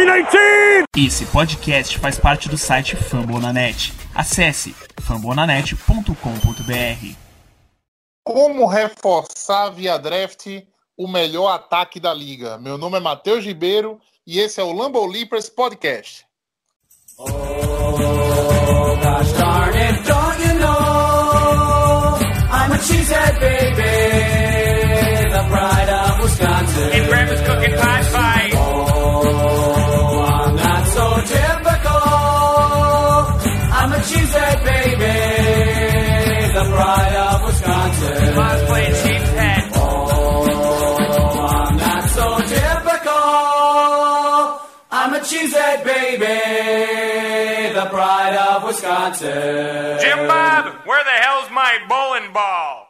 319! 0.00 0.84
Esse 0.96 1.26
podcast 1.26 1.98
faz 1.98 2.18
parte 2.18 2.48
do 2.48 2.56
site 2.56 2.96
Fambonanet. 2.96 3.92
Acesse 4.14 4.74
fambonanet.com.br. 4.98 7.14
Como 8.24 8.66
reforçar 8.66 9.68
via 9.68 9.98
draft 9.98 10.46
o 10.96 11.06
melhor 11.06 11.50
ataque 11.50 12.00
da 12.00 12.14
liga? 12.14 12.56
Meu 12.56 12.78
nome 12.78 12.96
é 12.96 13.00
Matheus 13.00 13.44
Ribeiro 13.44 14.00
e 14.26 14.38
esse 14.38 14.58
é 14.58 14.64
o 14.64 14.72
Lambo 14.72 15.04
Leapers 15.04 15.50
Podcast. 15.50 16.24
Oh, 17.18 17.26
gosh 19.02 19.32
darn 19.32 19.76
it, 19.76 20.02
don't 20.04 20.40
you 20.46 20.54
know 20.60 22.18
I'm 22.50 22.72
a 22.72 22.78
cheesehead 22.78 23.38
baby, 23.38 23.82
the 25.30 25.44
pride 25.50 25.90
of 25.90 26.22
Wisconsin. 26.22 26.90
And 26.90 27.06
grandma's 27.06 27.42
cooking 27.42 27.76
pie. 27.76 27.99
Pride 48.00 48.34
of 48.34 48.64
Wisconsin. 48.64 49.98
Jim 50.00 50.26
Bob, 50.26 50.86
where 50.86 51.04
the 51.04 51.16
hell's 51.20 51.50
my 51.50 51.78
bowling 51.86 52.32
ball? 52.32 52.88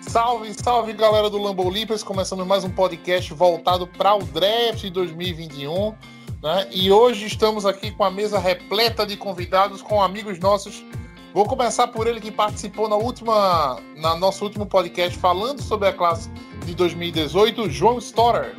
Salve, 0.00 0.54
salve 0.54 0.92
galera 0.92 1.28
do 1.28 1.38
Lambo 1.38 1.68
Leapers, 1.68 2.04
começando 2.04 2.46
mais 2.46 2.62
um 2.62 2.70
podcast 2.70 3.34
voltado 3.34 3.88
para 3.88 4.14
o 4.14 4.22
draft 4.22 4.82
de 4.82 4.90
2021. 4.90 5.92
Né? 6.40 6.68
E 6.70 6.92
hoje 6.92 7.26
estamos 7.26 7.66
aqui 7.66 7.90
com 7.90 8.04
a 8.04 8.10
mesa 8.12 8.38
repleta 8.38 9.04
de 9.04 9.16
convidados, 9.16 9.82
com 9.82 10.00
amigos 10.00 10.38
nossos. 10.38 10.84
Vou 11.32 11.46
começar 11.46 11.88
por 11.88 12.06
ele 12.06 12.20
que 12.20 12.30
participou 12.30 12.88
na 12.88 12.94
última, 12.94 13.80
na 13.96 14.14
nosso 14.14 14.44
último 14.44 14.66
podcast 14.66 15.18
falando 15.18 15.60
sobre 15.60 15.88
a 15.88 15.92
classe 15.92 16.30
de 16.64 16.76
2018, 16.76 17.68
João 17.70 17.98
Storer. 17.98 18.54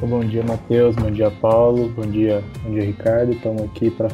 Bom 0.00 0.20
dia, 0.20 0.42
Matheus. 0.44 0.94
Bom 0.94 1.10
dia, 1.10 1.30
Paulo. 1.30 1.88
Bom 1.88 2.06
dia, 2.06 2.44
bom 2.62 2.70
dia, 2.70 2.84
Ricardo. 2.84 3.32
Estamos 3.32 3.62
aqui 3.62 3.90
para 3.90 4.08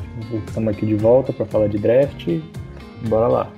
estamos 0.47 0.73
aqui 0.73 0.87
de 0.87 0.95
volta 0.95 1.33
para 1.33 1.45
falar 1.47 1.67
de 1.67 1.79
draft. 1.79 2.29
Bora 3.09 3.27
lá. 3.27 3.51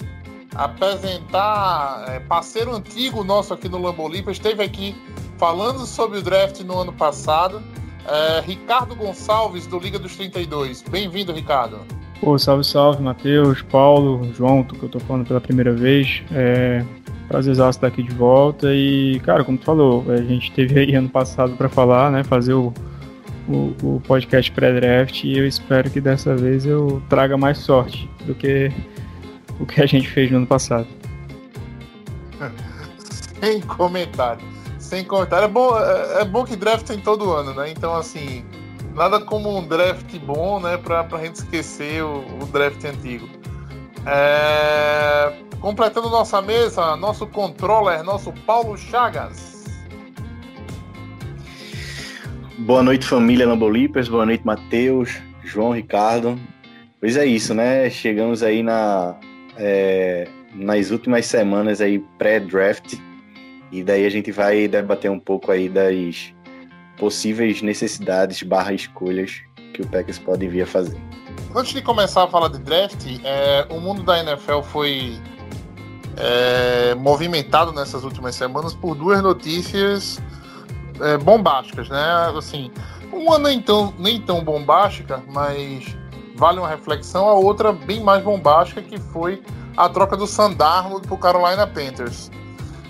Apresentar 0.54 2.06
é, 2.08 2.20
parceiro 2.20 2.74
antigo 2.74 3.22
nosso 3.22 3.52
aqui 3.52 3.68
no 3.68 3.78
Lambo 3.78 4.10
esteve 4.30 4.62
aqui 4.62 4.96
falando 5.36 5.80
sobre 5.84 6.18
o 6.18 6.22
draft 6.22 6.60
no 6.60 6.78
ano 6.78 6.92
passado. 6.94 7.62
É, 8.06 8.40
Ricardo 8.40 8.94
Gonçalves, 8.94 9.66
do 9.66 9.78
Liga 9.78 9.98
dos 9.98 10.16
32. 10.16 10.82
Bem-vindo, 10.82 11.30
Ricardo. 11.30 11.80
Pô, 12.20 12.38
salve, 12.38 12.64
salve, 12.64 13.02
Matheus, 13.02 13.60
Paulo, 13.60 14.32
João, 14.32 14.62
que 14.62 14.82
eu 14.82 14.88
tô 14.88 14.98
falando 15.00 15.26
pela 15.26 15.42
primeira 15.42 15.74
vez. 15.74 16.22
É, 16.32 16.82
prazerzaço 17.28 17.78
estar 17.78 17.86
aqui 17.86 18.02
de 18.02 18.14
volta. 18.14 18.68
E, 18.72 19.20
cara, 19.20 19.44
como 19.44 19.58
tu 19.58 19.64
falou, 19.64 20.04
a 20.10 20.16
gente 20.16 20.52
teve 20.52 20.78
aí 20.78 20.94
ano 20.94 21.08
passado 21.08 21.56
para 21.56 21.68
falar, 21.68 22.10
né? 22.10 22.24
Fazer 22.24 22.54
o, 22.54 22.72
o, 23.48 23.74
o 23.82 24.02
podcast 24.06 24.50
pré-draft 24.52 25.24
e 25.24 25.38
eu 25.38 25.46
espero 25.46 25.90
que 25.90 26.00
dessa 26.00 26.36
vez 26.36 26.64
eu 26.66 27.02
traga 27.08 27.36
mais 27.36 27.58
sorte 27.58 28.08
do 28.24 28.34
que 28.34 28.70
o 29.60 29.66
que 29.66 29.80
a 29.82 29.86
gente 29.86 30.08
fez 30.08 30.30
no 30.30 30.38
ano 30.38 30.46
passado. 30.46 30.86
Sem 33.40 33.60
comentário. 33.60 34.42
Sem 34.78 35.04
comentário. 35.04 35.44
É 35.44 35.48
bom, 35.48 35.78
é, 35.78 36.22
é 36.22 36.24
bom 36.24 36.44
que 36.44 36.56
draft 36.56 36.86
tem 36.86 36.98
todo 36.98 37.32
ano, 37.32 37.54
né? 37.54 37.70
Então, 37.70 37.94
assim, 37.94 38.44
nada 38.94 39.20
como 39.20 39.56
um 39.56 39.66
draft 39.66 40.18
bom, 40.20 40.60
né? 40.60 40.76
Pra, 40.76 41.04
pra 41.04 41.18
gente 41.18 41.36
esquecer 41.36 42.02
o, 42.02 42.24
o 42.40 42.46
draft 42.46 42.82
antigo. 42.84 43.28
É... 44.06 45.32
Completando 45.60 46.10
nossa 46.10 46.42
mesa, 46.42 46.94
nosso 46.96 47.26
controller, 47.26 48.02
nosso 48.02 48.32
Paulo 48.46 48.76
Chagas. 48.76 49.64
Boa 52.58 52.82
noite, 52.82 53.06
família 53.06 53.46
Lambolipers. 53.46 54.08
Boa 54.08 54.26
noite, 54.26 54.44
Matheus, 54.44 55.20
João, 55.42 55.72
Ricardo. 55.72 56.38
Pois 57.00 57.16
é 57.16 57.26
isso, 57.26 57.54
né? 57.54 57.88
Chegamos 57.90 58.42
aí 58.42 58.62
na, 58.62 59.16
é, 59.56 60.28
nas 60.54 60.90
últimas 60.90 61.26
semanas 61.26 61.80
aí 61.80 61.98
pré-draft 62.18 62.94
e 63.72 63.82
daí 63.82 64.06
a 64.06 64.10
gente 64.10 64.30
vai 64.30 64.68
debater 64.68 65.10
um 65.10 65.18
pouco 65.18 65.50
aí 65.50 65.68
das 65.68 66.32
possíveis 66.96 67.60
necessidades 67.60 68.42
barra 68.42 68.72
escolhas 68.72 69.42
que 69.72 69.82
o 69.82 69.86
Packers 69.86 70.18
pode 70.18 70.46
vir 70.46 70.62
a 70.62 70.66
fazer. 70.66 71.00
Antes 71.56 71.72
de 71.72 71.82
começar 71.82 72.24
a 72.24 72.26
falar 72.26 72.48
de 72.48 72.58
draft, 72.58 73.06
é, 73.22 73.64
o 73.70 73.78
mundo 73.78 74.02
da 74.02 74.18
NFL 74.18 74.60
foi 74.62 75.16
é, 76.16 76.96
movimentado 76.96 77.72
nessas 77.72 78.02
últimas 78.02 78.34
semanas 78.34 78.74
por 78.74 78.96
duas 78.96 79.22
notícias 79.22 80.20
é, 81.00 81.16
bombásticas, 81.16 81.88
né? 81.88 82.32
Assim, 82.36 82.72
uma 83.12 83.38
nem 83.38 83.62
tão, 83.62 83.94
nem 83.96 84.20
tão 84.20 84.42
bombástica, 84.42 85.22
mas 85.28 85.96
vale 86.34 86.58
uma 86.58 86.68
reflexão. 86.68 87.28
A 87.28 87.34
outra 87.34 87.72
bem 87.72 88.02
mais 88.02 88.24
bombástica 88.24 88.82
que 88.82 88.98
foi 88.98 89.40
a 89.76 89.88
troca 89.88 90.16
do 90.16 90.26
Sandarno 90.26 91.00
para 91.00 91.14
o 91.14 91.18
Carolina 91.18 91.68
Panthers. 91.68 92.32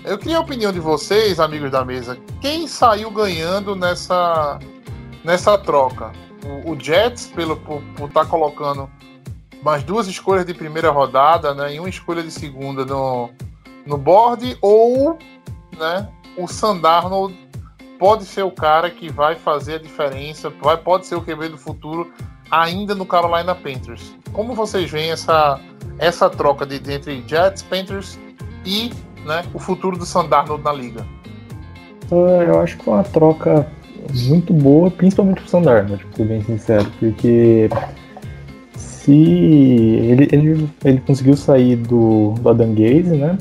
Eu 0.03 0.17
queria 0.17 0.37
a 0.37 0.41
opinião 0.41 0.71
de 0.71 0.79
vocês, 0.79 1.39
amigos 1.39 1.69
da 1.69 1.85
mesa. 1.85 2.17
Quem 2.41 2.67
saiu 2.67 3.11
ganhando 3.11 3.75
nessa, 3.75 4.57
nessa 5.23 5.55
troca? 5.55 6.24
O, 6.45 6.71
o 6.71 6.79
Jets, 6.79 7.27
pelo, 7.27 7.57
por 7.57 7.81
estar 8.07 8.23
tá 8.23 8.25
colocando 8.25 8.89
mais 9.63 9.83
duas 9.83 10.07
escolhas 10.07 10.45
de 10.45 10.53
primeira 10.53 10.91
rodada 10.91 11.53
né, 11.55 11.73
e 11.73 11.79
uma 11.79 11.89
escolha 11.89 12.21
de 12.21 12.29
segunda 12.29 12.85
no, 12.85 13.31
no 13.85 13.97
board, 13.97 14.57
ou 14.61 15.17
né, 15.77 16.07
o 16.37 16.47
Sandarno 16.47 17.33
pode 17.97 18.25
ser 18.25 18.43
o 18.43 18.51
cara 18.51 18.89
que 18.89 19.11
vai 19.11 19.35
fazer 19.35 19.75
a 19.75 19.79
diferença, 19.79 20.51
vai, 20.61 20.77
pode 20.77 21.07
ser 21.07 21.15
o 21.15 21.21
QB 21.21 21.49
do 21.49 21.57
futuro 21.57 22.11
ainda 22.51 22.93
no 22.93 23.05
Carolina 23.05 23.55
Panthers. 23.55 24.15
Como 24.31 24.53
vocês 24.53 24.89
veem 24.91 25.11
essa, 25.11 25.59
essa 25.97 26.29
troca 26.29 26.65
de, 26.65 26.75
entre 26.93 27.23
Jets, 27.27 27.63
Panthers 27.63 28.19
e 28.65 28.91
né, 29.25 29.43
o 29.53 29.59
futuro 29.59 29.97
do 29.97 30.05
Sandarno 30.05 30.57
na 30.57 30.71
liga? 30.71 31.05
Eu 32.11 32.61
acho 32.61 32.77
que 32.77 32.87
é 32.87 32.93
uma 32.93 33.03
troca 33.03 33.67
muito 34.13 34.53
boa, 34.53 34.89
principalmente 34.91 35.41
pro 35.41 35.49
Sandarno, 35.49 35.97
tipo, 35.97 36.15
ser 36.15 36.25
bem 36.25 36.41
sincero, 36.43 36.85
porque 36.99 37.69
se 38.75 39.11
ele, 39.11 40.27
ele, 40.31 40.69
ele 40.83 41.01
conseguiu 41.05 41.35
sair 41.35 41.75
do, 41.75 42.33
do 42.39 42.49
Adam 42.49 42.73
Gaze, 42.73 43.15
né? 43.15 43.37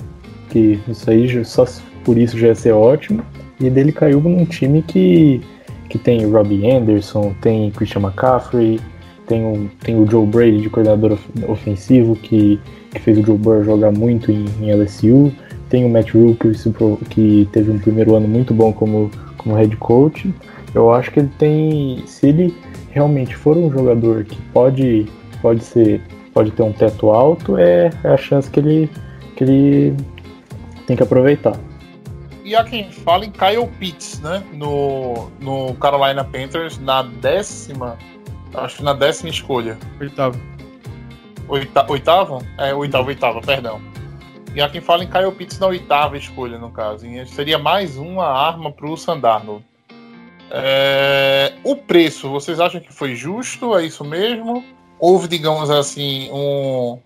Que 0.51 0.79
isso 0.87 1.11
aí 1.11 1.45
só 1.45 1.65
por 2.05 2.19
isso 2.19 2.39
já 2.39 2.49
ia 2.49 2.55
ser 2.55 2.73
ótimo. 2.73 3.23
E 3.59 3.71
dele 3.71 3.93
caiu 3.93 4.21
num 4.21 4.45
time 4.45 4.83
que, 4.83 5.41
que 5.89 5.99
tem 5.99 6.27
Robbie 6.27 6.71
Anderson, 6.71 7.35
tem 7.41 7.71
Christian 7.71 8.03
McCaffrey, 8.03 8.79
tem 9.27 9.45
o, 9.45 9.71
tem 9.81 9.97
o 9.97 10.07
Joe 10.11 10.27
Brady 10.27 10.61
de 10.61 10.69
coordenador 10.69 11.19
ofensivo 11.49 12.15
que, 12.17 12.61
que 12.91 13.01
fez 13.01 13.19
o 13.19 13.23
Joe 13.23 13.39
Burrow 13.39 13.65
jogar 13.65 13.93
muito 13.93 14.31
em, 14.31 14.45
em 14.61 14.75
LSU. 14.75 15.33
Tem 15.71 15.85
o 15.85 15.89
Matt 15.89 16.13
Rule 16.13 16.37
que 17.09 17.49
teve 17.53 17.71
um 17.71 17.79
primeiro 17.79 18.15
ano 18.15 18.29
muito 18.29 18.53
bom 18.53 18.73
como, 18.73 19.11
como 19.45 19.55
head 19.55 19.77
coach. 19.77 20.35
Eu 20.75 20.93
acho 20.93 21.11
que 21.13 21.21
ele 21.21 21.31
tem, 21.39 22.03
se 22.07 22.29
ele 22.29 22.57
realmente 22.91 23.37
for 23.37 23.57
um 23.57 23.71
jogador 23.71 24.25
que 24.25 24.41
pode 24.53 25.07
pode 25.41 25.63
ser 25.63 26.01
pode 26.33 26.51
ter 26.51 26.63
um 26.63 26.73
teto 26.73 27.11
alto, 27.11 27.57
é, 27.57 27.91
é 28.03 28.09
a 28.09 28.17
chance 28.17 28.51
que 28.51 28.59
ele 28.59 28.91
que 29.37 29.45
ele 29.45 29.97
tem 30.87 30.97
que 30.97 31.03
aproveitar. 31.03 31.57
E 32.45 32.55
há 32.55 32.65
quem 32.65 32.91
fala 32.91 33.25
em 33.25 33.31
Kyle 33.31 33.67
Pitts, 33.79 34.21
né? 34.21 34.43
No, 34.53 35.31
no 35.41 35.75
Carolina 35.75 36.25
Panthers, 36.25 36.79
na 36.79 37.03
décima. 37.03 37.97
Acho 38.53 38.79
que 38.79 38.83
na 38.83 38.93
décima 38.93 39.31
escolha. 39.31 39.79
Oitavo. 39.99 40.39
Oita, 41.49 41.87
oitavo? 41.89 42.43
É, 42.59 42.75
oitavo, 42.75 43.09
oitava, 43.09 43.41
perdão. 43.41 43.81
E 44.55 44.61
há 44.61 44.69
quem 44.69 44.81
fala 44.81 45.03
em 45.03 45.11
Kyle 45.11 45.33
Pitts 45.33 45.59
na 45.59 45.67
oitava 45.67 46.17
escolha, 46.17 46.59
no 46.59 46.71
caso. 46.71 47.07
E 47.07 47.27
seria 47.27 47.59
mais 47.59 47.97
uma 47.97 48.27
arma 48.27 48.71
para 48.71 48.89
o 48.89 48.97
Sandarno. 48.97 49.65
É, 50.51 51.55
o 51.65 51.75
preço, 51.75 52.31
vocês 52.31 52.61
acham 52.61 52.81
que 52.81 52.93
foi 52.93 53.15
justo? 53.15 53.77
É 53.77 53.85
isso 53.85 54.05
mesmo? 54.05 54.65
houve, 54.99 55.29
digamos 55.29 55.71
assim, 55.71 56.31
um, 56.33 56.99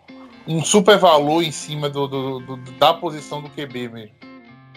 um 0.46 0.62
super 0.62 0.98
valor 0.98 1.42
em 1.42 1.50
cima 1.50 1.88
do, 1.88 2.06
do, 2.06 2.38
do, 2.40 2.56
da 2.78 2.94
posição 2.94 3.42
do 3.42 3.48
QB 3.48 3.88
mesmo? 3.88 4.14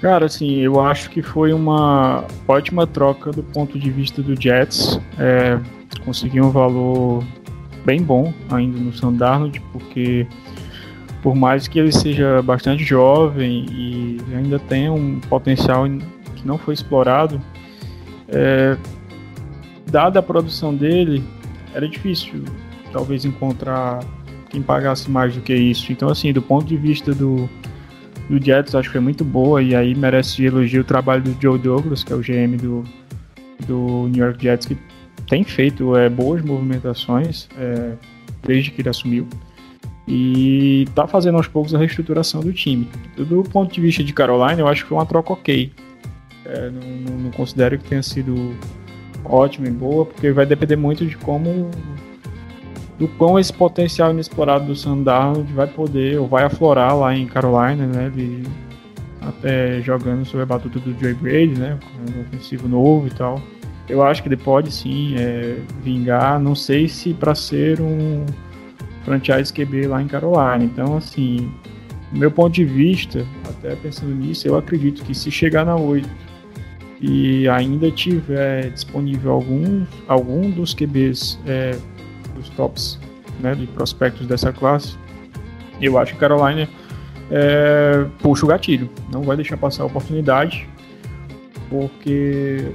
Cara, 0.02 0.26
assim, 0.26 0.58
eu 0.58 0.80
acho 0.80 1.12
que 1.12 1.22
foi 1.22 1.54
uma 1.54 2.26
ótima 2.48 2.88
troca 2.88 3.32
do 3.32 3.44
ponto 3.44 3.78
de 3.78 3.92
vista 3.92 4.24
do 4.24 4.40
Jets. 4.40 5.00
É, 5.20 5.60
conseguiu 6.04 6.46
um 6.46 6.50
valor 6.50 7.24
bem 7.86 8.02
bom 8.02 8.34
ainda 8.50 8.80
no 8.80 8.92
Sandarnold, 8.92 9.60
porque 9.72 10.26
por 11.22 11.36
mais 11.36 11.68
que 11.68 11.80
ele 11.80 11.92
seja 11.92 12.42
bastante 12.42 12.84
jovem 12.84 13.66
e 13.70 14.18
ainda 14.36 14.58
tenha 14.60 14.92
um 14.92 15.20
potencial 15.20 15.86
que 16.36 16.48
não 16.48 16.58
foi 16.58 16.74
explorado, 16.74 17.42
É, 18.34 18.78
dada 19.92 20.20
a 20.20 20.24
produção 20.24 20.74
dele, 20.74 21.22
era 21.74 21.86
difícil 21.86 22.46
talvez 22.94 23.26
encontrar 23.26 24.00
quem 24.50 24.62
pagasse 24.62 25.12
mais 25.12 25.36
do 25.36 25.42
que 25.42 25.54
isso. 25.54 25.92
Então, 25.92 26.08
assim, 26.08 26.32
do 26.32 26.42
ponto 26.42 26.66
de 26.66 26.78
vista 26.78 27.14
do, 27.14 27.50
do 28.30 28.42
Jets, 28.42 28.74
acho 28.74 28.88
que 28.88 28.94
foi 28.94 29.02
muito 29.02 29.26
boa 29.26 29.62
e 29.62 29.76
aí 29.76 29.94
merece 29.94 30.46
elogio 30.46 30.82
o 30.82 30.86
trabalho 30.86 31.22
do 31.22 31.36
Joe 31.42 31.60
Douglas, 31.60 32.06
que 32.06 32.14
é 32.14 32.16
o 32.16 32.20
GM 32.20 32.56
do, 32.56 32.84
do 33.68 34.08
New 34.08 34.24
York 34.24 34.42
Jets, 34.42 34.66
que 34.66 34.78
tem 35.28 35.44
feito 35.44 35.96
é, 35.96 36.10
boas 36.10 36.42
movimentações 36.42 37.50
é, 37.58 37.94
desde 38.46 38.72
que 38.72 38.82
ele 38.82 38.90
assumiu 38.90 39.28
e 40.08 40.88
tá 40.96 41.08
fazendo 41.08 41.38
aos 41.38 41.48
poucos 41.48 41.74
a 41.74 41.78
reestruturação 41.78 42.42
do 42.42 42.52
time. 42.52 42.90
Do 43.16 43.44
ponto 43.44 43.74
de 43.74 43.82
vista 43.82 44.04
de 44.04 44.14
Carolina, 44.14 44.60
eu 44.60 44.68
acho 44.68 44.84
que 44.84 44.90
foi 44.90 44.98
uma 44.98 45.06
troca 45.06 45.34
ok. 45.34 45.72
É, 46.46 46.70
não, 46.70 46.82
não, 46.82 47.24
não, 47.24 47.32
considero 47.32 47.78
que 47.78 47.88
tenha 47.88 48.04
sido 48.04 48.56
ótima 49.24 49.68
e 49.68 49.72
boa, 49.72 50.06
porque 50.06 50.32
vai 50.32 50.46
depender 50.46 50.76
muito 50.76 51.06
de 51.06 51.16
como 51.18 51.70
do 52.98 53.08
quão 53.08 53.40
esse 53.40 53.52
potencial 53.52 54.12
inexplorado 54.12 54.66
do 54.66 54.76
Sandarnold 54.76 55.52
vai 55.54 55.68
poder 55.68 56.20
ou 56.20 56.28
vai 56.28 56.44
aflorar 56.44 56.96
lá 56.96 57.16
em 57.16 57.26
Carolina, 57.26 57.88
né? 57.88 58.12
Ele, 58.16 58.48
até 59.22 59.82
jogando 59.82 60.26
sob 60.26 60.44
a 60.44 60.46
batuta 60.46 60.80
do 60.80 61.00
Joey 61.00 61.14
Brady, 61.14 61.60
né? 61.60 61.80
Um 62.00 62.22
ofensivo 62.22 62.68
novo 62.68 63.08
e 63.08 63.12
tal. 63.12 63.42
Eu 63.88 64.04
acho 64.04 64.22
que 64.22 64.30
ele 64.30 64.38
pode 64.38 64.72
sim 64.72 65.16
é, 65.18 65.58
vingar. 65.84 66.40
Não 66.40 66.56
sei 66.56 66.88
se 66.88 67.14
para 67.14 67.34
ser 67.34 67.82
um 67.82 68.26
franchise 69.04 69.52
QB 69.54 69.88
lá 69.88 70.02
em 70.02 70.08
Carolina. 70.08 70.64
Então, 70.64 70.98
assim, 70.98 71.52
do 72.12 72.20
meu 72.20 72.32
ponto 72.32 72.54
de 72.54 72.66
vista, 72.66 73.26
até 73.50 73.76
pensando 73.76 74.14
nisso, 74.14 74.48
eu 74.48 74.58
acredito 74.58 75.04
que 75.04 75.14
se 75.14 75.32
chegar 75.32 75.66
na 75.66 75.76
8 75.76 76.10
e 77.02 77.48
ainda 77.50 77.90
tiver 77.90 78.70
disponível 78.70 79.32
algum, 79.32 79.86
algum 80.08 80.52
dos 80.52 80.74
QBs 80.74 81.40
é, 81.48 81.76
dos 82.36 82.50
tops 82.50 83.00
né, 83.40 83.56
de 83.56 83.66
prospectos 83.68 84.28
dessa 84.28 84.54
classe, 84.54 84.96
eu 85.82 85.98
acho 85.98 86.14
que 86.14 86.20
Carolina 86.20 86.70
é, 87.32 88.06
puxa 88.20 88.46
o 88.46 88.50
gatilho, 88.50 88.90
não 89.12 89.24
vai 89.24 89.36
deixar 89.36 89.58
passar 89.58 89.84
a 89.84 89.86
oportunidade, 89.88 90.70
porque 91.70 92.72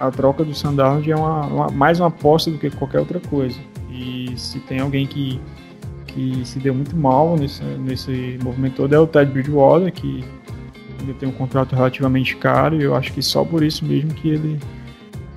a 0.00 0.10
troca 0.10 0.44
do 0.44 0.54
Sandalwood 0.54 1.10
é 1.10 1.16
uma, 1.16 1.46
uma, 1.46 1.68
mais 1.68 2.00
uma 2.00 2.08
aposta 2.08 2.50
do 2.50 2.58
que 2.58 2.70
qualquer 2.70 3.00
outra 3.00 3.20
coisa. 3.20 3.58
E 4.02 4.36
se 4.36 4.58
tem 4.60 4.80
alguém 4.80 5.06
que, 5.06 5.40
que 6.08 6.44
se 6.44 6.58
deu 6.58 6.74
muito 6.74 6.96
mal 6.96 7.36
nesse, 7.36 7.62
nesse 7.62 8.38
movimento 8.42 8.76
todo 8.76 8.94
é 8.94 8.98
o 8.98 9.06
Ted 9.06 9.30
Bridgewater, 9.30 9.92
que 9.92 10.24
ainda 11.00 11.14
tem 11.14 11.28
um 11.28 11.32
contrato 11.32 11.74
relativamente 11.74 12.36
caro, 12.36 12.80
e 12.80 12.82
eu 12.82 12.94
acho 12.94 13.12
que 13.12 13.22
só 13.22 13.44
por 13.44 13.62
isso 13.62 13.84
mesmo 13.84 14.12
que 14.14 14.28
ele 14.28 14.58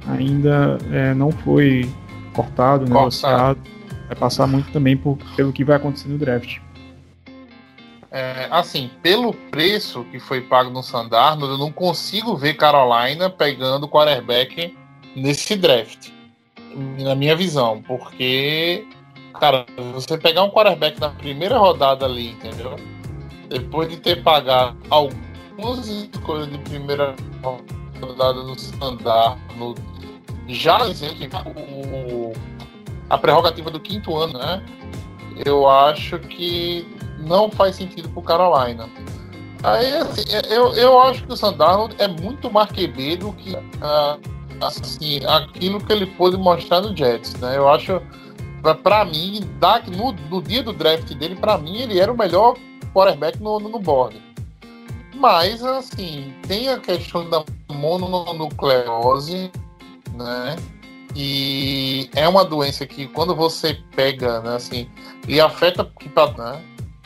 ainda 0.08 0.78
é, 0.92 1.14
não 1.14 1.32
foi 1.32 1.90
cortado, 2.34 2.86
negociado. 2.86 3.60
Vai 4.08 4.16
passar 4.16 4.46
muito 4.48 4.72
também 4.72 4.96
por, 4.96 5.18
pelo 5.36 5.52
que 5.52 5.64
vai 5.64 5.78
acontecer 5.78 6.10
no 6.10 6.18
draft. 6.18 6.60
É, 8.12 8.48
assim, 8.50 8.90
pelo 9.02 9.34
preço 9.34 10.06
que 10.12 10.20
foi 10.20 10.42
pago 10.42 10.70
no 10.70 10.82
Sandarno, 10.82 11.48
eu 11.48 11.58
não 11.58 11.72
consigo 11.72 12.36
ver 12.36 12.54
Carolina 12.54 13.30
pegando 13.30 13.90
quarterback 13.90 14.76
nesse 15.16 15.56
draft. 15.56 16.15
Na 16.76 17.16
minha 17.16 17.36
visão, 17.36 17.82
porque, 17.84 18.86
cara, 19.40 19.66
você 19.94 20.18
pegar 20.18 20.44
um 20.44 20.50
quarterback 20.50 21.00
na 21.00 21.10
primeira 21.10 21.58
rodada 21.58 22.06
ali, 22.06 22.32
entendeu? 22.32 22.76
Depois 23.48 23.90
de 23.90 23.98
ter 23.98 24.22
pagado 24.22 24.76
algumas 24.90 25.88
escolhas 25.88 26.50
de 26.50 26.58
primeira 26.60 27.16
rodada 28.02 28.44
no 28.44 28.60
Sandarno, 28.60 29.76
já 30.48 30.80
dizendo 30.80 31.14
o, 31.46 32.34
a 33.10 33.18
prerrogativa 33.18 33.72
do 33.72 33.80
quinto 33.80 34.16
ano, 34.18 34.38
né? 34.38 34.64
Eu 35.46 35.70
acho 35.70 36.20
que 36.20 36.86
não 37.20 37.50
faz 37.50 37.76
sentido 37.76 38.10
pro 38.10 38.22
Carolina. 38.22 38.90
Aí, 39.64 39.94
assim, 39.98 40.24
eu, 40.50 40.74
eu 40.74 41.00
acho 41.02 41.24
que 41.26 41.34
o 41.34 41.38
Sandarnold 41.38 41.96
é 41.98 42.08
muito 42.08 42.52
mais 42.52 42.70
QB 42.72 43.18
do 43.18 43.34
que 43.34 43.56
uh, 43.56 44.35
assim, 44.68 45.20
aquilo 45.26 45.80
que 45.80 45.92
ele 45.92 46.06
pôde 46.06 46.38
mostrar 46.38 46.82
no 46.82 46.96
Jets, 46.96 47.34
né? 47.36 47.58
Eu 47.58 47.68
acho, 47.68 48.02
para 48.84 49.06
mim, 49.06 49.42
no, 49.92 50.12
no 50.12 50.42
dia 50.42 50.64
do 50.64 50.74
draft 50.74 51.14
dele, 51.14 51.36
para 51.36 51.58
mim, 51.58 51.78
ele 51.78 52.00
era 52.00 52.12
o 52.12 52.18
melhor 52.18 52.56
quarterback 52.94 53.42
no, 53.42 53.60
no 53.60 53.80
board. 53.80 54.22
Mas, 55.16 55.64
assim, 55.64 56.34
tem 56.48 56.70
a 56.70 56.80
questão 56.80 57.30
da 57.30 57.44
mononucleose, 57.72 59.52
né? 60.14 60.56
E 61.16 62.10
é 62.14 62.28
uma 62.28 62.44
doença 62.44 62.86
que 62.86 63.08
quando 63.08 63.34
você 63.34 63.80
pega, 63.96 64.42
né, 64.42 64.56
assim, 64.56 64.90
e 65.28 65.40
afeta 65.40 65.90
né? 66.38 66.62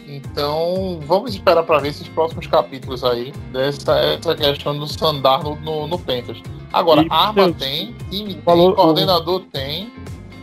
Então, 0.09 0.99
vamos 1.05 1.35
esperar 1.35 1.61
para 1.61 1.77
ver 1.77 1.89
esses 1.89 2.07
próximos 2.07 2.47
capítulos 2.47 3.03
aí 3.03 3.31
dessa 3.53 3.95
essa 3.99 4.35
questão 4.35 4.77
do 4.77 4.87
Sandar 4.87 5.43
no, 5.43 5.55
no, 5.57 5.87
no 5.87 5.99
Panthers. 5.99 6.41
Agora, 6.73 7.03
e, 7.03 7.07
arma 7.11 7.45
Deus, 7.45 7.57
tem, 7.57 7.93
time 8.09 8.33
tem, 8.33 8.41
valor, 8.43 8.75
coordenador 8.75 9.35
o, 9.35 9.39
tem. 9.41 9.93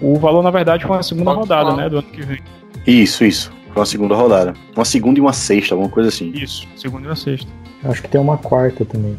O 0.01 0.19
valor, 0.21 0.43
na 0.43 0.53
verdade, 0.53 0.85
foi 0.85 0.97
uma 0.97 1.03
segunda 1.03 1.25
Pode 1.25 1.41
rodada, 1.41 1.71
falar. 1.71 1.83
né, 1.83 1.89
do 1.89 1.99
ano 1.99 2.07
que 2.09 2.23
vem. 2.23 2.39
Isso, 2.87 3.25
isso. 3.25 3.53
Foi 3.73 3.81
uma 3.81 3.87
segunda 3.87 4.15
rodada. 4.15 4.55
Uma 4.77 4.85
segunda 4.85 5.19
e 5.19 5.21
uma 5.21 5.33
sexta, 5.33 5.75
alguma 5.75 5.91
coisa 5.91 6.11
assim. 6.11 6.31
Isso, 6.33 6.65
segunda 6.77 7.07
e 7.07 7.09
uma 7.09 7.17
sexta. 7.17 7.51
Acho 7.85 8.03
que 8.03 8.09
tem 8.09 8.21
uma 8.21 8.39
quarta 8.39 8.85
também. 8.85 9.19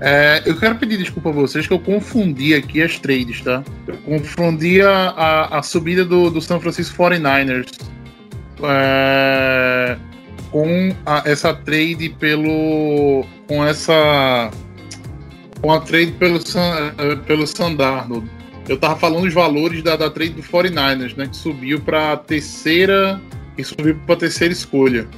É, 0.00 0.42
eu 0.44 0.58
quero 0.58 0.74
pedir 0.74 0.98
desculpa 0.98 1.30
a 1.30 1.32
vocês 1.32 1.66
que 1.66 1.72
eu 1.72 1.78
confundi 1.78 2.54
aqui 2.54 2.82
as 2.82 2.98
trades, 2.98 3.40
tá? 3.40 3.62
Eu 3.86 3.96
confundi 3.98 4.82
a, 4.82 5.10
a, 5.10 5.58
a 5.58 5.62
subida 5.62 6.04
do, 6.04 6.28
do 6.28 6.42
San 6.42 6.60
Francisco 6.60 7.00
49ers 7.02 7.70
é, 8.64 9.96
com 10.50 10.94
a, 11.06 11.22
essa 11.24 11.54
trade 11.54 12.08
pelo. 12.18 13.24
com 13.48 13.64
essa. 13.64 14.50
com 15.60 15.72
a 15.72 15.80
trade 15.80 16.12
pelo, 16.12 16.38
é, 16.38 17.16
pelo 17.16 17.46
Sandarno. 17.46 18.28
Eu 18.68 18.78
tava 18.78 18.96
falando 18.96 19.26
os 19.26 19.34
valores 19.34 19.82
da, 19.82 19.96
da 19.96 20.08
trade 20.08 20.34
do 20.34 20.42
49ers, 20.42 21.16
né? 21.16 21.26
Que 21.26 21.36
subiu 21.36 21.80
pra 21.80 22.16
terceira. 22.16 23.20
que 23.56 23.64
subiu 23.64 23.96
pra 24.06 24.16
terceira 24.16 24.52
escolha. 24.52 25.08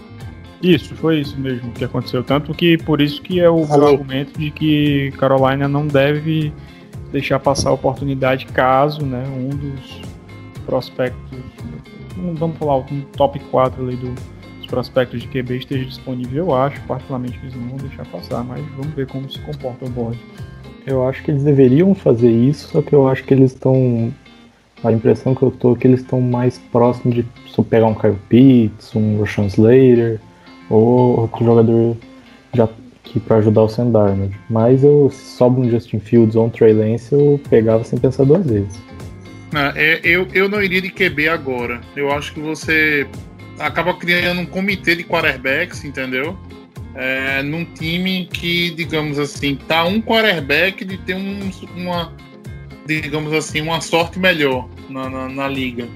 Isso, 0.63 0.95
foi 0.95 1.21
isso 1.21 1.39
mesmo 1.39 1.73
que 1.73 1.85
aconteceu. 1.85 2.25
Tanto 2.25 2.55
que 2.55 2.79
por 2.79 3.03
isso 3.03 3.21
que 3.21 3.39
é 3.39 3.51
o 3.51 3.65
argumento 3.71 4.39
de 4.39 4.51
que 4.51 5.13
Carolina 5.19 5.69
não 5.69 5.87
deve 5.87 6.51
deixar 7.13 7.39
passar 7.39 7.69
a 7.69 7.73
oportunidade 7.73 8.47
caso 8.47 9.05
né, 9.05 9.23
um 9.29 9.51
dos 9.51 10.01
prospectos, 10.65 11.39
vamos 12.17 12.57
falar, 12.59 12.77
um 12.79 13.01
top 13.17 13.39
4 13.51 13.83
ali 13.83 13.97
do, 13.97 14.15
dos 14.59 14.67
prospectos 14.67 15.23
de 15.23 15.29
QB 15.29 15.59
esteja 15.59 15.85
disponível, 15.85 16.47
eu 16.47 16.55
acho, 16.55 16.81
particularmente 16.83 17.39
eles 17.43 17.55
não 17.55 17.69
vão 17.69 17.79
deixar 17.79 18.07
passar, 18.07 18.45
mas 18.45 18.65
vamos 18.77 18.95
ver 18.95 19.07
como 19.07 19.31
se 19.31 19.39
comporta 19.41 19.85
o 19.85 19.89
board. 19.91 20.19
Eu 20.87 21.07
acho 21.09 21.23
que 21.23 21.31
eles 21.31 21.43
deveriam 21.43 21.95
fazer 21.95 22.31
isso, 22.31 22.69
só 22.69 22.83
que 22.83 22.93
eu 22.93 23.09
acho 23.09 23.25
que 23.25 23.33
eles 23.33 23.53
estão. 23.53 24.13
A 24.83 24.93
impressão 24.93 25.35
que 25.35 25.43
eu 25.43 25.51
tô 25.51 25.73
é 25.73 25.79
que 25.79 25.87
eles 25.87 26.01
estão 26.01 26.21
mais 26.21 26.59
próximos 26.71 27.17
de 27.17 27.25
pegar 27.71 27.87
um 27.87 27.95
Kyle 27.95 28.19
Pitts, 28.29 28.95
um 28.95 29.19
Rashawn 29.19 29.47
Slater, 29.47 30.21
ou 30.69 31.21
outro 31.21 31.43
jogador 31.43 31.97
já 32.53 32.69
que 33.03 33.21
para 33.21 33.37
ajudar 33.37 33.63
o 33.63 33.69
Sam. 33.69 33.93
Mas 34.51 34.85
eu 34.85 35.11
sobe 35.11 35.61
um 35.61 35.71
Justin 35.71 36.01
Fields 36.01 36.37
ou 36.37 36.47
um 36.47 36.51
Trey 36.51 36.73
Lance, 36.73 37.15
eu 37.15 37.41
pegava 37.49 37.83
sem 37.85 37.99
pensar 37.99 38.25
duas 38.25 38.45
vezes. 38.45 38.79
É, 39.77 40.01
eu, 40.03 40.27
eu 40.33 40.49
não 40.49 40.63
iria 40.63 40.81
de 40.81 40.91
QB 40.91 41.29
agora. 41.29 41.81
Eu 41.95 42.11
acho 42.13 42.33
que 42.33 42.41
você 42.41 43.07
acaba 43.59 43.95
criando 43.95 44.41
um 44.41 44.47
comitê 44.47 44.97
de 44.97 45.05
quarterbacks, 45.05 45.85
entendeu? 45.85 46.39
É, 46.95 47.43
num 47.43 47.65
time 47.65 48.29
que, 48.33 48.71
digamos 48.71 49.19
assim, 49.19 49.57
tá 49.57 49.85
um 49.85 50.01
quarterback 50.01 50.85
de 50.85 50.97
ter 50.99 51.15
um, 51.15 51.51
uma, 51.77 52.13
digamos 52.87 53.33
assim, 53.33 53.61
uma 53.61 53.81
sorte 53.81 54.19
melhor 54.19 54.69
na, 54.89 55.09
na, 55.09 55.29
na 55.29 55.49
liga. 55.49 55.89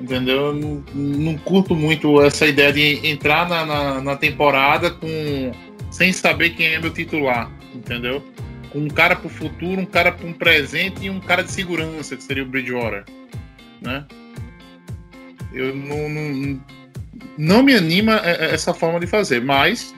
Entendeu? 0.00 0.52
Não, 0.52 0.84
não, 0.94 1.38
curto 1.38 1.74
muito 1.74 2.20
essa 2.20 2.46
ideia 2.46 2.72
de 2.72 3.06
entrar 3.06 3.48
na, 3.48 3.64
na, 3.64 4.00
na, 4.00 4.16
temporada 4.16 4.90
com 4.90 5.52
sem 5.90 6.12
saber 6.12 6.50
quem 6.50 6.74
é 6.74 6.78
meu 6.78 6.90
titular, 6.90 7.50
entendeu? 7.74 8.22
Com 8.74 8.80
um 8.80 8.88
cara 8.88 9.16
pro 9.16 9.30
futuro, 9.30 9.80
um 9.80 9.86
cara 9.86 10.12
para 10.12 10.26
um 10.26 10.32
presente 10.32 11.06
e 11.06 11.08
um 11.08 11.20
cara 11.20 11.42
de 11.42 11.50
segurança, 11.50 12.16
que 12.16 12.22
seria 12.22 12.42
o 12.42 12.46
Bridgewater, 12.46 13.04
né? 13.80 14.04
Eu 15.52 15.74
não, 15.74 16.08
não, 16.08 16.60
não 17.38 17.62
me 17.62 17.74
anima 17.74 18.16
essa 18.16 18.74
forma 18.74 19.00
de 19.00 19.06
fazer, 19.06 19.40
mas 19.40 19.94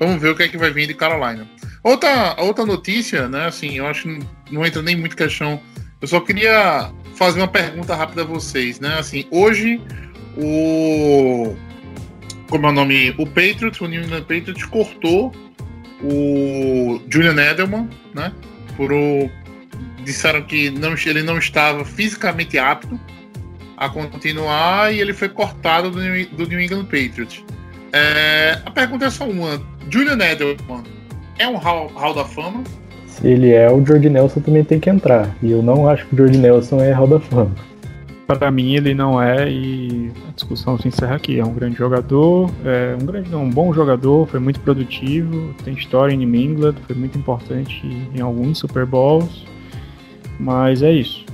vamos 0.00 0.20
ver 0.20 0.30
o 0.30 0.34
que 0.34 0.42
é 0.42 0.48
que 0.48 0.56
vai 0.56 0.72
vir 0.72 0.86
de 0.86 0.94
Carolina. 0.94 1.46
Outra, 1.82 2.34
outra 2.38 2.64
notícia, 2.64 3.28
né? 3.28 3.44
Assim, 3.44 3.76
eu 3.76 3.86
acho 3.86 4.08
que 4.08 4.26
não 4.50 4.64
entra 4.64 4.80
nem 4.80 4.96
muito 4.96 5.14
questão. 5.14 5.60
Eu 6.00 6.08
só 6.08 6.18
queria 6.18 6.90
fazer 7.14 7.40
uma 7.40 7.48
pergunta 7.48 7.94
rápida 7.94 8.22
a 8.22 8.24
vocês, 8.24 8.80
né? 8.80 8.98
Assim, 8.98 9.26
hoje 9.30 9.80
o 10.36 11.54
como 12.48 12.66
é 12.66 12.70
o 12.70 12.72
nome? 12.72 13.10
O 13.18 13.26
Patriots, 13.26 13.80
o 13.80 13.86
New 13.86 14.02
England 14.02 14.22
Patriots 14.22 14.64
cortou 14.64 15.32
o 16.04 17.00
Julian 17.08 17.36
Edelman, 17.40 17.88
né? 18.14 18.32
por 18.76 18.92
o, 18.92 19.30
disseram 20.04 20.42
que 20.42 20.70
não, 20.70 20.94
ele 20.94 21.22
não 21.22 21.38
estava 21.38 21.84
fisicamente 21.84 22.58
apto 22.58 22.98
a 23.76 23.88
continuar 23.88 24.92
e 24.92 25.00
ele 25.00 25.12
foi 25.12 25.28
cortado 25.28 25.90
do 25.90 26.00
New, 26.00 26.26
do 26.30 26.46
New 26.46 26.60
England 26.60 26.84
Patriots. 26.84 27.44
É, 27.92 28.58
a 28.64 28.70
pergunta 28.70 29.06
é 29.06 29.10
só 29.10 29.28
uma: 29.28 29.60
Julian 29.90 30.18
Edelman 30.18 30.82
é 31.38 31.48
um 31.48 31.56
hall, 31.56 31.88
hall 31.94 32.14
da 32.14 32.24
fama? 32.24 32.62
Se 33.06 33.26
ele 33.26 33.52
é, 33.52 33.70
o 33.70 33.84
Jordi 33.84 34.10
Nelson 34.10 34.40
também 34.40 34.64
tem 34.64 34.80
que 34.80 34.90
entrar. 34.90 35.34
E 35.42 35.52
eu 35.52 35.62
não 35.62 35.88
acho 35.88 36.04
que 36.06 36.14
o 36.14 36.18
Jordi 36.18 36.38
Nelson 36.38 36.80
é 36.80 36.92
hall 36.92 37.06
da 37.06 37.20
fama. 37.20 37.54
Para 38.26 38.50
mim 38.50 38.74
ele 38.74 38.94
não 38.94 39.20
é 39.20 39.50
e 39.50 40.10
a 40.28 40.32
discussão 40.32 40.78
se 40.78 40.88
encerra 40.88 41.16
aqui. 41.16 41.38
É 41.38 41.44
um 41.44 41.52
grande 41.52 41.76
jogador, 41.76 42.50
é 42.64 42.96
um 43.00 43.04
grande, 43.04 43.30
não, 43.30 43.44
um 43.44 43.50
bom 43.50 43.72
jogador, 43.74 44.26
foi 44.26 44.40
muito 44.40 44.60
produtivo, 44.60 45.54
tem 45.62 45.74
história 45.74 46.14
em 46.14 46.16
New 46.16 46.34
England, 46.34 46.76
foi 46.86 46.96
muito 46.96 47.18
importante 47.18 47.82
em 48.14 48.20
alguns 48.20 48.58
Super 48.58 48.86
Bowls, 48.86 49.44
mas 50.40 50.82
é 50.82 50.90
isso. 50.90 51.24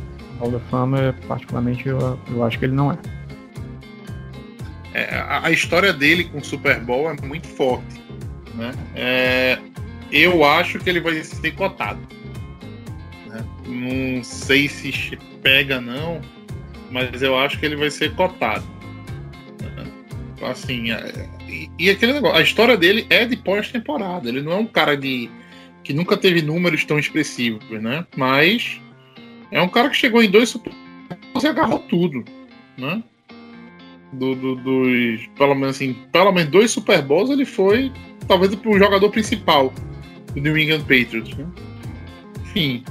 Hall 0.40 0.50
da 0.50 0.58
Fama, 0.58 1.14
particularmente, 1.28 1.86
eu, 1.86 2.18
eu 2.28 2.42
acho 2.42 2.58
que 2.58 2.64
ele 2.64 2.74
não 2.74 2.90
é. 2.90 2.98
é 4.94 5.14
a, 5.14 5.46
a, 5.46 5.50
história 5.52 5.92
dele 5.92 6.24
com 6.24 6.38
o 6.38 6.44
Super 6.44 6.80
Bowl 6.80 7.08
é 7.08 7.16
muito 7.24 7.46
forte, 7.46 8.02
né? 8.54 8.72
É, 8.96 9.58
eu 10.10 10.44
acho 10.44 10.80
que 10.80 10.90
ele 10.90 11.00
vai 11.00 11.22
ser 11.22 11.52
cotado. 11.52 12.00
Né? 13.28 13.44
Não 13.66 14.24
sei 14.24 14.68
se 14.68 15.16
pega 15.42 15.80
não 15.80 16.20
mas 16.90 17.22
eu 17.22 17.38
acho 17.38 17.58
que 17.58 17.66
ele 17.66 17.76
vai 17.76 17.90
ser 17.90 18.14
cotado. 18.14 18.64
Assim, 20.42 20.90
é, 20.90 21.28
e, 21.46 21.70
e, 21.78 21.90
aquele 21.90 22.14
negócio, 22.14 22.38
a 22.38 22.42
história 22.42 22.76
dele 22.76 23.06
é 23.10 23.26
de 23.26 23.36
pós-temporada. 23.36 24.28
Ele 24.28 24.40
não 24.40 24.52
é 24.52 24.56
um 24.56 24.66
cara 24.66 24.96
de 24.96 25.30
que 25.84 25.92
nunca 25.92 26.16
teve 26.16 26.40
números 26.40 26.84
tão 26.84 26.98
expressivos, 26.98 27.68
né? 27.70 28.06
Mas 28.16 28.80
é 29.50 29.60
um 29.60 29.68
cara 29.68 29.90
que 29.90 29.96
chegou 29.96 30.22
em 30.22 30.30
dois 30.30 30.48
Super 30.48 30.72
e 31.42 31.46
agarrou 31.46 31.78
tudo, 31.80 32.24
né? 32.76 33.02
Do, 34.12 34.34
do, 34.34 34.56
dos, 34.56 35.26
pelo 35.36 35.54
menos 35.54 35.76
assim, 35.76 35.94
pelo 36.12 36.32
menos 36.32 36.50
dois 36.50 36.70
Super 36.70 37.00
Bowls 37.00 37.30
ele 37.30 37.44
foi 37.44 37.92
talvez 38.26 38.52
o 38.52 38.78
jogador 38.78 39.08
principal 39.10 39.72
do 40.34 40.40
New 40.40 40.58
England 40.58 40.80
Patriots. 40.80 41.36
Né? 41.36 41.46
Enfim, 42.42 42.84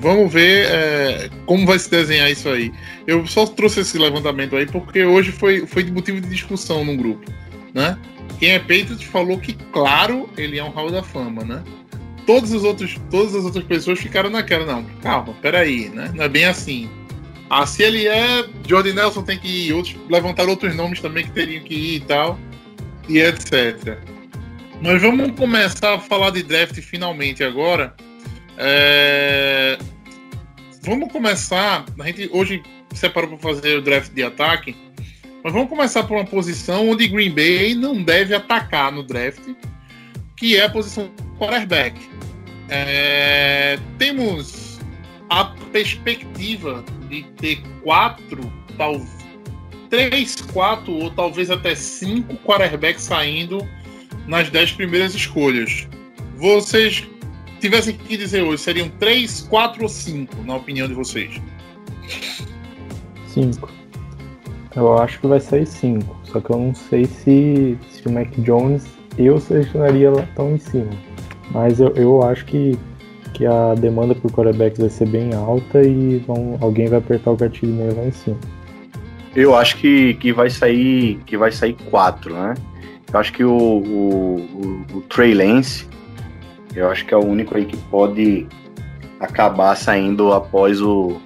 Vamos 0.00 0.32
ver 0.32 0.66
é, 0.70 1.30
como 1.46 1.66
vai 1.66 1.78
se 1.78 1.90
desenhar 1.90 2.30
isso 2.30 2.48
aí. 2.48 2.72
Eu 3.06 3.26
só 3.26 3.46
trouxe 3.46 3.80
esse 3.80 3.96
levantamento 3.98 4.56
aí 4.56 4.66
porque 4.66 5.04
hoje 5.04 5.30
foi, 5.32 5.66
foi 5.66 5.84
motivo 5.84 6.20
de 6.20 6.28
discussão 6.28 6.84
no 6.84 6.96
grupo, 6.96 7.30
né? 7.72 7.96
Quem 8.38 8.50
é 8.50 8.58
Patriot 8.58 9.06
falou 9.06 9.38
que, 9.38 9.52
claro, 9.72 10.28
ele 10.36 10.58
é 10.58 10.64
um 10.64 10.70
Hall 10.70 10.90
da 10.90 11.02
Fama, 11.02 11.44
né? 11.44 11.62
Todos 12.26 12.52
os 12.52 12.64
outros, 12.64 12.98
todas 13.10 13.34
as 13.34 13.44
outras 13.44 13.64
pessoas 13.64 13.98
ficaram 13.98 14.30
naquela, 14.30 14.64
não, 14.64 14.84
calma, 15.02 15.34
peraí, 15.40 15.88
né? 15.90 16.10
Não 16.14 16.24
é 16.24 16.28
bem 16.28 16.46
assim. 16.46 16.88
Ah, 17.48 17.66
se 17.66 17.82
ele 17.82 18.06
é, 18.06 18.44
Jordan 18.66 18.94
Nelson 18.94 19.22
tem 19.22 19.38
que 19.38 19.68
ir, 19.68 19.72
outros, 19.74 19.96
levantar 20.08 20.48
outros 20.48 20.74
nomes 20.74 21.00
também 21.00 21.24
que 21.24 21.30
teriam 21.30 21.62
que 21.62 21.74
ir 21.74 21.96
e 21.96 22.00
tal, 22.00 22.38
e 23.08 23.18
etc. 23.18 23.98
Mas 24.80 25.00
vamos 25.00 25.38
começar 25.38 25.94
a 25.94 25.98
falar 25.98 26.30
de 26.30 26.42
draft 26.42 26.80
finalmente 26.80 27.44
agora. 27.44 27.94
É... 28.56 29.78
Vamos 30.82 31.10
começar. 31.10 31.84
A 31.98 32.06
gente 32.06 32.28
hoje 32.32 32.62
separou 32.94 33.30
para 33.30 33.54
fazer 33.54 33.78
o 33.78 33.82
draft 33.82 34.12
de 34.12 34.22
ataque, 34.22 34.76
mas 35.42 35.52
vamos 35.52 35.68
começar 35.68 36.04
por 36.04 36.16
uma 36.16 36.24
posição 36.24 36.90
onde 36.90 37.08
Green 37.08 37.34
Bay 37.34 37.74
não 37.74 38.02
deve 38.02 38.34
atacar 38.34 38.92
no 38.92 39.02
draft, 39.02 39.42
que 40.36 40.56
é 40.56 40.64
a 40.64 40.70
posição 40.70 41.10
quarterback. 41.38 41.98
É... 42.68 43.78
Temos 43.98 44.78
a 45.30 45.46
perspectiva 45.72 46.84
de 47.08 47.22
ter 47.36 47.62
quatro, 47.82 48.52
talvez 48.76 49.24
três, 49.94 50.40
quatro 50.52 50.92
ou 50.92 51.10
talvez 51.10 51.50
até 51.52 51.74
cinco 51.76 52.34
quarterbacks 52.38 53.04
saindo 53.04 53.66
nas 54.26 54.50
dez 54.50 54.72
primeiras 54.72 55.14
escolhas. 55.14 55.86
Vocês 56.36 57.04
tivessem 57.64 57.96
que 57.96 58.14
dizer 58.18 58.42
hoje, 58.42 58.62
seriam 58.62 58.90
três, 59.00 59.40
quatro 59.40 59.84
ou 59.84 59.88
cinco, 59.88 60.36
na 60.44 60.56
opinião 60.56 60.86
de 60.86 60.92
vocês? 60.92 61.40
Cinco. 63.26 63.70
Eu 64.76 64.98
acho 64.98 65.18
que 65.18 65.26
vai 65.26 65.40
sair 65.40 65.66
cinco. 65.66 66.14
Só 66.24 66.40
que 66.40 66.50
eu 66.50 66.58
não 66.58 66.74
sei 66.74 67.06
se, 67.06 67.78
se 67.90 68.06
o 68.06 68.12
Mac 68.12 68.28
Jones 68.38 68.84
eu 69.16 69.40
selecionaria 69.40 70.10
lá 70.10 70.28
tão 70.34 70.54
em 70.54 70.58
cima. 70.58 70.90
Mas 71.52 71.80
eu, 71.80 71.88
eu 71.96 72.22
acho 72.22 72.44
que, 72.44 72.78
que 73.32 73.46
a 73.46 73.74
demanda 73.74 74.14
por 74.14 74.30
quarterbacks 74.30 74.78
vai 74.78 74.90
ser 74.90 75.08
bem 75.08 75.32
alta 75.32 75.80
e 75.82 76.18
vão, 76.18 76.58
alguém 76.60 76.88
vai 76.88 76.98
apertar 76.98 77.30
o 77.30 77.36
gatilho 77.36 77.72
nele 77.72 77.94
lá 77.94 78.04
em 78.04 78.12
cima. 78.12 78.38
Eu 79.34 79.56
acho 79.56 79.78
que, 79.78 80.14
que 80.14 80.34
vai 80.34 80.50
sair 80.50 81.18
que 81.24 81.36
vai 81.38 81.50
sair 81.50 81.74
quatro, 81.90 82.34
né? 82.34 82.54
Eu 83.10 83.20
acho 83.20 83.32
que 83.32 83.44
o, 83.44 83.56
o, 83.56 84.36
o, 84.36 84.98
o 84.98 85.00
Trey 85.02 85.32
Lance 85.32 85.86
eu 86.74 86.90
acho 86.90 87.04
que 87.04 87.14
é 87.14 87.16
o 87.16 87.24
único 87.24 87.56
aí 87.56 87.64
que 87.64 87.76
pode 87.76 88.46
acabar 89.20 89.76
saindo 89.76 90.32
após 90.32 90.80
o, 90.80 91.20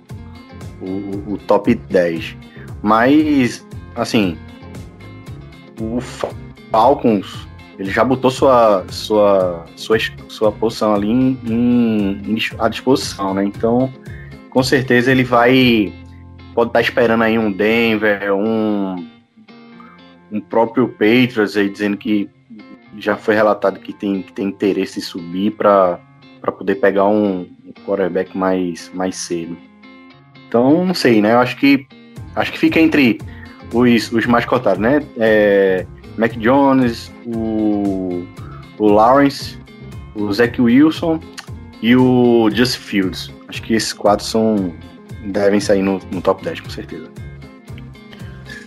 o, 0.80 1.32
o 1.32 1.38
top 1.46 1.74
10. 1.74 2.36
Mas, 2.82 3.66
assim, 3.94 4.36
o 5.80 6.00
Falcons, 6.70 7.48
ele 7.78 7.90
já 7.90 8.04
botou 8.04 8.30
sua, 8.30 8.84
sua, 8.88 9.64
sua, 9.76 9.96
sua 10.28 10.52
posição 10.52 10.94
ali 10.94 11.08
em, 11.10 11.38
em, 11.46 12.38
à 12.58 12.68
disposição, 12.68 13.34
né? 13.34 13.44
Então, 13.44 13.92
com 14.50 14.62
certeza 14.62 15.10
ele 15.10 15.24
vai. 15.24 15.92
Pode 16.54 16.70
estar 16.70 16.80
esperando 16.80 17.22
aí 17.22 17.38
um 17.38 17.52
Denver, 17.52 18.34
um, 18.34 19.06
um 20.32 20.40
próprio 20.40 20.88
Patriots 20.88 21.56
aí 21.56 21.68
dizendo 21.68 21.96
que 21.96 22.28
já 22.97 23.16
foi 23.16 23.35
relatado 23.35 23.80
que 23.80 23.92
tem, 23.92 24.23
que 24.23 24.33
tem 24.33 24.47
interesse 24.47 24.99
em 24.99 25.02
subir 25.02 25.52
para 25.52 26.00
poder 26.42 26.76
pegar 26.76 27.07
um, 27.07 27.47
quarterback 27.85 28.37
mais, 28.37 28.90
mais 28.95 29.16
cedo. 29.16 29.57
Então, 30.47 30.85
não 30.85 30.95
sei, 30.95 31.21
né? 31.21 31.35
Eu 31.35 31.38
acho 31.38 31.57
que 31.57 31.87
acho 32.35 32.52
que 32.52 32.59
fica 32.59 32.80
entre 32.80 33.21
os, 33.73 34.12
os 34.12 34.26
mais 34.26 34.45
cotados, 34.45 34.80
né? 34.80 35.02
É, 35.18 35.87
Mac 36.16 36.33
Jones, 36.37 37.12
o, 37.26 38.26
o 38.78 38.87
Lawrence, 38.87 39.59
o 40.14 40.33
Zach 40.33 40.61
Wilson 40.61 41.21
e 41.83 41.95
o 41.95 42.49
Just 42.50 42.78
Fields. 42.78 43.30
Acho 43.49 43.62
que 43.62 43.75
esses 43.75 43.92
quatro 43.92 44.25
são 44.25 44.73
devem 45.25 45.61
sair 45.61 45.83
no, 45.83 46.00
no 46.11 46.21
top 46.23 46.42
10, 46.45 46.61
com 46.61 46.71
certeza. 46.71 47.11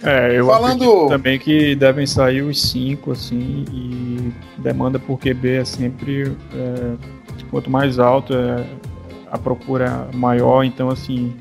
É, 0.03 0.37
eu 0.37 0.47
Falando... 0.47 1.07
também 1.07 1.37
que 1.37 1.75
devem 1.75 2.05
sair 2.05 2.41
os 2.41 2.61
cinco, 2.61 3.11
assim, 3.11 3.65
e 3.71 4.31
demanda 4.59 4.97
por 4.97 5.19
QB 5.19 5.49
é 5.49 5.65
sempre. 5.65 6.35
É, 6.53 6.95
quanto 7.49 7.69
mais 7.69 7.99
alto 7.99 8.33
é 8.33 8.65
a 9.29 9.37
procura 9.37 10.07
maior, 10.13 10.63
então, 10.63 10.89
assim, 10.89 11.33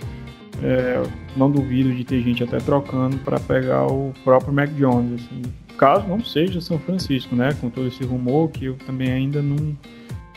é, 0.63 1.03
não 1.37 1.51
duvido 1.51 1.93
de 1.95 2.05
ter 2.05 2.21
gente 2.23 2.43
até 2.43 2.59
trocando 2.59 3.17
para 3.19 3.39
pegar 3.41 3.87
o 3.87 4.13
próprio 4.25 4.53
Mac 4.53 4.71
Jones, 4.71 5.23
assim. 5.23 5.43
Caso 5.79 6.07
não 6.07 6.23
seja 6.23 6.61
São 6.61 6.79
Francisco, 6.79 7.35
né? 7.35 7.57
Com 7.61 7.71
todo 7.71 7.89
esse 7.89 8.05
rumor 8.05 8.51
que 8.51 8.67
eu 8.67 8.77
também 8.87 9.11
ainda 9.11 9.41
não, 9.41 9.77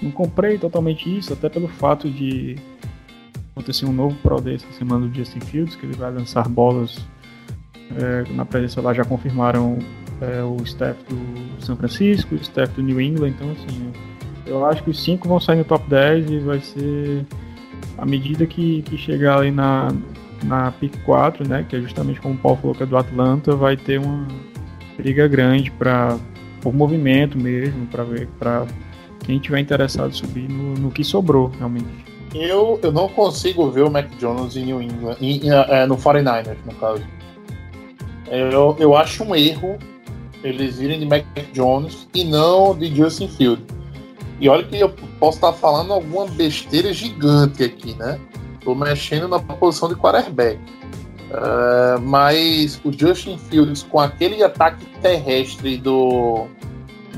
não 0.02 0.12
comprei 0.12 0.58
totalmente 0.58 1.14
isso, 1.18 1.34
até 1.34 1.50
pelo 1.50 1.68
fato 1.68 2.10
de 2.10 2.56
acontecer 3.52 3.86
um 3.86 3.92
novo 3.92 4.16
Pro 4.24 4.40
Day 4.40 4.56
essa 4.56 4.72
semana 4.72 5.06
do 5.06 5.14
Justin 5.14 5.42
Fields, 5.42 5.76
que 5.76 5.86
ele 5.86 5.96
vai 5.96 6.12
lançar 6.12 6.48
bolas 6.48 7.06
é, 7.98 8.34
na 8.34 8.46
presença 8.46 8.82
lá 8.82 8.94
já 8.94 9.04
confirmaram 9.04 9.80
é, 10.22 10.42
o 10.44 10.58
staff 10.64 11.00
do 11.10 11.64
São 11.64 11.76
Francisco, 11.76 12.36
o 12.36 12.38
staff 12.38 12.74
do 12.74 12.82
New 12.82 13.00
England, 13.00 13.30
então 13.30 13.52
assim, 13.52 13.92
eu 14.46 14.66
acho 14.66 14.84
que 14.84 14.90
os 14.90 15.04
cinco 15.04 15.28
vão 15.28 15.40
sair 15.40 15.58
no 15.58 15.64
top 15.64 15.90
10 15.90 16.30
e 16.30 16.40
vai 16.40 16.60
ser 16.60 17.26
à 17.98 18.06
medida 18.06 18.46
que, 18.46 18.82
que 18.84 18.98
chegar 18.98 19.40
ali 19.40 19.52
na, 19.52 19.90
na 20.44 20.72
pick 20.72 20.98
4, 21.04 21.48
né, 21.48 21.66
que 21.68 21.76
é 21.76 21.82
justamente 21.82 22.20
como 22.20 22.36
o 22.36 22.38
Paulo 22.38 22.58
falou 22.58 22.76
que 22.76 22.84
é 22.84 22.86
do 22.86 22.98
Atlanta, 22.98 23.56
vai 23.56 23.78
ter 23.78 24.00
uma 24.00 24.28
briga 24.98 25.28
grande 25.28 25.72
para 25.72 26.18
por 26.62 26.74
movimento 26.74 27.38
mesmo, 27.38 27.86
para 27.88 28.04
ver 28.06 28.28
para 28.40 28.66
quem 29.26 29.38
tiver 29.38 29.60
interessado 29.60 30.14
subir 30.16 30.50
no, 30.50 30.74
no 30.76 30.92
que 30.92 31.04
sobrou 31.04 31.52
realmente. 31.60 32.06
Eu, 32.34 32.80
eu 32.82 32.92
não 32.92 33.08
consigo 33.08 33.70
ver 33.70 33.84
o 33.84 33.92
Mac 33.92 34.08
Jones 34.18 34.56
em 34.56 34.66
New 34.66 34.82
England, 34.82 35.18
em, 35.22 35.46
em, 35.46 35.52
é, 35.52 35.86
no 35.86 35.98
49ers, 35.98 36.58
no 36.66 36.74
caso. 36.76 37.04
Eu, 38.28 38.76
eu 38.80 38.96
acho 38.96 39.24
um 39.24 39.36
erro 39.36 39.78
eles 40.44 40.80
irem 40.80 41.00
de 41.00 41.06
Mac 41.06 41.26
Jones 41.54 42.08
e 42.14 42.24
não 42.24 42.78
de 42.78 42.94
Justin 42.94 43.28
Field. 43.28 43.64
E 44.40 44.50
olha 44.50 44.64
que 44.64 44.78
eu 44.78 44.90
posso 45.20 45.38
estar 45.38 45.54
falando 45.54 45.94
alguma 45.94 46.26
besteira 46.28 46.92
gigante 46.92 47.64
aqui, 47.64 47.94
né? 47.96 48.20
Tô 48.62 48.76
mexendo 48.76 49.28
na 49.28 49.40
posição 49.40 49.88
de 49.88 49.96
quarterback. 49.96 50.60
Uh, 51.32 52.00
mas 52.02 52.80
o 52.84 52.92
Justin 52.92 53.38
Fields 53.38 53.84
com 53.84 54.00
aquele 54.00 54.44
ataque 54.44 54.86
terrestre 55.02 55.78
do 55.78 56.48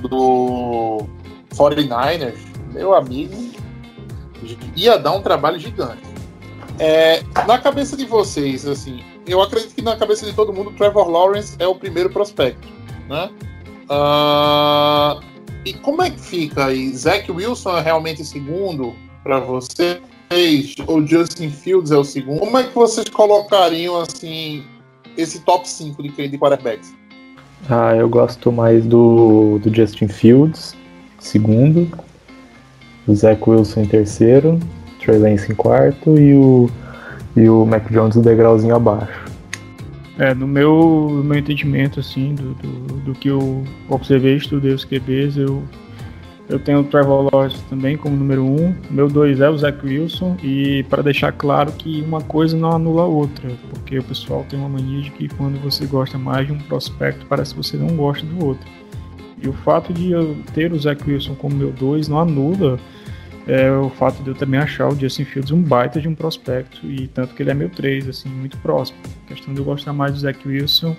do 0.07 1.05
49ers, 1.55 2.38
meu 2.71 2.93
amigo, 2.93 3.33
ia 4.75 4.97
dar 4.97 5.13
um 5.13 5.21
trabalho 5.21 5.59
gigante. 5.59 6.03
É, 6.77 7.24
na 7.47 7.57
cabeça 7.57 7.97
de 7.97 8.05
vocês, 8.05 8.67
assim, 8.67 9.03
eu 9.27 9.41
acredito 9.41 9.74
que 9.74 9.82
na 9.82 9.96
cabeça 9.96 10.25
de 10.25 10.34
todo 10.34 10.53
mundo, 10.53 10.72
Trevor 10.72 11.10
Lawrence 11.10 11.55
é 11.60 11.67
o 11.67 11.75
primeiro 11.75 12.10
prospecto, 12.10 12.67
né? 13.10 13.29
Uh, 13.89 15.24
e 15.65 15.74
como 15.74 16.01
é 16.01 16.10
que 16.10 16.20
fica 16.20 16.65
aí? 16.65 16.96
Zach 16.96 17.32
Wilson 17.32 17.77
é 17.77 17.82
realmente 17.82 18.24
segundo 18.24 18.94
para 19.24 19.39
vocês? 19.39 20.75
Ou 20.88 21.05
Justin 21.05 21.50
Fields 21.50 21.91
é 21.91 21.98
o 21.98 22.03
segundo? 22.03 22.39
Como 22.39 22.58
é 22.58 22.63
que 22.63 22.74
vocês 22.74 23.10
colocariam 23.10 24.00
assim 24.00 24.63
esse 25.17 25.39
top 25.41 25.67
5 25.67 26.01
de, 26.03 26.27
de 26.27 26.38
quarterbacks? 26.38 26.94
Ah, 27.70 27.96
eu 27.96 28.08
gosto 28.08 28.51
mais 28.51 28.86
do, 28.86 29.60
do 29.60 29.74
Justin 29.74 30.08
Fields, 30.08 30.75
segundo, 31.20 31.89
o 33.08 33.15
Zach 33.15 33.41
Wilson 33.48 33.82
em 33.82 33.88
terceiro, 33.88 34.60
Trey 35.00 35.17
Lance 35.17 35.51
em 35.51 35.55
quarto 35.55 36.20
e 36.20 36.36
o, 36.36 36.70
e 37.35 37.49
o 37.49 37.65
Mac 37.65 37.91
Jones 37.91 38.15
no 38.15 38.21
degrauzinho 38.21 38.75
abaixo. 38.75 39.25
É, 40.17 40.33
no 40.33 40.47
meu, 40.47 41.09
no 41.11 41.23
meu 41.23 41.37
entendimento, 41.37 41.99
assim, 41.99 42.35
do, 42.35 42.53
do, 42.53 42.95
do 43.01 43.13
que 43.13 43.27
eu 43.27 43.63
observei, 43.89 44.37
estudei 44.37 44.73
os 44.73 44.85
QBs, 44.85 45.35
eu, 45.35 45.61
eu 46.47 46.57
tenho 46.57 46.79
o 46.79 46.83
Trevor 46.85 47.29
Lawrence 47.33 47.61
também 47.69 47.97
como 47.97 48.15
número 48.15 48.45
um, 48.45 48.73
meu 48.89 49.09
dois 49.09 49.41
é 49.41 49.49
o 49.49 49.57
Zach 49.57 49.77
Wilson, 49.85 50.37
e 50.41 50.83
para 50.89 51.03
deixar 51.03 51.33
claro 51.33 51.69
que 51.73 52.01
uma 52.01 52.21
coisa 52.21 52.55
não 52.55 52.71
anula 52.71 53.01
a 53.01 53.07
outra, 53.07 53.51
porque 53.71 53.99
o 53.99 54.03
pessoal 54.03 54.45
tem 54.49 54.57
uma 54.57 54.69
mania 54.69 55.01
de 55.01 55.11
que 55.11 55.27
quando 55.27 55.61
você 55.61 55.85
gosta 55.85 56.17
mais 56.17 56.47
de 56.47 56.53
um 56.53 56.59
prospecto, 56.59 57.25
parece 57.27 57.53
que 57.53 57.61
você 57.61 57.75
não 57.75 57.87
gosta 57.87 58.25
do 58.25 58.45
outro. 58.45 58.65
E 59.43 59.49
o 59.49 59.53
fato 59.53 59.91
de 59.91 60.11
eu 60.11 60.37
ter 60.53 60.71
o 60.71 60.79
Zach 60.79 61.03
Wilson 61.05 61.35
como 61.35 61.57
meu 61.57 61.71
dois 61.71 62.07
não 62.07 62.19
anula 62.19 62.79
é 63.47 63.71
o 63.71 63.89
fato 63.89 64.23
de 64.23 64.29
eu 64.29 64.35
também 64.35 64.59
achar 64.59 64.87
o 64.87 64.99
Justin 64.99 65.25
Fields 65.25 65.51
um 65.51 65.61
baita 65.61 66.01
de 66.01 66.07
um 66.07 66.15
prospecto, 66.15 66.85
e 66.89 67.07
tanto 67.07 67.35
que 67.35 67.43
ele 67.43 67.51
é 67.51 67.53
meu 67.53 67.69
3, 67.69 68.09
assim, 68.09 68.29
muito 68.29 68.57
próximo. 68.57 68.97
A 69.25 69.27
questão 69.27 69.53
de 69.53 69.59
eu 69.59 69.65
gostar 69.65 69.93
mais 69.93 70.13
do 70.13 70.19
Zach 70.19 70.47
Wilson 70.47 70.95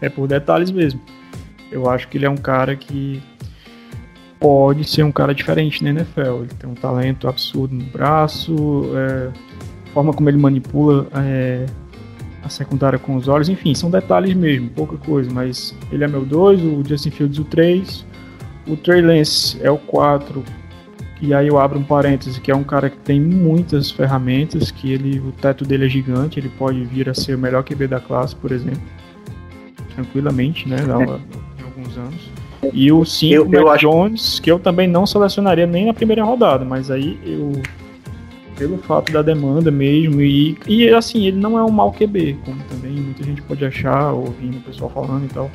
é 0.00 0.08
por 0.08 0.26
detalhes 0.26 0.70
mesmo. 0.70 1.00
Eu 1.70 1.88
acho 1.88 2.08
que 2.08 2.16
ele 2.16 2.26
é 2.26 2.30
um 2.30 2.36
cara 2.36 2.74
que 2.74 3.22
pode 4.38 4.84
ser 4.84 5.02
um 5.02 5.12
cara 5.12 5.34
diferente 5.34 5.84
na 5.84 5.90
NFL. 5.90 6.42
Ele 6.42 6.54
tem 6.58 6.70
um 6.70 6.74
talento 6.74 7.28
absurdo 7.28 7.74
no 7.74 7.84
braço, 7.84 8.84
é, 8.96 9.30
forma 9.92 10.12
como 10.14 10.30
ele 10.30 10.38
manipula 10.38 11.06
é, 11.14 11.66
a 12.42 12.48
secundária 12.48 12.98
com 12.98 13.16
os 13.16 13.28
olhos, 13.28 13.48
enfim, 13.48 13.74
são 13.74 13.90
detalhes 13.90 14.34
mesmo, 14.34 14.70
pouca 14.70 14.96
coisa, 14.96 15.30
mas 15.30 15.76
ele 15.92 16.04
é 16.04 16.08
meu 16.08 16.24
2, 16.24 16.62
o 16.62 16.82
Justin 16.86 17.10
Fields 17.10 17.38
o 17.38 17.44
3, 17.44 18.06
o 18.66 18.76
Trey 18.76 19.02
Lance 19.02 19.58
é 19.62 19.70
o 19.70 19.76
4 19.76 20.42
e 21.20 21.34
aí 21.34 21.48
eu 21.48 21.58
abro 21.58 21.78
um 21.78 21.84
parêntese, 21.84 22.40
que 22.40 22.50
é 22.50 22.56
um 22.56 22.64
cara 22.64 22.88
que 22.88 22.96
tem 22.98 23.20
muitas 23.20 23.90
ferramentas, 23.90 24.70
que 24.70 24.90
ele, 24.90 25.20
o 25.20 25.32
teto 25.32 25.64
dele 25.64 25.84
é 25.84 25.88
gigante, 25.88 26.40
ele 26.40 26.50
pode 26.58 26.82
vir 26.84 27.10
a 27.10 27.14
ser 27.14 27.34
o 27.34 27.38
melhor 27.38 27.62
QB 27.62 27.88
da 27.88 28.00
classe, 28.00 28.34
por 28.34 28.52
exemplo. 28.52 28.80
Tranquilamente, 29.94 30.66
né? 30.66 30.78
Em 30.78 31.62
alguns 31.62 31.96
anos. 31.98 32.30
E 32.72 32.90
o 32.90 33.04
5, 33.04 33.48
Mac 33.48 33.66
acho... 33.74 33.86
Jones, 33.86 34.40
que 34.40 34.50
eu 34.50 34.58
também 34.58 34.88
não 34.88 35.06
selecionaria 35.06 35.66
nem 35.66 35.86
na 35.86 35.94
primeira 35.94 36.24
rodada, 36.24 36.64
mas 36.64 36.90
aí 36.90 37.18
eu. 37.24 37.52
Pelo 38.56 38.76
fato 38.76 39.10
da 39.10 39.22
demanda 39.22 39.70
mesmo, 39.70 40.20
e, 40.20 40.58
e 40.66 40.86
assim, 40.90 41.26
ele 41.26 41.38
não 41.38 41.58
é 41.58 41.64
um 41.64 41.70
mau 41.70 41.90
QB, 41.92 42.40
como 42.44 42.62
também 42.64 42.92
muita 42.92 43.24
gente 43.24 43.40
pode 43.40 43.64
achar, 43.64 44.12
ouvindo 44.12 44.58
o 44.58 44.60
pessoal 44.60 44.90
falando 44.90 45.24
e 45.24 45.28
tal. 45.28 45.50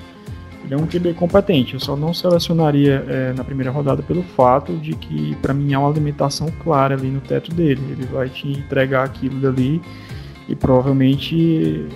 Ele 0.66 0.74
é 0.74 0.78
um 0.78 0.88
QB 0.88 1.14
competente. 1.14 1.76
Eu 1.76 1.80
só 1.80 1.96
não 1.96 2.14
selecionaria 2.14 3.06
é, 3.08 3.34
na 3.34 3.44
primeira 3.44 3.72
rodada 3.72 4.02
pelo 4.02 4.24
fato 4.24 4.74
de 4.74 4.96
que, 4.96 5.36
para 5.36 5.54
mim, 5.54 5.74
há 5.74 5.80
uma 5.80 5.92
limitação 5.92 6.48
clara 6.64 6.96
ali 6.96 7.08
no 7.08 7.22
teto 7.22 7.54
dele. 7.54 7.82
Ele 7.92 8.06
vai 8.06 8.30
te 8.30 8.48
entregar 8.48 9.04
aquilo 9.04 9.40
dali 9.40 9.80
e 10.50 10.56
provavelmente 10.56 11.88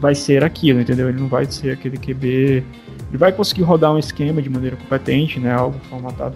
vai 0.00 0.14
ser 0.14 0.42
aquilo, 0.44 0.80
entendeu? 0.80 1.08
Ele 1.08 1.20
não 1.20 1.28
vai 1.28 1.44
ser 1.46 1.70
aquele 1.70 1.96
QB. 1.96 2.26
Ele 3.08 3.18
vai 3.18 3.30
conseguir 3.30 3.62
rodar 3.62 3.92
um 3.92 3.98
esquema 3.98 4.42
de 4.42 4.50
maneira 4.50 4.76
competente, 4.76 5.38
né? 5.38 5.52
Algo 5.52 5.78
formatado 5.88 6.34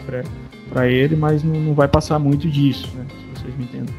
para 0.70 0.88
ele, 0.88 1.16
mas 1.16 1.42
não, 1.42 1.54
não 1.54 1.74
vai 1.74 1.88
passar 1.88 2.20
muito 2.20 2.48
disso, 2.48 2.88
né? 2.96 3.04
Se 3.08 3.42
vocês 3.42 3.58
me 3.58 3.64
entendem. 3.64 3.94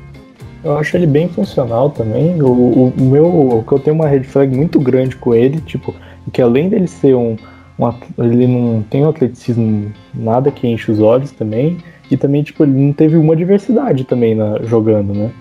Eu 0.63 0.77
acho 0.77 0.95
ele 0.95 1.07
bem 1.07 1.27
funcional 1.27 1.89
também. 1.89 2.41
O, 2.41 2.47
o, 2.47 2.93
o 2.97 3.01
meu, 3.09 3.63
que 3.67 3.73
eu 3.73 3.79
tenho 3.79 3.95
uma 3.95 4.07
red 4.07 4.23
flag 4.23 4.55
muito 4.55 4.79
grande 4.79 5.15
com 5.15 5.33
ele, 5.33 5.59
tipo, 5.59 5.93
que 6.31 6.41
além 6.41 6.69
dele 6.69 6.87
ser 6.87 7.15
um, 7.15 7.35
um, 7.79 8.23
ele 8.23 8.47
não 8.47 8.83
tem 8.83 9.03
um 9.03 9.09
atleticismo 9.09 9.91
nada 10.13 10.51
que 10.51 10.67
enche 10.67 10.91
os 10.91 10.99
olhos 10.99 11.31
também 11.31 11.77
e 12.09 12.17
também 12.17 12.43
tipo 12.43 12.63
ele 12.63 12.73
não 12.73 12.93
teve 12.93 13.17
uma 13.17 13.35
diversidade 13.35 14.03
também 14.03 14.35
na, 14.35 14.61
jogando, 14.63 15.13
né? 15.13 15.31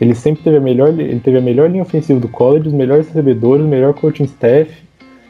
Ele 0.00 0.14
sempre 0.14 0.44
teve 0.44 0.56
a 0.56 0.60
melhor, 0.60 0.88
ele 0.88 1.18
teve 1.18 1.38
a 1.38 1.40
melhor 1.40 1.68
linha 1.68 1.82
ofensiva 1.82 2.20
do 2.20 2.28
college, 2.28 2.68
os 2.68 2.74
melhores 2.74 3.08
recebedores, 3.08 3.64
o 3.64 3.68
melhor 3.68 3.94
coaching 3.94 4.24
staff, 4.24 4.70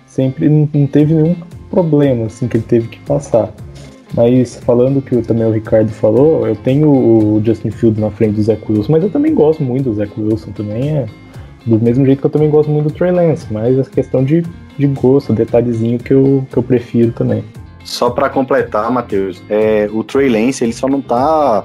sempre 0.06 0.48
não, 0.48 0.68
não 0.72 0.86
teve 0.86 1.14
nenhum 1.14 1.36
problema 1.70 2.26
assim 2.26 2.46
que 2.48 2.58
ele 2.58 2.64
teve 2.64 2.88
que 2.88 2.98
passar. 3.00 3.50
Mas 4.14 4.56
falando 4.56 5.02
que 5.02 5.20
também 5.22 5.46
o 5.46 5.52
Ricardo 5.52 5.90
falou, 5.90 6.46
eu 6.46 6.56
tenho 6.56 6.90
o 6.90 7.42
Justin 7.44 7.70
Fields 7.70 8.00
na 8.00 8.10
frente 8.10 8.34
do 8.34 8.42
Zach 8.42 8.60
Wilson, 8.68 8.92
mas 8.92 9.02
eu 9.02 9.10
também 9.10 9.34
gosto 9.34 9.62
muito 9.62 9.90
do 9.90 9.94
Zach 9.94 10.12
Wilson 10.18 10.50
também 10.52 10.90
é 10.90 11.06
do 11.68 11.78
mesmo 11.78 12.04
jeito 12.04 12.20
que 12.20 12.26
eu 12.26 12.30
também 12.30 12.50
gosto 12.50 12.70
muito 12.70 12.88
do 12.88 12.94
Trey 12.94 13.12
Lance, 13.12 13.46
mas 13.50 13.78
essa 13.78 13.90
questão 13.90 14.24
de, 14.24 14.42
de 14.78 14.86
gosto, 14.88 15.32
detalhezinho 15.32 15.98
que 15.98 16.12
eu, 16.12 16.46
que 16.50 16.56
eu 16.56 16.62
prefiro 16.62 17.12
também. 17.12 17.44
Só 17.84 18.10
para 18.10 18.28
completar, 18.28 18.90
Matheus, 18.90 19.42
é, 19.48 19.88
o 19.92 20.02
Trey 20.02 20.28
Lance 20.28 20.64
ele 20.64 20.72
só 20.72 20.88
não 20.88 21.00
tá 21.00 21.64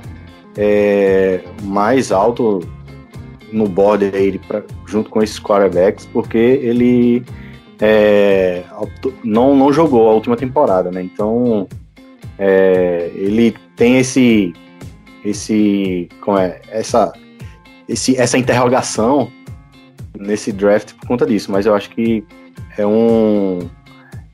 é, 0.57 1.41
mais 1.63 2.11
alto 2.11 2.61
no 3.51 3.67
board 3.67 4.11
aí 4.13 4.39
pra, 4.39 4.63
junto 4.87 5.09
com 5.09 5.21
esses 5.21 5.39
quarterbacks 5.39 6.05
porque 6.07 6.37
ele 6.37 7.23
é, 7.79 8.63
não, 9.23 9.55
não 9.55 9.71
jogou 9.71 10.09
a 10.09 10.13
última 10.13 10.35
temporada, 10.35 10.91
né? 10.91 11.03
Então 11.03 11.67
é, 12.39 13.11
ele 13.15 13.55
tem 13.75 13.97
esse 13.97 14.53
esse 15.23 16.09
como 16.19 16.37
é 16.37 16.61
essa 16.69 17.13
esse, 17.87 18.17
essa 18.17 18.37
interrogação 18.37 19.29
nesse 20.17 20.52
draft 20.52 20.93
por 20.93 21.08
conta 21.08 21.26
disso, 21.26 21.52
mas 21.52 21.65
eu 21.65 21.73
acho 21.73 21.89
que 21.89 22.23
é 22.78 22.86
um 22.86 23.60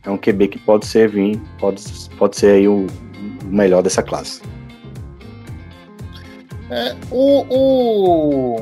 é 0.03 0.09
um 0.09 0.17
QB 0.17 0.47
que 0.49 0.59
pode 0.59 0.85
ser 0.85 1.09
vir, 1.09 1.39
pode, 1.59 1.83
pode 2.17 2.37
ser 2.37 2.51
aí 2.53 2.67
o, 2.67 2.87
o 3.43 3.47
melhor 3.47 3.83
dessa 3.83 4.01
classe. 4.01 4.41
É, 6.69 6.95
o, 7.11 7.45
o, 7.49 8.61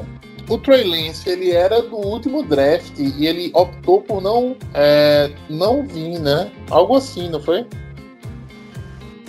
o 0.50 0.58
Trey 0.58 0.84
Lance, 0.84 1.30
ele 1.30 1.52
era 1.52 1.82
do 1.82 1.96
último 1.96 2.42
draft 2.44 2.98
e 2.98 3.28
ele 3.28 3.52
optou 3.54 4.02
por 4.02 4.22
não, 4.22 4.56
é, 4.74 5.30
não 5.50 5.86
vir, 5.86 6.20
né? 6.20 6.50
Algo 6.70 6.96
assim, 6.96 7.30
não 7.30 7.42
foi? 7.42 7.66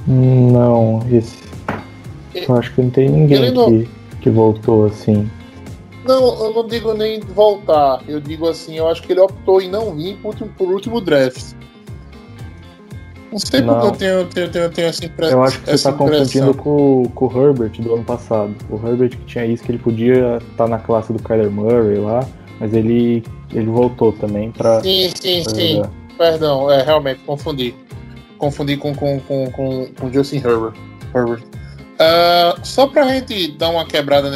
Não, 0.07 1.05
esse. 1.11 1.37
Eu 2.35 2.57
acho 2.57 2.72
que 2.74 2.83
não 2.83 2.90
tem 2.90 3.09
ninguém 3.09 3.53
não... 3.53 3.66
que, 3.66 3.88
que 4.22 4.31
voltou 4.31 4.87
assim. 4.87 5.29
Não, 6.08 6.42
eu 6.42 6.54
não 6.54 6.66
digo 6.66 6.94
nem 6.94 7.20
voltar. 7.20 8.02
Eu 8.08 8.18
digo 8.18 8.48
assim, 8.48 8.78
eu 8.78 8.88
acho 8.88 9.02
que 9.02 9.12
ele 9.12 9.20
optou 9.20 9.60
em 9.60 9.68
não 9.68 9.94
vir 9.94 10.16
por, 10.16 10.34
por 10.34 10.68
último 10.68 11.02
draft. 11.02 11.52
Não 13.30 13.38
sei 13.38 13.60
não. 13.60 13.74
porque 13.74 13.86
eu 13.86 13.92
tenho, 13.92 14.26
tenho, 14.26 14.50
tenho, 14.50 14.70
tenho 14.70 14.88
essa 14.88 15.04
impressão. 15.04 15.38
Eu 15.38 15.44
acho 15.44 15.60
que 15.60 15.66
você 15.66 15.74
está 15.74 15.92
confundindo 15.92 16.54
com, 16.54 17.02
com 17.14 17.26
o 17.26 17.30
Herbert 17.30 17.72
do 17.82 17.94
ano 17.94 18.04
passado. 18.04 18.56
O 18.70 18.76
Herbert 18.76 19.10
que 19.10 19.24
tinha 19.26 19.44
isso, 19.44 19.62
que 19.62 19.70
ele 19.70 19.78
podia 19.78 20.38
estar 20.38 20.64
tá 20.64 20.66
na 20.66 20.78
classe 20.78 21.12
do 21.12 21.22
Kyler 21.22 21.50
Murray 21.50 21.98
lá, 21.98 22.26
mas 22.58 22.72
ele, 22.72 23.22
ele 23.52 23.66
voltou 23.66 24.10
também 24.12 24.50
para. 24.50 24.80
Sim, 24.80 25.10
sim, 25.14 25.42
pra 25.42 25.54
sim. 25.54 25.82
Perdão, 26.16 26.70
é, 26.70 26.82
realmente, 26.82 27.20
confundi. 27.26 27.74
Confundi 28.38 28.78
com, 28.78 28.94
com, 28.94 29.20
com, 29.20 29.50
com, 29.50 29.86
com 30.00 30.10
Justin 30.10 30.36
Herbert. 30.36 30.72
Herbert. 31.14 31.42
Uh, 31.98 32.64
só 32.64 32.87
para 32.87 33.04
a 33.04 33.08
gente 33.08 33.52
dar 33.52 33.70
uma 33.70 33.84
quebrada, 33.84 34.30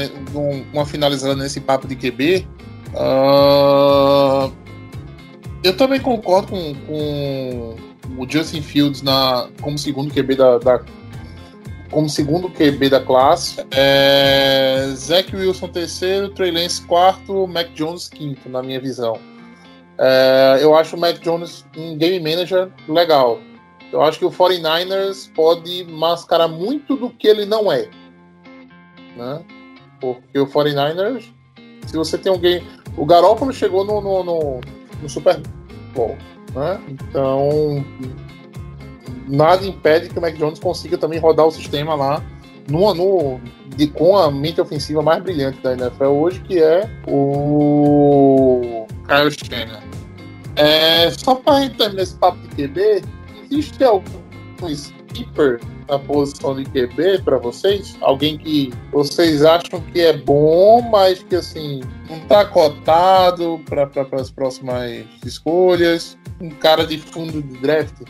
uma 0.72 0.84
finalizada 0.84 1.36
nesse 1.36 1.60
papo 1.60 1.86
de 1.86 1.94
QB, 1.94 2.44
uh, 2.92 2.98
ah, 2.98 4.50
eu 5.62 5.76
também 5.76 6.00
concordo 6.00 6.48
com, 6.48 6.74
com, 6.74 7.76
o 8.18 8.28
Justin 8.28 8.62
Fields 8.62 9.00
na, 9.02 9.48
como 9.60 9.78
segundo 9.78 10.12
QB 10.12 10.34
da, 10.34 10.58
da 10.58 10.80
como 11.92 12.08
segundo 12.08 12.50
QB 12.50 12.88
da 12.88 13.00
classe. 13.00 13.64
É, 13.70 14.88
Zach 14.96 15.34
Wilson 15.36 15.68
terceiro, 15.68 16.30
Trey 16.30 16.50
Lance 16.50 16.82
quarto, 16.82 17.46
Mac 17.46 17.68
Jones 17.74 18.08
quinto, 18.08 18.48
na 18.48 18.62
minha 18.62 18.80
visão. 18.80 19.20
É, 19.98 20.58
eu 20.60 20.74
acho 20.74 20.96
o 20.96 20.98
Mac 20.98 21.20
Jones 21.20 21.64
um 21.76 21.96
game 21.96 22.18
manager 22.18 22.70
legal. 22.88 23.38
Eu 23.92 24.02
acho 24.02 24.18
que 24.18 24.24
o 24.24 24.30
49ers 24.30 25.30
pode 25.34 25.84
mascarar 25.84 26.48
muito 26.48 26.96
do 26.96 27.10
que 27.10 27.28
ele 27.28 27.44
não 27.44 27.70
é. 27.70 27.88
Né? 29.16 29.44
Porque 30.00 30.38
o 30.38 30.46
49ers, 30.46 31.30
se 31.86 31.96
você 31.96 32.16
tem 32.16 32.32
alguém. 32.32 32.66
O 32.96 33.04
Garópolo 33.04 33.52
chegou 33.52 33.84
no, 33.84 34.00
no, 34.00 34.24
no, 34.24 34.60
no 35.02 35.08
Super 35.08 35.40
Bowl. 35.94 36.16
Né? 36.54 36.80
Então, 36.88 37.84
nada 39.28 39.66
impede 39.66 40.08
que 40.08 40.18
o 40.18 40.22
Mac 40.22 40.34
Jones 40.36 40.58
consiga 40.58 40.96
também 40.96 41.18
rodar 41.18 41.46
o 41.46 41.50
sistema 41.50 41.94
lá 41.94 42.22
no, 42.68 42.94
no, 42.94 43.40
de, 43.76 43.86
com 43.88 44.16
a 44.16 44.30
mente 44.30 44.60
ofensiva 44.60 45.02
mais 45.02 45.22
brilhante 45.22 45.60
da 45.60 45.72
NFL 45.72 46.04
hoje, 46.04 46.40
que 46.40 46.62
é 46.62 46.88
o 47.06 48.86
Kyle 49.06 49.30
Shanahan. 49.30 49.82
É, 50.56 51.10
só 51.10 51.34
para 51.34 51.68
terminar 51.70 52.02
esse 52.02 52.14
papo 52.16 52.38
de 52.38 52.68
QB, 52.68 53.02
existe 53.52 53.84
algum 53.84 54.22
skipper 54.68 55.60
na 55.88 55.98
posição 55.98 56.56
de 56.56 56.64
QB 56.64 57.22
para 57.24 57.38
vocês? 57.38 57.96
Alguém 58.00 58.38
que 58.38 58.72
vocês 58.90 59.44
acham 59.44 59.80
que 59.92 60.00
é 60.00 60.16
bom, 60.16 60.80
mas 60.90 61.22
que 61.22 61.36
assim 61.36 61.80
não 62.08 62.16
está 62.16 62.44
cotado 62.46 63.60
para 63.66 63.90
as 64.12 64.30
próximas 64.30 65.04
escolhas? 65.24 66.16
Um 66.40 66.50
cara 66.50 66.86
de 66.86 66.98
fundo 66.98 67.42
de 67.42 67.58
draft? 67.58 68.02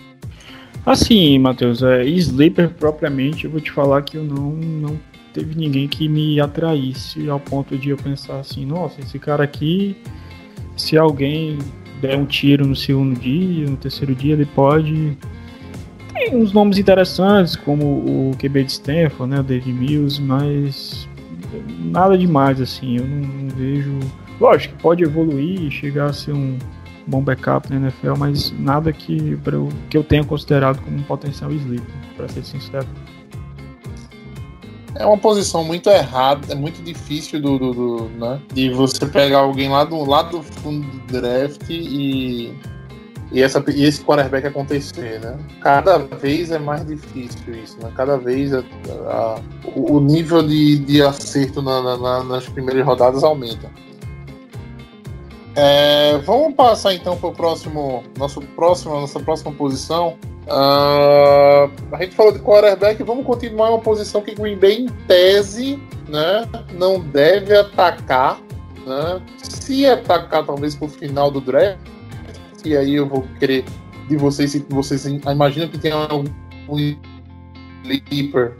Assim, 0.87 1.39
Matheus, 1.39 1.83
é, 1.83 2.05
Sleeper 2.05 2.71
propriamente, 2.71 3.45
eu 3.45 3.51
vou 3.51 3.61
te 3.61 3.71
falar 3.71 4.03
que 4.03 4.17
eu 4.17 4.25
não, 4.25 4.51
não 4.53 5.01
teve 5.33 5.55
ninguém 5.55 5.87
que 5.87 6.09
me 6.09 6.41
atraísse 6.41 7.29
ao 7.29 7.39
ponto 7.39 7.77
de 7.77 7.91
eu 7.91 7.97
pensar 7.97 8.41
assim, 8.41 8.67
nossa, 8.67 9.01
esse 9.01 9.19
cara 9.19 9.45
aqui, 9.45 9.97
se 10.77 10.99
alguém 10.99 11.59
der 12.03 12.19
um 12.19 12.27
tiro 12.27 12.67
no 12.67 12.75
segundo 12.75 13.19
dia, 13.19 13.71
no 13.71 13.77
terceiro 13.77 14.15
dia, 14.15 14.35
ele 14.35 14.45
pode. 14.45 15.17
Tem 16.13 16.37
uns 16.37 16.53
nomes 16.53 16.77
interessantes, 16.77 17.57
como 17.57 17.85
o 17.85 18.37
QB 18.39 18.65
de 18.65 18.73
Stanford, 18.73 19.33
né, 19.33 19.41
o 19.41 19.43
David 19.43 19.73
Mills, 19.73 20.21
mas 20.21 21.09
nada 21.79 22.19
demais, 22.19 22.61
assim, 22.61 22.99
eu 22.99 23.07
não, 23.07 23.21
não 23.21 23.49
vejo. 23.57 23.99
Lógico 24.41 24.75
pode 24.83 25.05
evoluir 25.05 25.63
e 25.63 25.71
chegar 25.71 26.07
a 26.07 26.13
ser 26.13 26.33
um 26.33 26.59
bom 27.07 27.23
backup 27.23 27.71
na 27.71 27.77
NFL, 27.77 28.17
mas 28.19 28.53
nada 28.59 28.93
que, 28.93 29.39
eu, 29.47 29.69
que 29.89 29.97
eu 29.97 30.05
tenha 30.05 30.25
considerado 30.25 30.83
como 30.83 30.97
um 30.97 31.03
potencial 31.03 31.51
sleeper, 31.53 31.95
para 32.17 32.29
ser 32.29 32.45
sincero. 32.45 32.87
É 34.95 35.07
uma 35.07 35.17
posição 35.17 35.65
muito 35.65 35.89
errada, 35.89 36.53
é 36.53 36.55
muito 36.55 36.83
difícil 36.83 37.41
do, 37.41 37.59
do, 37.59 37.73
do 37.73 38.09
né, 38.11 38.41
de 38.53 38.71
você 38.71 39.07
pegar 39.07 39.39
alguém 39.39 39.69
lá 39.69 39.85
do, 39.85 40.05
lá 40.05 40.23
do 40.23 40.43
fundo 40.43 40.87
do 40.87 41.13
draft 41.13 41.71
e, 41.71 42.55
e, 43.33 43.43
essa, 43.43 43.65
e 43.75 43.85
esse 43.85 44.05
quarterback 44.05 44.47
acontecer, 44.47 45.19
né? 45.21 45.39
Cada 45.61 45.99
vez 45.99 46.51
é 46.51 46.59
mais 46.59 46.87
difícil 46.87 47.55
isso, 47.55 47.79
né? 47.83 47.91
Cada 47.97 48.19
vez 48.19 48.53
a, 48.53 48.63
a, 49.07 49.41
o 49.75 49.99
nível 49.99 50.43
de, 50.43 50.79
de 50.81 51.01
acerto 51.01 51.63
na, 51.63 51.97
na, 51.97 52.25
nas 52.25 52.47
primeiras 52.47 52.85
rodadas 52.85 53.25
aumenta. 53.25 53.71
É, 55.55 56.19
vamos 56.19 56.55
passar 56.55 56.95
então 56.95 57.17
para 57.17 57.29
o 57.29 57.33
próximo, 57.33 58.05
nosso 58.19 58.41
próximo, 58.41 58.95
nossa 58.95 59.21
próxima 59.21 59.53
posição. 59.53 60.17
Uh, 60.47 61.71
a 61.93 62.03
gente 62.03 62.17
falou 62.17 62.33
de 62.33 62.41
quarterback, 62.41 63.03
vamos 63.03 63.25
continuar 63.25 63.71
uma 63.71 63.81
posição 63.81 64.21
que 64.23 64.35
Green 64.35 64.57
Bay, 64.57 64.81
em 64.81 64.89
tese, 65.07 65.81
né, 66.09 66.49
não 66.75 67.01
deve 67.01 67.57
atacar. 67.57 68.41
Né? 68.85 69.23
Se 69.43 69.87
atacar, 69.87 70.45
talvez 70.45 70.75
para 70.75 70.87
o 70.87 70.89
final 70.89 71.31
do 71.31 71.41
draft, 71.41 71.79
e 72.65 72.77
aí 72.77 72.95
eu 72.95 73.09
vou 73.09 73.27
querer 73.39 73.65
de 74.09 74.17
vocês, 74.17 74.51
se 74.51 74.67
vocês 74.69 75.05
imaginam 75.05 75.69
que 75.69 75.79
tem 75.79 75.93
algum 75.93 76.25
sleeper 77.85 78.57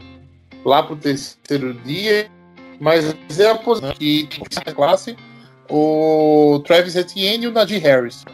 lá 0.65 0.83
para 0.83 0.93
o 0.93 0.97
terceiro 0.97 1.73
dia, 1.73 2.29
mas 2.79 3.15
é 3.39 3.51
a 3.51 3.55
posição 3.55 3.91
que 3.91 4.27
tem 4.27 4.73
classe 4.73 5.15
o 5.69 6.61
Travis 6.65 6.95
Etienne 6.95 7.45
e 7.45 7.47
o 7.47 7.51
Najee 7.51 7.79
Harris. 7.79 8.25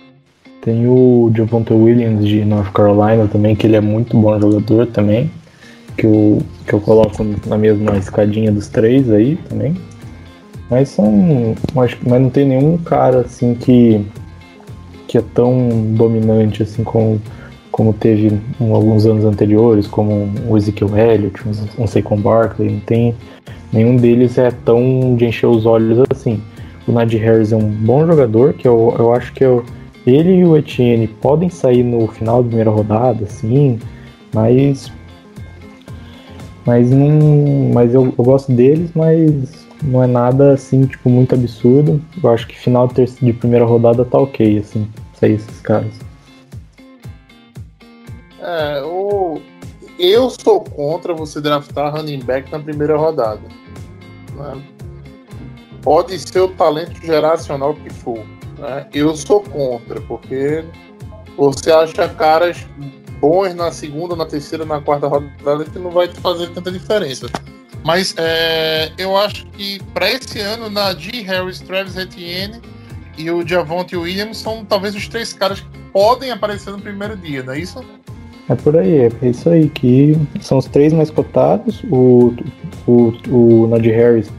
Tem 0.61 0.87
o 0.87 1.31
Javonte 1.33 1.73
Williams 1.73 2.25
de 2.25 2.43
North 2.43 2.71
Carolina 2.73 3.27
também, 3.27 3.55
que 3.55 3.65
ele 3.65 3.77
é 3.77 3.81
muito 3.81 4.17
bom 4.17 4.39
jogador 4.39 4.87
também. 4.87 5.31
Que 5.95 6.05
eu, 6.05 6.41
que 6.65 6.73
eu 6.73 6.81
coloco 6.81 7.25
na 7.45 7.57
mesma 7.57 7.97
escadinha 7.97 8.51
dos 8.51 8.67
três 8.67 9.09
aí 9.09 9.37
também. 9.47 9.75
Mas 10.69 10.89
são. 10.89 11.55
Acho, 11.77 11.97
mas 12.05 12.21
não 12.21 12.29
tem 12.29 12.45
nenhum 12.45 12.77
cara 12.77 13.21
assim 13.21 13.55
que, 13.55 14.05
que 15.07 15.17
é 15.17 15.23
tão 15.33 15.93
dominante 15.95 16.63
assim 16.63 16.83
como, 16.83 17.19
como 17.71 17.91
teve 17.93 18.39
em 18.59 18.71
alguns 18.71 19.05
anos 19.05 19.25
anteriores, 19.25 19.87
como 19.87 20.29
o 20.47 20.57
Ezekiel 20.57 20.95
Elliott, 20.95 21.41
um, 21.77 21.87
Saquon 21.87 22.17
Barkley. 22.17 22.69
Não 22.71 22.79
tem. 22.81 23.15
Nenhum 23.71 23.95
deles 23.95 24.37
é 24.37 24.51
tão 24.51 25.15
de 25.15 25.25
encher 25.25 25.47
os 25.47 25.65
olhos 25.65 26.03
assim. 26.11 26.41
O 26.87 26.91
Najee 26.91 27.17
Harris 27.19 27.51
é 27.51 27.55
um 27.55 27.69
bom 27.69 28.05
jogador, 28.05 28.53
que 28.53 28.67
eu, 28.67 28.95
eu 28.97 29.13
acho 29.13 29.31
que 29.33 29.43
eu, 29.43 29.63
ele 30.05 30.35
e 30.37 30.45
o 30.45 30.57
Etienne 30.57 31.07
podem 31.07 31.49
sair 31.49 31.83
no 31.83 32.07
final 32.07 32.41
da 32.41 32.47
primeira 32.47 32.69
rodada, 32.69 33.25
sim, 33.25 33.79
mas. 34.33 34.91
Mas 36.65 36.91
não. 36.91 37.71
Mas 37.73 37.93
eu, 37.93 38.13
eu 38.17 38.23
gosto 38.23 38.51
deles, 38.51 38.91
mas 38.95 39.67
não 39.83 40.03
é 40.03 40.07
nada 40.07 40.53
assim, 40.53 40.85
tipo, 40.85 41.09
muito 41.09 41.35
absurdo. 41.35 42.01
Eu 42.21 42.29
acho 42.31 42.47
que 42.47 42.57
final 42.57 42.87
de 42.87 43.33
primeira 43.33 43.65
rodada 43.65 44.05
tá 44.05 44.19
ok, 44.19 44.59
assim, 44.59 44.87
sair 45.13 45.33
esses 45.33 45.61
caras. 45.61 45.93
É, 48.41 48.81
o... 48.83 49.39
eu 49.99 50.29
sou 50.29 50.61
contra 50.61 51.13
você 51.13 51.39
draftar 51.41 51.95
running 51.95 52.19
back 52.19 52.51
na 52.51 52.59
primeira 52.59 52.97
rodada. 52.97 53.41
Né? 54.35 54.61
pode 55.81 56.17
ser 56.19 56.39
o 56.39 56.49
talento 56.49 57.01
geracional 57.05 57.73
que 57.75 57.89
for. 57.89 58.23
Né? 58.59 58.85
Eu 58.93 59.15
sou 59.15 59.41
contra, 59.41 60.01
porque 60.01 60.63
você 61.37 61.71
acha 61.71 62.07
caras 62.09 62.65
bons 63.19 63.53
na 63.53 63.71
segunda, 63.71 64.15
na 64.15 64.25
terceira, 64.25 64.65
na 64.65 64.81
quarta 64.81 65.07
rodada 65.07 65.65
que 65.65 65.79
não 65.79 65.91
vai 65.91 66.07
fazer 66.07 66.49
tanta 66.49 66.71
diferença. 66.71 67.27
Mas 67.83 68.13
é, 68.17 68.91
eu 68.97 69.15
acho 69.15 69.45
que 69.47 69.81
para 69.93 70.09
esse 70.11 70.39
ano, 70.39 70.69
Nadir 70.69 71.25
Harris, 71.25 71.59
Travis 71.61 71.95
Etienne 71.95 72.61
e 73.17 73.31
o 73.31 73.47
Javonte 73.47 73.95
Williams 73.95 74.37
são 74.37 74.65
talvez 74.65 74.95
os 74.95 75.07
três 75.07 75.33
caras 75.33 75.61
que 75.61 75.67
podem 75.93 76.31
aparecer 76.31 76.71
no 76.71 76.79
primeiro 76.79 77.15
dia, 77.15 77.41
não 77.43 77.53
é 77.53 77.59
isso? 77.59 77.83
É 78.49 78.55
por 78.55 78.75
aí, 78.75 79.01
é 79.21 79.27
isso 79.27 79.49
aí, 79.49 79.69
que 79.69 80.17
são 80.41 80.57
os 80.57 80.65
três 80.65 80.91
mais 80.91 81.09
cotados. 81.09 81.83
O, 81.83 82.33
o, 82.87 83.13
o 83.29 83.67
Nadir 83.67 83.95
Harris 83.95 84.29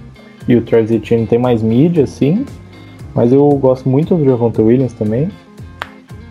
e 0.48 0.56
o 0.56 0.62
Travis 0.62 0.90
Etienne 0.90 1.26
tem 1.26 1.38
mais 1.38 1.62
mídia, 1.62 2.06
sim. 2.06 2.44
Mas 3.20 3.35
eu 3.35 3.46
gosto 3.50 3.87
muito 3.87 4.16
do 4.16 4.24
Javonte 4.24 4.62
Williams 4.62 4.94
também. 4.94 5.30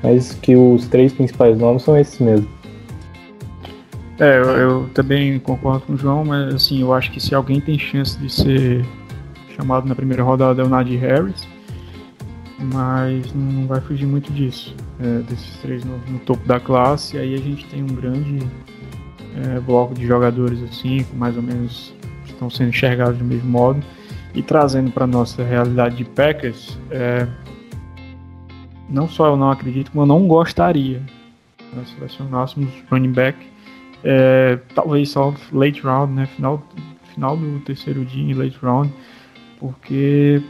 Mas 0.02 0.34
que 0.34 0.56
os 0.56 0.88
três 0.88 1.14
principais 1.14 1.56
nomes 1.56 1.84
são 1.84 1.96
esses 1.96 2.18
mesmo. 2.18 2.50
É, 4.20 4.40
eu, 4.40 4.46
eu, 4.46 4.90
também 4.96 5.38
concordo 5.38 5.82
com 5.86 5.94
o 5.94 5.98
João, 5.98 6.26
mas 6.26 6.52
assim, 6.56 6.82
eu 6.82 6.92
acho 6.92 7.12
que 7.12 7.20
se 7.20 7.36
alguém 7.36 7.62
tem 7.62 7.78
chance 7.78 8.18
de 8.18 8.28
ser 8.28 8.84
chamado 9.56 9.88
na 9.88 9.94
primeira 9.94 10.24
rodada 10.24 10.64
é 10.64 10.66
o 10.66 10.68
Nadir 10.68 11.00
Harris. 11.00 11.48
Mas 12.58 13.32
não 13.36 13.68
vai 13.68 13.82
fugir 13.82 14.08
muito 14.08 14.34
disso. 14.34 14.76
É, 15.00 15.20
desses 15.30 15.58
três 15.58 15.86
no, 15.86 15.96
no, 16.10 16.18
topo 16.18 16.44
da 16.48 16.60
classe. 16.60 17.20
Aí 17.20 17.36
a 17.36 17.38
gente 17.38 17.68
tem 17.68 17.84
um 17.84 17.94
grande 17.94 18.40
é, 19.46 19.60
bloco 19.60 19.94
de 19.94 20.08
jogadores 20.08 20.60
assim, 20.64 21.06
mais 21.14 21.38
ou 21.38 21.44
menos 21.44 21.94
estão 22.26 22.50
sendo 22.50 22.70
enxergados 22.70 23.20
do 23.20 23.26
mesmo 23.26 23.48
modo. 23.48 23.80
E 24.34 24.42
trazendo 24.42 24.92
para 24.92 25.08
nossa 25.08 25.44
realidade 25.44 25.98
de 25.98 26.06
Packers, 26.06 26.78
é, 26.92 27.28
não 28.90 29.08
só 29.08 29.28
eu 29.28 29.38
não 29.38 29.52
acredito, 29.52 29.92
como 29.92 30.04
eu 30.04 30.08
não 30.08 30.28
gostaria 30.28 31.02
nós 31.74 31.90
selecionássemos 31.90 32.70
running 32.90 33.12
back, 33.12 33.38
é, 34.04 34.60
talvez 34.74 35.10
só 35.10 35.34
late 35.52 35.82
round, 35.82 36.14
né, 36.14 36.26
final, 36.28 36.64
final 37.14 37.38
do 37.38 37.60
terceiro 37.62 38.04
dia 38.06 38.32
em 38.32 38.34
late 38.34 38.58
round, 38.62 38.92
porque 39.60 40.42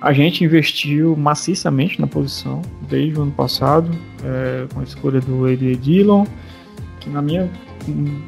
a 0.00 0.12
gente 0.12 0.44
investiu 0.44 1.16
maciçamente 1.16 2.00
na 2.00 2.06
posição 2.06 2.62
desde 2.88 3.18
o 3.18 3.22
ano 3.22 3.32
passado, 3.32 3.90
é, 4.22 4.66
com 4.72 4.80
a 4.80 4.82
escolha 4.82 5.20
do 5.20 5.46
A.D. 5.46 5.76
Dillon, 5.76 6.24
que 7.00 7.10
na 7.10 7.22
minha 7.22 7.50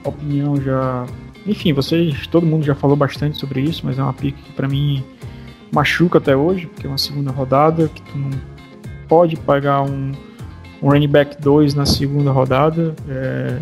opinião 0.05 0.61
já 0.61 1.07
enfim, 1.46 1.72
vocês, 1.72 2.26
todo 2.26 2.46
mundo 2.46 2.64
já 2.64 2.74
falou 2.74 2.96
bastante 2.96 3.38
sobre 3.38 3.61
isso, 3.61 3.82
mas 3.85 3.98
é 3.98 4.02
uma 4.02 4.12
pick 4.12 4.35
que 4.37 4.52
para 4.52 4.68
mim 4.68 5.04
machuca 5.72 6.18
até 6.18 6.37
hoje, 6.37 6.66
porque 6.66 6.87
é 6.87 6.90
uma 6.90 6.98
segunda 6.98 7.30
rodada 7.30 7.88
que 7.88 8.02
tu 8.02 8.18
não 8.18 8.30
pode 9.09 9.37
pagar 9.37 9.82
um, 9.82 10.12
um 10.82 10.90
running 10.90 11.09
back 11.09 11.40
2 11.40 11.74
na 11.74 11.87
segunda 11.87 12.30
rodada. 12.30 12.94
É, 13.09 13.59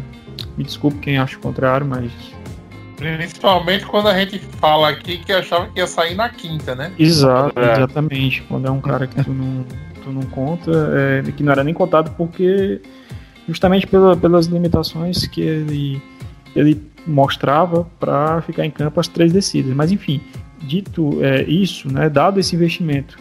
me 0.56 0.64
desculpe 0.64 0.98
quem 0.98 1.18
acha 1.18 1.36
o 1.36 1.40
contrário, 1.40 1.86
mas. 1.86 2.10
Principalmente 2.96 3.84
quando 3.86 4.08
a 4.08 4.18
gente 4.18 4.38
fala 4.38 4.88
aqui 4.88 5.18
que 5.18 5.32
achava 5.32 5.66
que 5.68 5.78
ia 5.78 5.86
sair 5.86 6.14
na 6.14 6.28
quinta, 6.28 6.74
né? 6.74 6.92
Exato, 6.98 7.58
é. 7.58 7.72
exatamente. 7.72 8.42
Quando 8.42 8.66
é 8.66 8.70
um 8.70 8.80
cara 8.80 9.06
que 9.06 9.22
tu 9.22 9.32
não, 9.32 9.64
tu 10.02 10.10
não 10.10 10.22
conta, 10.22 10.70
é, 10.94 11.32
que 11.32 11.42
não 11.42 11.52
era 11.52 11.64
nem 11.64 11.74
contado 11.74 12.14
porque 12.16 12.80
justamente 13.48 13.86
pela, 13.86 14.16
pelas 14.16 14.46
limitações 14.46 15.26
que 15.26 15.40
ele, 15.40 16.02
ele 16.54 16.80
mostrava 17.06 17.86
para 17.98 18.40
ficar 18.42 18.64
em 18.64 18.70
campo 18.70 19.00
as 19.00 19.08
três 19.08 19.32
descidas. 19.32 19.74
Mas 19.74 19.92
enfim, 19.92 20.20
dito 20.60 21.22
é, 21.22 21.42
isso, 21.42 21.92
né, 21.92 22.08
dado 22.08 22.40
esse 22.40 22.54
investimento 22.56 23.18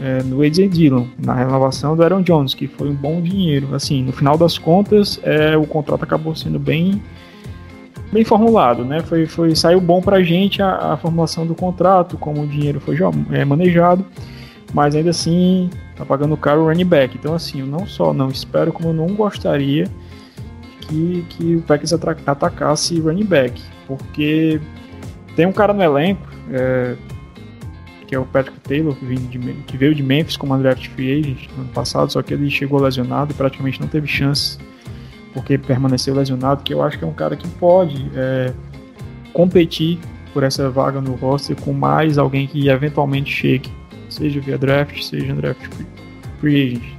é, 0.00 0.22
no 0.22 0.42
AJ 0.42 0.68
Dillon, 0.68 1.06
na 1.18 1.34
renovação 1.34 1.96
do 1.96 2.02
Aaron 2.02 2.22
Jones, 2.22 2.54
que 2.54 2.66
foi 2.66 2.88
um 2.88 2.94
bom 2.94 3.20
dinheiro, 3.20 3.74
assim, 3.74 4.02
no 4.02 4.12
final 4.12 4.38
das 4.38 4.56
contas, 4.56 5.20
é, 5.22 5.56
o 5.56 5.66
contrato 5.66 6.04
acabou 6.04 6.34
sendo 6.34 6.58
bem 6.58 7.02
bem 8.10 8.24
formulado, 8.24 8.86
né? 8.86 9.00
Foi, 9.00 9.26
foi 9.26 9.54
saiu 9.54 9.80
bom 9.82 10.00
para 10.00 10.16
a 10.16 10.22
gente 10.22 10.62
a, 10.62 10.96
formulação 10.96 11.46
do 11.46 11.54
contrato, 11.54 12.16
como 12.16 12.42
o 12.42 12.46
dinheiro 12.46 12.80
foi 12.80 12.96
é, 13.32 13.44
manejado, 13.44 14.02
mas 14.72 14.94
ainda 14.94 15.10
assim 15.10 15.68
tá 15.94 16.06
pagando 16.06 16.34
caro 16.36 16.62
o 16.62 16.68
running 16.68 16.86
back. 16.86 17.18
Então 17.18 17.34
assim, 17.34 17.60
eu 17.60 17.66
não 17.66 17.86
só 17.86 18.14
não 18.14 18.28
espero, 18.28 18.72
como 18.72 18.88
eu 18.88 18.94
não 18.94 19.08
gostaria 19.08 19.86
que, 20.88 21.24
que 21.28 21.56
o 21.56 21.62
Packers 21.62 21.92
atacasse 21.92 22.98
running 23.00 23.24
back, 23.24 23.62
porque 23.86 24.60
tem 25.36 25.46
um 25.46 25.52
cara 25.52 25.72
no 25.72 25.82
elenco 25.82 26.26
é, 26.50 26.96
que 28.06 28.14
é 28.14 28.18
o 28.18 28.24
Patrick 28.24 28.58
Taylor, 28.60 28.96
que, 28.96 29.04
de, 29.06 29.38
que 29.38 29.76
veio 29.76 29.94
de 29.94 30.02
Memphis 30.02 30.36
como 30.36 30.56
draft 30.58 30.88
free 30.88 31.20
agent 31.20 31.48
no 31.54 31.62
ano 31.62 31.72
passado, 31.72 32.10
só 32.10 32.22
que 32.22 32.32
ele 32.32 32.50
chegou 32.50 32.80
lesionado 32.80 33.32
e 33.32 33.34
praticamente 33.34 33.80
não 33.80 33.86
teve 33.86 34.06
chance 34.06 34.58
porque 35.32 35.58
permaneceu 35.58 36.14
lesionado, 36.14 36.62
que 36.62 36.72
eu 36.72 36.82
acho 36.82 36.98
que 36.98 37.04
é 37.04 37.06
um 37.06 37.12
cara 37.12 37.36
que 37.36 37.46
pode 37.46 38.10
é, 38.14 38.52
competir 39.32 39.98
por 40.32 40.42
essa 40.42 40.70
vaga 40.70 41.00
no 41.00 41.14
roster 41.14 41.54
com 41.56 41.72
mais 41.72 42.18
alguém 42.18 42.46
que 42.46 42.68
eventualmente 42.68 43.30
chegue, 43.30 43.70
seja 44.08 44.40
via 44.40 44.58
draft, 44.58 45.02
seja 45.02 45.34
draft 45.34 45.60
free 46.40 46.72
agent. 46.72 46.98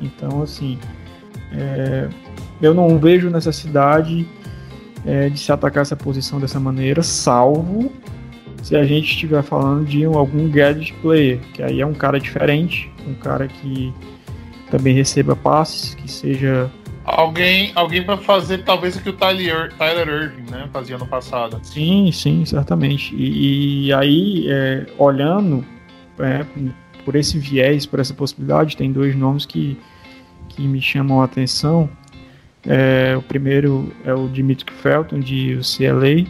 Então, 0.00 0.42
assim, 0.42 0.78
é, 1.52 2.08
eu 2.60 2.74
não 2.74 2.98
vejo 2.98 3.30
necessidade 3.30 4.26
é, 5.04 5.28
de 5.28 5.38
se 5.38 5.50
atacar 5.50 5.82
essa 5.82 5.96
posição 5.96 6.38
dessa 6.40 6.60
maneira, 6.60 7.02
salvo 7.02 7.92
se 8.62 8.76
a 8.76 8.84
gente 8.84 9.10
estiver 9.10 9.42
falando 9.42 9.86
de 9.86 10.04
algum 10.04 10.48
gadget 10.48 10.92
player, 11.00 11.40
que 11.54 11.62
aí 11.62 11.80
é 11.80 11.86
um 11.86 11.94
cara 11.94 12.20
diferente, 12.20 12.92
um 13.06 13.14
cara 13.14 13.48
que 13.48 13.92
também 14.70 14.94
receba 14.94 15.34
passes, 15.34 15.94
que 15.94 16.10
seja 16.10 16.70
Alguém, 17.02 17.72
alguém 17.74 18.04
para 18.04 18.16
fazer 18.18 18.58
talvez 18.58 18.94
o 18.94 19.02
que 19.02 19.08
o 19.08 19.12
Tyler, 19.12 19.72
Tyler 19.76 20.06
Irving 20.06 20.50
né, 20.50 20.68
fazia 20.72 20.96
no 20.96 21.06
passado. 21.06 21.58
Sim, 21.62 22.12
sim, 22.12 22.44
certamente. 22.44 23.14
E, 23.16 23.86
e 23.86 23.92
aí, 23.92 24.46
é, 24.48 24.86
olhando 24.96 25.64
é, 26.18 26.44
por 27.04 27.16
esse 27.16 27.38
viés, 27.38 27.86
por 27.86 27.98
essa 27.98 28.14
possibilidade, 28.14 28.76
tem 28.76 28.92
dois 28.92 29.16
nomes 29.16 29.44
que, 29.44 29.76
que 30.50 30.62
me 30.62 30.80
chamam 30.80 31.20
a 31.20 31.24
atenção. 31.24 31.88
É, 32.66 33.14
o 33.16 33.22
primeiro 33.22 33.92
é 34.04 34.12
o 34.12 34.28
Dimitri 34.28 34.72
Felton, 34.74 35.18
de 35.18 35.54
UCLA, 35.54 36.26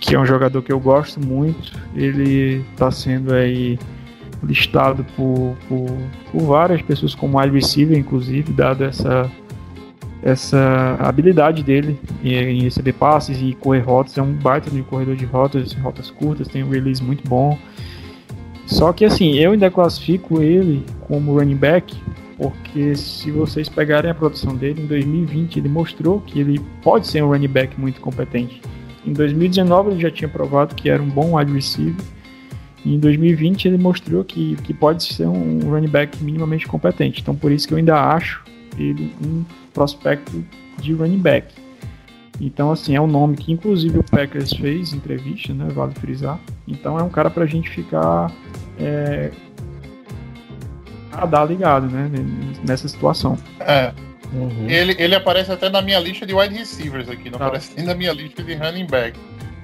que 0.00 0.14
é 0.14 0.20
um 0.20 0.26
jogador 0.26 0.62
que 0.62 0.72
eu 0.72 0.80
gosto 0.80 1.18
muito. 1.20 1.72
Ele 1.94 2.64
está 2.72 2.90
sendo 2.90 3.32
aí 3.32 3.78
listado 4.42 5.04
por, 5.16 5.56
por, 5.68 5.86
por, 6.30 6.42
várias 6.42 6.82
pessoas 6.82 7.14
como 7.14 7.38
wide 7.38 7.54
receiver, 7.54 7.96
inclusive, 7.96 8.52
dado 8.52 8.84
essa, 8.84 9.30
essa 10.22 10.96
habilidade 11.00 11.62
dele 11.62 11.98
em, 12.22 12.62
receber 12.62 12.92
passes 12.92 13.40
e 13.40 13.54
correr 13.54 13.80
rotas. 13.80 14.18
É 14.18 14.22
um 14.22 14.32
baita 14.32 14.70
de 14.70 14.82
corredor 14.82 15.16
de 15.16 15.24
rotas, 15.24 15.72
rotas 15.72 16.10
curtas, 16.10 16.48
tem 16.48 16.62
um 16.62 16.68
release 16.68 17.02
muito 17.02 17.26
bom. 17.26 17.58
Só 18.66 18.92
que 18.92 19.04
assim, 19.04 19.34
eu 19.34 19.52
ainda 19.52 19.70
classifico 19.70 20.42
ele 20.42 20.84
como 21.06 21.38
running 21.38 21.56
back, 21.56 21.94
porque 22.36 22.96
se 22.96 23.30
vocês 23.30 23.68
pegarem 23.68 24.10
a 24.10 24.14
produção 24.14 24.54
dele, 24.56 24.82
em 24.82 24.86
2020 24.86 25.58
ele 25.58 25.68
mostrou 25.68 26.20
que 26.20 26.40
ele 26.40 26.60
pode 26.82 27.06
ser 27.06 27.22
um 27.22 27.28
running 27.28 27.48
back 27.48 27.80
muito 27.80 28.00
competente. 28.00 28.60
Em 29.06 29.12
2019 29.12 29.92
ele 29.92 30.00
já 30.00 30.10
tinha 30.10 30.28
provado 30.28 30.74
que 30.74 30.88
era 30.88 31.02
um 31.02 31.08
bom 31.08 31.36
wide 31.36 31.52
receiver. 31.52 32.04
Em 32.84 32.98
2020 32.98 33.66
ele 33.66 33.78
mostrou 33.78 34.24
que, 34.24 34.56
que 34.56 34.74
pode 34.74 35.04
ser 35.04 35.26
um 35.26 35.60
running 35.70 35.88
back 35.88 36.22
minimamente 36.22 36.66
competente. 36.66 37.20
Então 37.20 37.34
por 37.34 37.52
isso 37.52 37.68
que 37.68 37.74
eu 37.74 37.78
ainda 37.78 37.98
acho 37.98 38.42
ele 38.78 39.14
um 39.24 39.44
prospecto 39.72 40.44
de 40.80 40.92
running 40.92 41.18
back. 41.18 41.54
Então, 42.40 42.72
assim, 42.72 42.96
é 42.96 43.00
um 43.00 43.06
nome 43.06 43.36
que 43.36 43.52
inclusive 43.52 43.98
o 43.98 44.02
Packers 44.02 44.52
fez 44.52 44.92
entrevista, 44.92 45.54
né? 45.54 45.68
Vale 45.68 45.94
frisar. 45.94 46.40
Então 46.66 46.98
é 46.98 47.02
um 47.02 47.08
cara 47.08 47.30
pra 47.30 47.46
gente 47.46 47.70
ficar 47.70 48.32
é, 48.78 49.30
a 51.16 51.26
dar 51.26 51.44
ligado, 51.44 51.86
né? 51.86 52.10
Nessa 52.66 52.88
situação. 52.88 53.36
É. 53.60 53.92
Uhum. 54.32 54.68
Ele, 54.68 54.96
ele 54.98 55.14
aparece 55.14 55.52
até 55.52 55.68
na 55.68 55.80
minha 55.80 55.98
lista 56.00 56.26
de 56.26 56.34
wide 56.34 56.54
receivers 56.54 57.08
aqui, 57.08 57.30
não 57.30 57.38
ah. 57.40 57.46
aparece 57.46 57.70
nem 57.76 57.86
na 57.86 57.94
minha 57.94 58.12
lista 58.12 58.42
de 58.42 58.54
running 58.54 58.86
back. 58.86 59.18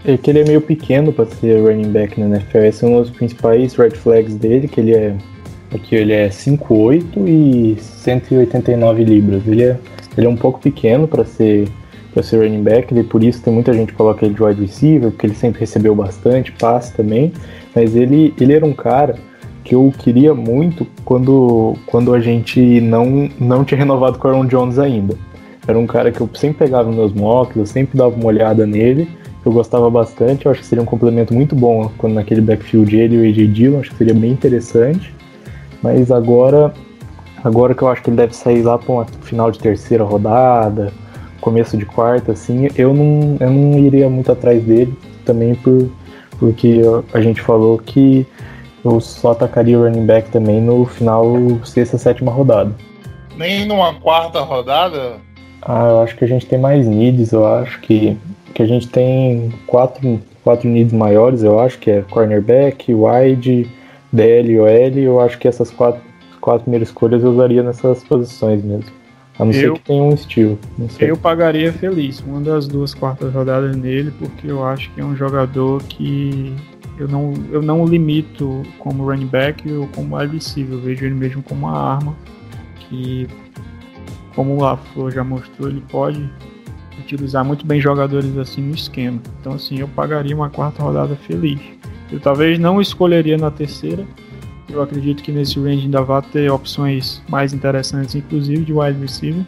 É 0.04 0.16
que 0.16 0.30
ele 0.30 0.40
é 0.40 0.44
meio 0.44 0.60
pequeno 0.60 1.12
para 1.12 1.26
ser 1.26 1.60
running 1.60 1.90
back 1.90 2.18
na 2.18 2.26
NFL. 2.26 2.58
Esse 2.58 2.84
é 2.84 2.88
um 2.88 3.00
dos 3.00 3.10
principais 3.10 3.74
red 3.74 3.90
flags 3.90 4.34
dele, 4.36 4.66
que 4.68 4.80
ele 4.80 4.94
é. 4.94 5.14
Aqui 5.74 5.94
ele 5.94 6.12
é 6.12 6.28
5'8 6.28 7.28
e 7.28 7.76
189 7.80 9.04
libras. 9.04 9.46
Ele 9.46 9.62
é, 9.62 9.78
ele 10.16 10.26
é 10.26 10.30
um 10.30 10.36
pouco 10.36 10.58
pequeno 10.60 11.06
para 11.06 11.24
ser 11.24 11.68
para 12.12 12.24
ser 12.24 12.38
running 12.38 12.64
back, 12.64 12.92
e 12.92 13.04
por 13.04 13.22
isso 13.22 13.40
tem 13.40 13.52
muita 13.52 13.72
gente 13.72 13.92
que 13.92 13.94
coloca 13.94 14.24
ele 14.24 14.34
de 14.34 14.42
wide 14.42 14.60
receiver, 14.60 15.12
porque 15.12 15.26
ele 15.26 15.34
sempre 15.34 15.60
recebeu 15.60 15.94
bastante 15.94 16.50
passe 16.52 16.92
também, 16.92 17.32
mas 17.72 17.94
ele, 17.94 18.34
ele 18.40 18.52
era 18.52 18.66
um 18.66 18.72
cara 18.72 19.14
que 19.70 19.74
eu 19.76 19.94
queria 19.96 20.34
muito 20.34 20.84
quando, 21.04 21.76
quando 21.86 22.12
a 22.12 22.18
gente 22.18 22.80
não, 22.80 23.30
não 23.38 23.64
tinha 23.64 23.78
renovado 23.78 24.18
com 24.18 24.26
o 24.26 24.30
Aaron 24.32 24.46
Jones 24.46 24.80
ainda. 24.80 25.14
Era 25.64 25.78
um 25.78 25.86
cara 25.86 26.10
que 26.10 26.20
eu 26.20 26.28
sempre 26.34 26.66
pegava 26.66 26.88
nos 26.88 26.96
meus 26.96 27.12
mocks, 27.12 27.54
eu 27.54 27.64
sempre 27.64 27.96
dava 27.96 28.16
uma 28.16 28.26
olhada 28.26 28.66
nele, 28.66 29.08
eu 29.46 29.52
gostava 29.52 29.88
bastante, 29.88 30.44
eu 30.44 30.50
acho 30.50 30.62
que 30.62 30.66
seria 30.66 30.82
um 30.82 30.86
complemento 30.86 31.32
muito 31.32 31.54
bom 31.54 31.88
quando 31.98 32.14
naquele 32.14 32.40
backfield 32.40 32.98
ele 32.98 33.14
e 33.14 33.18
o 33.20 33.30
AJ 33.30 33.52
Dillon, 33.52 33.78
acho 33.78 33.90
que 33.90 33.98
seria 33.98 34.12
bem 34.12 34.32
interessante. 34.32 35.14
Mas 35.80 36.10
agora, 36.10 36.74
agora 37.44 37.72
que 37.72 37.82
eu 37.82 37.88
acho 37.88 38.02
que 38.02 38.10
ele 38.10 38.16
deve 38.16 38.34
sair 38.34 38.62
lá 38.62 38.76
para 38.76 38.92
uma 38.92 39.04
final 39.22 39.52
de 39.52 39.60
terceira 39.60 40.02
rodada, 40.02 40.92
começo 41.40 41.76
de 41.78 41.86
quarta, 41.86 42.32
assim, 42.32 42.66
eu 42.74 42.92
não, 42.92 43.36
eu 43.38 43.50
não 43.52 43.78
iria 43.78 44.10
muito 44.10 44.32
atrás 44.32 44.60
dele, 44.64 44.98
também 45.24 45.54
por, 45.54 45.88
porque 46.40 46.80
a 47.14 47.20
gente 47.20 47.40
falou 47.40 47.78
que 47.78 48.26
eu 48.84 49.00
só 49.00 49.32
atacaria 49.32 49.78
o 49.78 49.84
running 49.84 50.06
back 50.06 50.30
também 50.30 50.60
no 50.60 50.84
final 50.84 51.34
sexta, 51.64 51.98
sétima 51.98 52.30
rodada. 52.30 52.74
Nem 53.36 53.66
numa 53.66 53.94
quarta 53.94 54.40
rodada? 54.40 55.16
Ah, 55.62 55.88
eu 55.88 56.00
acho 56.00 56.16
que 56.16 56.24
a 56.24 56.28
gente 56.28 56.46
tem 56.46 56.58
mais 56.58 56.86
needs, 56.86 57.32
eu 57.32 57.46
acho 57.46 57.80
que, 57.80 58.16
que 58.54 58.62
a 58.62 58.66
gente 58.66 58.88
tem 58.88 59.52
quatro, 59.66 60.20
quatro 60.42 60.68
needs 60.68 60.92
maiores, 60.92 61.42
eu 61.42 61.60
acho 61.60 61.78
que 61.78 61.90
é 61.90 62.02
cornerback, 62.02 62.92
wide, 62.94 63.70
DL 64.12 64.52
e 64.52 64.58
OL, 64.58 64.98
eu 64.98 65.20
acho 65.20 65.38
que 65.38 65.46
essas 65.46 65.70
quatro, 65.70 66.00
quatro 66.40 66.62
primeiras 66.62 66.88
escolhas 66.88 67.22
eu 67.22 67.30
usaria 67.30 67.62
nessas 67.62 68.02
posições 68.02 68.62
mesmo. 68.64 68.90
A 69.38 69.44
não 69.44 69.52
eu, 69.52 69.58
ser 69.58 69.72
que 69.72 69.80
tenha 69.80 70.02
um 70.02 70.12
estilo. 70.12 70.58
Eu 70.98 71.16
pagaria 71.16 71.72
feliz 71.72 72.20
uma 72.20 72.40
das 72.40 72.66
duas 72.68 72.92
quartas 72.92 73.32
rodadas 73.32 73.74
nele, 73.74 74.12
porque 74.18 74.46
eu 74.46 74.62
acho 74.64 74.90
que 74.90 75.00
é 75.00 75.04
um 75.04 75.16
jogador 75.16 75.82
que 75.84 76.54
eu 77.00 77.08
não, 77.08 77.32
eu 77.50 77.62
não 77.62 77.82
o 77.82 77.88
limito 77.88 78.62
como 78.78 79.04
running 79.04 79.26
back 79.26 79.66
ou 79.72 79.88
como 79.88 80.18
wide 80.18 80.34
receiver, 80.34 80.74
eu 80.74 80.80
vejo 80.82 81.06
ele 81.06 81.14
mesmo 81.14 81.42
como 81.42 81.66
uma 81.66 81.94
arma 81.94 82.14
que, 82.78 83.26
como 84.34 84.56
o 84.56 84.60
Lafleur 84.60 85.10
já 85.10 85.24
mostrou, 85.24 85.70
ele 85.70 85.82
pode 85.90 86.30
utilizar 86.98 87.42
muito 87.42 87.64
bem 87.64 87.80
jogadores 87.80 88.36
assim 88.36 88.60
no 88.60 88.74
esquema. 88.74 89.18
Então 89.40 89.54
assim, 89.54 89.78
eu 89.78 89.88
pagaria 89.88 90.36
uma 90.36 90.50
quarta 90.50 90.82
rodada 90.82 91.16
feliz. 91.16 91.58
Eu 92.12 92.20
talvez 92.20 92.58
não 92.58 92.82
escolheria 92.82 93.38
na 93.38 93.50
terceira. 93.50 94.06
Eu 94.68 94.82
acredito 94.82 95.22
que 95.22 95.32
nesse 95.32 95.58
range 95.58 95.84
ainda 95.84 96.02
vai 96.02 96.20
ter 96.20 96.50
opções 96.50 97.22
mais 97.30 97.54
interessantes, 97.54 98.14
inclusive 98.14 98.62
de 98.62 98.74
wide 98.74 99.00
receiver. 99.00 99.46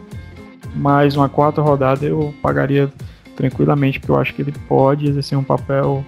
Mas 0.74 1.16
uma 1.16 1.28
quarta 1.28 1.60
rodada 1.60 2.06
eu 2.06 2.32
pagaria 2.40 2.90
tranquilamente, 3.36 4.00
porque 4.00 4.10
eu 4.10 4.18
acho 4.18 4.34
que 4.34 4.40
ele 4.40 4.54
pode 4.66 5.06
exercer 5.06 5.36
um 5.36 5.44
papel 5.44 6.02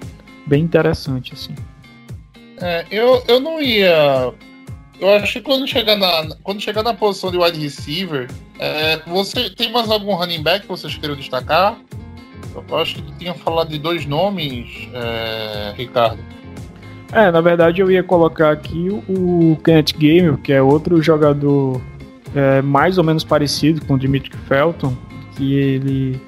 bem 0.46 0.62
interessante, 0.62 1.32
assim. 1.34 1.54
É, 2.60 2.86
eu, 2.90 3.22
eu 3.26 3.40
não 3.40 3.60
ia. 3.60 4.32
Eu 5.00 5.10
acho 5.14 5.34
que 5.34 5.40
quando 5.40 5.66
chegar 5.66 5.96
na, 5.96 6.34
quando 6.42 6.60
chegar 6.60 6.82
na 6.82 6.94
posição 6.94 7.30
de 7.30 7.38
wide 7.38 7.58
receiver, 7.58 8.28
é, 8.58 9.00
você 9.06 9.50
tem 9.50 9.72
mais 9.72 9.90
algum 9.90 10.14
running 10.14 10.42
back 10.42 10.62
que 10.62 10.68
vocês 10.68 10.96
queiram 10.96 11.16
destacar? 11.16 11.78
Eu 12.68 12.78
acho 12.78 12.94
que 12.96 13.02
tu 13.02 13.12
tinha 13.18 13.34
falado 13.34 13.68
de 13.68 13.78
dois 13.78 14.06
nomes, 14.06 14.88
é, 14.94 15.74
Ricardo. 15.76 16.22
É, 17.12 17.30
na 17.30 17.40
verdade 17.40 17.80
eu 17.80 17.90
ia 17.90 18.02
colocar 18.02 18.52
aqui 18.52 18.88
o 19.08 19.56
Kenneth 19.64 19.96
Gamer, 19.96 20.36
que 20.38 20.52
é 20.52 20.62
outro 20.62 21.02
jogador 21.02 21.80
é, 22.34 22.60
mais 22.62 22.98
ou 22.98 23.04
menos 23.04 23.22
parecido 23.22 23.84
com 23.86 23.94
o 23.94 23.98
Dimitri 23.98 24.36
Felton, 24.48 24.96
que 25.36 25.54
ele 25.54 26.20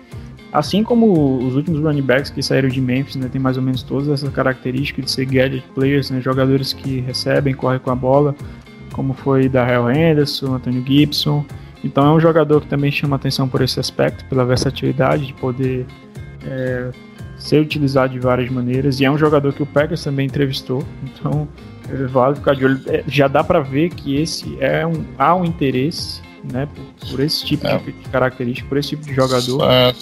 Assim 0.57 0.83
como 0.83 1.37
os 1.47 1.55
últimos 1.55 1.81
running 1.81 2.01
backs 2.01 2.31
que 2.31 2.43
saíram 2.43 2.71
de 2.71 2.81
Memphis, 2.81 3.15
né, 3.17 3.29
tem 3.31 3.39
mais 3.39 3.59
ou 3.59 3.63
menos 3.63 3.83
todas 3.83 4.09
essas 4.09 4.31
características 4.31 5.05
de 5.05 5.11
ser 5.11 5.27
gadget 5.27 5.63
players, 5.75 6.11
né, 6.11 6.19
jogadores 6.23 6.73
que 6.73 7.01
recebem, 7.01 7.53
correm 7.53 7.79
com 7.79 7.91
a 7.91 7.95
bola, 7.95 8.35
como 8.91 9.13
foi 9.13 9.51
da 9.51 9.71
Hell 9.71 9.91
Henderson, 9.91 10.55
Antonio 10.55 10.83
Gibson. 10.83 11.45
Então 11.85 12.07
é 12.07 12.11
um 12.11 12.19
jogador 12.19 12.63
que 12.63 12.69
também 12.69 12.91
chama 12.91 13.17
atenção 13.17 13.47
por 13.47 13.61
esse 13.61 13.79
aspecto, 13.79 14.25
pela 14.31 14.47
versatilidade 14.47 15.27
de 15.27 15.35
poder 15.35 15.85
é, 16.47 16.91
ser 17.37 17.61
utilizado 17.61 18.15
de 18.15 18.19
várias 18.19 18.49
maneiras. 18.49 18.99
E 18.99 19.05
é 19.05 19.11
um 19.11 19.19
jogador 19.19 19.53
que 19.53 19.63
o 19.63 19.67
Packers 19.67 20.03
também 20.03 20.25
entrevistou, 20.25 20.83
então 21.05 21.47
vale 22.09 22.37
ficar 22.37 22.55
de 22.55 22.65
olho. 22.65 22.81
É, 22.87 23.05
já 23.07 23.29
dá 23.29 23.45
para 23.45 23.61
ver 23.61 23.91
que 23.91 24.17
esse 24.17 24.57
é 24.59 24.87
um 24.87 25.05
há 25.19 25.35
um 25.35 25.45
interesse 25.45 26.23
né? 26.53 26.69
Por, 26.75 27.11
por 27.11 27.21
esse 27.21 27.45
tipo 27.45 27.67
É. 27.67 27.79
de 27.79 27.93
característica, 28.11 28.69
por 28.69 28.79
esse 28.79 28.91
tipo 28.91 29.05
de 29.05 29.15
jogador. 29.15 29.71
É, 29.71 29.93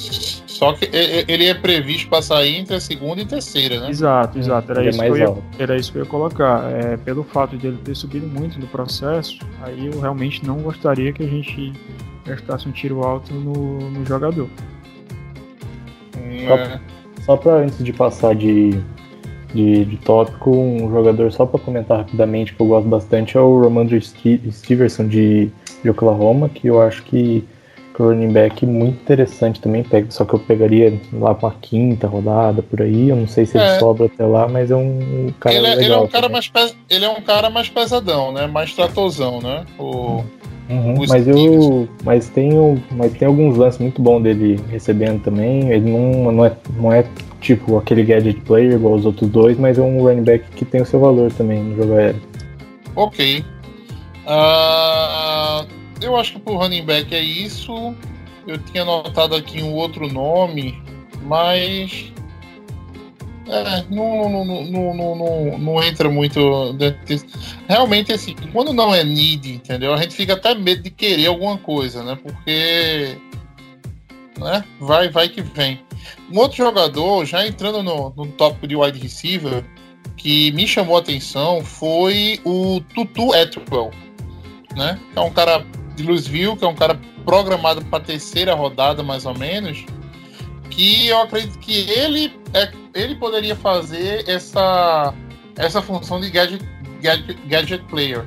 só 0.46 0.72
que 0.72 0.88
ele 0.92 1.46
é 1.46 1.54
previsto 1.54 2.08
para 2.08 2.22
sair 2.22 2.56
entre 2.56 2.76
a 2.76 2.80
segunda 2.80 3.20
e 3.22 3.26
terceira, 3.26 3.80
né? 3.80 3.90
Exato, 3.90 4.38
exato. 4.38 4.70
Era 4.72 4.80
Ele 4.80 4.88
é 4.88 4.90
isso, 4.90 5.00
que 5.00 5.06
eu 5.06 5.16
ia, 5.16 5.34
era 5.58 5.76
isso 5.76 5.92
que 5.92 5.98
eu 5.98 6.04
ia 6.04 6.08
colocar. 6.08 6.70
É, 6.70 6.96
pelo 6.96 7.24
fato 7.24 7.56
de 7.56 7.66
ele 7.66 7.78
ter 7.84 7.94
subido 7.94 8.26
muito 8.26 8.58
no 8.60 8.66
processo, 8.66 9.38
aí 9.62 9.86
eu 9.86 10.00
realmente 10.00 10.44
não 10.46 10.58
gostaria 10.58 11.12
que 11.12 11.22
a 11.22 11.26
gente 11.28 11.72
gastasse 12.24 12.68
um 12.68 12.72
tiro 12.72 13.02
alto 13.04 13.32
no, 13.34 13.90
no 13.90 14.04
jogador. 14.06 14.48
É. 16.16 16.78
Só 17.24 17.36
pra 17.36 17.54
antes 17.56 17.82
de 17.82 17.92
passar 17.92 18.34
de, 18.34 18.70
de, 19.54 19.84
de 19.84 19.96
tópico, 19.98 20.50
um 20.50 20.90
jogador 20.90 21.32
só 21.32 21.46
pra 21.46 21.58
comentar 21.58 21.98
rapidamente 21.98 22.54
que 22.54 22.60
eu 22.60 22.66
gosto 22.66 22.86
bastante 22.88 23.36
é 23.36 23.40
o 23.40 23.60
Romandro 23.62 24.00
Ste- 24.00 24.40
Stevenson 24.50 25.08
de, 25.08 25.50
de 25.84 25.90
Oklahoma, 25.90 26.48
que 26.48 26.66
eu 26.66 26.80
acho 26.82 27.02
que 27.04 27.44
é 27.96 28.02
um 28.02 28.06
running 28.06 28.32
back 28.32 28.66
muito 28.66 29.00
interessante 29.02 29.60
também, 29.60 29.84
pega, 29.84 30.10
só 30.10 30.24
que 30.24 30.34
eu 30.34 30.38
pegaria 30.40 30.98
lá 31.12 31.32
com 31.34 31.46
a 31.46 31.52
quinta 31.52 32.08
rodada 32.08 32.60
por 32.60 32.82
aí, 32.82 33.10
eu 33.10 33.14
não 33.16 33.28
sei 33.28 33.46
se 33.46 33.56
ele 33.56 33.66
É. 33.66 33.78
sobra 33.78 34.06
até 34.06 34.26
lá, 34.26 34.48
mas 34.48 34.72
é 34.72 34.74
um 34.76 35.28
cara 35.38 35.54
Ele, 35.54 35.66
é- 35.66 35.74
legal. 35.76 35.84
ele 35.84 35.94
é 35.94 35.98
um 35.98 36.08
cara 36.08 36.28
mais 36.28 36.48
pes- 36.48 36.76
ele 36.90 37.04
é 37.04 37.08
um 37.08 37.20
cara 37.20 37.48
mais 37.50 37.68
pesadão, 37.68 38.32
né? 38.32 38.48
Mais 38.48 38.74
tratozão, 38.74 39.40
né? 39.40 39.64
O, 39.78 40.24
Uhum, 40.68 40.94
mas 41.06 41.28
eu, 41.28 41.86
mas 42.02 42.28
tem, 42.30 42.58
o- 42.58 42.78
mas 42.92 43.12
tem 43.12 43.28
alguns 43.28 43.54
lances 43.58 43.78
muito 43.78 44.00
bons 44.00 44.22
dele 44.22 44.58
recebendo 44.70 45.22
também. 45.22 45.68
Ele 45.70 45.90
não, 45.90 46.32
não, 46.32 46.44
é, 46.46 46.56
não 46.78 46.90
é 46.90 47.04
tipo 47.38 47.76
aquele 47.76 48.02
gadget 48.02 48.40
player 48.40 48.72
igual 48.72 48.94
os 48.94 49.04
outros 49.04 49.28
dois, 49.28 49.58
mas 49.58 49.78
é 49.78 49.82
um 49.82 50.02
running 50.02 50.22
back 50.22 50.42
que 50.56 50.64
tem 50.64 50.80
o 50.80 50.86
seu 50.86 50.98
valor 50.98 51.30
também 51.34 51.62
no 51.62 51.76
jogo 51.76 51.92
aéreo. 51.94 52.20
ok. 52.96 53.44
Ah, 54.26 55.66
eu 56.04 56.16
acho 56.16 56.34
que 56.34 56.38
pro 56.40 56.56
running 56.56 56.84
back 56.84 57.14
é 57.14 57.20
isso. 57.20 57.94
Eu 58.46 58.58
tinha 58.58 58.82
anotado 58.82 59.34
aqui 59.34 59.62
um 59.62 59.72
outro 59.72 60.06
nome, 60.12 60.82
mas. 61.22 62.12
É, 63.46 63.84
não, 63.90 64.28
não, 64.30 64.44
não, 64.44 64.64
não, 64.64 65.16
não, 65.16 65.58
não, 65.58 65.82
entra 65.82 66.08
muito 66.08 66.72
dentro 66.74 67.04
disso. 67.04 67.26
Realmente, 67.68 68.12
assim, 68.12 68.34
quando 68.52 68.72
não 68.72 68.94
é 68.94 69.04
need, 69.04 69.52
entendeu? 69.52 69.92
A 69.92 69.98
gente 69.98 70.14
fica 70.14 70.32
até 70.32 70.54
medo 70.54 70.82
de 70.82 70.90
querer 70.90 71.26
alguma 71.26 71.58
coisa, 71.58 72.02
né? 72.02 72.18
Porque. 72.22 73.18
Né? 74.38 74.64
Vai, 74.80 75.08
vai 75.08 75.28
que 75.28 75.42
vem. 75.42 75.80
Um 76.30 76.38
outro 76.38 76.56
jogador, 76.56 77.24
já 77.24 77.46
entrando 77.46 77.82
no, 77.82 78.12
no 78.16 78.26
tópico 78.32 78.66
de 78.66 78.76
wide 78.76 78.98
receiver, 78.98 79.64
que 80.16 80.52
me 80.52 80.66
chamou 80.66 80.96
a 80.96 81.00
atenção 81.00 81.62
foi 81.62 82.40
o 82.44 82.80
Tutu 82.94 83.32
Atwell, 83.32 83.90
né? 84.74 84.98
É 85.14 85.20
um 85.20 85.30
cara 85.30 85.64
de 85.94 86.02
Louisville, 86.02 86.56
que 86.56 86.64
é 86.64 86.68
um 86.68 86.74
cara 86.74 86.98
programado 87.24 87.84
para 87.86 88.02
terceira 88.02 88.54
rodada, 88.54 89.02
mais 89.02 89.24
ou 89.26 89.36
menos, 89.36 89.84
que 90.70 91.08
eu 91.08 91.20
acredito 91.22 91.58
que 91.58 91.88
ele, 91.90 92.32
é, 92.52 92.70
ele 92.94 93.14
poderia 93.14 93.56
fazer 93.56 94.28
essa, 94.28 95.14
essa 95.56 95.80
função 95.80 96.20
de 96.20 96.30
gadget, 96.30 96.64
gadget, 97.00 97.38
gadget 97.46 97.84
player. 97.84 98.24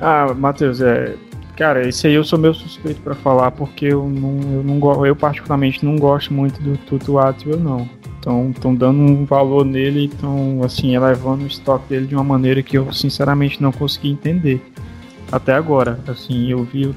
Ah, 0.00 0.32
Matheus, 0.34 0.80
é. 0.80 1.14
Cara, 1.56 1.86
esse 1.88 2.08
aí 2.08 2.14
eu 2.14 2.24
sou 2.24 2.36
meio 2.36 2.52
suspeito 2.52 3.00
pra 3.00 3.14
falar, 3.14 3.52
porque 3.52 3.86
eu 3.86 4.08
não, 4.08 4.40
eu 4.52 4.64
não 4.64 5.06
eu 5.06 5.14
particularmente 5.14 5.84
não 5.84 5.96
gosto 5.96 6.34
muito 6.34 6.60
do 6.60 6.76
Tutu 6.78 7.16
Atwell, 7.18 7.60
não. 7.60 7.88
Então, 8.18 8.50
estão 8.50 8.74
dando 8.74 9.00
um 9.00 9.24
valor 9.24 9.64
nele 9.64 10.06
estão, 10.06 10.62
assim, 10.64 10.96
elevando 10.96 11.44
o 11.44 11.46
estoque 11.46 11.90
dele 11.90 12.06
de 12.06 12.14
uma 12.14 12.24
maneira 12.24 12.62
que 12.62 12.76
eu, 12.76 12.90
sinceramente, 12.92 13.62
não 13.62 13.70
consegui 13.70 14.10
entender. 14.10 14.60
Até 15.34 15.52
agora. 15.54 15.98
Assim, 16.06 16.48
eu 16.50 16.62
vi. 16.64 16.94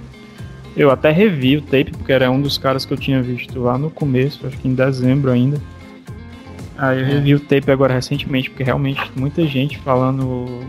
Eu 0.75 0.91
até 0.91 1.11
revi 1.11 1.57
o 1.57 1.61
tape, 1.61 1.91
porque 1.91 2.11
era 2.11 2.29
um 2.29 2.39
dos 2.39 2.57
caras 2.57 2.85
que 2.85 2.93
eu 2.93 2.97
tinha 2.97 3.21
visto 3.21 3.59
lá 3.59 3.77
no 3.77 3.89
começo, 3.89 4.45
acho 4.45 4.57
que 4.57 4.67
em 4.67 4.75
dezembro 4.75 5.31
ainda. 5.31 5.59
Aí 6.77 6.99
eu 6.99 7.05
revi 7.07 7.33
o 7.33 7.39
tape 7.39 7.71
agora 7.71 7.93
recentemente, 7.95 8.49
porque 8.51 8.63
realmente 8.63 9.01
muita 9.15 9.43
gente 9.47 9.79
falando 9.79 10.59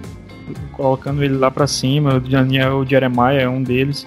colocando 0.73 1.23
ele 1.23 1.35
lá 1.37 1.51
pra 1.51 1.67
cima, 1.67 2.15
o 2.15 2.21
Daniel 2.21 2.79
o 2.79 2.87
Jeremiah 2.87 3.35
é 3.43 3.49
um 3.49 3.63
deles. 3.63 4.07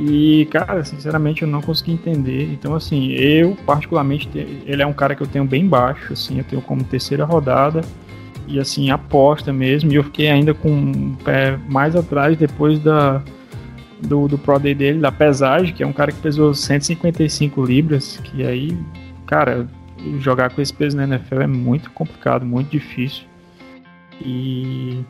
E, 0.00 0.46
cara, 0.50 0.84
sinceramente 0.84 1.42
eu 1.42 1.48
não 1.48 1.62
consegui 1.62 1.92
entender. 1.92 2.50
Então, 2.52 2.74
assim, 2.74 3.12
eu 3.12 3.56
particularmente, 3.64 4.26
te- 4.28 4.58
ele 4.66 4.82
é 4.82 4.86
um 4.86 4.92
cara 4.92 5.14
que 5.14 5.22
eu 5.22 5.26
tenho 5.28 5.44
bem 5.44 5.66
baixo, 5.66 6.12
assim, 6.12 6.38
eu 6.38 6.44
tenho 6.44 6.60
como 6.60 6.82
terceira 6.82 7.24
rodada. 7.24 7.82
E, 8.46 8.60
assim, 8.60 8.90
aposta 8.90 9.52
mesmo. 9.52 9.92
E 9.92 9.96
eu 9.96 10.04
fiquei 10.04 10.28
ainda 10.28 10.54
com 10.54 10.70
um 10.70 11.14
pé 11.16 11.58
mais 11.68 11.96
atrás 11.96 12.36
depois 12.36 12.78
da, 12.78 13.22
do, 14.00 14.28
do 14.28 14.38
Pro 14.38 14.58
Day 14.58 14.74
dele, 14.74 15.00
da 15.00 15.10
pesagem, 15.10 15.74
que 15.74 15.82
é 15.82 15.86
um 15.86 15.92
cara 15.92 16.12
que 16.12 16.20
pesou 16.20 16.54
155 16.54 17.64
libras. 17.64 18.18
Que 18.24 18.46
aí, 18.46 18.76
cara, 19.26 19.66
jogar 20.18 20.50
com 20.50 20.60
esse 20.60 20.72
peso 20.72 20.96
na 20.96 21.04
NFL 21.04 21.42
é 21.42 21.46
muito 21.46 21.90
complicado, 21.90 22.44
muito 22.44 22.70
difícil. 22.70 23.24
E 24.20 25.04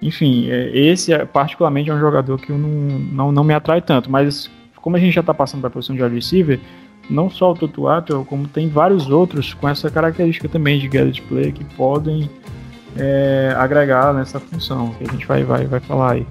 enfim, 0.00 0.48
é, 0.48 0.76
esse 0.76 1.16
particularmente 1.26 1.90
é 1.90 1.94
um 1.94 2.00
jogador 2.00 2.38
que 2.40 2.50
eu 2.50 2.58
não, 2.58 2.68
não, 2.68 3.32
não 3.32 3.44
me 3.44 3.52
atrai 3.52 3.82
tanto, 3.82 4.10
mas 4.10 4.50
como 4.76 4.96
a 4.96 5.00
gente 5.00 5.12
já 5.12 5.20
está 5.20 5.34
passando 5.34 5.60
para 5.60 5.68
a 5.68 5.72
posição 5.72 5.94
de 5.94 6.02
wide 6.02 6.14
receiver, 6.14 6.60
não 7.08 7.30
só 7.30 7.52
o 7.76 7.88
Atwell, 7.88 8.24
como 8.24 8.46
tem 8.48 8.68
vários 8.68 9.08
outros 9.08 9.54
com 9.54 9.68
essa 9.68 9.90
característica 9.90 10.48
também 10.48 10.78
de 10.78 10.88
gadget 10.88 11.22
play 11.22 11.52
que 11.52 11.64
podem 11.64 12.28
é, 12.96 13.54
agregar 13.56 14.12
nessa 14.12 14.38
função, 14.40 14.90
que 14.98 15.04
a 15.08 15.12
gente 15.12 15.26
vai, 15.26 15.44
vai, 15.44 15.66
vai 15.66 15.80
falar 15.80 16.12
aí. 16.12 16.26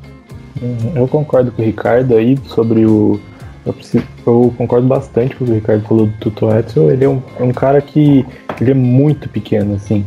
Uhum, 0.62 0.94
Eu 0.96 1.08
concordo 1.08 1.52
com 1.52 1.62
o 1.62 1.66
Ricardo 1.66 2.16
aí 2.16 2.38
sobre 2.46 2.86
o. 2.86 3.20
Eu, 3.66 3.74
preciso- 3.74 4.04
eu 4.26 4.54
concordo 4.58 4.88
bastante 4.88 5.36
com 5.36 5.44
o 5.46 5.54
Ricardo 5.54 5.84
falou 5.88 6.08
do 6.08 6.14
Tutu 6.20 6.48
Atwell. 6.50 6.92
Ele 6.92 7.06
é 7.06 7.10
um, 7.10 7.22
é 7.40 7.44
um 7.44 7.52
cara 7.52 7.80
que. 7.82 8.26
Ele 8.60 8.72
é 8.72 8.74
muito 8.74 9.30
pequeno, 9.30 9.76
assim. 9.76 10.04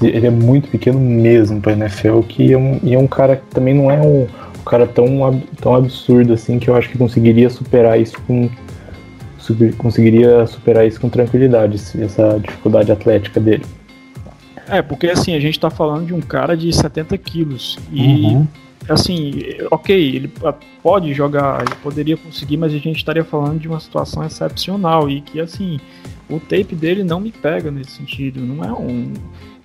Ele 0.00 0.26
é 0.26 0.30
muito 0.30 0.68
pequeno 0.68 0.98
mesmo 1.00 1.60
pra 1.60 1.72
NFL, 1.72 2.20
que 2.20 2.52
é 2.52 2.56
um, 2.56 2.78
e 2.82 2.94
é 2.94 2.98
um 2.98 3.06
cara 3.08 3.36
que 3.36 3.46
também 3.54 3.74
não 3.74 3.90
é 3.90 4.00
um, 4.00 4.22
um 4.22 4.64
cara 4.64 4.86
tão, 4.86 5.42
tão 5.60 5.74
absurdo 5.74 6.32
assim 6.32 6.58
que 6.58 6.68
eu 6.70 6.76
acho 6.76 6.88
que 6.88 6.96
conseguiria 6.98 7.50
superar 7.50 8.00
isso 8.00 8.16
com. 8.26 8.48
Conseguiria 9.76 10.46
superar 10.46 10.86
isso 10.86 11.00
com 11.00 11.08
tranquilidade, 11.08 11.76
essa 12.00 12.38
dificuldade 12.38 12.92
atlética 12.92 13.40
dele. 13.40 13.64
É, 14.68 14.80
porque 14.80 15.08
assim, 15.08 15.34
a 15.34 15.40
gente 15.40 15.58
tá 15.58 15.70
falando 15.70 16.06
de 16.06 16.14
um 16.14 16.20
cara 16.20 16.56
de 16.56 16.72
70 16.72 17.16
quilos 17.18 17.78
e 17.90 18.02
Uhum. 18.06 18.46
assim, 18.88 19.32
ok, 19.70 20.16
ele 20.16 20.32
pode 20.82 21.12
jogar, 21.12 21.62
ele 21.62 21.74
poderia 21.82 22.16
conseguir, 22.16 22.56
mas 22.56 22.72
a 22.72 22.78
gente 22.78 22.96
estaria 22.96 23.24
falando 23.24 23.60
de 23.60 23.68
uma 23.68 23.80
situação 23.80 24.24
excepcional 24.24 25.10
e 25.10 25.20
que 25.20 25.40
assim, 25.40 25.78
o 26.30 26.38
tape 26.38 26.74
dele 26.74 27.02
não 27.02 27.20
me 27.20 27.32
pega 27.32 27.70
nesse 27.70 27.92
sentido, 27.92 28.40
não 28.40 28.64
é 28.64 28.72
um. 28.72 29.12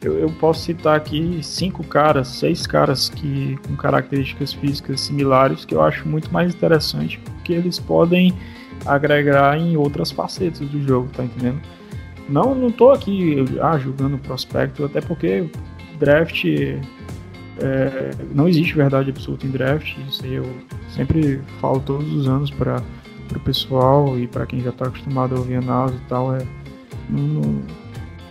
Eu, 0.01 0.19
eu 0.19 0.29
posso 0.39 0.61
citar 0.61 0.95
aqui 0.95 1.39
cinco 1.41 1.83
caras, 1.83 2.27
seis 2.27 2.67
caras 2.67 3.09
que 3.09 3.57
com 3.67 3.75
características 3.75 4.53
físicas 4.53 5.01
similares 5.01 5.65
que 5.65 5.73
eu 5.73 5.81
acho 5.81 6.07
muito 6.07 6.31
mais 6.31 6.53
interessante 6.53 7.17
porque 7.19 7.53
eles 7.53 7.79
podem 7.79 8.31
agregar 8.85 9.57
em 9.57 9.75
outras 9.77 10.11
facetas 10.11 10.67
do 10.67 10.81
jogo, 10.87 11.09
tá 11.15 11.23
entendendo? 11.23 11.61
Não, 12.29 12.53
não 12.53 12.71
tô 12.71 12.91
aqui 12.91 13.45
ah, 13.61 13.77
julgando 13.77 14.17
prospecto, 14.17 14.83
até 14.85 14.99
porque 15.01 15.49
draft 15.99 16.43
é, 16.45 18.11
não 18.33 18.47
existe 18.47 18.75
verdade 18.75 19.09
absoluta 19.09 19.45
em 19.47 19.49
draft, 19.49 19.97
isso 20.07 20.25
eu 20.25 20.45
sempre 20.89 21.41
falo 21.59 21.79
todos 21.79 22.11
os 22.13 22.27
anos 22.27 22.51
para 22.51 22.81
o 23.35 23.39
pessoal 23.39 24.17
e 24.19 24.27
para 24.27 24.45
quem 24.45 24.59
já 24.61 24.69
está 24.69 24.85
acostumado 24.85 25.35
a 25.35 25.39
ouvir 25.39 25.55
análise 25.55 25.97
e 25.97 26.09
tal, 26.09 26.35
é, 26.35 26.45
não, 27.09 27.61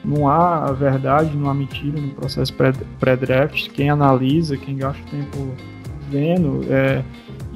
não, 0.05 0.29
há 0.29 0.71
verdade, 0.73 1.37
não 1.37 1.51
há 1.51 1.55
mentira 1.55 2.01
no 2.01 2.11
processo 2.11 2.53
pré- 2.55 2.73
pré-draft, 3.01 3.71
quem 3.71 3.91
analisa, 3.91 4.57
quem 4.57 4.77
gasta 4.77 5.03
tempo 5.11 5.55
vendo, 6.11 6.65
é, 6.71 7.03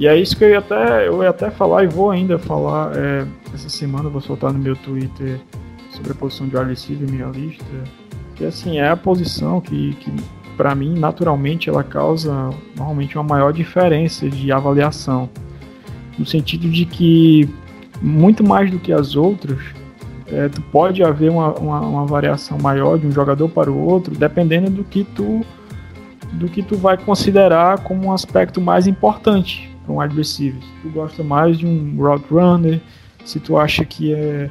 e 0.01 0.09
é 0.09 0.17
isso 0.17 0.35
que 0.35 0.43
eu 0.43 0.49
ia 0.49 0.61
até, 0.61 1.07
eu 1.07 1.23
ia 1.23 1.29
até 1.29 1.51
falar 1.51 1.85
e 1.85 1.87
vou 1.87 2.11
ainda 2.11 2.39
falar, 2.39 2.97
é, 2.97 3.27
essa 3.53 3.69
semana 3.69 4.05
eu 4.07 4.11
vou 4.11 4.23
soltar 4.23 4.51
no 4.51 4.59
meu 4.59 4.75
Twitter 4.75 5.39
sobre 5.91 6.13
a 6.13 6.15
posição 6.15 6.49
de 6.49 6.57
wide 6.57 6.71
receiver, 6.71 7.07
minha 7.07 7.27
lista, 7.27 7.63
que 8.35 8.47
assim, 8.47 8.79
é 8.79 8.89
a 8.89 8.97
posição 8.97 9.61
que, 9.61 9.93
que 9.97 10.11
para 10.57 10.75
mim, 10.75 10.99
naturalmente, 10.99 11.69
ela 11.69 11.85
causa 11.85 12.49
normalmente 12.75 13.19
uma 13.19 13.25
maior 13.25 13.53
diferença 13.53 14.27
de 14.27 14.51
avaliação. 14.51 15.29
No 16.19 16.25
sentido 16.25 16.71
de 16.71 16.87
que, 16.87 17.47
muito 18.01 18.43
mais 18.43 18.71
do 18.71 18.79
que 18.79 18.95
as 18.95 19.17
outras, 19.17 19.59
é, 20.29 20.49
tu 20.49 20.63
pode 20.63 21.05
haver 21.05 21.31
uma, 21.31 21.53
uma, 21.59 21.81
uma 21.81 22.07
variação 22.07 22.57
maior 22.57 22.99
de 22.99 23.07
um 23.07 23.13
jogador 23.13 23.51
para 23.51 23.71
o 23.71 23.79
outro, 23.79 24.17
dependendo 24.17 24.71
do 24.71 24.83
que 24.83 25.05
tu 25.05 25.45
do 26.33 26.49
que 26.49 26.63
tu 26.63 26.77
vai 26.77 26.97
considerar 26.97 27.81
como 27.81 28.07
um 28.07 28.13
aspecto 28.13 28.61
mais 28.61 28.87
importante 28.87 29.70
para 29.85 29.93
um 29.93 30.01
wide 30.01 30.15
receiver. 30.17 30.61
Se 30.63 30.69
tu 30.83 30.89
gosta 30.91 31.23
mais 31.23 31.59
de 31.59 31.67
um 31.67 31.97
route 31.99 32.25
runner, 32.31 32.81
se 33.25 33.39
tu 33.41 33.57
acha 33.57 33.85
que 33.85 34.13
é 34.13 34.51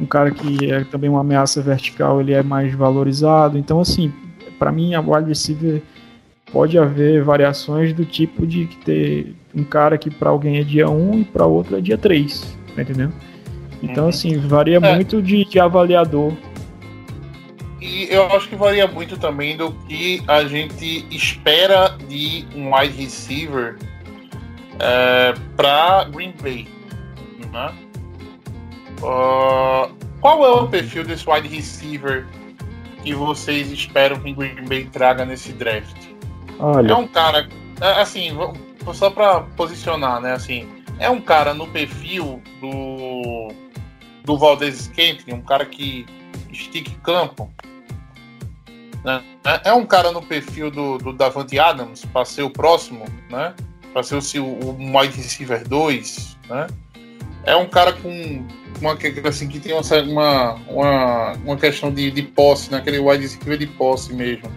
um 0.00 0.06
cara 0.06 0.30
que 0.30 0.70
é 0.70 0.84
também 0.84 1.10
uma 1.10 1.20
ameaça 1.20 1.60
vertical, 1.62 2.20
ele 2.20 2.32
é 2.32 2.42
mais 2.42 2.74
valorizado. 2.74 3.58
Então, 3.58 3.80
assim, 3.80 4.12
para 4.58 4.72
mim, 4.72 4.94
a 4.94 5.00
wide 5.00 5.28
receiver 5.28 5.82
pode 6.52 6.78
haver 6.78 7.22
variações 7.22 7.92
do 7.92 8.04
tipo 8.04 8.46
de 8.46 8.66
que 8.66 8.76
ter 8.78 9.34
um 9.54 9.62
cara 9.64 9.96
que 9.98 10.10
para 10.10 10.30
alguém 10.30 10.58
é 10.58 10.62
dia 10.62 10.88
1 10.88 11.20
e 11.20 11.24
para 11.24 11.46
outro 11.46 11.76
é 11.76 11.80
dia 11.80 11.98
3, 11.98 12.56
tá 12.74 12.82
entendendo? 12.82 13.12
Então, 13.82 14.04
Uhum. 14.04 14.08
assim, 14.10 14.36
varia 14.38 14.78
É. 14.78 14.94
muito 14.94 15.22
de, 15.22 15.44
de 15.44 15.58
avaliador. 15.60 16.32
E 17.80 18.08
eu 18.10 18.26
acho 18.32 18.48
que 18.48 18.56
varia 18.56 18.86
muito 18.86 19.16
também 19.16 19.56
do 19.56 19.72
que 19.88 20.22
a 20.28 20.44
gente 20.44 21.06
espera 21.10 21.96
de 22.08 22.44
um 22.54 22.74
wide 22.74 22.94
receiver 23.02 23.76
é, 24.80 25.34
para 25.56 26.04
Green 26.04 26.34
Bay. 26.42 26.68
Né? 27.52 27.74
Ah, 29.02 29.88
qual 30.20 30.44
é 30.44 30.50
o 30.50 30.68
perfil 30.68 31.04
desse 31.04 31.28
wide 31.28 31.48
receiver 31.48 32.26
que 33.02 33.14
vocês 33.14 33.70
esperam 33.70 34.20
que 34.20 34.32
Green 34.32 34.64
Bay 34.68 34.84
traga 34.86 35.24
nesse 35.24 35.52
draft? 35.52 35.96
É 36.58 36.62
Olha, 36.62 36.96
um 36.96 37.08
cara, 37.08 37.48
é, 37.80 38.00
assim, 38.00 38.30
só 38.92 39.10
para 39.10 39.40
posicionar, 39.56 40.20
né? 40.20 40.32
Assim, 40.32 40.68
é 40.98 41.08
um 41.08 41.20
cara 41.20 41.54
no 41.54 41.66
perfil 41.66 42.42
do 42.60 43.48
do 44.22 44.36
Valdez 44.36 44.76
Scantling, 44.82 45.32
um 45.34 45.40
cara 45.40 45.64
que 45.64 46.04
estique 46.52 46.94
campo. 46.96 47.50
Né? 49.02 49.22
É- 49.44 49.70
É 49.70 49.72
um 49.72 49.86
cara 49.86 50.12
no 50.12 50.20
perfil 50.20 50.70
do, 50.70 50.98
do 50.98 51.12
Davante 51.14 51.58
Adams 51.58 52.04
para 52.04 52.24
ser 52.26 52.42
o 52.42 52.50
próximo, 52.50 53.06
né? 53.30 53.54
Para 53.92 54.02
ser 54.02 54.38
o, 54.38 54.44
o 54.44 54.98
wide 54.98 55.16
receiver 55.16 55.66
2, 55.66 56.38
né? 56.48 56.66
É 57.44 57.56
um 57.56 57.66
cara 57.66 57.92
com 57.92 58.44
uma 58.80 58.96
assim 59.28 59.48
que 59.48 59.58
tem 59.58 59.72
uma 59.72 60.54
uma, 60.68 61.32
uma 61.44 61.56
questão 61.56 61.92
de, 61.92 62.10
de 62.10 62.22
posse, 62.22 62.70
né? 62.70 62.78
Aquele 62.78 62.98
wide 62.98 63.22
receiver 63.22 63.58
de 63.58 63.66
posse 63.66 64.12
mesmo 64.12 64.48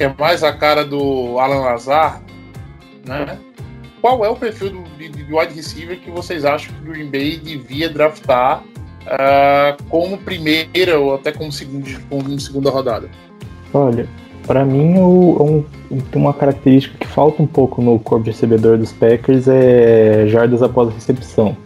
que 0.00 0.04
é 0.04 0.14
mais 0.18 0.42
a 0.42 0.50
cara 0.50 0.82
do 0.82 1.38
Alan 1.38 1.60
Lazar, 1.60 2.22
né? 3.06 3.38
Qual 4.00 4.24
é 4.24 4.30
o 4.30 4.34
perfil 4.34 4.70
do, 4.70 4.82
de, 4.96 5.10
de 5.10 5.30
wide 5.30 5.52
receiver 5.52 6.00
que 6.00 6.10
vocês 6.10 6.42
acham 6.42 6.72
que 6.72 6.80
o 6.80 6.84
Green 6.90 7.10
Bay 7.10 7.36
devia 7.36 7.86
draftar 7.90 8.64
ah, 9.06 9.76
como 9.90 10.16
primeira 10.16 10.98
ou 10.98 11.16
até 11.16 11.30
como, 11.30 11.52
segundo, 11.52 11.86
como 12.08 12.40
segunda 12.40 12.70
rodada? 12.70 13.10
olha, 13.74 14.08
pra 14.50 14.64
mim 14.64 14.98
o, 14.98 15.64
um, 15.88 16.00
tem 16.10 16.20
uma 16.20 16.34
característica 16.34 16.98
que 16.98 17.06
falta 17.06 17.40
um 17.40 17.46
pouco 17.46 17.80
no 17.80 18.00
corpo 18.00 18.24
de 18.24 18.32
recebedor 18.32 18.76
dos 18.76 18.90
Packers 18.90 19.46
é 19.46 20.26
jardas 20.26 20.60
após 20.60 20.88
a 20.88 20.92
recepção. 20.92 21.56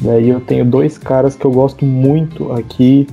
Daí 0.00 0.30
eu 0.30 0.40
tenho 0.40 0.64
dois 0.64 0.96
caras 0.96 1.36
que 1.36 1.44
eu 1.44 1.50
gosto 1.50 1.84
muito 1.84 2.50
aqui 2.50 3.06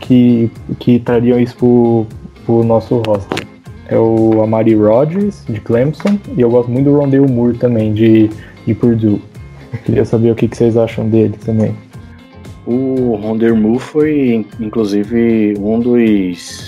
que, 0.00 0.50
que 0.78 0.98
trariam 0.98 1.38
isso 1.38 1.58
pro, 1.58 2.06
pro 2.46 2.64
nosso 2.64 3.02
roster. 3.06 3.46
É 3.86 3.98
o 3.98 4.42
Amari 4.42 4.74
Rodgers, 4.74 5.44
de 5.46 5.60
Clemson, 5.60 6.18
e 6.38 6.40
eu 6.40 6.48
gosto 6.48 6.70
muito 6.70 6.86
do 6.86 6.96
Rondale 6.96 7.30
Moore 7.30 7.58
também, 7.58 7.92
de, 7.92 8.30
de 8.66 8.74
Purdue. 8.74 9.20
Queria 9.84 10.06
saber 10.06 10.30
o 10.30 10.34
que, 10.34 10.48
que 10.48 10.56
vocês 10.56 10.74
acham 10.74 11.06
dele 11.06 11.34
também. 11.44 11.74
O 12.66 13.18
Ronder 13.22 13.54
Moore 13.54 13.78
foi, 13.78 14.46
inclusive, 14.58 15.54
um 15.58 15.80
dos, 15.80 16.67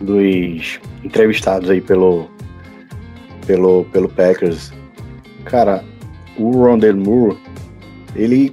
dos 0.00 0.80
entrevistados 1.04 1.70
aí 1.70 1.80
pelo, 1.80 2.28
pelo, 3.46 3.84
pelo 3.86 4.08
Packers. 4.08 4.72
Cara, 5.44 5.84
o 6.36 6.50
Rondell 6.52 6.96
Moore, 6.96 7.38
ele 8.14 8.52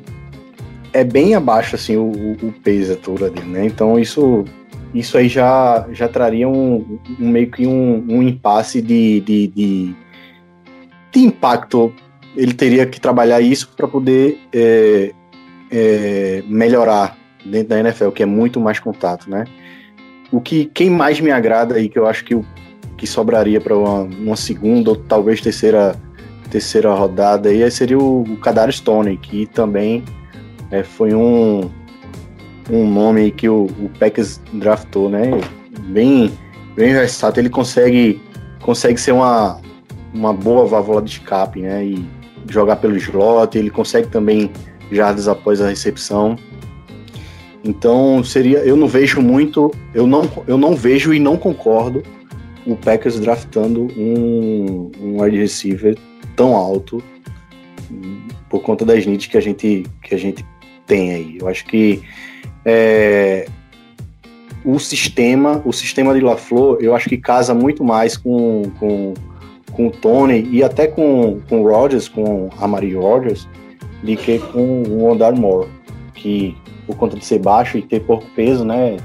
é 0.94 1.04
bem 1.04 1.36
abaixo, 1.36 1.76
assim, 1.76 1.98
o, 1.98 2.12
o, 2.42 2.54
peso, 2.64 2.94
a 2.94 2.96
altura 2.96 3.30
dele, 3.30 3.48
né? 3.48 3.66
Então 3.66 4.00
isso, 4.00 4.46
isso 4.94 5.18
aí 5.18 5.28
já, 5.28 5.86
já 5.92 6.08
traria 6.08 6.48
um, 6.48 7.00
um 7.20 7.30
meio 7.30 7.52
que 7.52 7.68
um, 7.68 8.06
um 8.08 8.24
impasse 8.24 8.82
de, 8.82 9.20
de, 9.22 9.48
de, 9.48 9.96
de 11.12 11.20
impacto. 11.20 11.94
Ele 12.36 12.54
teria 12.54 12.86
que 12.86 13.00
trabalhar 13.00 13.42
isso 13.42 13.72
para 13.76 13.88
poder 13.88 14.40
é, 14.54 15.14
é, 15.72 16.44
melhorar 16.48 17.18
dentro 17.46 17.70
da 17.70 17.80
NFL, 17.80 18.10
que 18.10 18.24
é 18.24 18.26
muito 18.26 18.60
mais 18.60 18.80
contato, 18.80 19.30
né? 19.30 19.46
O 20.36 20.42
que 20.42 20.66
quem 20.66 20.90
mais 20.90 21.22
me 21.22 21.32
agrada 21.32 21.76
aí, 21.76 21.88
que 21.88 21.98
eu 21.98 22.06
acho 22.06 22.26
que, 22.26 22.38
que 22.98 23.08
sobraria 23.08 23.62
para 23.62 23.74
uma, 23.74 24.02
uma, 24.02 24.36
segunda 24.36 24.90
ou 24.90 24.98
talvez 24.98 25.40
terceira, 25.40 25.96
terceira 26.52 26.94
rodada 26.94 27.48
aí 27.48 27.72
seria 27.72 27.98
o, 27.98 28.24
o 28.24 28.36
Kadar 28.36 28.70
Stone, 28.70 29.16
que 29.16 29.46
também 29.46 30.04
é, 30.72 30.84
foi 30.84 31.14
um, 31.14 31.72
um 32.70 32.86
nome 32.86 33.32
que 33.32 33.48
o, 33.48 33.64
o 33.80 33.90
Packers 33.98 34.42
draftou, 34.52 35.10
né? 35.10 35.32
Bem, 35.88 36.30
bem 36.76 36.94
versátil, 36.94 37.42
ele 37.42 37.50
consegue, 37.50 38.22
consegue 38.62 39.00
ser 39.00 39.14
uma, 39.14 39.62
uma 40.14 40.34
boa 40.34 40.66
válvula 40.66 41.02
de 41.02 41.12
escape, 41.12 41.62
né? 41.62 41.86
E 41.86 42.06
jogar 42.50 42.76
pelo 42.76 42.98
slot, 42.98 43.58
ele 43.58 43.70
consegue 43.70 44.10
também 44.10 44.52
jardas 44.92 45.30
após 45.30 45.62
a 45.62 45.70
recepção. 45.70 46.36
Então 47.66 48.24
seria, 48.24 48.60
eu 48.60 48.76
não 48.76 48.88
vejo 48.88 49.20
muito, 49.22 49.74
eu 49.92 50.06
não, 50.06 50.30
eu 50.46 50.56
não 50.56 50.76
vejo 50.76 51.12
e 51.12 51.20
não 51.20 51.36
concordo 51.36 52.04
o 52.64 52.76
Packers 52.76 53.20
draftando 53.20 53.88
um, 53.98 54.92
um 55.02 55.22
wide 55.22 55.38
receiver 55.38 55.98
tão 56.36 56.56
alto 56.56 57.04
por 58.50 58.62
conta 58.62 58.86
das 58.86 59.06
needs 59.06 59.26
que 59.26 59.38
a 59.38 59.42
gente 59.42 59.84
que 60.04 60.14
a 60.14 60.18
gente 60.18 60.46
tem 60.86 61.14
aí. 61.14 61.38
Eu 61.40 61.48
acho 61.48 61.66
que 61.66 62.04
é, 62.64 63.48
o 64.64 64.80
sistema, 64.80 65.62
o 65.66 65.74
sistema 65.74 66.14
de 66.14 66.22
LaFleur, 66.22 66.78
eu 66.82 66.96
acho 66.96 67.10
que 67.10 67.18
casa 67.18 67.54
muito 67.54 67.84
mais 67.84 68.16
com, 68.16 68.64
com, 68.80 69.14
com 69.72 69.88
o 69.88 69.92
Tony 69.92 70.48
e 70.52 70.64
até 70.64 70.88
com, 70.88 71.40
com 71.50 71.62
o 71.62 71.68
Rodgers, 71.68 72.08
com 72.08 72.50
a 72.60 72.68
Mari 72.68 72.94
Rodgers, 72.94 73.48
do 74.04 74.16
que 74.16 74.38
com 74.38 74.84
o 74.84 75.06
Ondar 75.06 75.36
Moore, 75.36 75.68
que 76.14 76.56
por 76.86 76.96
conta 76.96 77.18
de 77.18 77.26
ser 77.26 77.40
baixo 77.40 77.78
e 77.78 77.82
ter 77.82 78.02
pouco 78.02 78.26
peso, 78.36 78.64
né? 78.64 78.98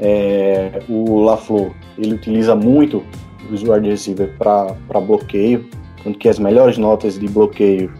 É, 0.00 0.80
o 0.88 1.20
LaFleur 1.20 1.72
ele 1.96 2.14
utiliza 2.14 2.54
muito 2.54 3.02
os 3.50 3.62
wide 3.62 3.88
receiver 3.88 4.32
para 4.38 5.00
bloqueio, 5.00 5.66
tanto 6.04 6.18
que 6.18 6.28
as 6.28 6.38
melhores 6.38 6.78
notas 6.78 7.18
de 7.18 7.26
bloqueio 7.26 7.92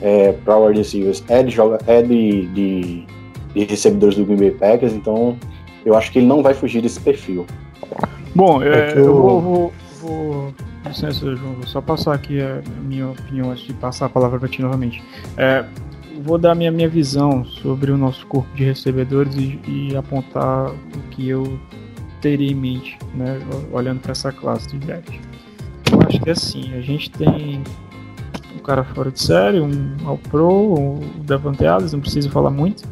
é, 0.00 0.32
para 0.32 0.58
wide 0.58 0.78
receivers 0.78 1.24
é 1.28 1.42
de, 1.42 1.50
joga, 1.50 1.78
é 1.86 2.02
de, 2.02 2.46
de, 2.48 3.06
de 3.54 3.64
recebedores 3.64 4.16
do 4.16 4.24
Green 4.24 4.36
Bay 4.36 4.50
Packers, 4.50 4.92
então 4.92 5.36
eu 5.84 5.96
acho 5.96 6.12
que 6.12 6.18
ele 6.18 6.26
não 6.26 6.42
vai 6.42 6.52
fugir 6.52 6.82
desse 6.82 7.00
perfil. 7.00 7.46
Bom, 8.34 8.62
é, 8.62 8.92
eu, 8.92 9.04
eu 9.04 9.14
vou, 9.14 9.40
vou, 9.40 9.72
vou, 10.02 10.54
Licença, 10.86 11.34
João, 11.36 11.54
vou 11.54 11.66
só 11.66 11.80
passar 11.80 12.14
aqui 12.14 12.40
a 12.40 12.62
minha 12.82 13.08
opinião 13.08 13.50
antes 13.50 13.64
de 13.64 13.72
passar 13.74 14.06
a 14.06 14.08
palavra 14.08 14.38
para 14.38 14.48
ti 14.48 14.62
novamente. 14.62 15.02
É, 15.36 15.64
vou 16.20 16.38
dar 16.38 16.54
minha, 16.54 16.70
minha 16.70 16.88
visão 16.88 17.44
sobre 17.44 17.90
o 17.90 17.96
nosso 17.96 18.26
corpo 18.26 18.48
de 18.54 18.64
recebedores 18.64 19.34
e, 19.34 19.60
e 19.66 19.96
apontar 19.96 20.70
o 20.70 21.00
que 21.10 21.28
eu 21.28 21.58
teria 22.20 22.50
em 22.50 22.54
mente, 22.54 22.98
né, 23.14 23.38
olhando 23.72 24.00
para 24.00 24.12
essa 24.12 24.30
classe 24.30 24.68
de 24.68 24.78
draft. 24.78 25.18
Eu 25.90 26.00
acho 26.06 26.20
que 26.20 26.30
assim, 26.30 26.74
a 26.74 26.80
gente 26.80 27.10
tem 27.10 27.62
um 28.54 28.58
cara 28.58 28.84
fora 28.84 29.10
de 29.10 29.20
série, 29.20 29.60
um 29.60 29.96
All 30.04 30.18
Pro, 30.18 30.74
o 30.74 31.00
Davante 31.24 31.66
Adams, 31.66 31.92
não 31.92 32.00
preciso 32.00 32.30
falar 32.30 32.50
muito 32.50 32.84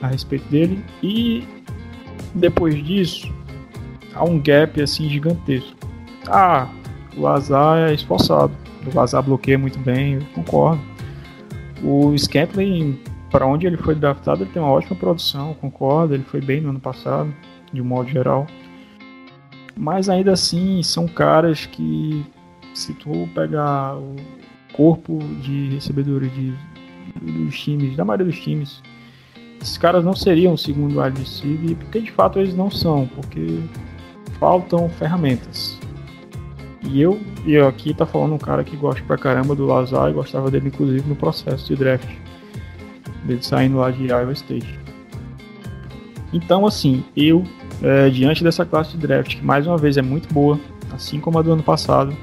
a 0.00 0.06
respeito 0.06 0.48
dele, 0.48 0.82
e 1.02 1.44
depois 2.34 2.74
disso 2.84 3.32
há 4.14 4.24
um 4.24 4.40
gap 4.40 4.80
assim 4.80 5.08
gigantesco. 5.08 5.76
Ah, 6.28 6.68
o 7.16 7.22
Lazar 7.22 7.90
é 7.90 7.94
esforçado, 7.94 8.52
o 8.86 8.96
Lazar 8.96 9.22
bloqueia 9.22 9.58
muito 9.58 9.78
bem, 9.78 10.14
eu 10.14 10.22
concordo. 10.34 10.95
O 11.82 12.16
Scantling, 12.16 12.98
para 13.30 13.46
onde 13.46 13.66
ele 13.66 13.76
foi 13.76 13.94
draftado, 13.94 14.42
ele 14.42 14.50
tem 14.50 14.62
uma 14.62 14.70
ótima 14.70 14.96
produção, 14.96 15.54
concordo, 15.54 16.14
ele 16.14 16.24
foi 16.24 16.40
bem 16.40 16.60
no 16.60 16.70
ano 16.70 16.80
passado, 16.80 17.32
de 17.72 17.80
um 17.80 17.84
modo 17.84 18.08
geral. 18.08 18.46
Mas 19.76 20.08
ainda 20.08 20.32
assim, 20.32 20.82
são 20.82 21.06
caras 21.06 21.66
que, 21.66 22.24
se 22.74 22.94
tu 22.94 23.28
pegar 23.34 23.96
o 23.96 24.16
corpo 24.72 25.18
de 25.42 25.68
recebedores 25.74 26.32
de, 26.32 26.54
dos 27.20 27.60
times, 27.60 27.96
da 27.96 28.04
maioria 28.04 28.26
dos 28.26 28.40
times, 28.40 28.82
esses 29.60 29.76
caras 29.76 30.04
não 30.04 30.14
seriam 30.14 30.56
segundo 30.56 31.00
wide 31.00 31.18
receiver, 31.18 31.76
porque 31.76 32.00
de 32.00 32.12
fato 32.12 32.38
eles 32.38 32.54
não 32.54 32.70
são, 32.70 33.06
porque 33.08 33.60
faltam 34.38 34.88
ferramentas. 34.88 35.78
E 36.86 37.00
eu, 37.00 37.20
e 37.44 37.54
eu 37.54 37.66
aqui 37.66 37.92
tá 37.92 38.06
falando 38.06 38.34
um 38.34 38.38
cara 38.38 38.62
que 38.62 38.76
gosta 38.76 39.02
pra 39.02 39.18
caramba 39.18 39.54
do 39.54 39.66
Lazar 39.66 40.10
e 40.10 40.12
gostava 40.12 40.50
dele 40.50 40.68
inclusive 40.68 41.08
no 41.08 41.16
processo 41.16 41.66
de 41.66 41.76
draft. 41.76 42.08
Dele 43.24 43.42
saindo 43.42 43.78
lá 43.78 43.90
de 43.90 44.06
Iowa 44.06 44.32
State. 44.32 44.78
Então 46.32 46.66
assim, 46.66 47.04
eu, 47.16 47.44
é, 47.82 48.08
diante 48.08 48.44
dessa 48.44 48.64
classe 48.64 48.92
de 48.92 48.98
draft, 48.98 49.36
que 49.36 49.44
mais 49.44 49.66
uma 49.66 49.76
vez 49.76 49.96
é 49.96 50.02
muito 50.02 50.32
boa, 50.32 50.58
assim 50.92 51.18
como 51.18 51.38
a 51.38 51.42
do 51.42 51.52
ano 51.52 51.62
passado, 51.62 52.16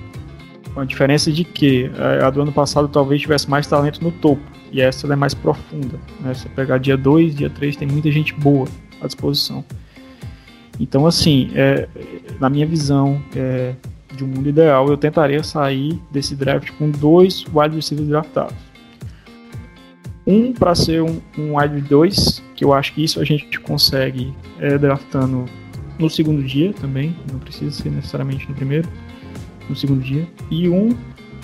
com 0.74 0.80
a 0.80 0.86
diferença 0.86 1.32
de 1.32 1.44
que 1.44 1.92
a 2.22 2.30
do 2.30 2.42
ano 2.42 2.52
passado 2.52 2.88
talvez 2.88 3.22
tivesse 3.22 3.50
mais 3.50 3.68
talento 3.68 4.04
no 4.04 4.12
topo, 4.12 4.42
e 4.72 4.82
essa 4.82 5.12
é 5.12 5.16
mais 5.16 5.34
profunda. 5.34 6.00
Né? 6.20 6.34
Se 6.34 6.50
pegar 6.50 6.80
dia 6.80 6.98
2, 6.98 7.36
dia 7.36 7.50
3, 7.50 7.76
tem 7.76 7.88
muita 7.88 8.12
gente 8.12 8.34
boa 8.34 8.68
à 9.00 9.06
disposição. 9.06 9.64
Então, 10.80 11.06
assim, 11.06 11.52
é, 11.54 11.88
na 12.40 12.50
minha 12.50 12.66
visão, 12.66 13.22
é, 13.36 13.76
de 14.16 14.24
um 14.24 14.28
mundo 14.28 14.50
ideal, 14.50 14.88
eu 14.88 14.98
tentaria 14.98 15.44
sair 15.44 16.00
desse 16.12 16.36
draft 16.36 16.72
com 16.78 16.90
dois 16.90 17.46
wide 17.54 17.76
receivers 17.76 18.08
draftados. 18.08 18.56
Um 20.26 20.54
para 20.54 20.74
ser 20.74 21.02
um, 21.02 21.20
um 21.38 21.58
wide 21.58 21.82
2, 21.82 22.44
que 22.56 22.64
eu 22.64 22.74
acho 22.74 22.94
que 22.94 23.04
isso 23.04 23.20
a 23.20 23.26
gente 23.26 23.60
consegue 23.60 24.34
é, 24.60 24.78
draftando 24.78 25.46
no 26.00 26.10
segundo 26.10 26.42
dia 26.44 26.74
também, 26.74 27.16
não 27.32 27.40
precisa 27.40 27.72
ser 27.72 27.90
necessariamente 27.90 28.48
no 28.48 28.56
primeiro, 28.56 28.88
no 29.70 29.76
segundo 29.76 30.02
dia. 30.02 30.28
E 30.50 30.70
um 30.70 30.96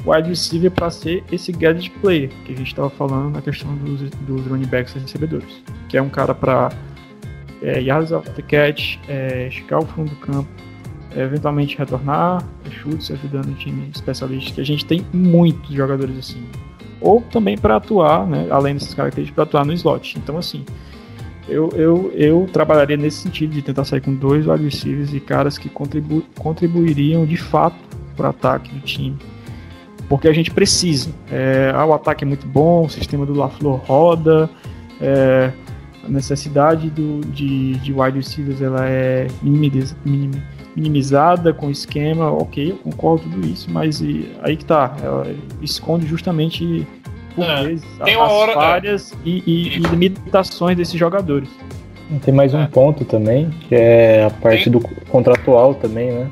wide 0.05 0.29
receiver 0.29 0.71
para 0.71 0.89
ser 0.89 1.23
esse 1.31 1.51
gadget 1.51 1.91
player 2.01 2.29
que 2.45 2.53
a 2.53 2.55
gente 2.55 2.67
estava 2.67 2.89
falando 2.89 3.33
na 3.33 3.41
questão 3.41 3.75
dos, 3.75 4.01
dos 4.01 4.47
running 4.47 4.67
backs 4.67 4.95
e 4.95 4.99
recebedores, 4.99 5.61
que 5.89 5.97
é 5.97 6.01
um 6.01 6.09
cara 6.09 6.33
para 6.33 6.69
é, 7.61 7.81
yards 7.81 8.11
the 8.35 8.41
catch, 8.41 8.97
é, 9.07 9.47
esticar 9.47 9.79
o 9.79 9.85
fundo 9.85 10.09
do 10.09 10.15
campo, 10.17 10.49
eventualmente 11.15 11.77
retornar, 11.77 12.43
chutes, 12.69 13.11
ajudando 13.11 13.49
o 13.49 13.53
time 13.53 13.89
especialista, 13.93 14.53
que 14.53 14.61
a 14.61 14.65
gente 14.65 14.85
tem 14.85 15.05
muitos 15.13 15.73
jogadores 15.73 16.17
assim. 16.17 16.43
Ou 17.01 17.21
também 17.21 17.57
para 17.57 17.77
atuar, 17.77 18.27
né, 18.27 18.47
além 18.49 18.73
dessas 18.73 18.93
características, 18.93 19.35
para 19.35 19.43
atuar 19.43 19.65
no 19.65 19.73
slot. 19.73 20.17
Então, 20.17 20.37
assim, 20.37 20.65
eu, 21.47 21.69
eu, 21.75 22.11
eu 22.13 22.49
trabalharia 22.51 22.95
nesse 22.95 23.23
sentido 23.23 23.51
de 23.51 23.61
tentar 23.61 23.83
sair 23.83 24.01
com 24.01 24.13
dois 24.13 24.45
wide 24.45 24.63
receivers 24.63 25.13
e 25.13 25.19
caras 25.19 25.57
que 25.57 25.67
contribu 25.67 26.21
contribuiriam 26.37 27.25
de 27.25 27.37
fato 27.37 27.77
para 28.15 28.27
o 28.27 28.29
ataque 28.29 28.71
do 28.73 28.81
time. 28.81 29.17
Porque 30.07 30.27
a 30.27 30.33
gente 30.33 30.51
precisa. 30.51 31.09
É, 31.31 31.71
ah, 31.73 31.85
o 31.85 31.93
ataque 31.93 32.23
é 32.23 32.27
muito 32.27 32.45
bom, 32.45 32.85
o 32.85 32.89
sistema 32.89 33.25
do 33.25 33.33
LaFleur 33.33 33.75
roda, 33.85 34.49
é, 35.01 35.51
a 36.03 36.09
necessidade 36.09 36.89
do, 36.89 37.21
de, 37.21 37.73
de 37.75 37.93
wide 37.93 38.17
receivers 38.17 38.61
ela 38.61 38.85
é 38.87 39.27
minimiz, 39.41 39.95
minim, 40.03 40.31
minimizada 40.75 41.53
com 41.53 41.69
esquema, 41.69 42.31
ok, 42.31 42.71
eu 42.71 42.77
concordo 42.77 43.23
com 43.23 43.29
tudo 43.31 43.47
isso, 43.47 43.69
mas 43.69 44.01
e, 44.01 44.29
aí 44.41 44.55
que 44.55 44.65
tá, 44.65 44.95
ela 45.03 45.27
esconde 45.61 46.05
justamente 46.05 46.87
por 47.35 47.45
é, 47.45 47.63
vezes 47.63 47.85
as 47.99 48.15
hora, 48.15 48.53
falhas 48.53 49.13
é. 49.13 49.15
e, 49.25 49.43
e, 49.45 49.67
e, 49.75 49.79
limitações 49.79 50.77
desses 50.77 50.95
jogadores. 50.95 51.49
Tem 52.23 52.33
mais 52.33 52.53
um 52.53 52.61
é. 52.61 52.67
ponto 52.67 53.05
também, 53.05 53.49
que 53.67 53.75
é 53.75 54.25
a 54.25 54.29
parte 54.29 54.69
tem... 54.69 54.73
do 54.73 54.79
contratual 55.09 55.75
também, 55.75 56.11
né? 56.11 56.31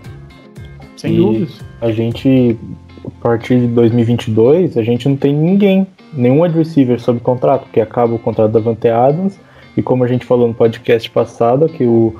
Sem 0.95 1.15
dúvidas. 1.15 1.61
A 1.79 1.91
gente, 1.91 2.57
a 3.05 3.21
partir 3.21 3.59
de 3.59 3.67
2022, 3.67 4.75
a 4.77 4.83
gente 4.83 5.07
não 5.07 5.15
tem 5.15 5.33
ninguém, 5.33 5.85
nenhum 6.13 6.41
wide 6.41 6.57
receiver 6.57 6.99
sob 6.99 7.19
contrato, 7.19 7.63
porque 7.65 7.79
acaba 7.79 8.15
o 8.15 8.19
contrato 8.19 8.51
da 8.51 8.59
Vante 8.59 8.87
Adams 8.87 9.39
e 9.75 9.83
como 9.83 10.03
a 10.03 10.07
gente 10.07 10.25
falou 10.25 10.47
no 10.47 10.55
podcast 10.55 11.07
passado, 11.11 11.69
que 11.69 11.85
o, 11.85 12.15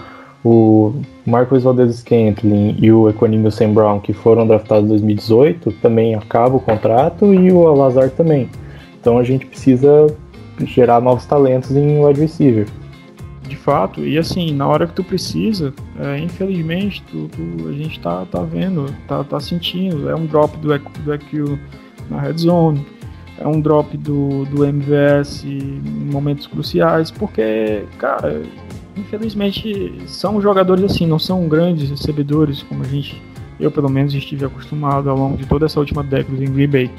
o 0.48 0.94
Marcos 1.26 1.64
Valdez-Scantling 1.64 2.78
e 2.80 2.90
o 2.90 3.10
Equanimio 3.10 3.52
Sam 3.52 3.74
Brown, 3.74 4.00
que 4.00 4.14
foram 4.14 4.48
draftados 4.48 4.86
em 4.86 4.90
2018, 4.90 5.74
também 5.82 6.16
acaba 6.16 6.56
o 6.56 6.60
contrato 6.62 7.34
e 7.34 7.52
o 7.52 7.68
Alazar 7.68 8.10
também. 8.12 8.50
Então 9.00 9.18
a 9.18 9.24
gente 9.24 9.46
precisa 9.46 10.08
gerar 10.60 11.02
novos 11.02 11.26
talentos 11.26 11.72
em 11.72 12.02
wide 12.04 12.22
receiver. 12.22 12.66
De 13.46 13.58
fato, 13.58 14.06
e 14.06 14.18
assim, 14.18 14.54
na 14.54 14.66
hora 14.68 14.88
que 14.88 14.94
tu 14.94 15.04
precisa, 15.04 15.74
é, 16.00 16.18
infelizmente, 16.18 17.04
tu, 17.12 17.30
tu, 17.30 17.68
a 17.68 17.74
gente 17.74 18.00
tá, 18.00 18.26
tá 18.32 18.42
vendo, 18.42 18.94
tá, 19.06 19.24
tá 19.26 19.42
sentindo, 19.42 20.10
é 20.10 20.16
um 20.16 20.26
drop 20.26 20.58
do, 20.58 20.78
do 20.78 21.14
EQ 21.14 21.60
na 22.10 22.22
red 22.22 22.38
zone, 22.38 22.86
é 23.38 23.46
um 23.46 23.60
drop 23.60 23.98
do, 23.98 24.46
do 24.46 24.66
MVS 24.66 25.44
em 25.44 25.82
momentos 26.12 26.48
cruciais, 26.48 27.12
porque, 27.12 27.84
cara, 27.98 28.44
infelizmente 28.98 30.02
são 30.08 30.42
jogadores 30.42 30.84
assim, 30.84 31.06
não 31.06 31.20
são 31.20 31.48
grandes 31.48 31.90
recebedores 31.90 32.64
como 32.64 32.84
a 32.84 32.88
gente, 32.88 33.22
eu 33.60 33.72
pelo 33.72 33.90
menos 33.90 34.14
estive 34.14 34.46
acostumado 34.46 35.10
ao 35.10 35.18
longo 35.18 35.38
de 35.38 35.46
toda 35.46 35.66
essa 35.66 35.80
última 35.80 36.04
década 36.04 36.44
em 36.44 36.52
Green 36.52 36.68
Bay. 36.68 36.92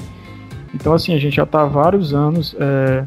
Então, 0.75 0.93
assim, 0.93 1.15
a 1.15 1.19
gente 1.19 1.37
já 1.37 1.45
está 1.45 1.63
há 1.63 1.67
vários 1.67 2.13
anos 2.13 2.55
é, 2.59 3.05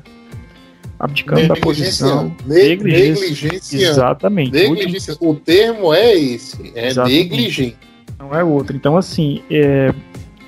abdicando 1.00 1.48
da 1.48 1.56
posição. 1.56 2.36
negligência. 2.46 3.24
negligência. 3.24 3.78
Exatamente. 3.78 4.52
Negligência. 4.52 5.16
O 5.20 5.36
termo 5.36 5.94
é 5.94 6.16
esse, 6.16 6.72
é 6.76 6.94
negligente. 6.94 7.78
Não 8.20 8.36
é 8.36 8.44
outro. 8.44 8.76
Então, 8.76 8.98
assim, 8.98 9.42
é, 9.50 9.94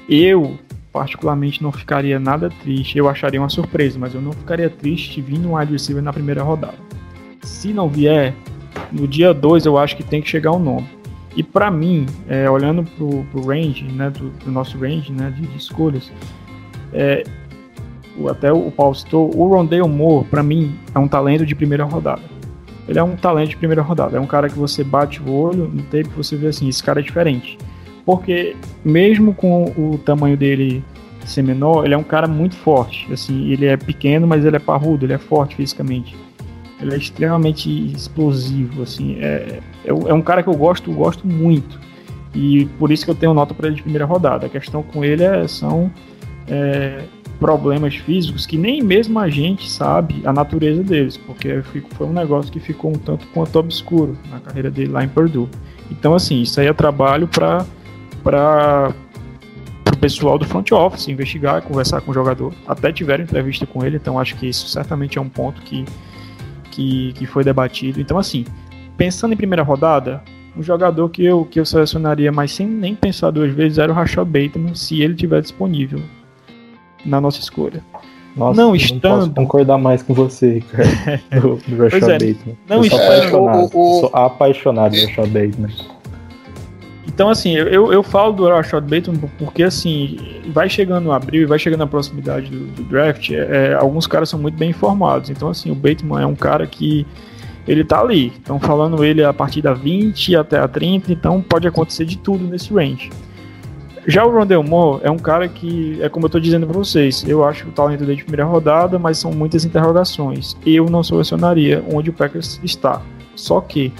eu 0.07 0.57
particularmente 0.91 1.61
não 1.61 1.71
ficaria 1.71 2.19
nada 2.19 2.51
triste. 2.61 2.97
Eu 2.97 3.09
acharia 3.09 3.39
uma 3.41 3.49
surpresa, 3.49 3.97
mas 3.97 4.13
eu 4.13 4.21
não 4.21 4.31
ficaria 4.31 4.69
triste 4.69 5.21
vindo 5.21 5.49
um 5.49 5.57
wide 5.57 5.71
receiver 5.71 6.03
na 6.03 6.13
primeira 6.13 6.43
rodada. 6.43 6.77
Se 7.43 7.73
não 7.73 7.87
vier, 7.87 8.33
no 8.91 9.07
dia 9.07 9.33
2 9.33 9.65
eu 9.65 9.77
acho 9.77 9.95
que 9.95 10.03
tem 10.03 10.21
que 10.21 10.29
chegar 10.29 10.51
o 10.51 10.57
um 10.57 10.59
nome. 10.59 10.87
E 11.35 11.41
para 11.41 11.71
mim, 11.71 12.05
é, 12.27 12.49
olhando 12.49 12.83
pro, 12.83 13.25
pro 13.31 13.47
range, 13.47 13.85
né, 13.85 14.09
do, 14.09 14.29
do, 14.29 14.51
nosso 14.51 14.77
range 14.77 15.11
né, 15.11 15.31
de, 15.35 15.41
de 15.41 15.57
escolhas, 15.57 16.11
é, 16.93 17.23
até 18.29 18.51
o 18.51 18.69
Paulo 18.69 18.93
citou, 18.93 19.35
o 19.35 19.47
Rondale 19.47 19.87
Moore, 19.87 20.27
para 20.27 20.43
mim, 20.43 20.75
é 20.93 20.99
um 20.99 21.07
talento 21.07 21.45
de 21.45 21.55
primeira 21.55 21.83
rodada. 21.83 22.21
Ele 22.87 22.99
é 22.99 23.03
um 23.03 23.15
talento 23.15 23.49
de 23.49 23.57
primeira 23.57 23.81
rodada. 23.81 24.17
É 24.17 24.19
um 24.19 24.27
cara 24.27 24.49
que 24.49 24.57
você 24.57 24.83
bate 24.83 25.21
o 25.21 25.31
olho 25.31 25.67
no 25.67 25.81
tape 25.83 26.09
e 26.09 26.15
você 26.15 26.35
vê 26.35 26.47
assim, 26.47 26.67
esse 26.67 26.83
cara 26.83 26.99
é 26.99 27.03
diferente. 27.03 27.57
Porque 28.05 28.55
mesmo 28.83 29.33
com 29.33 29.65
o 29.77 29.97
tamanho 29.97 30.35
dele 30.35 30.83
ser 31.25 31.41
menor, 31.41 31.85
ele 31.85 31.93
é 31.93 31.97
um 31.97 32.03
cara 32.03 32.27
muito 32.27 32.55
forte. 32.55 33.11
Assim, 33.11 33.49
ele 33.49 33.65
é 33.65 33.77
pequeno, 33.77 34.27
mas 34.27 34.43
ele 34.45 34.57
é 34.57 34.59
parrudo, 34.59 35.05
ele 35.05 35.13
é 35.13 35.17
forte 35.17 35.55
fisicamente. 35.55 36.15
Ele 36.83 36.93
é 36.93 36.97
extremamente 36.97 37.69
explosivo, 37.93 38.83
assim. 38.83 39.17
É, 39.19 39.59
é, 39.85 39.89
é 39.89 40.13
um 40.13 40.21
cara 40.21 40.43
que 40.43 40.49
eu 40.49 40.55
gosto, 40.55 40.91
gosto 40.91 41.25
muito. 41.25 41.79
E 42.35 42.65
por 42.77 42.91
isso 42.91 43.05
que 43.05 43.11
eu 43.11 43.15
tenho 43.15 43.33
nota 43.33 43.53
para 43.53 43.67
ele 43.67 43.75
de 43.75 43.81
primeira 43.81 44.05
rodada. 44.05 44.45
A 44.45 44.49
questão 44.49 44.83
com 44.83 45.03
ele 45.03 45.23
é, 45.23 45.47
são 45.47 45.91
é, 46.47 47.03
problemas 47.39 47.95
físicos 47.95 48.45
que 48.45 48.57
nem 48.57 48.81
mesmo 48.81 49.19
a 49.19 49.29
gente 49.29 49.69
sabe 49.69 50.21
a 50.25 50.33
natureza 50.33 50.83
deles, 50.83 51.17
porque 51.17 51.61
foi 51.61 52.07
um 52.07 52.13
negócio 52.13 52.51
que 52.51 52.59
ficou 52.59 52.91
um 52.91 52.97
tanto 52.97 53.27
quanto 53.27 53.57
obscuro 53.59 54.17
na 54.31 54.39
carreira 54.39 54.71
dele 54.71 54.91
lá 54.91 55.03
em 55.03 55.09
Purdue. 55.09 55.49
Então, 55.91 56.15
assim, 56.15 56.41
isso 56.41 56.59
aí 56.59 56.67
é 56.67 56.73
trabalho 56.73 57.27
para 57.27 57.65
para 58.23 58.93
o 59.93 59.97
pessoal 59.97 60.37
do 60.37 60.45
front 60.45 60.71
office 60.71 61.09
investigar, 61.09 61.61
conversar 61.61 61.99
com 61.99 62.11
o 62.11 62.13
jogador. 62.13 62.53
Até 62.65 62.91
tiveram 62.91 63.25
entrevista 63.25 63.65
com 63.65 63.85
ele, 63.85 63.97
então 63.97 64.17
acho 64.17 64.35
que 64.37 64.47
isso 64.47 64.67
certamente 64.69 65.17
é 65.17 65.21
um 65.21 65.27
ponto 65.27 65.61
que, 65.61 65.83
que, 66.73 67.13
que 67.13 67.25
foi 67.25 67.43
debatido. 67.43 68.01
Então, 68.01 68.17
assim, 68.17 68.45
pensando 68.97 69.33
em 69.33 69.37
primeira 69.37 69.61
rodada, 69.61 70.23
um 70.57 70.63
jogador 70.63 71.09
que 71.09 71.23
eu, 71.23 71.45
que 71.45 71.59
eu 71.59 71.65
selecionaria, 71.65 72.31
mas 72.31 72.51
sem 72.51 72.67
nem 72.67 72.95
pensar 72.95 73.29
duas 73.31 73.53
vezes, 73.53 73.77
era 73.77 73.91
o 73.91 73.95
Rashad 73.95 74.27
Bateman, 74.27 74.73
se 74.73 75.01
ele 75.01 75.13
tiver 75.13 75.41
disponível 75.41 76.01
na 77.05 77.21
nossa 77.21 77.39
escolha. 77.39 77.83
Nossa, 78.35 78.59
não 78.59 78.75
estando. 78.75 79.03
Não 79.03 79.19
posso 79.19 79.31
concordar 79.33 79.77
mais 79.77 80.01
com 80.01 80.13
você, 80.15 80.63
cara, 80.71 81.21
do, 81.39 81.57
do 81.57 81.77
Rashad 81.77 82.03
é, 82.03 82.13
Bateman. 82.13 82.57
Não 82.67 82.83
eu 82.83 82.89
sou 82.89 82.99
estando. 82.99 83.17
Apaixonado, 83.17 83.69
o, 83.73 83.97
o, 83.97 83.99
sou 83.99 84.09
apaixonado 84.13 84.95
do 84.95 85.05
Rashad 85.05 85.27
Bateman. 85.27 85.73
Então, 87.07 87.29
assim, 87.29 87.53
eu, 87.55 87.91
eu 87.91 88.01
falo 88.01 88.33
do 88.33 88.47
Rashad 88.47 88.83
Bateman 88.83 89.19
porque, 89.37 89.63
assim, 89.63 90.17
vai 90.51 90.69
chegando 90.69 91.11
abril 91.11 91.43
e 91.43 91.45
vai 91.45 91.59
chegando 91.59 91.79
na 91.79 91.87
proximidade 91.87 92.49
do, 92.49 92.65
do 92.67 92.83
draft, 92.83 93.29
é, 93.31 93.71
é, 93.71 93.73
alguns 93.73 94.07
caras 94.07 94.29
são 94.29 94.39
muito 94.39 94.57
bem 94.57 94.69
informados. 94.69 95.29
Então, 95.29 95.49
assim, 95.49 95.69
o 95.69 95.75
Bateman 95.75 96.21
é 96.21 96.25
um 96.25 96.35
cara 96.35 96.65
que 96.65 97.05
ele 97.67 97.83
tá 97.83 97.99
ali. 97.99 98.27
Estão 98.27 98.59
falando 98.59 99.03
ele 99.03 99.23
a 99.23 99.33
partir 99.33 99.61
da 99.61 99.73
20 99.73 100.35
até 100.35 100.57
a 100.57 100.67
30, 100.67 101.11
então 101.11 101.41
pode 101.41 101.67
acontecer 101.67 102.05
de 102.05 102.17
tudo 102.17 102.45
nesse 102.45 102.73
range. 102.73 103.09
Já 104.05 104.25
o 104.25 104.31
Rondell 104.31 104.61
Moore 104.61 104.99
é 105.03 105.09
um 105.09 105.17
cara 105.17 105.47
que, 105.47 105.97
é 106.01 106.09
como 106.09 106.25
eu 106.25 106.29
tô 106.29 106.39
dizendo 106.39 106.67
para 106.67 106.77
vocês, 106.77 107.23
eu 107.25 107.43
acho 107.43 107.63
que 107.63 107.69
o 107.69 107.71
talento 107.71 108.01
dele 108.01 108.17
de 108.17 108.23
primeira 108.23 108.43
rodada, 108.43 108.99
mas 108.99 109.17
são 109.17 109.31
muitas 109.31 109.63
interrogações. 109.63 110.57
Eu 110.65 110.87
não 110.89 111.01
selecionaria 111.03 111.81
onde 111.89 112.09
o 112.09 112.13
Packers 112.13 112.59
está. 112.63 113.01
Só 113.33 113.61
que 113.61 113.93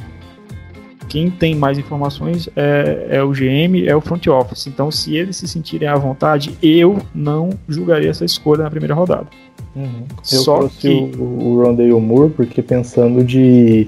quem 1.14 1.30
tem 1.30 1.54
mais 1.54 1.78
informações 1.78 2.50
é, 2.56 3.06
é, 3.12 3.24
o 3.24 3.30
GM, 3.30 3.86
é 3.86 3.96
o 3.96 4.02
front 4.02 4.26
office. 4.26 4.66
Então, 4.66 4.90
se 4.90 5.16
eles 5.16 5.38
se 5.38 5.48
sentirem 5.48 5.88
à 5.88 5.96
vontade, 5.96 6.58
eu 6.60 6.98
não 7.14 7.52
julgaria 7.70 8.10
essa 8.10 8.26
escolha 8.26 8.64
na 8.64 8.70
primeira 8.72 8.96
rodada. 8.96 9.28
Uhum. 9.76 10.06
Eu 10.10 10.40
Só 10.40 10.58
trouxe 10.58 10.80
que... 10.80 11.12
o, 11.20 11.24
o 11.24 11.64
Rondale 11.64 11.94
Moore 11.94 12.32
porque 12.32 12.64
pensando 12.64 13.24
de 13.24 13.88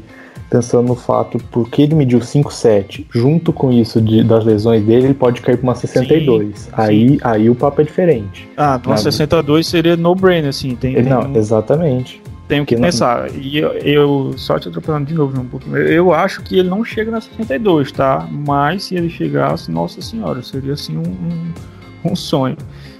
pensando 0.51 0.89
no 0.89 0.95
fato 0.95 1.39
porque 1.49 1.82
ele 1.82 1.95
mediu 1.95 2.19
5,7, 2.19 3.07
junto 3.11 3.51
com 3.51 3.71
isso 3.71 3.99
de, 3.99 4.23
das 4.23 4.45
lesões 4.45 4.86
dele, 4.86 5.05
ele 5.05 5.13
pode 5.15 5.41
cair 5.41 5.57
para 5.57 5.63
uma 5.63 5.73
62. 5.73 6.59
Sim, 6.59 6.69
aí, 6.73 7.09
sim. 7.09 7.17
aí 7.23 7.49
o 7.49 7.55
papo 7.55 7.82
é 7.82 7.84
diferente. 7.84 8.47
Ah, 8.55 8.80
uma 8.86 8.97
62 8.97 9.65
seria 9.65 9.97
no-brainer, 9.97 10.49
assim. 10.49 10.76
Tem, 10.76 10.93
tem 10.93 11.03
não, 11.03 11.23
um... 11.23 11.36
exatamente 11.36 12.21
tenho 12.48 12.66
que, 12.66 12.76
que 12.76 12.82
pensar. 12.82 13.30
Não... 13.32 13.39
E 13.39 13.58
eu, 13.58 13.72
eu, 13.74 14.34
só 14.38 14.60
te 14.60 14.68
atropelando 14.68 15.06
de 15.06 15.14
novo 15.14 15.39
um 15.39 15.46
pouquinho. 15.46 15.78
Eu 15.78 16.14
acho 16.14 16.41
que 16.41 16.60
ele 16.60 16.70
não 16.70 16.84
chega 16.84 17.12
na 17.12 17.22
62, 17.22 17.91
tá? 17.91 18.28
Mas 18.32 18.84
se 18.84 18.96
ele 18.96 19.10
chegasse, 19.10 19.72
nossa 19.72 20.02
senhora, 20.02 20.41
seria 20.41 20.74
assim 20.74 20.98
um, 20.98 21.02
um, 21.02 22.12
um 22.12 22.16
sonho. 22.16 22.58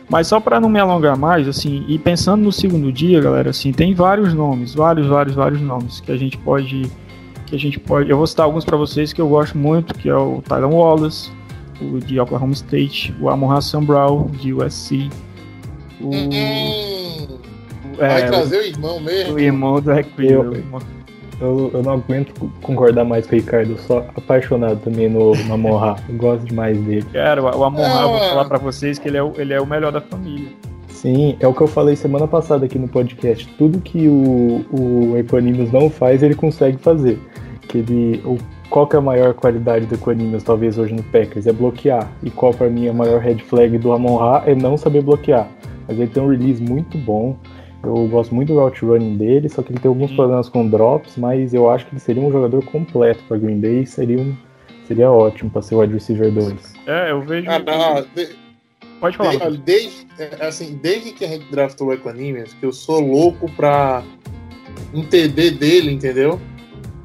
Mas 0.10 0.28
só 0.28 0.40
para 0.40 0.60
não 0.60 0.70
me 0.70 0.80
alongar 0.80 1.18
mais, 1.18 1.48
assim, 1.48 1.84
e 1.88 1.98
pensando 1.98 2.44
no 2.44 2.52
segundo 2.52 2.92
dia, 2.92 3.20
galera, 3.20 3.50
assim, 3.50 3.72
tem 3.72 3.94
vários 3.94 4.34
nomes, 4.34 4.76
vários, 4.76 5.08
vários, 5.08 5.36
vários 5.36 5.62
nomes 5.62 6.00
que 6.00 6.12
a 6.12 6.18
gente 6.18 6.38
pode 6.38 6.92
que 7.46 7.56
a 7.56 7.60
gente 7.60 7.80
pode, 7.80 8.10
eu 8.10 8.18
vou 8.18 8.26
citar 8.26 8.46
alguns 8.46 8.66
para 8.66 8.76
vocês 8.76 9.14
que 9.14 9.22
eu 9.22 9.30
gosto 9.30 9.56
muito, 9.56 9.94
que 9.94 10.10
é 10.10 10.16
o 10.16 10.42
Tyron 10.42 10.74
Wallace, 10.74 11.32
o 11.80 12.00
de 12.00 12.20
Oklahoma 12.20 12.54
State, 12.54 13.16
o 13.20 13.30
Amon 13.30 13.52
Hassan 13.52 13.84
Brown 13.84 14.28
de 14.32 14.52
USC, 14.52 15.10
o, 16.02 16.10
É, 18.00 18.08
vai 18.08 18.28
trazer 18.28 18.58
o 18.58 18.64
irmão 18.64 19.00
mesmo. 19.00 19.34
o 19.36 19.40
irmão 19.40 19.82
do 19.82 19.92
Equil. 19.94 20.54
Eu- 20.54 20.64
Eu, 21.42 21.70
eu 21.74 21.84
não 21.84 21.92
aguento 21.96 22.34
concordar 22.62 23.04
mais 23.04 23.28
com 23.28 23.36
o 23.36 23.40
Ricardo, 23.40 23.72
eu 23.72 23.78
sou 23.80 23.98
apaixonado 24.16 24.80
também 24.80 25.10
no. 25.10 25.34
Eu 26.08 26.16
gosto 26.16 26.46
demais 26.46 26.78
dele. 26.80 27.06
Cara, 27.12 27.44
o 27.44 27.62
Amon 27.64 27.82
Ra, 27.82 28.02
eu 28.04 28.08
vou 28.08 28.18
Ah. 28.18 28.30
falar 28.30 28.46
pra 28.46 28.58
vocês 28.58 28.98
que 28.98 29.10
ele 29.10 29.18
é, 29.18 29.24
o, 29.24 29.34
ele 29.38 29.54
é 29.54 29.60
o 29.60 29.66
melhor 29.68 29.92
da 29.92 30.00
família. 30.00 30.48
Sim, 30.88 31.36
é 31.42 31.46
o 31.48 31.54
que 31.54 31.60
eu 31.62 31.68
falei 31.68 31.98
semana 31.98 32.26
passada 32.26 32.66
aqui 32.66 32.80
no 32.80 32.88
podcast. 32.88 33.46
Tudo 33.58 33.80
que 33.82 34.08
o, 34.08 34.66
o 34.72 35.18
Equanimous 35.18 35.74
não 35.74 35.90
faz, 35.90 36.24
ele 36.24 36.36
consegue 36.36 36.78
fazer. 36.78 37.20
Que 37.68 37.80
ele, 37.80 38.22
o, 38.26 38.38
qual 38.70 38.88
que 38.88 38.96
é 38.96 39.00
a 39.00 39.02
maior 39.02 39.34
qualidade 39.34 39.86
do 39.88 39.96
Equanimous, 39.96 40.42
talvez 40.42 40.78
hoje 40.78 40.94
no 40.94 41.04
Packers? 41.04 41.46
É 41.48 41.52
bloquear. 41.52 42.10
E 42.24 42.30
qual 42.30 42.54
pra 42.54 42.70
mim 42.70 42.86
é 42.86 42.92
a 42.92 42.94
maior 42.94 43.20
red 43.20 43.40
flag 43.40 43.78
do 43.78 43.92
Amon 43.92 44.16
Ra 44.16 44.44
é 44.46 44.56
não 44.56 44.78
saber 44.78 45.02
bloquear. 45.02 45.50
Mas 45.86 46.00
ele 46.00 46.08
tem 46.08 46.24
um 46.24 46.30
release 46.30 46.64
muito 46.64 46.98
bom. 46.98 47.36
Eu 47.86 48.08
gosto 48.08 48.34
muito 48.34 48.54
do 48.54 48.60
route 48.60 48.84
running 48.84 49.18
dele, 49.18 49.48
só 49.50 49.62
que 49.62 49.72
ele 49.72 49.80
tem 49.80 49.90
alguns 49.90 50.10
Sim. 50.10 50.16
problemas 50.16 50.50
com 50.50 50.68
drops, 50.68 51.18
mas 51.18 51.54
eu 51.54 51.70
acho 51.70 51.86
que 51.86 51.94
ele 51.94 52.00
seria 52.02 52.24
um 52.24 52.32
jogador 52.32 52.64
completo 52.66 53.24
para 53.28 53.38
Green 53.38 53.60
Bay 53.60 53.82
e 53.84 53.86
seria, 53.88 54.18
um, 54.20 54.36
seria 54.88 55.12
ótimo 55.12 55.50
para 55.50 55.62
ser 55.62 55.76
o 55.76 55.80
wide 55.80 55.94
receiver 55.94 56.32
2. 56.32 56.54
É, 56.88 57.12
eu 57.12 57.22
vejo. 57.22 57.50
Ah, 57.50 57.60
não, 57.60 58.02
de- 58.16 58.36
Pode 59.00 59.18
falar. 59.18 59.52
de- 59.52 59.58
desde, 59.60 60.08
é, 60.18 60.46
assim, 60.48 60.80
desde 60.82 61.12
que 61.12 61.26
a 61.26 61.28
gente 61.28 61.46
draftou 61.52 61.88
o 61.90 61.94
Equanimous, 61.94 62.54
que 62.54 62.66
eu 62.66 62.72
sou 62.74 63.00
louco 63.00 63.50
pra 63.52 64.04
entender 64.94 65.52
dele, 65.52 65.92
entendeu? 65.92 66.40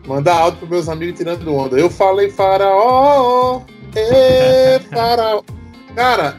Mandar 0.07 0.37
áudio 0.39 0.59
pros 0.61 0.71
meus 0.71 0.89
amigos 0.89 1.19
tirando 1.19 1.55
onda. 1.55 1.79
Eu 1.79 1.91
falei 1.91 2.31
faraó, 2.31 3.61
ê, 3.95 4.79
faraó. 4.91 5.43
Cara, 5.95 6.37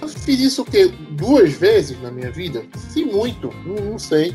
eu 0.00 0.08
fiz 0.08 0.40
isso 0.40 0.62
o 0.62 0.64
quê? 0.64 0.90
Duas 1.22 1.52
vezes 1.54 2.00
na 2.02 2.10
minha 2.10 2.30
vida? 2.30 2.64
Se 2.76 3.04
muito, 3.04 3.50
não, 3.64 3.76
não 3.92 3.98
sei. 3.98 4.34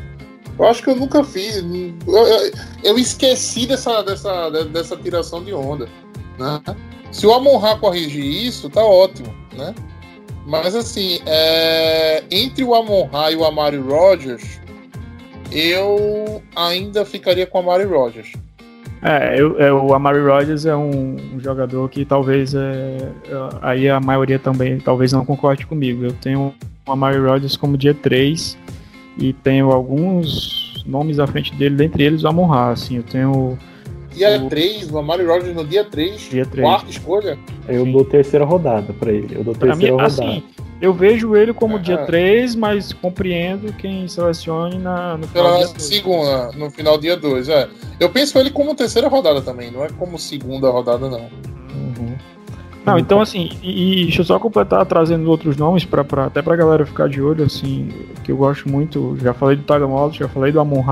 Eu 0.57 0.65
acho 0.67 0.81
que 0.81 0.89
eu 0.89 0.95
nunca 0.95 1.23
fiz. 1.23 1.57
Eu, 1.57 2.15
eu- 2.15 2.51
eu 2.83 2.97
esqueci 2.97 3.67
dessa, 3.67 4.01
dessa, 4.01 4.49
dessa 4.49 4.95
tiração 4.95 5.43
de 5.43 5.53
onda. 5.53 5.87
Né? 6.39 6.61
Se 7.11 7.27
o 7.27 7.33
Amon 7.33 7.57
Ra 7.57 7.75
corrigir 7.77 8.23
isso, 8.25 8.69
tá 8.69 8.83
ótimo, 8.83 9.33
né? 9.55 9.73
Mas 10.45 10.75
assim, 10.75 11.19
é, 11.25 12.23
entre 12.31 12.63
o 12.63 12.73
Amon 12.73 13.05
Ra 13.07 13.31
e 13.31 13.35
o 13.35 13.43
Amari 13.43 13.77
Rogers, 13.77 14.59
eu 15.51 16.41
ainda 16.55 17.05
ficaria 17.05 17.45
com 17.45 17.57
o 17.57 17.61
Amari 17.61 17.83
Rogers. 17.83 18.31
É, 19.01 19.39
eu, 19.39 19.59
é, 19.61 19.71
o 19.71 19.93
Amari 19.93 20.19
Rodgers 20.19 20.65
é 20.65 20.75
um, 20.75 21.15
um 21.35 21.39
jogador 21.39 21.87
que 21.89 22.03
talvez 22.03 22.55
é, 22.55 22.97
aí 23.61 23.87
a 23.87 23.99
maioria 23.99 24.39
também 24.39 24.79
talvez 24.79 25.11
não 25.11 25.23
concorde 25.23 25.67
comigo. 25.67 26.03
Eu 26.03 26.13
tenho 26.13 26.53
o 26.87 26.91
Amari 26.91 27.19
Rodgers 27.19 27.57
como 27.57 27.77
dia 27.77 27.93
3 27.93 28.57
e 29.17 29.33
tenho 29.33 29.71
alguns 29.71 30.83
nomes 30.85 31.19
à 31.19 31.27
frente 31.27 31.53
dele, 31.55 31.75
dentre 31.75 32.03
eles 32.03 32.23
o 32.23 32.27
Amon 32.27 32.45
Ra, 32.47 32.69
assim, 32.71 32.97
eu 32.97 33.03
tenho 33.03 33.57
Dia 34.13 34.41
O- 34.41 34.49
3, 34.49 34.89
o 34.91 34.97
Amari 34.97 35.23
Rogers 35.25 35.55
no 35.55 35.63
dia 35.63 35.83
3, 35.83 36.29
dia 36.31 36.43
3. 36.45 36.67
quarta 36.67 36.89
escolha. 36.89 37.37
Eu 37.67 37.85
Sim. 37.85 37.91
dou 37.91 38.03
terceira 38.03 38.43
rodada 38.45 38.91
para 38.91 39.11
ele. 39.11 39.35
Eu 39.37 39.43
dou 39.43 39.53
Pra 39.53 39.75
mim, 39.75 39.81
terceira 39.85 39.93
rodada. 40.03 40.23
assim, 40.31 40.43
eu 40.81 40.91
vejo 40.91 41.35
ele 41.35 41.53
como 41.53 41.75
Ah. 41.75 41.79
dia 41.79 41.97
3, 41.99 42.55
mas 42.55 42.91
compreendo 42.93 43.71
quem 43.73 44.07
selecione 44.07 44.79
na, 44.79 45.17
no 45.17 45.27
final 45.27 45.57
dia 45.57 45.67
dois. 45.67 45.83
segunda, 45.83 46.51
no 46.53 46.71
final 46.71 46.97
dia 46.97 47.15
2, 47.15 47.47
é. 47.47 47.69
Eu 47.99 48.09
penso 48.09 48.39
ele 48.39 48.49
como 48.49 48.73
terceira 48.73 49.07
rodada 49.07 49.39
também, 49.39 49.69
não 49.69 49.83
é 49.85 49.89
como 49.89 50.17
segunda 50.17 50.67
rodada, 50.71 51.07
não. 51.07 51.29
Não, 52.87 52.97
então 52.97 53.19
assim, 53.19 53.49
e, 53.61 54.01
e 54.01 54.03
deixa 54.05 54.21
eu 54.21 54.25
só 54.25 54.39
completar 54.39 54.85
trazendo 54.85 55.29
outros 55.29 55.57
nomes 55.57 55.83
pra, 55.83 56.03
pra, 56.03 56.25
até 56.25 56.41
pra 56.41 56.55
galera 56.55 56.85
ficar 56.85 57.09
de 57.09 57.21
olho, 57.21 57.43
assim, 57.43 57.89
que 58.23 58.31
eu 58.31 58.37
gosto 58.37 58.69
muito, 58.69 59.17
já 59.21 59.33
falei 59.33 59.57
do 59.57 59.63
Tyler 59.63 59.89
Wallace, 59.89 60.19
já 60.19 60.29
falei 60.29 60.51
do 60.51 60.59
Amon 60.59 60.83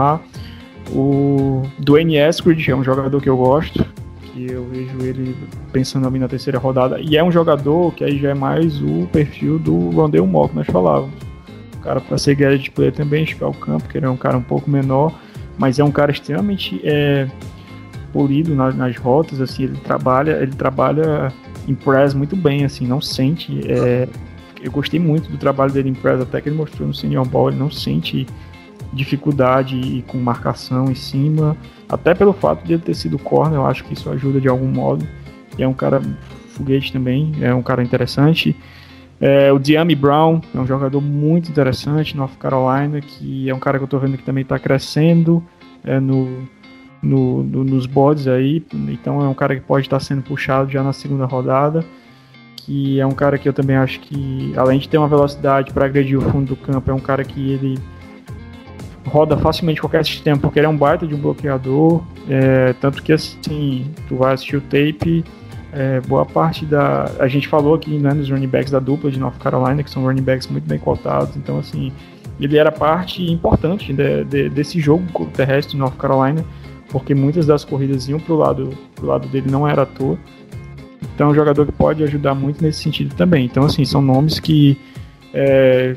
o 0.91 1.63
Dwayne 1.79 2.17
Eskridge 2.17 2.69
é 2.69 2.75
um 2.75 2.83
jogador 2.83 3.19
que 3.21 3.29
eu 3.29 3.37
gosto, 3.37 3.83
que 4.21 4.51
eu 4.51 4.65
vejo 4.65 4.99
ele 5.01 5.35
pensando 5.71 6.05
ali 6.07 6.19
na 6.19 6.27
terceira 6.27 6.59
rodada, 6.59 6.99
e 6.99 7.15
é 7.15 7.23
um 7.23 7.31
jogador 7.31 7.93
que 7.93 8.03
aí 8.03 8.19
já 8.19 8.31
é 8.31 8.33
mais 8.33 8.81
o 8.81 9.07
perfil 9.11 9.57
do 9.57 9.89
Rondell 9.91 10.27
que 10.49 10.55
nós 10.55 10.67
falávamos. 10.67 11.15
O 11.77 11.79
cara 11.79 12.01
pra 12.01 12.17
ser 12.17 12.35
garage 12.35 12.69
player 12.71 12.93
também, 12.93 13.23
esticar 13.23 13.49
o 13.49 13.53
campo, 13.53 13.87
que 13.87 13.97
ele 13.97 14.05
é 14.05 14.09
um 14.09 14.17
cara 14.17 14.37
um 14.37 14.43
pouco 14.43 14.69
menor, 14.69 15.13
mas 15.57 15.79
é 15.79 15.83
um 15.83 15.91
cara 15.91 16.11
extremamente 16.11 16.79
é, 16.83 17.27
polido 18.11 18.53
nas, 18.53 18.75
nas 18.75 18.97
rotas, 18.97 19.39
assim, 19.39 19.63
ele 19.63 19.77
trabalha, 19.77 20.33
ele 20.41 20.53
trabalha 20.53 21.31
em 21.68 21.76
press 21.76 22.13
muito 22.13 22.36
bem, 22.36 22.66
assim, 22.66 22.86
não 22.86 23.01
sente. 23.01 23.59
é, 23.70 24.07
eu 24.61 24.72
gostei 24.72 24.99
muito 24.99 25.30
do 25.30 25.38
trabalho 25.38 25.72
dele 25.72 25.89
em 25.89 26.22
até 26.22 26.41
que 26.41 26.49
ele 26.49 26.55
mostrou 26.55 26.88
no 26.88 26.93
Senior 26.93 27.26
Ball, 27.28 27.49
ele 27.49 27.59
não 27.59 27.70
sente 27.70 28.26
dificuldade 28.91 30.03
com 30.07 30.18
marcação 30.18 30.89
em 30.89 30.95
cima, 30.95 31.55
até 31.88 32.16
pelo 32.16 32.34
fato 32.34 32.66
de 32.66 32.74
ele 32.74 32.82
ter 32.82 32.95
sido 32.95 33.20
corner, 33.20 33.59
eu 33.59 33.66
acho 33.66 33.84
que 33.84 33.93
isso 33.93 34.09
ajuda 34.09 34.41
de 34.41 34.47
algum 34.47 34.68
modo. 34.68 35.05
E 35.57 35.63
é 35.63 35.68
um 35.68 35.74
cara 35.74 36.01
foguete 36.49 36.91
também, 36.91 37.32
é 37.41 37.53
um 37.53 37.61
cara 37.61 37.84
interessante. 37.84 38.55
É, 39.20 39.51
o 39.51 39.59
Diami 39.59 39.95
Brown 39.95 40.41
é 40.53 40.59
um 40.59 40.66
jogador 40.66 41.01
muito 41.01 41.49
interessante, 41.49 42.18
North 42.18 42.38
Carolina, 42.38 42.99
que 43.01 43.49
é 43.49 43.53
um 43.53 43.59
cara 43.59 43.78
que 43.78 43.84
eu 43.84 43.88
tô 43.88 43.99
vendo 43.99 44.18
que 44.18 44.24
também 44.24 44.41
está 44.41 44.57
crescendo 44.57 45.43
é, 45.84 45.99
no, 45.99 46.47
no, 47.05 47.43
no- 47.43 47.63
nos 47.63 47.85
boards 47.85 48.27
aí, 48.27 48.63
então 48.73 49.23
é 49.23 49.27
um 49.27 49.33
cara 49.33 49.55
que 49.55 49.61
pode 49.61 49.85
estar 49.85 49.99
sendo 49.99 50.21
puxado 50.23 50.71
já 50.71 50.81
na 50.83 50.91
segunda 50.93 51.25
rodada, 51.25 51.83
que 52.57 52.99
é 52.99 53.05
um 53.05 53.11
cara 53.11 53.37
que 53.37 53.47
eu 53.47 53.53
também 53.53 53.75
acho 53.75 53.99
que, 53.99 54.53
além 54.57 54.79
de 54.79 54.89
ter 54.89 54.97
uma 54.97 55.07
velocidade 55.07 55.71
para 55.71 55.85
agredir 55.85 56.17
o 56.17 56.21
fundo 56.21 56.47
do 56.49 56.55
campo, 56.55 56.89
é 56.89 56.93
um 56.93 56.99
cara 56.99 57.23
que 57.23 57.51
ele 57.51 57.77
roda 59.05 59.37
facilmente 59.37 59.79
qualquer 59.79 60.03
sistema, 60.03 60.37
porque 60.37 60.59
ele 60.59 60.65
é 60.65 60.69
um 60.69 60.75
baita 60.77 61.05
de 61.05 61.13
um 61.13 61.19
bloqueador, 61.19 62.01
é, 62.27 62.73
tanto 62.81 63.03
que 63.03 63.13
assim, 63.13 63.85
tu 64.07 64.15
vai 64.15 64.33
assistir 64.33 64.55
o 64.57 64.61
tape, 64.61 65.23
é, 65.71 66.01
boa 66.01 66.25
parte 66.25 66.65
da. 66.65 67.11
A 67.19 67.27
gente 67.27 67.47
falou 67.47 67.75
aqui 67.75 67.97
né, 67.99 68.13
nos 68.13 68.29
running 68.29 68.47
backs 68.47 68.71
da 68.71 68.79
dupla 68.79 69.11
de 69.11 69.19
North 69.19 69.37
Carolina, 69.37 69.83
que 69.83 69.89
são 69.91 70.03
running 70.03 70.23
backs 70.23 70.47
muito 70.47 70.67
bem 70.67 70.79
cotados, 70.79 71.35
então 71.37 71.59
assim, 71.59 71.91
ele 72.39 72.57
era 72.57 72.71
parte 72.71 73.23
importante 73.31 73.93
de- 73.93 74.23
de- 74.23 74.49
desse 74.49 74.79
jogo 74.79 75.03
terrestre 75.33 75.73
de 75.73 75.77
North 75.79 75.97
Carolina, 75.97 76.43
porque 76.89 77.13
muitas 77.15 77.45
das 77.45 77.63
corridas 77.65 78.07
iam 78.07 78.19
pro 78.19 78.36
lado, 78.36 78.69
pro 78.95 79.07
lado 79.07 79.27
dele, 79.27 79.49
não 79.49 79.67
era 79.67 79.83
à 79.83 79.86
toa. 79.86 80.17
Então 81.13 81.27
é 81.27 81.31
um 81.31 81.36
jogador 81.36 81.65
que 81.65 81.71
pode 81.71 82.03
ajudar 82.03 82.36
muito 82.36 82.63
nesse 82.63 82.83
sentido 82.83 83.15
também. 83.15 83.45
Então, 83.45 83.63
assim, 83.63 83.86
são 83.86 84.01
nomes 84.01 84.39
que 84.39 84.77
é, 85.33 85.95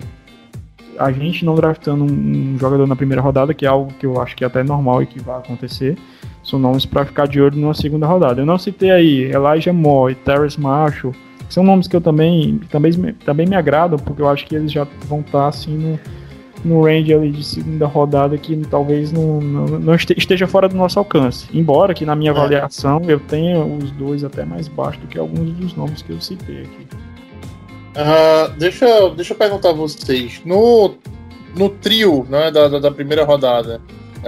a 0.98 1.12
gente 1.12 1.44
não 1.44 1.54
draftando 1.54 2.04
um, 2.04 2.56
jogador 2.58 2.86
na 2.86 2.96
primeira 2.96 3.22
rodada, 3.22 3.54
que 3.54 3.64
é 3.64 3.68
algo 3.68 3.92
que 3.98 4.04
eu 4.04 4.20
acho 4.20 4.36
que 4.36 4.44
é 4.44 4.46
até 4.46 4.62
normal 4.62 5.02
e 5.02 5.06
que 5.06 5.20
vai 5.20 5.38
acontecer, 5.38 5.96
são 6.42 6.58
nomes 6.58 6.84
para 6.84 7.04
ficar 7.04 7.26
de 7.26 7.40
olho 7.40 7.56
na 7.58 7.72
segunda 7.74 8.06
rodada. 8.06 8.40
Eu 8.40 8.46
não 8.46 8.58
citei 8.58 8.90
aí 8.90 9.22
Elijah 9.24 9.72
Moore 9.72 10.12
e 10.12 10.16
Terrace 10.16 10.60
Marshall, 10.60 11.14
são 11.48 11.62
nomes 11.62 11.88
que 11.88 11.96
eu 11.96 12.00
também, 12.00 12.60
também, 12.70 12.92
também 13.24 13.46
me 13.46 13.56
agradam, 13.56 13.98
porque 13.98 14.20
eu 14.20 14.28
acho 14.28 14.44
que 14.46 14.54
eles 14.54 14.70
já 14.70 14.86
vão 15.06 15.20
estar 15.20 15.48
assim 15.48 15.76
no, 15.76 15.98
no 16.64 16.82
range 16.84 17.12
ali 17.14 17.30
de 17.30 17.44
segunda 17.44 17.86
rodada 17.86 18.36
que 18.36 18.56
talvez 18.70 19.12
não, 19.12 19.40
não, 19.40 19.66
não 19.78 19.94
este- 19.94 20.14
esteja 20.18 20.46
fora 20.46 20.68
do 20.68 20.76
nosso 20.76 20.98
alcance. 20.98 21.46
Embora 21.52 21.94
que 21.94 22.04
na 22.04 22.16
minha 22.16 22.30
É. 22.32 22.34
avaliação 22.34 23.00
eu 23.06 23.20
tenha 23.20 23.64
os 23.64 23.90
dois 23.92 24.24
até 24.24 24.44
mais 24.44 24.66
baixo 24.68 24.98
do 25.00 25.06
que 25.06 25.18
alguns 25.18 25.52
dos 25.52 25.74
nomes 25.74 26.02
que 26.02 26.10
eu 26.10 26.20
citei 26.20 26.62
aqui. 26.62 26.86
Ah, 27.96 28.52
deixa, 28.58 28.86
deixa 29.10 29.32
eu 29.32 29.36
perguntar 29.38 29.70
a 29.70 29.72
vocês. 29.72 30.40
No, 30.44 30.94
no 31.56 31.68
trio 31.68 32.26
né, 32.28 32.50
da, 32.50 32.68
da, 32.68 32.78
da 32.78 32.90
primeira 32.90 33.24
rodada, 33.24 33.80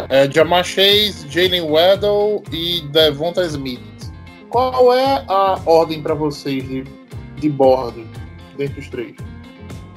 é, 0.09 0.31
Jamar 0.31 0.65
Chase, 0.65 1.27
Jalen 1.29 1.63
Waddle 1.63 2.43
e 2.53 2.81
Devonta 2.93 3.43
Smith. 3.45 3.81
Qual 4.49 4.93
é 4.93 5.25
a 5.29 5.61
ordem 5.67 6.03
para 6.03 6.15
vocês 6.15 6.67
de, 6.67 6.85
de 7.37 7.49
board 7.49 8.05
dentre 8.57 8.81
os 8.81 8.89
três? 8.89 9.15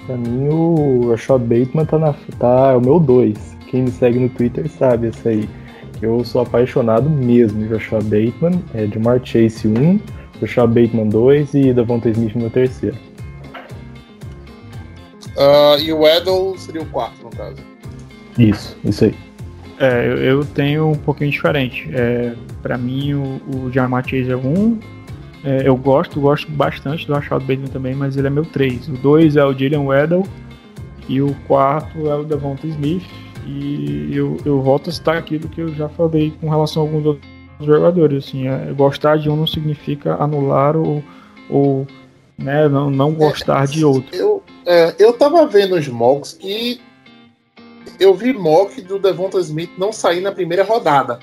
Pra 0.05 0.17
mim, 0.17 0.49
o 0.49 1.09
Rashad 1.11 1.41
Bateman 1.41 1.85
tá, 1.85 1.97
na, 1.97 2.13
tá 2.37 2.71
é 2.73 2.75
o 2.75 2.81
meu 2.81 2.99
2. 2.99 3.57
Quem 3.67 3.83
me 3.83 3.91
segue 3.91 4.19
no 4.19 4.29
Twitter 4.29 4.69
sabe 4.69 5.07
esse 5.07 5.27
aí. 5.27 5.49
Que 5.99 6.05
eu 6.05 6.23
sou 6.25 6.41
apaixonado 6.41 7.09
mesmo 7.09 7.59
de 7.59 7.73
Rashad 7.73 8.03
Bateman. 8.03 8.61
É 8.73 8.85
de 8.85 8.99
Mark 8.99 9.25
Chase 9.25 9.67
1, 9.67 9.99
Rashad 10.41 10.67
Bateman 10.67 11.09
2 11.09 11.53
e 11.53 11.73
Davonta 11.73 12.09
Smith 12.09 12.35
meu 12.35 12.49
terceiro. 12.49 12.97
Ah, 15.37 15.77
e 15.79 15.91
o 15.91 15.99
Waddle 15.99 16.57
seria 16.57 16.81
o 16.81 16.85
quarto, 16.85 17.23
no 17.23 17.29
caso. 17.29 17.57
Isso, 18.37 18.77
isso 18.83 19.05
aí. 19.05 19.15
É, 19.79 20.07
eu, 20.07 20.17
eu 20.17 20.45
tenho 20.45 20.89
um 20.89 20.95
pouquinho 20.95 21.31
diferente. 21.31 21.89
É, 21.93 22.33
para 22.61 22.77
mim, 22.77 23.13
o, 23.13 23.41
o 23.55 23.71
Jamar 23.71 24.07
Chase 24.07 24.31
é 24.31 24.37
um. 24.37 24.79
É, 25.43 25.67
eu 25.67 25.75
gosto, 25.75 26.19
gosto 26.21 26.49
bastante 26.51 27.05
do 27.05 27.13
Rashad 27.13 27.41
Bateman 27.41 27.67
também, 27.67 27.93
mas 27.93 28.15
ele 28.15 28.27
é 28.27 28.29
meu 28.29 28.45
3. 28.45 28.87
O 28.87 28.91
2 28.93 29.35
é 29.35 29.43
o 29.43 29.51
Jalen 29.51 29.85
Weddle 29.85 30.23
e 31.09 31.21
o 31.21 31.35
quarto 31.47 32.07
é 32.07 32.15
o 32.15 32.23
Devonta 32.23 32.65
Smith. 32.65 33.03
E 33.45 34.15
eu, 34.15 34.37
eu 34.45 34.61
volto 34.61 34.89
a 34.89 34.93
citar 34.93 35.17
aquilo 35.17 35.49
que 35.49 35.61
eu 35.61 35.67
já 35.75 35.89
falei 35.89 36.33
com 36.39 36.49
relação 36.49 36.83
a 36.83 36.85
alguns 36.85 37.05
outros 37.05 37.29
jogadores. 37.59 38.25
Assim, 38.25 38.47
é, 38.47 38.71
gostar 38.73 39.17
de 39.17 39.29
um 39.29 39.35
não 39.35 39.47
significa 39.47 40.15
anular 40.15 40.77
ou, 40.77 41.03
ou 41.49 41.85
né, 42.37 42.69
não, 42.69 42.89
não 42.89 43.13
gostar 43.13 43.67
de 43.67 43.83
outro. 43.83 44.15
Eu, 44.15 44.41
é, 44.65 44.95
eu 44.97 45.11
tava 45.11 45.45
vendo 45.45 45.75
os 45.75 45.87
mocks 45.89 46.31
que 46.33 46.79
eu 47.99 48.13
vi 48.13 48.33
mock 48.33 48.81
do 48.81 48.97
Devonta 48.97 49.39
Smith 49.39 49.71
não 49.77 49.91
sair 49.91 50.21
na 50.21 50.31
primeira 50.31 50.63
rodada. 50.63 51.19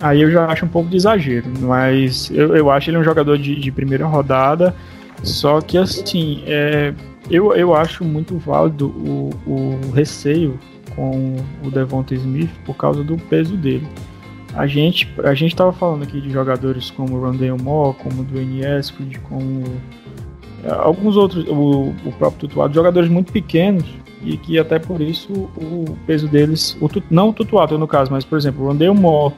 Aí 0.00 0.20
eu 0.20 0.30
já 0.30 0.46
acho 0.46 0.66
um 0.66 0.68
pouco 0.68 0.90
de 0.90 0.96
exagero, 0.96 1.46
mas 1.60 2.30
eu, 2.30 2.54
eu 2.54 2.70
acho 2.70 2.90
ele 2.90 2.98
um 2.98 3.04
jogador 3.04 3.38
de, 3.38 3.56
de 3.56 3.72
primeira 3.72 4.06
rodada. 4.06 4.74
Só 5.22 5.60
que 5.60 5.78
assim, 5.78 6.42
é, 6.46 6.92
eu, 7.30 7.54
eu 7.54 7.74
acho 7.74 8.04
muito 8.04 8.36
válido 8.38 8.88
o, 8.88 9.30
o 9.46 9.90
receio 9.92 10.58
com 10.94 11.36
o 11.64 11.70
Devonta 11.70 12.14
Smith 12.14 12.50
por 12.64 12.74
causa 12.76 13.02
do 13.02 13.16
peso 13.16 13.56
dele. 13.56 13.86
A 14.54 14.66
gente 14.66 15.08
a 15.22 15.34
gente 15.34 15.52
estava 15.52 15.72
falando 15.72 16.02
aqui 16.02 16.20
de 16.20 16.30
jogadores 16.30 16.90
como 16.90 17.18
Rondale 17.18 17.60
Moore, 17.62 17.96
como 17.98 18.24
Dwayne 18.24 18.64
Eskridge, 18.64 19.18
como 19.20 19.64
é, 20.64 20.70
alguns 20.70 21.16
outros, 21.16 21.46
o, 21.48 21.94
o 22.04 22.12
próprio 22.18 22.48
Tutuado, 22.48 22.74
jogadores 22.74 23.10
muito 23.10 23.32
pequenos 23.32 23.84
e 24.22 24.36
que 24.36 24.58
até 24.58 24.78
por 24.78 25.00
isso 25.00 25.32
o 25.32 25.96
peso 26.06 26.26
deles, 26.26 26.76
o, 26.80 26.88
não 27.10 27.28
o 27.28 27.32
Tutuado 27.32 27.78
no 27.78 27.86
caso, 27.86 28.10
mas 28.10 28.24
por 28.24 28.38
exemplo, 28.38 28.64
o 28.64 28.68
Rondale 28.68 28.98
Moore, 28.98 29.34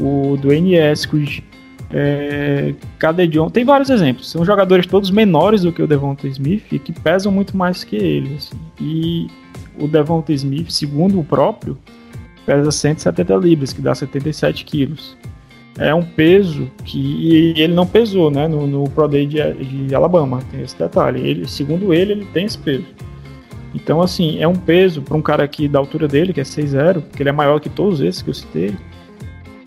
o 0.00 0.36
Dwayne 0.36 0.74
Eskridge, 0.74 1.44
é, 1.96 2.74
John, 3.30 3.48
tem 3.48 3.64
vários 3.64 3.88
exemplos. 3.88 4.28
São 4.28 4.44
jogadores 4.44 4.86
todos 4.86 5.10
menores 5.10 5.62
do 5.62 5.72
que 5.72 5.82
o 5.82 5.86
Devonta 5.86 6.26
Smith 6.26 6.64
e 6.72 6.78
que 6.78 6.92
pesam 6.92 7.30
muito 7.30 7.56
mais 7.56 7.84
que 7.84 7.94
ele. 7.94 8.34
Assim. 8.34 8.56
E 8.80 9.28
o 9.78 9.86
Devonta 9.86 10.32
Smith, 10.32 10.70
segundo 10.70 11.20
o 11.20 11.24
próprio, 11.24 11.78
pesa 12.44 12.70
170 12.70 13.36
libras, 13.36 13.72
que 13.72 13.80
dá 13.80 13.94
77 13.94 14.64
quilos. 14.64 15.16
É 15.76 15.92
um 15.94 16.02
peso 16.02 16.70
que 16.84 17.52
ele 17.56 17.74
não 17.74 17.86
pesou, 17.86 18.30
né, 18.30 18.46
no, 18.46 18.66
no 18.66 18.88
Pro 18.90 19.08
Day 19.08 19.26
de, 19.26 19.86
de, 19.86 19.94
Alabama, 19.94 20.40
tem 20.50 20.62
esse 20.62 20.78
detalhe. 20.78 21.20
Ele, 21.20 21.48
segundo 21.48 21.92
ele, 21.92 22.12
ele 22.12 22.24
tem 22.26 22.44
esse 22.44 22.58
peso. 22.58 22.86
Então, 23.74 24.00
assim, 24.00 24.40
é 24.40 24.46
um 24.46 24.54
peso 24.54 25.02
para 25.02 25.16
um 25.16 25.22
cara 25.22 25.42
aqui 25.42 25.66
da 25.66 25.80
altura 25.80 26.06
dele, 26.06 26.32
que 26.32 26.40
é 26.40 26.44
6'0", 26.44 27.02
que 27.16 27.22
ele 27.22 27.28
é 27.28 27.32
maior 27.32 27.58
que 27.58 27.68
todos 27.68 28.00
esses 28.00 28.22
que 28.22 28.30
eu 28.30 28.34
citei, 28.34 28.72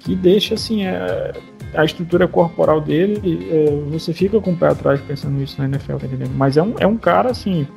que 0.08 0.16
deixa, 0.16 0.54
assim, 0.54 0.86
é, 0.86 1.34
a 1.74 1.84
estrutura 1.84 2.30
corporal 2.30 2.80
dele, 2.80 3.46
é, 3.52 3.92
você 3.92 4.14
fica 4.14 4.40
com 4.40 4.52
o 4.52 4.56
pé 4.56 4.68
atrás 4.68 5.02
pensando 5.02 5.38
nisso 5.38 5.56
na 5.60 5.66
NFL, 5.66 5.98
tá 5.98 6.06
entendendo? 6.06 6.32
Mas 6.34 6.56
é 6.56 6.64
um, 6.64 6.74
é 6.80 6.88
um 6.88 6.96
cara, 6.96 7.32
assim, 7.32 7.68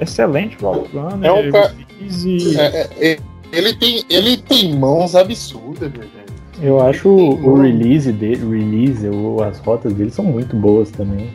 excelente 0.00 0.56
route 0.60 0.90
runner, 0.92 1.30
é 1.30 1.32
um 1.32 1.52
cara... 1.52 1.72
e... 2.00 2.56
É, 2.58 2.88
é, 3.12 3.18
ele, 3.52 3.74
tem, 3.74 4.04
ele 4.10 4.36
tem 4.38 4.76
mãos 4.76 5.14
absurdas, 5.14 5.90
velho. 5.92 6.10
Eu 6.60 6.80
acho 6.84 7.08
o, 7.08 7.48
o 7.48 7.62
release 7.62 8.12
dele, 8.12 8.44
release, 8.58 9.08
ou 9.08 9.42
as 9.42 9.60
rotas 9.60 9.94
dele 9.94 10.10
são 10.10 10.24
muito 10.24 10.56
boas 10.56 10.90
também. 10.90 11.30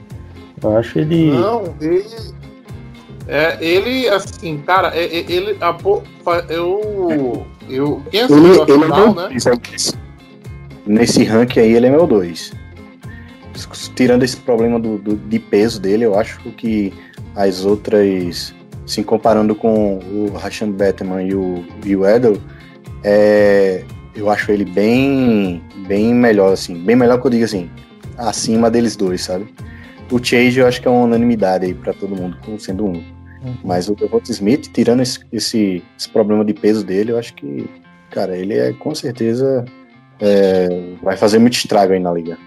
Eu 0.62 0.78
acho 0.78 1.00
ele. 1.00 1.32
Não, 1.32 1.74
ele. 1.80 2.06
É, 3.28 3.58
ele, 3.60 4.08
assim, 4.10 4.58
cara, 4.60 4.96
é, 4.96 5.04
é, 5.04 5.32
ele. 5.32 5.58
A, 5.62 5.76
eu. 6.50 7.48
Eu. 7.70 8.02
Quem 8.12 8.22
assistiu 8.22 8.54
ele, 8.54 8.62
a 8.62 8.66
final, 8.66 9.16
né? 9.16 9.30
nesse 10.86 11.24
ranking 11.24 11.60
aí 11.60 11.74
ele 11.74 11.88
é 11.88 11.90
meu 11.90 12.06
2. 12.06 12.54
Tirando 13.96 14.24
esse 14.24 14.38
problema 14.38 14.80
do, 14.80 14.98
do, 14.98 15.16
de 15.16 15.40
peso 15.40 15.80
dele, 15.80 16.06
eu 16.06 16.20
acho 16.20 16.40
que 16.52 16.94
as 17.36 17.64
outras, 17.64 18.54
se 18.86 19.04
comparando 19.04 19.56
com 19.56 20.00
o 20.00 20.34
Rashan 20.36 20.72
Batman 20.72 21.24
e 21.24 21.34
o, 21.34 21.66
e 21.86 21.96
o 21.96 22.06
Edel, 22.06 22.38
é, 23.04 23.84
eu 24.16 24.30
acho 24.30 24.52
ele 24.52 24.66
bem, 24.66 25.62
bem 25.88 26.14
melhor, 26.14 26.54
assim, 26.54 26.76
bem 26.76 26.96
melhor 26.96 27.20
que 27.20 27.28
eu 27.28 27.32
digo 27.32 27.46
assim, 27.46 27.70
acima 28.18 28.70
deles 28.70 28.96
dois, 28.96 29.22
sabe? 29.22 29.48
O 30.12 30.24
Chase 30.24 30.60
eu 30.60 30.68
acho 30.68 30.82
que 30.82 30.88
é 30.88 30.92
uma 30.92 31.04
unanimidade 31.04 31.66
aí 31.66 31.74
para 31.74 31.94
todo 31.94 32.16
mundo, 32.16 32.38
como 32.44 32.60
sendo 32.60 32.86
um. 32.86 33.04
Uhum. 33.46 33.56
Mas 33.64 33.88
o 33.88 33.96
Devonta 33.96 34.32
Smith, 34.32 34.72
tirando 34.74 35.02
esse, 35.02 35.20
esse, 35.32 35.84
esse 35.98 36.10
problema 36.10 36.44
de 36.44 36.54
peso 36.54 36.86
dele, 36.86 37.12
eu 37.12 37.20
acho 37.20 37.34
que, 37.34 37.70
cara, 38.10 38.36
ele 38.36 38.54
é 38.54 38.74
com 38.74 38.94
certeza 38.96 39.64
é, 40.20 40.94
vai 41.02 41.18
fazer 41.18 41.40
muito 41.40 41.54
estrago 41.54 41.94
aí 41.94 42.00
na 42.00 42.12
liga. 42.12 42.38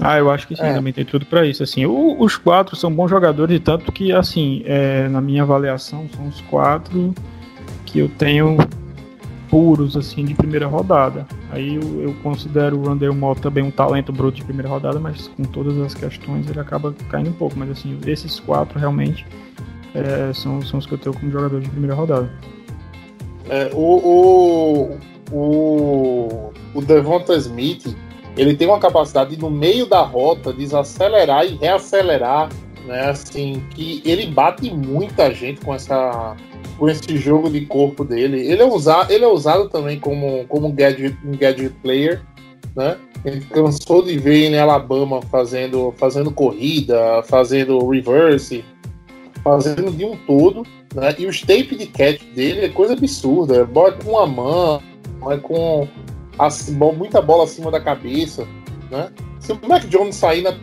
Ah, 0.00 0.18
eu 0.18 0.28
acho 0.30 0.48
que 0.48 0.56
sim, 0.56 0.62
é. 0.62 0.72
também 0.72 0.92
tem 0.92 1.04
tudo 1.04 1.24
para 1.26 1.46
isso. 1.46 1.62
Assim, 1.62 1.86
o, 1.86 2.20
os 2.20 2.36
quatro 2.36 2.74
são 2.74 2.92
bons 2.92 3.08
jogadores, 3.08 3.60
tanto 3.60 3.92
que, 3.92 4.12
assim, 4.12 4.62
é, 4.64 5.08
na 5.08 5.20
minha 5.20 5.42
avaliação, 5.42 6.08
são 6.14 6.26
os 6.26 6.40
quatro 6.42 7.14
que 7.86 8.00
eu 8.00 8.08
tenho 8.08 8.56
puros, 9.48 9.96
assim, 9.96 10.24
de 10.24 10.34
primeira 10.34 10.66
rodada. 10.66 11.26
Aí 11.52 11.76
eu, 11.76 12.02
eu 12.02 12.14
considero 12.24 12.76
o 12.76 12.88
Randall 12.88 13.14
Moore 13.14 13.40
também 13.40 13.62
um 13.62 13.70
talento 13.70 14.12
bruto 14.12 14.38
de 14.38 14.44
primeira 14.44 14.68
rodada, 14.68 14.98
mas 14.98 15.28
com 15.28 15.44
todas 15.44 15.78
as 15.78 15.94
questões 15.94 16.50
ele 16.50 16.58
acaba 16.58 16.92
caindo 17.08 17.30
um 17.30 17.34
pouco. 17.34 17.56
Mas, 17.56 17.70
assim, 17.70 17.96
esses 18.04 18.40
quatro 18.40 18.78
realmente 18.80 19.24
é, 19.94 20.32
são, 20.32 20.60
são 20.62 20.78
os 20.78 20.86
que 20.86 20.94
eu 20.94 20.98
tenho 20.98 21.14
como 21.14 21.30
jogador 21.30 21.60
de 21.60 21.68
primeira 21.68 21.94
rodada. 21.94 22.30
É, 23.48 23.70
o, 23.74 24.98
o, 25.30 25.32
o 25.32 26.52
o 26.74 26.82
Devonta 26.82 27.34
Smith 27.36 27.96
ele 28.36 28.56
tem 28.56 28.66
uma 28.66 28.80
capacidade 28.80 29.38
no 29.38 29.48
meio 29.48 29.86
da 29.86 30.02
rota 30.02 30.52
desacelerar 30.52 31.46
e 31.46 31.54
reacelerar, 31.54 32.48
né? 32.84 33.10
Assim, 33.10 33.62
que 33.70 34.02
ele 34.04 34.26
bate 34.26 34.70
muita 34.74 35.32
gente 35.32 35.60
com 35.60 35.72
essa 35.72 36.36
com 36.76 36.88
esse 36.88 37.16
jogo 37.16 37.48
de 37.48 37.64
corpo 37.66 38.04
dele. 38.04 38.40
Ele 38.40 38.60
é 38.60 38.64
usado, 38.64 39.12
ele 39.12 39.24
é 39.24 39.28
usado 39.28 39.68
também 39.68 40.00
como 40.00 40.44
como 40.48 40.72
gadget, 40.72 41.16
um 41.24 41.36
gadget 41.36 41.72
player, 41.80 42.22
né? 42.74 42.96
Ele 43.24 43.40
cansou 43.42 44.02
de 44.02 44.18
ver 44.18 44.48
em 44.48 44.58
Alabama 44.58 45.22
fazendo 45.30 45.94
fazendo 45.96 46.32
corrida, 46.32 47.22
fazendo 47.22 47.88
reverse, 47.88 48.64
fazendo 49.44 49.92
de 49.92 50.04
um 50.04 50.16
todo, 50.26 50.62
né? 50.94 51.14
E 51.18 51.26
o 51.26 51.40
tape 51.40 51.76
de 51.76 51.86
catch 51.86 52.22
dele 52.34 52.62
é 52.62 52.68
coisa 52.70 52.94
absurda. 52.94 53.64
Bota 53.66 54.02
com 54.02 54.12
uma 54.12 54.26
mão, 54.26 54.82
é 55.30 55.36
com 55.36 55.86
muita 56.96 57.20
bola 57.20 57.44
acima 57.44 57.70
da 57.70 57.78
cabeça, 57.78 58.48
né? 58.90 59.10
Se 59.38 59.52
o 59.52 59.60
Mac 59.68 59.84
Jones 59.84 60.16
sair 60.16 60.42
na 60.42 60.54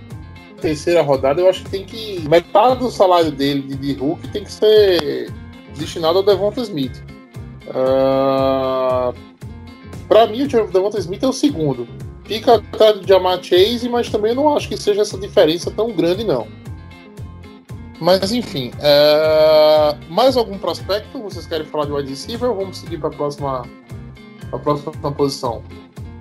terceira 0.59 1.01
rodada, 1.03 1.39
eu 1.39 1.47
acho 1.47 1.63
que 1.63 1.69
tem 1.69 1.86
que. 1.86 2.27
Metade 2.27 2.79
do 2.79 2.89
salário 2.89 3.32
dele 3.32 3.61
de, 3.61 3.75
de 3.75 3.93
Hulk 3.93 4.27
tem 4.29 4.43
que 4.43 4.51
ser 4.51 5.32
destinado 5.77 6.17
ao 6.17 6.23
Devonta 6.23 6.61
Smith. 6.61 7.03
Uh, 7.67 9.13
para 10.07 10.27
mim, 10.27 10.43
o 10.43 10.47
Devonta 10.47 10.97
Smith 10.97 11.23
é 11.23 11.27
o 11.27 11.34
segundo. 11.34 11.88
Fica 12.25 12.55
atrás 12.55 12.99
do 12.99 13.07
Jamar 13.07 13.43
Chase, 13.43 13.88
mas 13.89 14.09
também 14.09 14.34
não 14.34 14.55
acho 14.55 14.67
que 14.67 14.77
seja 14.77 15.01
essa 15.01 15.17
diferença 15.17 15.69
tão 15.69 15.91
grande, 15.91 16.23
não. 16.23 16.47
Mas 18.02 18.32
enfim, 18.32 18.72
uh, 18.80 20.12
mais 20.12 20.36
algum 20.36 20.58
prospecto? 20.58 21.22
Vocês 21.22 21.45
querem 21.45 21.68
falar 21.68 21.86
de 21.86 21.91
wide 21.91 22.10
receiver 22.10 22.49
ou 22.49 22.56
vamos 22.56 22.80
seguir 22.80 22.97
para 22.97 23.10
a 23.10 23.12
próxima 23.12 23.62
a 24.52 24.58
próxima 24.58 25.12
posição? 25.12 25.62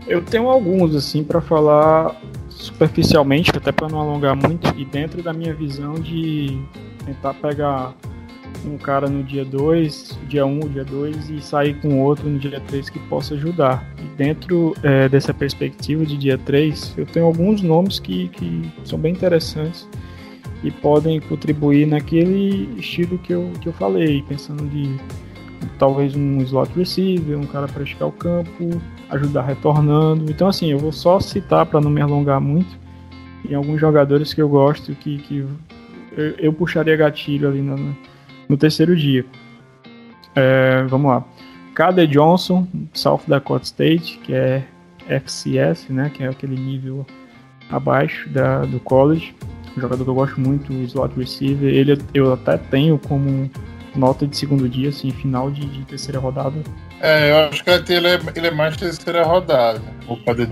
Eu 0.07 0.22
tenho 0.22 0.49
alguns, 0.51 0.95
assim, 0.95 1.24
para 1.24 1.41
falar 1.41 2.20
superficialmente, 2.51 3.51
até 3.57 3.72
para 3.72 3.89
não 3.89 3.99
alongar 3.99 4.37
muito, 4.37 4.68
e 4.78 4.85
dentro 4.85 5.22
da 5.22 5.33
minha 5.33 5.55
visão 5.55 5.95
de 5.95 6.61
tentar 7.07 7.33
pegar 7.35 7.95
um 8.66 8.76
cara 8.76 9.09
no 9.09 9.22
dia 9.22 9.45
2, 9.45 10.18
dia 10.28 10.45
1, 10.45 10.51
um, 10.51 10.68
dia 10.68 10.85
2 10.85 11.31
e 11.31 11.41
sair 11.41 11.81
com 11.81 12.03
outro 12.03 12.28
no 12.28 12.39
dia 12.39 12.61
3 12.61 12.91
que 12.91 12.99
possa 12.99 13.35
ajudar. 13.35 13.91
E 13.99 14.16
dentro 14.16 14.76
é, 14.83 15.09
dessa 15.09 15.33
perspectiva 15.33 16.05
de 16.05 16.18
dia 16.18 16.37
3, 16.37 16.95
eu 16.99 17.07
tenho 17.07 17.24
alguns 17.24 17.62
nomes 17.62 17.99
que, 17.99 18.28
que 18.28 18.70
são 18.85 18.99
bem 18.99 19.14
interessantes 19.14 19.89
e 20.62 20.70
podem 20.70 21.20
contribuir 21.20 21.86
naquele 21.86 22.68
estilo 22.78 23.18
que 23.18 23.32
eu, 23.32 23.50
que 23.61 23.68
eu 23.68 23.72
falei, 23.72 24.22
pensando 24.28 24.68
de 24.68 24.96
talvez 25.78 26.14
um 26.14 26.38
slot 26.42 26.70
receiver, 26.76 27.38
um 27.38 27.46
cara 27.46 27.66
para 27.66 27.82
esticar 27.82 28.08
o 28.08 28.12
campo, 28.12 28.80
ajudar 29.11 29.42
retornando. 29.42 30.30
Então, 30.30 30.48
assim, 30.48 30.70
eu 30.70 30.78
vou 30.78 30.92
só 30.92 31.20
citar 31.20 31.66
para 31.66 31.80
não 31.80 31.90
me 31.90 32.00
alongar 32.00 32.40
muito. 32.40 32.78
em 33.48 33.54
alguns 33.54 33.80
jogadores 33.80 34.34
que 34.34 34.42
eu 34.42 34.48
gosto 34.48 34.94
que, 34.94 35.18
que 35.18 35.38
eu, 36.16 36.34
eu 36.38 36.52
puxaria 36.52 36.96
gatilho 36.96 37.48
ali 37.48 37.62
no, 37.62 37.96
no 38.48 38.56
terceiro 38.56 38.94
dia. 38.94 39.24
É, 40.34 40.84
vamos 40.88 41.11
lá. 41.11 41.24
Cade 41.74 42.06
Johnson, 42.06 42.66
South 42.92 43.22
Dakota 43.26 43.64
State, 43.64 44.18
que 44.18 44.34
é 44.34 44.64
FCS, 45.08 45.88
né, 45.88 46.11
que 46.12 46.22
é 46.22 46.28
aquele 46.28 46.56
nível 46.56 47.06
abaixo 47.70 48.28
da, 48.28 48.64
do 48.64 48.78
college. 48.80 49.34
Um 49.81 49.89
jogador 49.89 50.05
que 50.05 50.11
eu 50.11 50.14
gosto 50.14 50.41
muito, 50.41 50.72
slot 50.72 51.18
receiver. 51.18 51.72
Ele 51.72 51.99
eu 52.12 52.35
até 52.35 52.59
tenho 52.59 52.99
como 52.99 53.51
nota 53.97 54.26
de 54.26 54.37
segundo 54.37 54.68
dia, 54.68 54.91
assim, 54.91 55.11
final 55.11 55.51
de, 55.51 55.64
de 55.64 55.85
terceira 55.85 56.18
rodada. 56.18 56.62
É, 57.01 57.31
eu 57.31 57.37
acho 57.49 57.64
que 57.64 57.70
ele 57.93 58.07
é, 58.07 58.20
ele 58.37 58.47
é 58.49 58.51
mais 58.51 58.76
terceira 58.76 59.24
rodada. 59.24 59.81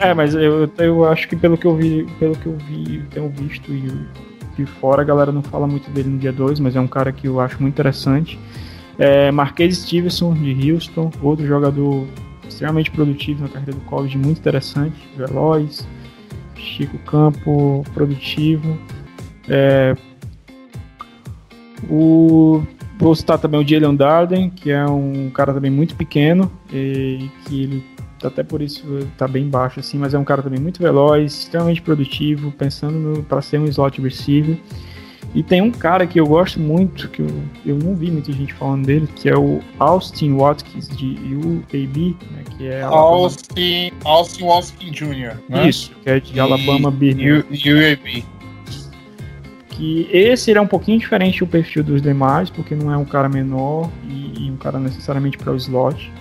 É, 0.01 0.15
mas 0.15 0.35
eu, 0.35 0.71
eu 0.79 1.05
acho 1.05 1.29
que 1.29 1.37
pelo 1.37 1.59
que 1.59 1.67
eu 1.67 1.77
vi, 1.77 2.07
pelo 2.19 2.35
que 2.37 2.47
eu 2.47 2.57
vi, 2.57 3.03
tenho 3.11 3.29
visto 3.29 3.71
e 3.71 3.93
de 4.57 4.67
fora 4.67 5.03
a 5.03 5.05
galera 5.05 5.31
não 5.31 5.43
fala 5.43 5.67
muito 5.67 5.89
dele 5.91 6.09
no 6.09 6.19
dia 6.19 6.33
2, 6.33 6.59
mas 6.59 6.75
é 6.75 6.81
um 6.81 6.89
cara 6.89 7.13
que 7.13 7.29
eu 7.29 7.39
acho 7.39 7.61
muito 7.61 7.75
interessante. 7.75 8.39
É, 8.99 9.31
Marquês 9.31 9.79
Stevenson 9.79 10.35
de 10.35 10.73
Houston, 10.73 11.13
outro 11.23 11.47
jogador 11.47 12.07
extremamente 12.49 12.91
produtivo 12.91 13.43
na 13.43 13.49
carreira 13.49 13.73
do 13.73 13.81
college, 13.83 14.19
muito 14.19 14.39
interessante, 14.39 14.97
veloz, 15.17 15.87
Chico 16.57 16.99
Campo, 16.99 17.85
produtivo. 17.95 18.77
É, 19.49 19.97
o, 21.89 22.63
vou 22.99 23.15
citar 23.15 23.39
também 23.39 23.61
o 23.61 23.67
Jalen 23.67 23.97
Darden, 23.97 24.51
que 24.51 24.71
é 24.71 24.85
um 24.87 25.31
cara 25.31 25.53
também 25.53 25.71
muito 25.71 25.95
pequeno, 25.95 26.51
e 26.73 27.31
que 27.47 27.63
ele 27.63 27.85
até 28.25 28.43
por 28.43 28.61
isso 28.61 28.85
tá 29.17 29.29
bem 29.29 29.49
baixo 29.49 29.79
assim, 29.79 29.97
mas 29.97 30.13
é 30.13 30.19
um 30.19 30.25
cara 30.25 30.43
também 30.43 30.59
muito 30.59 30.83
veloz, 30.83 31.41
extremamente 31.41 31.81
produtivo, 31.81 32.51
pensando 32.51 33.23
para 33.29 33.41
ser 33.41 33.61
um 33.61 33.65
slot 33.67 34.01
receiver. 34.01 34.59
E 35.35 35.43
tem 35.43 35.61
um 35.61 35.71
cara 35.71 36.07
que 36.07 36.19
eu 36.19 36.27
gosto 36.27 36.59
muito, 36.59 37.09
que 37.11 37.21
eu, 37.21 37.29
eu 37.65 37.77
não 37.77 37.95
vi 37.95 38.11
muita 38.11 38.33
gente 38.33 38.55
falando 38.55 38.87
dele, 38.87 39.07
que 39.15 39.29
é 39.29 39.37
o 39.37 39.61
Austin 39.79 40.35
Watkins, 40.35 40.89
de 40.89 41.17
UAB, 41.35 42.17
né, 42.31 42.45
que 42.57 42.67
é... 42.67 42.83
Austin, 42.83 43.93
Austin 44.05 44.45
Watkins 44.45 44.97
Jr., 44.97 45.37
né? 45.49 45.69
Isso, 45.69 45.93
que 46.03 46.11
é 46.11 46.19
de 46.19 46.41
Alabama 46.41 46.91
Birmingham. 46.91 47.45
UAB. 47.51 48.25
Que 49.79 50.09
esse 50.13 50.51
ele 50.51 50.59
é 50.59 50.61
um 50.61 50.67
pouquinho 50.67 50.99
diferente 50.99 51.39
do 51.39 51.47
perfil 51.47 51.85
dos 51.85 52.03
demais, 52.03 52.51
porque 52.51 52.75
não 52.75 52.93
é 52.93 52.97
um 52.97 53.05
cara 53.05 53.29
menor 53.29 53.89
e, 54.11 54.47
e 54.47 54.51
um 54.51 54.57
cara 54.57 54.77
necessariamente 54.81 55.39
para 55.39 55.53
o 55.53 55.57
slot. 55.57 56.13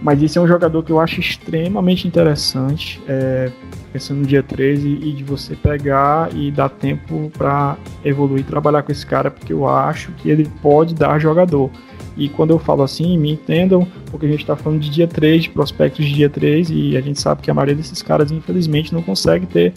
Mas 0.00 0.22
esse 0.22 0.38
é 0.38 0.40
um 0.40 0.46
jogador 0.46 0.80
que 0.84 0.92
eu 0.92 1.00
acho 1.00 1.18
extremamente 1.18 2.06
interessante, 2.06 3.02
é, 3.08 3.50
pensando 3.92 4.18
no 4.18 4.26
dia 4.26 4.44
13, 4.44 4.86
e 4.86 5.12
de 5.12 5.24
você 5.24 5.56
pegar 5.56 6.28
e 6.32 6.52
dar 6.52 6.68
tempo 6.68 7.32
para 7.36 7.76
evoluir 8.04 8.44
trabalhar 8.44 8.84
com 8.84 8.92
esse 8.92 9.04
cara, 9.04 9.28
porque 9.28 9.52
eu 9.52 9.66
acho 9.66 10.12
que 10.12 10.30
ele 10.30 10.48
pode 10.62 10.94
dar 10.94 11.18
jogador. 11.18 11.70
E 12.16 12.28
quando 12.28 12.50
eu 12.50 12.60
falo 12.60 12.84
assim, 12.84 13.18
me 13.18 13.32
entendam, 13.32 13.88
porque 14.10 14.26
a 14.26 14.28
gente 14.28 14.42
está 14.42 14.54
falando 14.54 14.80
de 14.80 14.88
dia 14.88 15.08
3, 15.08 15.44
de 15.44 15.50
prospectos 15.50 16.04
de 16.04 16.14
dia 16.14 16.30
3, 16.30 16.70
e 16.70 16.96
a 16.96 17.00
gente 17.00 17.20
sabe 17.20 17.42
que 17.42 17.50
a 17.50 17.54
maioria 17.54 17.74
desses 17.74 18.02
caras, 18.02 18.30
infelizmente, 18.30 18.94
não 18.94 19.02
consegue 19.02 19.46
ter 19.46 19.72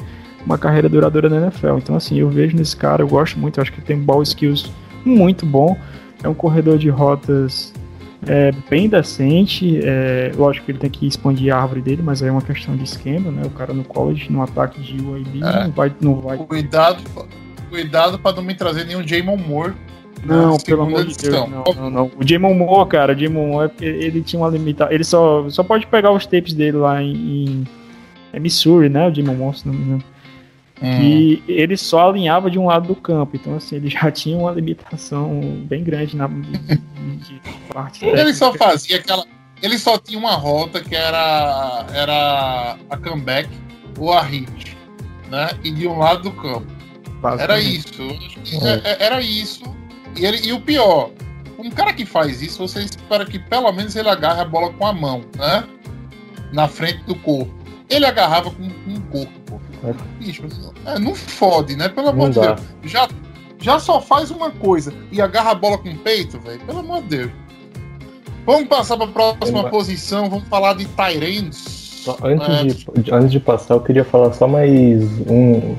uma 0.47 0.57
carreira 0.57 0.87
duradoura 0.87 1.29
na 1.29 1.37
NFL. 1.37 1.77
Então, 1.77 1.95
assim, 1.95 2.17
eu 2.17 2.29
vejo 2.29 2.55
nesse 2.55 2.75
cara, 2.75 3.03
eu 3.03 3.07
gosto 3.07 3.37
muito, 3.37 3.57
eu 3.57 3.61
acho 3.61 3.71
que 3.71 3.79
ele 3.79 3.85
tem 3.85 3.99
ball 3.99 4.23
skills 4.23 4.71
muito 5.05 5.45
bom. 5.45 5.77
É 6.23 6.29
um 6.29 6.33
corredor 6.33 6.77
de 6.77 6.89
rotas 6.89 7.73
é 8.25 8.51
bem 8.69 8.87
decente. 8.87 9.79
É, 9.83 10.31
lógico 10.35 10.65
que 10.65 10.71
ele 10.71 10.79
tem 10.79 10.89
que 10.89 11.05
expandir 11.05 11.53
a 11.53 11.61
árvore 11.61 11.81
dele, 11.81 12.01
mas 12.01 12.23
aí 12.23 12.29
é 12.29 12.31
uma 12.31 12.41
questão 12.41 12.75
de 12.75 12.83
esquema, 12.83 13.29
né? 13.29 13.43
O 13.45 13.49
cara 13.49 13.73
no 13.73 13.83
college, 13.83 14.31
no 14.31 14.41
ataque 14.41 14.81
de 14.81 15.01
UAB, 15.03 15.35
é. 15.35 15.63
não 15.65 15.71
vai. 15.71 15.95
Não 15.99 16.15
vai... 16.15 16.37
Cuidado, 16.37 17.03
cuidado 17.69 18.17
para 18.17 18.35
não 18.37 18.43
me 18.43 18.55
trazer 18.55 18.85
nenhum 18.85 19.05
Jamon 19.05 19.37
Moore. 19.37 19.73
Não, 20.25 20.57
pelo 20.57 20.81
amor 20.81 21.05
de 21.05 21.15
Deus, 21.15 21.49
não, 21.49 21.63
não, 21.75 21.89
não. 21.89 22.11
O 22.17 22.27
Jamon 22.27 22.53
Moore, 22.53 22.89
cara, 22.89 23.13
o 23.13 23.19
Jamon 23.19 23.49
Moore, 23.49 23.71
ele 23.79 24.21
tinha 24.21 24.41
uma 24.41 24.49
limitação. 24.49 24.91
Ele 24.91 25.03
só, 25.03 25.47
só 25.49 25.61
pode 25.61 25.85
pegar 25.85 26.11
os 26.11 26.25
tapes 26.25 26.53
dele 26.53 26.77
lá 26.77 27.01
em, 27.03 27.13
em 27.13 27.67
é 28.33 28.39
Missouri, 28.39 28.89
né? 28.89 29.09
O 29.09 29.13
Jamon 29.13 29.35
Moore, 29.35 29.59
se 29.59 29.67
não 29.67 29.73
me 29.73 29.83
engano. 29.83 30.03
Hum. 30.81 31.01
E 31.01 31.43
ele 31.47 31.75
só 31.75 32.09
alinhava 32.09 32.51
de 32.51 32.59
um 32.59 32.67
lado 32.67 32.87
do 32.87 32.95
campo, 32.95 33.35
então 33.35 33.55
assim, 33.55 33.77
ele 33.77 33.89
já 33.89 34.11
tinha 34.11 34.37
uma 34.37 34.51
limitação 34.51 35.39
bem 35.65 35.83
grande 35.83 36.15
na 36.15 36.27
de, 36.27 37.17
de 37.17 37.41
parte. 37.73 38.05
Ele 38.05 38.33
só 38.33 38.53
fazia 38.53 38.97
aquela. 38.97 39.25
Ele 39.61 39.77
só 39.79 39.97
tinha 39.97 40.19
uma 40.19 40.35
rota 40.35 40.79
que 40.83 40.95
era, 40.95 41.85
era 41.91 42.77
a 42.89 42.97
comeback 42.97 43.49
ou 43.97 44.13
a 44.13 44.21
hit, 44.21 44.77
né? 45.31 45.49
E 45.63 45.71
de 45.71 45.87
um 45.87 45.97
lado 45.97 46.23
do 46.23 46.31
campo. 46.31 46.67
Era 47.39 47.59
isso. 47.59 48.03
É. 48.63 48.91
é. 48.91 49.03
Era 49.05 49.21
isso. 49.21 49.63
E, 50.15 50.25
ele, 50.25 50.47
e 50.47 50.53
o 50.53 50.61
pior, 50.61 51.09
um 51.57 51.71
cara 51.71 51.91
que 51.91 52.05
faz 52.05 52.41
isso, 52.43 52.59
você 52.59 52.81
espera 52.81 53.25
que 53.25 53.39
pelo 53.39 53.71
menos 53.71 53.95
ele 53.95 54.09
agarre 54.09 54.41
a 54.41 54.45
bola 54.45 54.71
com 54.73 54.85
a 54.85 54.93
mão, 54.93 55.25
né? 55.35 55.67
Na 56.53 56.67
frente 56.67 57.03
do 57.05 57.15
corpo. 57.15 57.51
Ele 57.89 58.05
agarrava 58.05 58.51
com, 58.51 58.69
com 58.69 58.93
o 58.93 59.01
corpo. 59.01 59.61
Bicho, 60.19 60.43
é, 60.85 60.99
não 60.99 61.13
fode, 61.15 61.75
né? 61.75 61.89
Pelo 61.89 62.09
amor 62.09 62.29
de 62.29 62.39
Deus. 62.39 62.61
Já, 62.83 63.07
já 63.59 63.79
só 63.79 64.01
faz 64.01 64.31
uma 64.31 64.51
coisa 64.51 64.93
e 65.11 65.21
agarra 65.21 65.51
a 65.51 65.55
bola 65.55 65.77
com 65.77 65.89
o 65.89 65.97
peito, 65.97 66.39
velho. 66.39 66.59
Pelo 66.61 66.79
amor 66.79 67.01
de 67.03 67.09
Deus. 67.09 67.31
Vamos 68.45 68.67
passar 68.69 68.95
para 68.95 69.05
a 69.05 69.09
próxima 69.09 69.69
posição. 69.69 70.29
Vamos 70.29 70.47
falar 70.47 70.73
de 70.73 70.85
Tyrants. 70.85 71.87
Antes, 72.23 72.85
é. 72.95 73.01
de, 73.01 73.13
antes 73.13 73.31
de 73.31 73.39
passar, 73.39 73.73
eu 73.73 73.81
queria 73.81 74.05
falar 74.05 74.31
só 74.31 74.47
mais 74.47 75.03
um, 75.29 75.75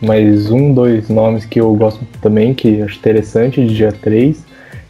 mais 0.00 0.48
um, 0.48 0.72
dois 0.72 1.08
nomes 1.08 1.44
que 1.44 1.60
eu 1.60 1.74
gosto 1.74 2.06
também, 2.20 2.54
que 2.54 2.80
acho 2.82 2.96
interessante, 2.96 3.66
de 3.66 3.74
dia 3.74 3.90
3, 3.90 4.44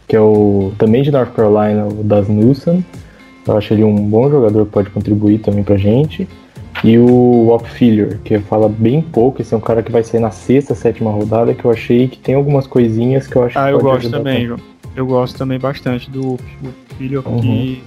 que 0.07 0.15
é 0.15 0.21
o 0.21 0.71
também 0.77 1.01
de 1.01 1.09
North 1.09 1.33
Carolina, 1.33 1.87
o 1.87 2.03
Das 2.03 2.27
Newsom. 2.27 2.83
Eu 3.47 3.57
acho 3.57 3.73
ele 3.73 3.83
um 3.83 3.95
bom 3.95 4.29
jogador, 4.29 4.67
pode 4.67 4.91
contribuir 4.91 5.39
também 5.39 5.63
pra 5.63 5.77
gente. 5.77 6.27
E 6.83 6.97
o 6.97 7.47
Wop 7.47 7.69
Filler, 7.69 8.19
que 8.23 8.37
fala 8.39 8.67
bem 8.67 9.01
pouco, 9.01 9.41
esse 9.41 9.53
é 9.53 9.57
um 9.57 9.61
cara 9.61 9.81
que 9.81 9.91
vai 9.91 10.03
sair 10.03 10.19
na 10.19 10.31
sexta, 10.31 10.75
sétima 10.75 11.11
rodada, 11.11 11.53
que 11.53 11.63
eu 11.63 11.71
achei 11.71 12.07
que 12.07 12.17
tem 12.17 12.35
algumas 12.35 12.67
coisinhas 12.67 13.25
que 13.25 13.35
eu 13.37 13.43
acho 13.43 13.57
ah, 13.57 13.67
que 13.67 13.73
eu 13.73 13.79
gosto 13.79 14.09
também, 14.09 14.47
João. 14.47 14.59
Eu 14.95 15.05
gosto 15.05 15.37
também 15.37 15.57
bastante 15.57 16.09
do 16.11 16.31
Wop 16.31 16.43
Filler, 16.97 17.27
uhum. 17.27 17.41
e, 17.43 17.83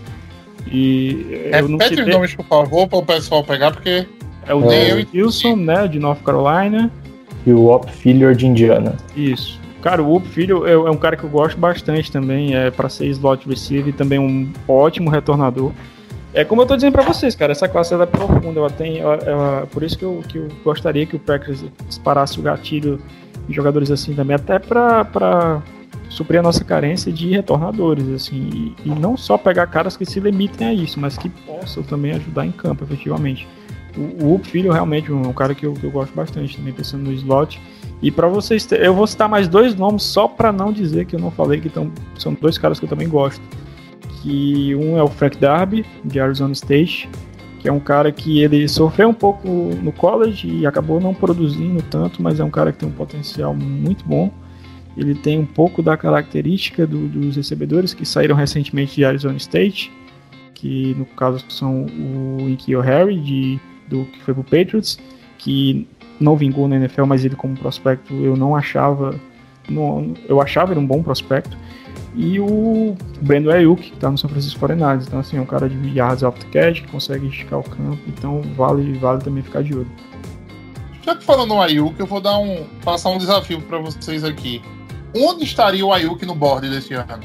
e 0.66 1.50
eu 1.52 1.66
Repete 1.66 1.88
citei... 1.90 2.04
os 2.04 2.10
nomes, 2.10 2.34
por 2.34 2.46
favor, 2.46 2.88
para 2.88 2.98
o 2.98 3.04
pessoal 3.04 3.44
pegar, 3.44 3.72
porque... 3.72 4.06
É 4.48 4.54
o 4.54 4.70
é, 4.70 4.88
Dale 4.88 5.08
Wilson, 5.12 5.56
né, 5.56 5.86
de 5.88 5.98
North 5.98 6.22
Carolina. 6.22 6.90
E 7.44 7.52
o 7.52 7.62
Wop 7.62 7.90
Filler 7.90 8.34
de 8.34 8.46
Indiana. 8.46 8.96
Isso. 9.16 9.60
Cara, 9.86 10.02
o 10.02 10.10
Whoop 10.10 10.26
Filho 10.26 10.66
é, 10.66 10.72
é, 10.72 10.90
um 10.90 10.96
cara 10.96 11.16
que 11.16 11.22
eu 11.22 11.30
gosto 11.30 11.56
bastante 11.58 12.10
também, 12.10 12.56
é 12.56 12.72
para 12.72 12.88
ser 12.88 13.06
slot 13.06 13.48
receiver 13.48 13.88
e 13.88 13.92
também 13.92 14.18
um 14.18 14.50
ótimo 14.66 15.08
retornador. 15.08 15.70
É 16.36 16.44
como 16.44 16.60
eu 16.60 16.66
tô 16.66 16.76
dizendo 16.76 16.92
para 16.92 17.02
vocês, 17.02 17.34
cara, 17.34 17.52
essa 17.52 17.66
classe 17.66 17.94
ela 17.94 18.02
é 18.02 18.06
profunda, 18.06 18.60
ela 18.60 18.68
tem, 18.68 18.98
ela, 18.98 19.14
ela, 19.14 19.66
por 19.72 19.82
isso 19.82 19.96
que 19.96 20.04
eu, 20.04 20.22
que 20.28 20.36
eu 20.36 20.48
gostaria 20.62 21.06
que 21.06 21.16
o 21.16 21.18
Packers 21.18 21.64
disparasse 21.88 22.38
o 22.38 22.42
gatilho 22.42 23.00
em 23.48 23.54
jogadores 23.54 23.90
assim 23.90 24.12
também, 24.12 24.36
até 24.36 24.58
para 24.58 25.62
suprir 26.10 26.38
a 26.40 26.42
nossa 26.42 26.62
carência 26.62 27.10
de 27.10 27.30
retornadores, 27.30 28.06
assim, 28.10 28.50
e, 28.52 28.90
e, 28.90 28.90
não 28.90 29.16
só 29.16 29.38
pegar 29.38 29.66
caras 29.68 29.96
que 29.96 30.04
se 30.04 30.20
limitem 30.20 30.68
a 30.68 30.74
isso, 30.74 31.00
mas 31.00 31.16
que 31.16 31.30
possam 31.30 31.82
também 31.82 32.12
ajudar 32.12 32.44
em 32.44 32.52
campo, 32.52 32.84
efetivamente. 32.84 33.48
O, 33.96 34.34
o 34.34 34.38
Filho 34.38 34.70
realmente 34.70 35.10
é 35.10 35.14
um 35.14 35.32
cara 35.32 35.54
que 35.54 35.64
eu, 35.64 35.72
que 35.72 35.84
eu 35.84 35.90
gosto 35.90 36.14
bastante 36.14 36.54
também, 36.54 36.74
pensando 36.74 37.04
no 37.04 37.14
slot. 37.14 37.58
E 38.02 38.10
para 38.10 38.28
vocês, 38.28 38.70
eu 38.72 38.92
vou 38.92 39.06
citar 39.06 39.26
mais 39.26 39.48
dois 39.48 39.74
nomes 39.74 40.02
só 40.02 40.28
para 40.28 40.52
não 40.52 40.70
dizer 40.70 41.06
que 41.06 41.16
eu 41.16 41.20
não 41.20 41.30
falei 41.30 41.62
que 41.62 41.70
tão, 41.70 41.90
são 42.18 42.34
dois 42.34 42.58
caras 42.58 42.78
que 42.78 42.84
eu 42.84 42.90
também 42.90 43.08
gosto 43.08 43.40
que 44.26 44.74
um 44.74 44.98
é 44.98 45.02
o 45.04 45.06
Frank 45.06 45.38
Darby, 45.38 45.86
de 46.04 46.18
Arizona 46.18 46.52
State, 46.52 47.08
que 47.60 47.68
é 47.68 47.72
um 47.72 47.78
cara 47.78 48.10
que 48.10 48.40
ele 48.40 48.66
sofreu 48.66 49.08
um 49.08 49.14
pouco 49.14 49.48
no 49.48 49.92
college 49.92 50.48
e 50.48 50.66
acabou 50.66 51.00
não 51.00 51.14
produzindo 51.14 51.80
tanto, 51.82 52.20
mas 52.20 52.40
é 52.40 52.44
um 52.44 52.50
cara 52.50 52.72
que 52.72 52.78
tem 52.78 52.88
um 52.88 52.92
potencial 52.92 53.54
muito 53.54 54.04
bom. 54.04 54.32
Ele 54.96 55.14
tem 55.14 55.38
um 55.38 55.46
pouco 55.46 55.80
da 55.80 55.96
característica 55.96 56.84
do, 56.84 57.06
dos 57.06 57.36
recebedores 57.36 57.94
que 57.94 58.04
saíram 58.04 58.34
recentemente 58.34 58.96
de 58.96 59.04
Arizona 59.04 59.36
State, 59.36 59.92
que 60.54 60.92
no 60.98 61.04
caso 61.04 61.44
são 61.48 61.84
o 61.84 62.48
Inkio 62.48 62.80
Harry, 62.80 63.20
de, 63.20 63.60
do, 63.86 64.06
que 64.06 64.20
foi 64.24 64.34
pro 64.34 64.42
Patriots, 64.42 64.98
que 65.38 65.86
não 66.18 66.36
vingou 66.36 66.66
na 66.66 66.76
NFL, 66.76 67.04
mas 67.04 67.24
ele 67.24 67.36
como 67.36 67.56
prospecto 67.56 68.12
eu 68.12 68.36
não 68.36 68.56
achava, 68.56 69.14
não, 69.68 70.14
eu 70.28 70.40
achava 70.40 70.72
ele 70.72 70.80
um 70.80 70.86
bom 70.86 71.00
prospecto 71.00 71.56
e 72.16 72.40
o 72.40 72.96
Brandon 73.20 73.50
Ayuk, 73.50 73.82
que 73.82 73.94
está 73.94 74.10
no 74.10 74.16
São 74.16 74.30
Francisco 74.30 74.58
49 74.58 75.04
Então, 75.06 75.20
assim, 75.20 75.36
é 75.36 75.40
um 75.40 75.44
cara 75.46 75.68
de 75.68 75.76
yards 75.90 76.22
the 76.22 76.48
catch, 76.50 76.80
que 76.80 76.88
consegue 76.88 77.26
esticar 77.26 77.58
o 77.58 77.62
campo. 77.62 77.98
Então, 78.08 78.40
vale, 78.56 78.94
vale 78.94 79.22
também 79.22 79.42
ficar 79.42 79.62
de 79.62 79.74
olho. 79.74 79.90
Já 81.02 81.14
que 81.14 81.22
falando 81.22 81.50
no 81.50 81.60
Ayuk, 81.60 82.00
eu 82.00 82.06
vou 82.06 82.20
dar 82.20 82.38
um, 82.38 82.64
passar 82.82 83.10
um 83.10 83.18
desafio 83.18 83.60
para 83.60 83.78
vocês 83.78 84.24
aqui. 84.24 84.62
Onde 85.14 85.44
estaria 85.44 85.84
o 85.84 85.92
Ayuk 85.92 86.24
no 86.24 86.34
board 86.34 86.68
desse 86.70 86.94
ano? 86.94 87.20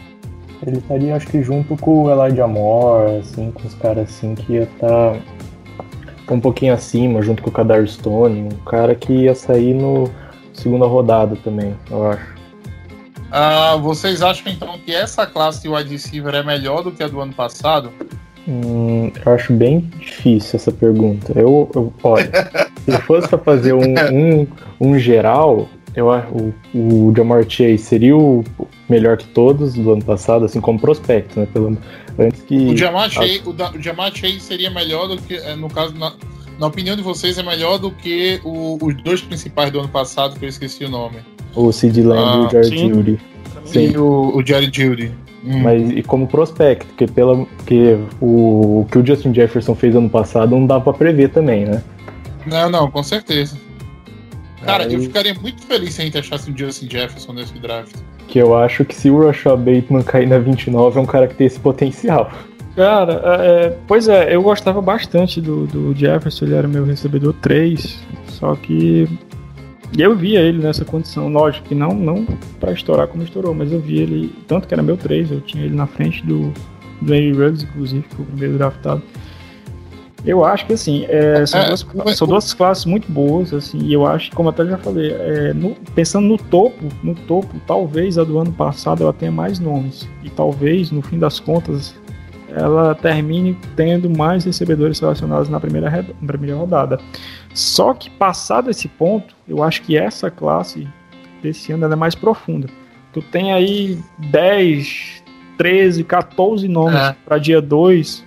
Ele 0.65 0.77
estaria, 0.77 1.15
acho 1.15 1.27
que, 1.27 1.41
junto 1.41 1.75
com 1.77 2.03
o 2.03 2.11
Elijah 2.11 2.47
Moore, 2.47 3.21
assim, 3.21 3.49
com 3.51 3.67
os 3.67 3.73
caras 3.75 4.09
assim 4.09 4.35
que 4.35 4.53
ia 4.53 4.63
estar 4.63 5.15
tá 6.27 6.33
um 6.33 6.39
pouquinho 6.39 6.73
acima, 6.73 7.21
junto 7.21 7.41
com 7.41 7.49
o 7.49 7.53
Kadar 7.53 7.87
Stone, 7.87 8.41
um 8.41 8.49
cara 8.65 8.93
que 8.93 9.11
ia 9.11 9.33
sair 9.33 9.73
no 9.73 10.09
segunda 10.53 10.85
rodada 10.85 11.35
também, 11.37 11.75
eu 11.89 12.11
acho. 12.11 12.40
Uh, 13.31 13.79
vocês 13.79 14.21
acham 14.21 14.51
então 14.51 14.77
que 14.79 14.93
essa 14.93 15.25
classe 15.25 15.61
de 15.61 15.69
wide 15.69 15.89
receiver 15.89 16.35
é 16.35 16.43
melhor 16.43 16.83
do 16.83 16.91
que 16.91 17.01
a 17.01 17.07
do 17.07 17.21
ano 17.21 17.33
passado? 17.33 17.91
Hum, 18.45 19.11
eu 19.25 19.33
acho 19.33 19.53
bem 19.53 19.79
difícil 19.97 20.57
essa 20.57 20.71
pergunta. 20.71 21.31
Eu, 21.33 21.69
eu 21.73 21.93
olha, 22.03 22.29
se 22.83 22.97
fosse 23.03 23.29
para 23.29 23.37
fazer 23.37 23.73
um, 23.73 23.93
um, 24.11 24.47
um, 24.81 24.99
geral, 24.99 25.69
eu 25.95 26.07
o, 26.09 26.53
o 26.73 27.13
Jamar 27.15 27.45
Chase 27.47 27.77
seria 27.77 28.17
o 28.17 28.43
melhor 28.89 29.15
que 29.15 29.27
todos 29.27 29.75
do 29.75 29.93
ano 29.93 30.03
passado, 30.03 30.43
assim 30.43 30.59
como 30.59 30.79
prospecto, 30.79 31.39
né? 31.39 31.47
Pelo, 31.53 31.77
antes 32.19 32.41
que 32.41 32.55
o 32.55 32.75
Jamar 32.75 33.09
Chase, 33.09 33.43
o, 33.45 33.51
o 33.51 33.81
Jamar 33.81 34.13
Chase 34.13 34.41
seria 34.41 34.69
melhor 34.69 35.07
do 35.07 35.21
que, 35.21 35.35
eh, 35.35 35.55
no 35.55 35.69
caso, 35.69 35.93
na, 35.95 36.13
na 36.59 36.67
opinião 36.67 36.97
de 36.97 37.01
vocês, 37.01 37.37
é 37.37 37.43
melhor 37.43 37.77
do 37.77 37.91
que 37.91 38.41
o, 38.43 38.77
os 38.81 38.95
dois 39.03 39.21
principais 39.21 39.71
do 39.71 39.79
ano 39.79 39.89
passado, 39.89 40.37
que 40.37 40.43
eu 40.43 40.49
esqueci 40.49 40.83
o 40.83 40.89
nome. 40.89 41.19
O 41.55 41.71
Sid 41.71 42.01
Lamb 42.01 42.19
ah, 42.19 42.35
e 42.35 42.39
o 42.39 42.45
ah, 42.45 42.49
Jared 42.63 42.77
Judy. 42.77 43.19
Sim, 43.65 43.97
o, 43.97 44.37
o 44.37 44.45
Jared 44.45 44.71
Judy. 44.75 45.11
Hum. 45.43 45.59
Mas 45.63 45.89
e 45.89 46.03
como 46.03 46.27
prospecto, 46.27 46.85
porque, 46.87 47.07
pela, 47.07 47.45
porque 47.57 47.97
o, 48.19 48.81
o 48.81 48.87
que 48.91 48.97
o 48.99 49.05
Justin 49.05 49.33
Jefferson 49.33 49.73
fez 49.73 49.95
ano 49.95 50.09
passado 50.09 50.51
não 50.51 50.67
dá 50.67 50.79
para 50.79 50.93
prever 50.93 51.29
também, 51.29 51.65
né? 51.65 51.81
Não, 52.45 52.69
não, 52.69 52.91
com 52.91 53.01
certeza. 53.03 53.57
Cara, 54.63 54.85
Aí- 54.85 54.93
eu 54.93 55.01
ficaria 55.01 55.33
muito 55.33 55.63
feliz 55.63 55.95
se 55.95 56.01
a 56.01 56.05
gente 56.05 56.17
achasse 56.17 56.51
o 56.51 56.57
Justin 56.57 56.89
Jefferson 56.89 57.33
nesse 57.33 57.57
draft. 57.57 57.95
Que 58.27 58.39
eu 58.39 58.55
acho 58.55 58.85
que 58.85 58.95
se 58.95 59.09
o 59.09 59.25
Rashad 59.25 59.57
Bateman 59.57 60.03
cair 60.03 60.27
na 60.27 60.37
29 60.37 60.99
é 60.99 61.01
um 61.01 61.05
cara 61.05 61.27
que 61.27 61.35
tem 61.35 61.47
esse 61.47 61.59
potencial. 61.59 62.31
Cara, 62.75 63.21
é, 63.25 63.77
pois 63.87 64.07
é, 64.07 64.33
eu 64.33 64.41
gostava 64.41 64.81
bastante 64.81 65.41
do, 65.41 65.67
do 65.67 65.93
Jefferson, 65.93 66.45
ele 66.45 66.55
era 66.55 66.67
meu 66.67 66.85
recebedor 66.85 67.33
3, 67.41 67.99
só 68.27 68.55
que 68.55 69.09
eu 69.97 70.15
via 70.15 70.39
ele 70.39 70.59
nessa 70.61 70.85
condição, 70.85 71.27
lógico 71.29 71.67
que 71.67 71.75
não, 71.75 71.93
não 71.93 72.25
pra 72.59 72.71
estourar 72.71 73.07
como 73.07 73.23
estourou, 73.23 73.53
mas 73.53 73.71
eu 73.71 73.79
via 73.79 74.03
ele, 74.03 74.33
tanto 74.47 74.67
que 74.67 74.73
era 74.73 74.81
meu 74.83 74.97
3, 74.97 75.31
eu 75.31 75.41
tinha 75.41 75.63
ele 75.65 75.75
na 75.75 75.85
frente 75.87 76.25
do, 76.25 76.53
do 77.01 77.13
Henry 77.13 77.31
Ruggs, 77.33 77.63
inclusive, 77.63 78.03
que 78.07 78.15
foi 78.15 78.25
o 78.25 78.27
primeiro 78.27 78.57
draftado. 78.57 79.01
Eu 80.23 80.45
acho 80.45 80.67
que 80.67 80.73
assim, 80.73 81.03
é, 81.09 81.43
são, 81.47 81.59
É, 81.59 81.67
duas, 81.67 81.83
mas- 81.95 82.17
são 82.17 82.27
duas 82.27 82.53
classes 82.53 82.85
muito 82.85 83.11
boas, 83.11 83.51
assim, 83.53 83.79
e 83.79 83.91
eu 83.91 84.05
acho 84.05 84.29
que, 84.29 84.35
como 84.35 84.49
até 84.49 84.63
já 84.65 84.77
falei, 84.77 85.11
é, 85.11 85.51
no- 85.53 85.75
pensando 85.95 86.27
no 86.27 86.37
topo, 86.37 86.77
no 87.03 87.15
topo, 87.15 87.49
talvez 87.65 88.19
a 88.19 88.23
do 88.23 88.37
ano 88.37 88.51
passado 88.51 89.01
ela 89.01 89.11
tenha 89.13 89.31
mais 89.31 89.59
nomes. 89.59 90.07
E 90.23 90.29
talvez, 90.29 90.91
no 90.91 91.01
fim 91.01 91.17
das 91.17 91.39
contas, 91.39 91.95
ela 92.55 92.93
termine 92.93 93.57
tendo 93.75 94.09
mais 94.11 94.43
recebedores 94.45 94.99
selecionados 94.99 95.49
na 95.49 95.59
primeira, 95.59 95.89
na 96.21 96.27
primeira 96.27 96.55
rodada. 96.55 96.99
Só 97.53 97.93
que 97.93 98.09
passado 98.09 98.69
esse 98.69 98.87
ponto, 98.87 99.35
eu 99.47 99.61
acho 99.63 99.81
que 99.81 99.97
essa 99.97 100.31
classe 100.31 100.87
desse 101.41 101.71
ano 101.71 101.85
é 101.91 101.95
mais 101.95 102.15
profunda. 102.15 102.67
Tu 103.13 103.21
tem 103.21 103.51
aí 103.51 103.99
10, 104.17 105.23
13, 105.57 106.03
14 106.03 106.67
nomes 106.67 106.95
É. 106.99 107.15
para 107.25 107.37
dia 107.37 107.61
2, 107.61 108.23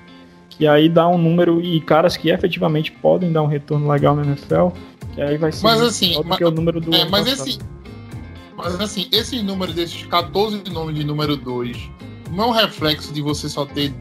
que 0.51 0.67
aí 0.67 0.89
dá 0.89 1.09
um 1.09 1.17
número 1.19 1.61
e 1.61 1.81
caras 1.81 2.17
que 2.17 2.29
efetivamente 2.29 2.93
podem 2.93 3.33
dar 3.33 3.43
um 3.43 3.47
retorno 3.47 3.91
legal 3.91 4.15
na 4.15 4.23
NFL, 4.25 4.69
que 5.15 5.23
aí 5.23 5.39
vai 5.39 5.51
ser 5.53 5.65
Mas 5.65 5.81
assim, 5.81 6.21
mas- 6.25 6.37
que 6.39 6.45
o 6.45 6.51
número 6.51 6.81
do 6.81 6.95
É, 6.95 7.05
mas 7.09 7.29
passado. 7.29 7.49
esse. 7.49 7.59
Mas 8.57 8.81
assim, 8.81 9.09
esse 9.11 9.43
número 9.43 9.73
desses 9.73 10.05
14 10.07 10.63
nomes 10.71 10.95
de 10.95 11.03
número 11.05 11.37
2 11.37 11.91
não 12.31 12.45
é 12.45 12.47
um 12.49 12.51
reflexo 12.51 13.13
de 13.13 13.21
você 13.21 13.49
só 13.49 13.65
ter 13.65 13.93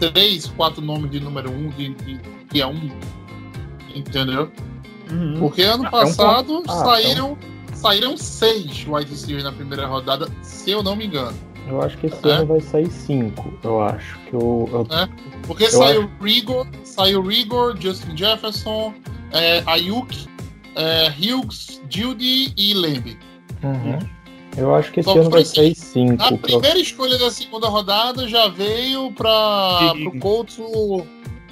3, 0.00 0.46
4 0.56 0.82
nomes 0.82 1.10
de 1.10 1.20
número 1.20 1.50
1 1.50 1.54
um, 1.54 1.68
de, 1.70 1.94
de 1.94 2.20
dia 2.52 2.66
1. 2.66 2.90
Entendeu? 3.94 4.50
Uhum. 5.10 5.36
Porque 5.38 5.62
ano 5.62 5.84
é 5.84 5.88
um 5.88 5.90
passado. 5.90 6.62
Ah, 6.68 6.72
saíram, 6.84 7.36
saíram 7.74 8.16
6 8.16 8.86
wide 8.88 9.10
receivers 9.10 9.44
na 9.44 9.52
primeira 9.52 9.86
rodada, 9.86 10.28
se 10.42 10.70
eu 10.70 10.82
não 10.82 10.96
me 10.96 11.06
engano. 11.06 11.36
Eu 11.68 11.80
acho 11.82 11.96
que 11.98 12.06
esse 12.06 12.28
É? 12.28 12.32
ano 12.32 12.46
vai 12.46 12.60
sair 12.60 12.90
5, 12.90 13.52
eu 13.62 13.80
acho. 13.82 14.18
Que 14.20 14.34
eu, 14.34 14.68
eu- 14.72 14.86
Porque 15.46 15.68
saiu 15.70 16.10
Rigor, 16.20 16.66
saiu 16.82 17.22
Rigor, 17.22 17.76
Justin 17.78 18.16
Jefferson, 18.16 18.92
é, 19.32 19.62
Ayuk, 19.66 20.26
é, 20.74 21.08
Hughes, 21.10 21.80
Judy 21.88 22.52
e 22.56 22.74
Lembe. 22.74 23.16
Uhum. 23.62 23.98
Eu 24.56 24.74
acho 24.74 24.90
que 24.92 25.00
esse 25.00 25.08
Só 25.10 25.18
ano 25.18 25.30
vai 25.30 25.44
sair 25.44 25.74
5. 25.74 26.22
A 26.22 26.36
primeira 26.36 26.78
escolha 26.78 27.16
da 27.18 27.30
segunda 27.30 27.68
rodada 27.68 28.28
já 28.28 28.48
veio 28.48 29.10
para 29.12 29.92
o 29.94 30.18
Colts. 30.18 30.58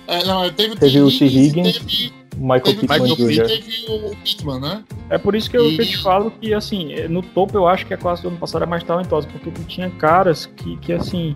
É, 0.06 0.24
não, 0.24 0.50
teve 0.52 0.72
o 0.72 0.74
T. 0.74 0.80
Teve 0.80 1.00
o 1.00 1.08
T. 1.10 1.24
Higgins, 1.24 1.78
teve, 1.78 2.12
Michael 2.36 2.62
teve 2.62 2.76
o. 2.78 2.88
Pittman 2.88 3.12
Higgins 3.12 3.36
Jr. 3.36 3.44
e 3.44 3.58
teve 3.62 3.86
o 4.12 4.16
Pittman, 4.24 4.60
né? 4.60 4.84
É 5.10 5.18
por 5.18 5.34
isso 5.34 5.50
que 5.50 5.56
eu, 5.56 5.66
E- 5.70 5.76
que 5.76 5.82
eu 5.82 5.86
te 5.86 5.98
falo 5.98 6.30
que, 6.40 6.54
assim, 6.54 6.94
no 7.08 7.22
topo 7.22 7.56
eu 7.56 7.66
acho 7.66 7.84
que 7.86 7.92
a 7.94 7.96
classe 7.96 8.22
do 8.22 8.28
ano 8.28 8.36
passado 8.38 8.62
é 8.62 8.66
mais 8.66 8.82
talentosa, 8.82 9.26
porque 9.30 9.50
tu 9.50 9.62
tinha 9.64 9.90
caras 9.90 10.46
que, 10.56 10.76
que 10.78 10.92
assim, 10.92 11.34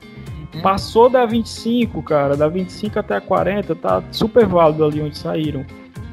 Uhum. 0.55 0.63
passou 0.63 1.09
da 1.11 1.27
25, 1.27 2.01
cara, 2.03 2.37
da 2.37 2.47
25 2.49 2.99
até 2.99 3.17
a 3.17 3.21
40, 3.21 3.75
tá 3.75 4.03
super 4.13 4.47
válido 4.47 4.85
ali 4.85 5.01
onde 5.03 5.19
saíram. 5.19 5.65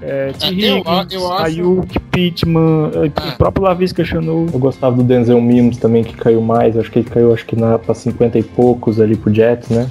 É, 0.02 0.32
T. 0.32 0.46
É, 0.48 0.50
eu 0.50 0.78
Higgins, 0.78 0.88
a- 0.88 1.08
eu 1.12 1.32
acho- 1.32 1.44
Ayuk, 1.46 2.00
Pittman, 2.00 2.90
eh, 2.96 3.12
É. 3.24 3.30
o 3.34 3.38
próprio 3.38 3.64
Lavisca 3.66 4.04
Chanou. 4.04 4.48
Eu 4.52 4.58
gostava 4.60 4.96
do 4.96 5.04
Denzel 5.04 5.40
Mims 5.40 5.78
também, 5.78 6.04
que 6.04 6.16
caiu 6.16 6.42
mais. 6.42 6.76
Acho 6.76 6.90
que 6.92 7.00
ele 7.00 7.10
caiu 7.10 7.32
acho 7.32 7.46
que 7.46 7.56
na, 7.56 7.78
pra 7.78 7.94
50 7.94 8.40
e 8.40 8.44
poucos 8.44 9.00
ali 9.00 9.16
pro 9.16 9.32
Jets, 9.32 9.70
né? 9.70 9.88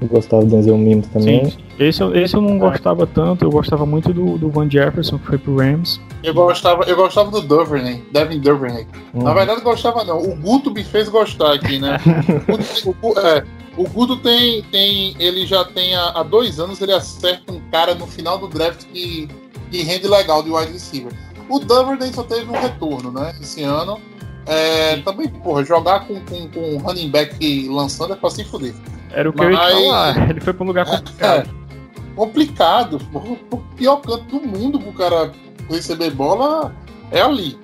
Eu 0.00 0.06
gostava 0.08 0.44
do 0.44 0.50
Denzel 0.50 0.78
Mims 0.78 1.08
também. 1.08 1.46
Sim, 1.46 1.58
esse, 1.80 2.00
eu- 2.02 2.14
esse 2.14 2.34
eu 2.36 2.40
não 2.40 2.58
gostava 2.58 3.06
tanto, 3.06 3.44
eu 3.44 3.50
gostava 3.50 3.84
muito 3.86 4.12
do, 4.12 4.36
do 4.38 4.50
Van 4.50 4.68
Jefferson, 4.70 5.18
que 5.18 5.26
foi 5.26 5.38
pro 5.38 5.56
Rams. 5.56 6.00
Eu 6.22 6.34
gostava, 6.34 6.84
eu 6.84 6.94
gostava 6.96 7.30
do 7.30 7.40
Duvernay, 7.40 8.04
Devin 8.12 8.38
Duvernay. 8.40 8.86
Hum. 9.14 9.22
Na 9.22 9.32
verdade, 9.34 9.60
eu 9.60 9.64
gostava 9.64 10.04
não. 10.04 10.18
O 10.20 10.36
Guto 10.36 10.70
me 10.70 10.84
fez 10.84 11.08
gostar 11.08 11.54
aqui, 11.54 11.78
né? 11.78 11.96
o, 12.84 12.92
Guto, 12.92 13.18
é, 13.20 13.44
o 13.76 13.84
Guto 13.88 14.16
tem, 14.18 14.62
tem. 14.64 15.16
Ele 15.18 15.46
já 15.46 15.64
tem 15.64 15.94
há, 15.94 16.10
há 16.16 16.22
dois 16.22 16.60
anos, 16.60 16.80
ele 16.80 16.92
acerta 16.92 17.52
um 17.52 17.60
cara 17.70 17.94
no 17.94 18.06
final 18.06 18.36
do 18.38 18.46
draft 18.48 18.84
que, 18.92 19.28
que 19.70 19.82
rende 19.82 20.06
legal 20.06 20.42
de 20.42 20.50
wide 20.50 20.72
receiver. 20.72 21.12
O 21.48 21.58
Duvernay 21.58 22.12
só 22.12 22.22
teve 22.22 22.48
um 22.50 22.60
retorno, 22.60 23.10
né? 23.10 23.34
Esse 23.40 23.62
ano. 23.62 23.98
É, 24.46 24.96
também, 24.98 25.28
porra, 25.28 25.64
jogar 25.64 26.06
com, 26.06 26.18
com, 26.20 26.48
com 26.48 26.76
running 26.78 27.08
back 27.10 27.68
lançando 27.68 28.12
é 28.12 28.16
pra 28.16 28.30
se 28.30 28.44
fuder. 28.44 28.74
Era 29.12 29.28
o 29.28 29.32
que 29.32 29.42
eu 29.42 29.50
ia 29.50 29.56
Mas- 29.56 29.72
falar, 29.74 30.28
ele 30.30 30.40
foi 30.40 30.52
pra 30.52 30.64
um 30.64 30.66
lugar 30.66 30.86
complicado. 30.86 31.48
É, 31.48 31.60
complicado. 32.20 32.98
O 33.50 33.56
pior 33.82 33.96
canto 34.02 34.24
do 34.38 34.46
mundo 34.46 34.78
pro 34.78 34.92
cara 34.92 35.32
receber 35.70 36.10
bola 36.10 36.74
é 37.10 37.20
ali. 37.22 37.58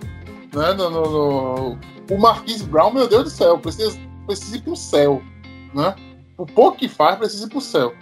Né? 0.55 0.73
No, 0.73 0.89
no- 0.91 1.11
no- 1.11 1.79
O 2.11 2.19
Marquise 2.19 2.65
Brown, 2.65 2.91
meu 2.93 3.07
Deus 3.07 3.25
do 3.25 3.31
céu, 3.31 3.59
precisa, 3.59 3.99
precisa 4.27 4.57
ir 4.57 4.63
pro 4.63 4.75
céu. 4.75 5.23
Né? 5.75 5.95
O 6.39 6.47
pouco 6.47 6.79
que 6.79 6.89
faz, 6.89 7.17
precisa 7.19 7.47
ir 7.47 7.51
pro 7.51 7.61
céu. 7.61 7.93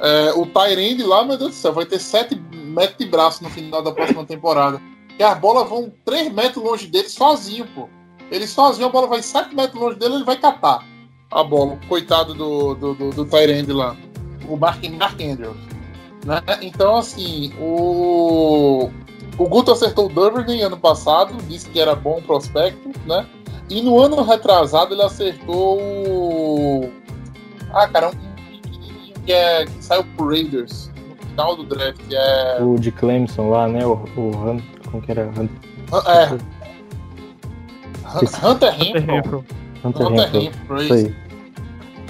É, 0.00 0.32
o 0.32 0.44
Tyrande 0.46 1.04
lá, 1.04 1.24
meu 1.24 1.38
Deus 1.38 1.50
do 1.52 1.56
céu, 1.56 1.72
vai 1.72 1.86
ter 1.86 2.00
7 2.00 2.34
metros 2.52 2.98
de 2.98 3.06
braço 3.06 3.44
no 3.44 3.50
final 3.50 3.80
da 3.82 3.92
próxima 3.92 4.24
temporada. 4.24 4.80
E 5.16 5.22
as 5.22 5.38
bolas 5.38 5.68
vão 5.68 5.92
3 6.04 6.32
metros 6.32 6.64
longe 6.64 6.88
dele 6.88 7.08
sozinho, 7.08 7.66
pô. 7.74 7.88
Ele 8.32 8.46
sozinho, 8.48 8.88
a 8.88 8.90
bola 8.90 9.06
vai 9.06 9.22
7 9.22 9.54
metros 9.54 9.80
longe 9.80 9.96
dele, 9.98 10.14
ele 10.16 10.24
vai 10.24 10.36
catar 10.36 10.84
a 11.30 11.44
bola. 11.44 11.78
Coitado 11.88 12.34
do, 12.34 12.74
do, 12.74 12.94
do, 12.94 13.10
do 13.10 13.24
Tyrande 13.24 13.72
lá. 13.72 13.96
O 14.48 14.56
Mark, 14.56 14.82
Mark 14.98 15.20
Andrews. 15.20 15.73
Né? 16.24 16.42
Então, 16.62 16.96
assim, 16.96 17.52
o, 17.60 18.90
o 19.36 19.48
Guto 19.48 19.72
acertou 19.72 20.06
o 20.06 20.08
Duvernay 20.08 20.62
ano 20.62 20.76
passado, 20.76 21.36
disse 21.48 21.68
que 21.68 21.78
era 21.78 21.94
bom 21.94 22.20
prospecto, 22.22 22.90
né? 23.06 23.26
E 23.68 23.82
no 23.82 23.98
ano 23.98 24.22
retrasado 24.22 24.94
ele 24.94 25.02
acertou 25.02 25.80
o. 25.80 26.90
Ah, 27.72 27.88
cara, 27.88 28.08
um 28.08 28.12
pequenininho 28.12 29.14
que, 29.24 29.32
é, 29.32 29.64
que 29.64 29.84
saiu 29.84 30.04
pro 30.16 30.28
Raiders 30.28 30.90
no 31.08 31.28
final 31.28 31.56
do 31.56 31.64
draft. 31.64 31.98
que 32.08 32.14
É, 32.14 32.58
O 32.62 32.76
de 32.76 32.92
Clemson 32.92 33.50
lá, 33.50 33.66
né? 33.66 33.84
O, 33.84 34.04
o 34.16 34.30
Hunt, 34.30 34.62
como 34.90 35.02
que 35.02 35.10
era? 35.10 35.26
Hunt, 35.28 35.50
é, 36.06 36.30
Hunter 38.46 38.74
Hunter 38.74 39.06
Renfro. 39.06 39.44
Hunter 39.84 40.30
Renfro. 40.30 40.82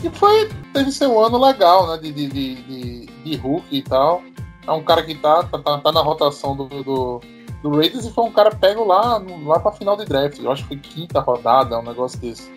E 0.03 0.11
foi, 0.11 0.51
teve 0.75 0.91
seu 0.91 1.25
ano 1.25 1.39
legal, 1.39 1.87
né? 1.87 1.97
De, 1.97 2.13
de, 2.13 2.29
de, 2.29 3.07
de, 3.07 3.37
Hulk 3.37 3.67
e 3.71 3.83
tal. 3.83 4.23
É 4.67 4.73
um 4.73 4.83
cara 4.83 5.03
que 5.03 5.15
tá, 5.15 5.45
tá, 5.45 5.59
tá, 5.59 5.79
tá 5.79 5.93
na 5.93 6.01
rotação 6.01 6.57
do, 6.57 6.67
do, 6.67 7.21
do 7.63 7.77
Raiders 7.77 8.05
e 8.05 8.13
foi 8.13 8.25
um 8.25 8.33
cara 8.33 8.51
pego 8.51 8.85
lá, 8.85 9.23
lá 9.45 9.61
pra 9.61 9.73
final 9.73 9.97
de 9.97 10.05
draft. 10.05 10.39
Eu 10.39 10.51
acho 10.51 10.63
que 10.65 10.69
foi 10.69 10.77
quinta 10.79 11.21
rodada, 11.21 11.79
um 11.79 11.83
negócio 11.83 12.19
desse. 12.19 12.53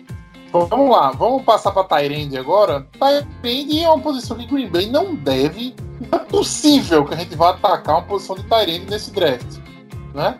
Então, 0.48 0.66
vamos 0.66 0.90
lá, 0.90 1.10
vamos 1.10 1.42
passar 1.44 1.70
pra 1.70 1.84
Tyrande 1.84 2.36
agora. 2.36 2.86
Tyrande 2.98 3.80
é 3.80 3.88
uma 3.88 4.02
posição 4.02 4.36
que 4.36 4.46
Green 4.46 4.68
Bay 4.68 4.90
não 4.90 5.14
deve. 5.14 5.74
Não 6.10 6.18
é 6.18 6.24
possível 6.24 7.04
que 7.04 7.14
a 7.14 7.16
gente 7.18 7.36
vá 7.36 7.50
atacar 7.50 7.96
uma 7.96 8.02
posição 8.02 8.34
de 8.34 8.42
Tyrande 8.44 8.86
nesse 8.88 9.10
draft. 9.12 9.58
Né? 10.14 10.38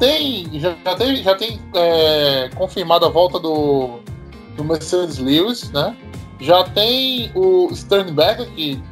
Tem, 0.00 0.50
já, 0.58 0.76
já 0.84 0.96
tem, 0.96 1.16
já 1.22 1.34
tem 1.36 1.60
é, 1.74 2.50
confirmado 2.56 3.06
a 3.06 3.08
volta 3.08 3.38
do, 3.38 4.00
do 4.56 4.64
Mercedes 4.64 5.18
Lewis, 5.18 5.70
né? 5.70 5.96
Já 6.40 6.64
tem 6.64 7.30
o 7.34 7.68
Sternberger, 7.74 8.48
que 8.52 8.82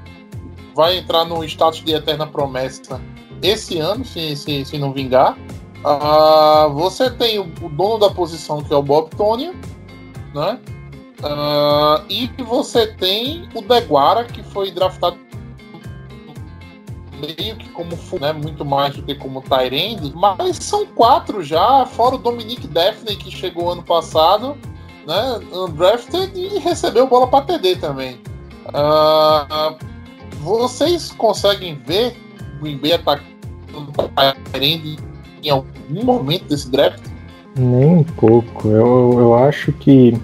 vai 0.75 0.99
entrar 0.99 1.25
no 1.25 1.45
status 1.45 1.83
de 1.85 1.95
eterna 1.95 2.27
promessa 2.27 3.01
esse 3.43 3.79
ano, 3.79 4.05
se, 4.05 4.35
se, 4.37 4.65
se 4.65 4.79
não 4.79 4.93
vingar. 4.93 5.37
Ah, 5.85 6.69
você 6.73 7.11
tem 7.11 7.39
o, 7.39 7.45
dono 7.45 7.99
da 7.99 8.11
posição, 8.11 8.63
que 8.63 8.73
é 8.73 8.77
o 8.77 8.83
Bob 8.83 9.11
Tony, 9.17 9.53
né? 10.35 10.59
Ah, 11.23 12.03
e 12.09 12.31
você 12.43 12.87
tem 12.87 13.49
o 13.55 13.61
Deguara, 13.61 14.25
que 14.25 14.43
foi 14.43 14.71
draftado 14.71 15.19
meio 17.21 17.57
que 17.57 17.69
como 17.71 17.97
né, 18.21 18.33
muito 18.33 18.65
mais 18.65 18.97
do 18.97 19.03
que 19.03 19.15
como 19.15 19.43
Tyrande, 19.43 20.13
mas 20.15 20.57
são 20.57 20.87
quatro 20.87 21.43
já, 21.43 21.87
fora 21.87 22.17
o 22.17 22.19
Dominic 22.19 22.67
Daphne, 22.67 23.17
que 23.17 23.31
chegou 23.31 23.71
ano 23.71 23.83
passado, 23.83 24.57
né, 25.07 25.41
undrafted 25.53 26.33
e 26.35 26.59
recebeu 26.59 27.07
bola 27.07 27.27
para 27.27 27.45
TD 27.45 27.77
também. 27.77 28.19
Ah, 28.73 29.75
vocês 30.41 31.13
conseguem 31.13 31.79
ver 31.87 32.15
o 32.57 32.63
Green 32.63 32.79
Bay 32.79 32.93
atacando 32.93 33.93
Tyrande 34.53 34.97
em 35.43 35.51
algum 35.51 36.05
momento 36.05 36.45
desse 36.49 36.71
draft? 36.71 37.03
Nem 37.57 37.97
um 37.97 38.05
pouco. 38.05 38.69
Eu, 38.69 39.17
eu 39.19 39.35
acho 39.35 39.73
que 39.73 40.15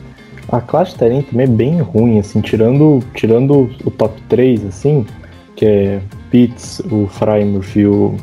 a 0.48 0.60
classe 0.60 0.92
de 0.92 0.98
Tyrant 0.98 1.26
também 1.26 1.44
é 1.44 1.48
bem 1.48 1.80
ruim, 1.80 2.18
assim, 2.18 2.40
tirando, 2.40 3.02
tirando 3.14 3.70
o 3.84 3.90
top 3.90 4.20
3, 4.28 4.66
assim, 4.66 5.06
que 5.54 5.64
é 5.64 6.02
Pitts, 6.30 6.80
o 6.90 7.06
Frymouth 7.06 7.76
e 7.76 7.86
o, 7.86 8.16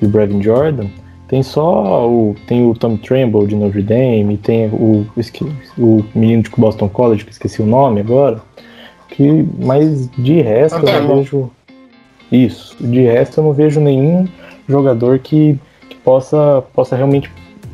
e 0.00 0.06
o 0.06 0.08
Brevin 0.08 0.42
Jordan, 0.42 0.86
Tem 1.28 1.42
só 1.42 2.08
o. 2.08 2.34
Tem 2.46 2.68
o 2.68 2.74
Tom 2.74 2.96
Tremble 2.96 3.46
de 3.46 3.56
Notre 3.56 3.82
Dame, 3.82 4.36
tem 4.36 4.68
o, 4.68 5.06
o, 5.16 5.82
o 5.82 6.04
menino 6.14 6.42
de 6.42 6.50
Boston 6.50 6.88
College, 6.88 7.24
que 7.24 7.32
esqueci 7.32 7.62
o 7.62 7.66
nome 7.66 8.00
agora. 8.00 8.40
Que, 9.08 9.46
mas 9.58 10.10
de 10.10 10.40
resto 10.40 10.78
eu 10.86 11.02
não 11.02 11.16
vejo. 11.16 11.50
Isso. 12.30 12.76
De 12.80 13.02
resto 13.02 13.40
eu 13.40 13.44
não 13.44 13.52
vejo 13.52 13.80
nenhum 13.80 14.26
jogador 14.68 15.18
que, 15.18 15.58
que 15.88 15.96
possa, 15.96 16.62
possa 16.74 16.96
realmente 16.96 17.30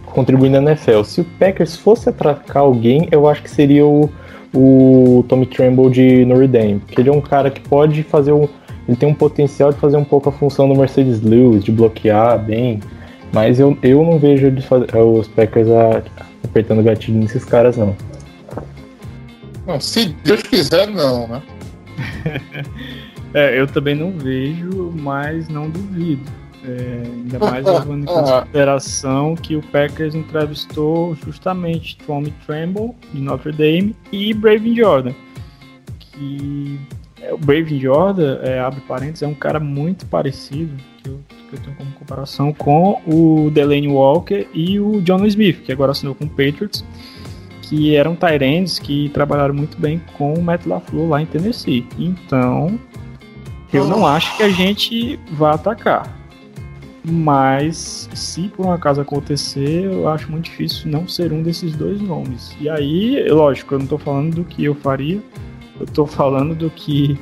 contribuir 0.07 0.51
na 0.51 0.59
NFL. 0.59 1.03
Se 1.05 1.21
o 1.21 1.25
Packers 1.39 1.77
fosse 1.77 2.09
atracar 2.09 2.63
alguém, 2.63 3.09
eu 3.11 3.29
acho 3.29 3.43
que 3.43 3.51
seria 3.51 3.87
o, 3.87 4.11
o 4.55 5.25
Tommy 5.29 5.47
Tremble 5.47 5.91
de 5.91 6.25
Notre 6.25 6.47
Dame. 6.47 6.81
Porque 6.81 7.01
ele 7.01 7.09
é 7.09 7.13
um 7.13 7.21
cara 7.21 7.51
que 7.51 7.61
pode 7.61 8.03
fazer 8.03 8.33
um. 8.33 8.49
Ele 8.87 8.97
tem 8.97 9.09
um 9.09 9.15
potencial 9.15 9.73
de 9.73 9.79
fazer 9.79 9.97
um 9.97 10.05
pouco 10.05 10.29
a 10.29 10.33
função 10.33 10.69
do 10.69 10.75
Mercedes 10.75 11.21
Lewis, 11.21 11.65
de 11.65 11.71
bloquear 11.71 12.39
bem. 12.39 12.81
Mas 13.33 13.61
eu, 13.61 13.77
eu 13.83 14.05
não 14.05 14.19
vejo 14.19 14.49
os 14.49 15.29
Packers 15.29 15.69
a, 15.69 16.03
apertando 16.45 16.83
gatilho 16.83 17.19
nesses 17.19 17.45
caras, 17.45 17.77
não. 17.77 17.97
não. 19.67 19.81
Se 19.81 20.09
Deus 20.25 20.43
quiser, 20.43 20.89
não, 20.89 21.29
né? 21.29 21.43
é, 23.35 23.61
eu 23.61 23.67
também 23.67 23.95
não 23.95 24.13
vejo, 24.13 24.93
mas 24.97 25.49
não 25.49 25.71
duvido. 25.71 26.41
É, 26.63 27.03
ainda 27.07 27.39
mais 27.39 27.65
levando 27.65 28.03
em 28.03 28.07
consideração 28.07 29.35
que 29.35 29.57
o 29.57 29.63
Packers 29.63 30.15
entrevistou 30.15 31.15
justamente 31.15 31.97
Tommy 32.07 32.35
Tremble, 32.45 32.91
de 33.15 33.21
Notre 33.21 33.53
Dame, 33.53 33.97
e 34.13 34.35
Braven 34.35 34.77
Jordan. 34.77 35.15
Que 35.99 36.79
é, 36.79 37.00
o 37.33 37.39
Braven 37.39 37.79
Jordan, 37.79 38.39
é, 38.43 38.61
abre 38.61 38.81
parênteses, 38.81 39.23
é 39.23 39.27
um 39.27 39.35
cara 39.35 39.61
muito 39.61 40.07
parecido, 40.07 40.73
que 41.03 41.09
eu, 41.09 41.21
que 41.49 41.57
eu 41.57 41.61
tenho 41.61 41.77
como 41.77 41.91
comparação, 41.93 42.53
com 42.53 43.01
o 43.07 43.51
Delaney 43.51 43.89
Walker 43.89 44.47
e 44.55 44.81
o 44.81 45.01
John 45.03 45.25
Smith, 45.27 45.63
que 45.63 45.73
agora 45.73 45.93
assinou 45.93 46.15
com 46.15 46.25
o 46.25 46.29
Patriots, 46.29 46.85
que 47.63 47.95
eram 47.95 48.17
Tyrands 48.17 48.79
que 48.79 49.09
trabalharam 49.11 49.55
muito 49.55 49.79
bem 49.79 50.01
com 50.17 50.35
o 50.35 50.43
Matt 50.43 50.67
LaFleur 50.67 51.09
lá 51.09 51.23
em 51.23 51.27
Tennessee. 51.27 51.87
Então, 51.99 52.79
eu 53.73 53.87
não 53.87 54.07
acho 54.07 54.37
que 54.37 54.43
a 54.43 54.49
gente 54.49 55.19
vá 55.33 55.53
atacar. 55.53 56.19
Mas 57.03 58.11
se 58.13 58.49
por 58.49 58.67
um 58.67 58.73
acaso 58.73 59.01
acontecer, 59.01 59.85
eu 59.85 60.09
acho 60.09 60.31
muito 60.31 60.45
difícil 60.45 60.91
não 60.91 61.09
ser 61.09 61.33
um 61.33 61.43
desses 61.43 61.75
dois 61.75 62.01
nomes. 62.01 62.55
E 62.61 62.69
aí, 62.69 63.25
lógico, 63.29 63.75
eu 63.75 63.79
não 63.79 63.85
estou 63.85 63.99
falando 63.99 64.35
do 64.35 64.45
que 64.45 64.65
eu 64.65 64.75
faria, 64.75 65.23
eu 65.81 65.85
estou 65.85 66.07
falando 66.07 66.55
do 66.55 66.71
que 66.71 67.19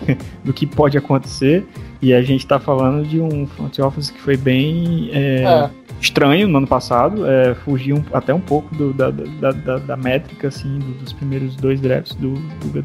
do 0.44 0.52
que 0.52 0.66
pode 0.66 0.96
acontecer. 0.96 1.66
E 2.00 2.12
a 2.12 2.22
gente 2.22 2.40
está 2.40 2.58
falando 2.58 3.06
de 3.06 3.20
um 3.20 3.46
front 3.46 3.78
office 3.78 4.10
que 4.10 4.20
foi 4.20 4.36
bem 4.36 5.10
é, 5.12 5.42
é. 5.42 5.70
estranho 6.00 6.46
no 6.46 6.58
ano 6.58 6.66
passado, 6.66 7.26
é, 7.26 7.54
fugiu 7.54 8.04
até 8.12 8.34
um 8.34 8.40
pouco 8.40 8.74
do, 8.74 8.92
da, 8.92 9.10
da, 9.10 9.52
da, 9.52 9.78
da, 9.78 9.96
métrica 9.96 10.48
assim, 10.48 10.78
dos 11.00 11.12
primeiros 11.14 11.56
dois 11.56 11.80
drafts 11.80 12.14
do, 12.16 12.34
do. 12.34 12.84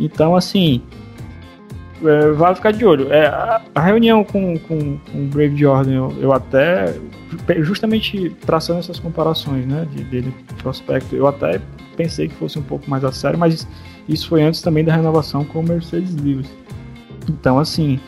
Então, 0.00 0.34
assim, 0.34 0.82
é, 2.04 2.32
vale 2.32 2.56
ficar 2.56 2.72
de 2.72 2.84
olho. 2.84 3.12
É, 3.12 3.26
a, 3.26 3.62
a, 3.74 3.80
reunião 3.80 4.24
com, 4.24 4.58
com, 4.58 4.98
com 4.98 5.18
o 5.18 5.26
Brave 5.26 5.56
Jordan, 5.56 5.92
eu, 5.92 6.16
eu, 6.20 6.32
até, 6.32 6.94
justamente 7.58 8.30
traçando 8.44 8.80
essas 8.80 8.98
comparações, 8.98 9.64
né, 9.66 9.86
de, 9.94 10.02
dele 10.04 10.34
prospecto, 10.60 11.14
eu 11.14 11.28
até 11.28 11.60
pensei 11.94 12.28
que 12.28 12.34
fosse 12.34 12.58
um 12.58 12.62
pouco 12.62 12.88
mais 12.88 13.04
a 13.04 13.12
sério, 13.12 13.38
mas 13.38 13.66
isso 14.08 14.28
foi 14.28 14.42
antes 14.42 14.60
também 14.60 14.84
da 14.84 14.94
renovação 14.94 15.44
com 15.44 15.60
o 15.60 15.62
Mercedes 15.62 16.14
Lewis. 16.16 16.48
Então, 17.28 17.58
assim, 17.58 17.98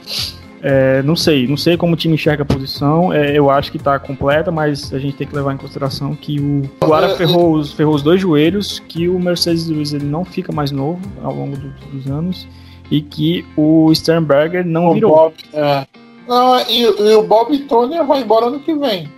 é, 0.63 1.03
não 1.03 1.15
sei, 1.15 1.47
não 1.47 1.57
sei 1.57 1.77
como 1.77 1.95
o 1.95 1.97
time 1.97 2.15
enxerga 2.15 2.43
a 2.43 2.47
posição. 2.47 3.13
É, 3.13 3.37
eu 3.37 3.51
acho 3.51 3.71
que 3.71 3.77
está 3.77 3.99
completa, 3.99 4.51
mas 4.51 4.93
a 4.93 4.99
gente 4.99 5.17
tem 5.17 5.27
que 5.27 5.35
levar 5.35 5.55
em 5.55 5.57
consideração 5.57 6.15
que 6.15 6.41
o 6.41 6.63
Guara 6.85 7.11
ferrou 7.11 7.55
os, 7.55 7.73
ferrou 7.73 7.95
os 7.95 8.03
dois 8.03 8.21
joelhos, 8.21 8.81
que 8.81 9.09
o 9.09 9.19
Mercedes 9.19 9.69
Lewis 9.69 9.93
ele 9.93 10.05
não 10.05 10.25
fica 10.25 10.53
mais 10.53 10.71
novo 10.71 11.01
ao 11.23 11.35
longo 11.35 11.57
do, 11.57 11.69
dos 11.93 12.07
anos 12.07 12.49
e 12.91 13.01
que 13.01 13.45
o 13.57 13.93
Sternberger 13.95 14.67
não 14.67 14.89
o 14.89 14.95
virou. 14.95 15.15
Bob, 15.15 15.35
é. 15.53 15.87
Não, 16.27 16.59
e, 16.69 16.83
e, 16.83 17.15
o 17.15 17.23
Bob 17.23 17.57
Tony 17.61 18.03
vai 18.03 18.23
embora 18.23 18.47
ano 18.47 18.61
que 18.61 18.75
vem. 18.75 19.09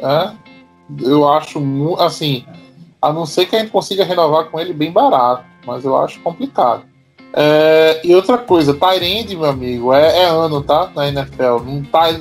É? 0.00 0.32
Eu 1.00 1.28
acho 1.28 1.58
assim, 1.98 2.44
a 3.02 3.12
não 3.12 3.26
ser 3.26 3.46
que 3.46 3.56
a 3.56 3.58
gente 3.58 3.72
consiga 3.72 4.04
renovar 4.04 4.44
com 4.44 4.60
ele 4.60 4.72
bem 4.72 4.92
barato, 4.92 5.44
mas 5.66 5.84
eu 5.84 5.96
acho 5.96 6.20
complicado. 6.20 6.84
É, 7.34 8.00
e 8.04 8.14
outra 8.14 8.38
coisa, 8.38 8.74
Tyrande, 8.74 9.36
meu 9.36 9.46
amigo, 9.46 9.92
é, 9.92 10.20
é, 10.20 10.24
ano, 10.26 10.62
tá? 10.62 10.90
Na 10.94 11.08
NFL. 11.08 11.64
Não 11.64 11.82
tá. 11.82 12.14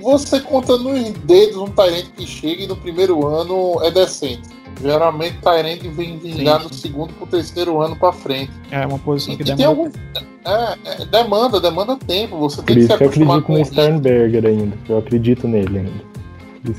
Você 0.00 0.40
conta 0.40 0.76
nos 0.76 1.12
dedos 1.12 1.56
um 1.56 1.68
Tyrande 1.68 2.10
que 2.14 2.26
chega 2.26 2.64
e 2.64 2.66
no 2.66 2.76
primeiro 2.76 3.26
ano 3.26 3.82
é 3.82 3.90
decente. 3.90 4.58
Geralmente 4.82 5.38
Tyrande 5.38 5.88
vem 5.88 6.18
vingar 6.18 6.62
no 6.62 6.72
segundo 6.72 7.12
pro 7.14 7.26
terceiro 7.26 7.80
ano 7.80 7.96
para 7.96 8.12
frente. 8.12 8.52
É 8.70 8.86
uma 8.86 8.98
posição 8.98 9.36
que 9.36 9.44
demanda. 9.44 9.66
Algum, 9.66 9.86
é, 10.44 10.78
é, 10.84 11.04
demanda, 11.06 11.60
demanda 11.60 11.96
tempo. 11.96 12.36
Você 12.38 12.62
tem 12.62 12.76
que 12.76 12.86
se 12.86 12.92
acostumar 12.92 13.42
com 13.42 13.56
Eu 13.56 13.62
acredito 13.62 13.76
no 13.76 13.82
Sternberger 13.82 14.46
ainda. 14.46 14.76
Eu 14.88 14.98
acredito 14.98 15.48
nele 15.48 15.78
ainda. 15.78 16.17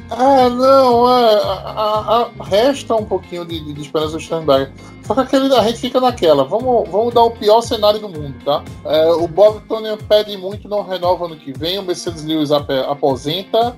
Ah, 0.10 0.50
não, 0.50 1.10
é, 1.10 1.42
a, 1.44 2.30
a, 2.40 2.44
resta 2.44 2.96
um 2.96 3.06
pouquinho 3.06 3.46
de, 3.46 3.74
de, 3.74 3.82
esperança 3.82 4.14
do 4.14 4.20
Sternberger. 4.20 4.72
Só 5.04 5.14
que 5.14 5.22
aquele, 5.22 5.54
a 5.56 5.64
gente 5.64 5.80
fica 5.80 6.00
naquela. 6.00 6.44
Vamos, 6.44 6.90
vamos 6.90 7.14
dar 7.14 7.24
o 7.24 7.32
pior 7.32 7.62
cenário 7.62 8.00
do 8.00 8.10
mundo, 8.10 8.36
tá? 8.44 8.64
É, 8.86 9.12
o 9.12 9.28
Bob 9.28 9.62
Tony 9.68 9.88
pede 10.08 10.38
muito, 10.38 10.68
não 10.68 10.84
renova 10.84 11.26
ano 11.26 11.36
que 11.36 11.52
vem. 11.52 11.80
O 11.80 11.84
Mercedes 11.84 12.24
Lewis 12.24 12.52
ap 12.52 12.70
aposenta, 12.88 13.76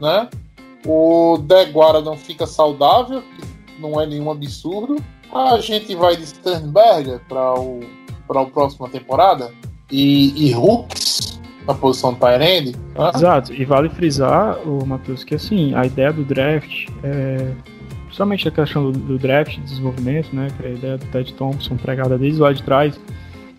né? 0.00 0.28
O 0.84 1.38
Deguara 1.38 2.00
não 2.00 2.16
fica 2.16 2.46
saudável, 2.46 3.22
que 3.22 3.80
não 3.80 4.00
é 4.00 4.06
nenhum 4.06 4.30
absurdo. 4.30 4.96
A 5.32 5.58
gente 5.60 5.94
vai 5.94 6.16
de 6.16 6.26
Sternberger 6.26 7.20
para 7.28 7.58
o 7.58 7.80
a 8.28 8.44
próxima 8.44 8.88
temporada 8.88 9.52
e, 9.90 10.48
e 10.48 10.54
Hooks 10.54 11.15
na 11.66 11.74
posição 11.74 12.12
do 12.12 12.18
Tyrande. 12.18 12.74
Exato, 13.14 13.52
e 13.52 13.64
vale 13.64 13.88
frisar, 13.88 14.56
o 14.66 14.86
Matheus, 14.86 15.24
que 15.24 15.34
assim, 15.34 15.74
a 15.74 15.84
ideia 15.84 16.12
do 16.12 16.24
draft 16.24 16.88
é. 17.02 17.52
Principalmente 18.04 18.48
a 18.48 18.50
questão 18.50 18.90
do, 18.90 18.98
do 18.98 19.18
draft 19.18 19.56
de 19.56 19.60
desenvolvimento, 19.60 20.34
né? 20.34 20.48
Que 20.56 20.66
é 20.66 20.68
a 20.68 20.72
ideia 20.72 20.96
do 20.96 21.04
Ted 21.06 21.34
Thompson 21.34 21.76
pregada 21.76 22.16
desde 22.16 22.40
lá 22.40 22.52
de 22.52 22.62
trás. 22.62 22.98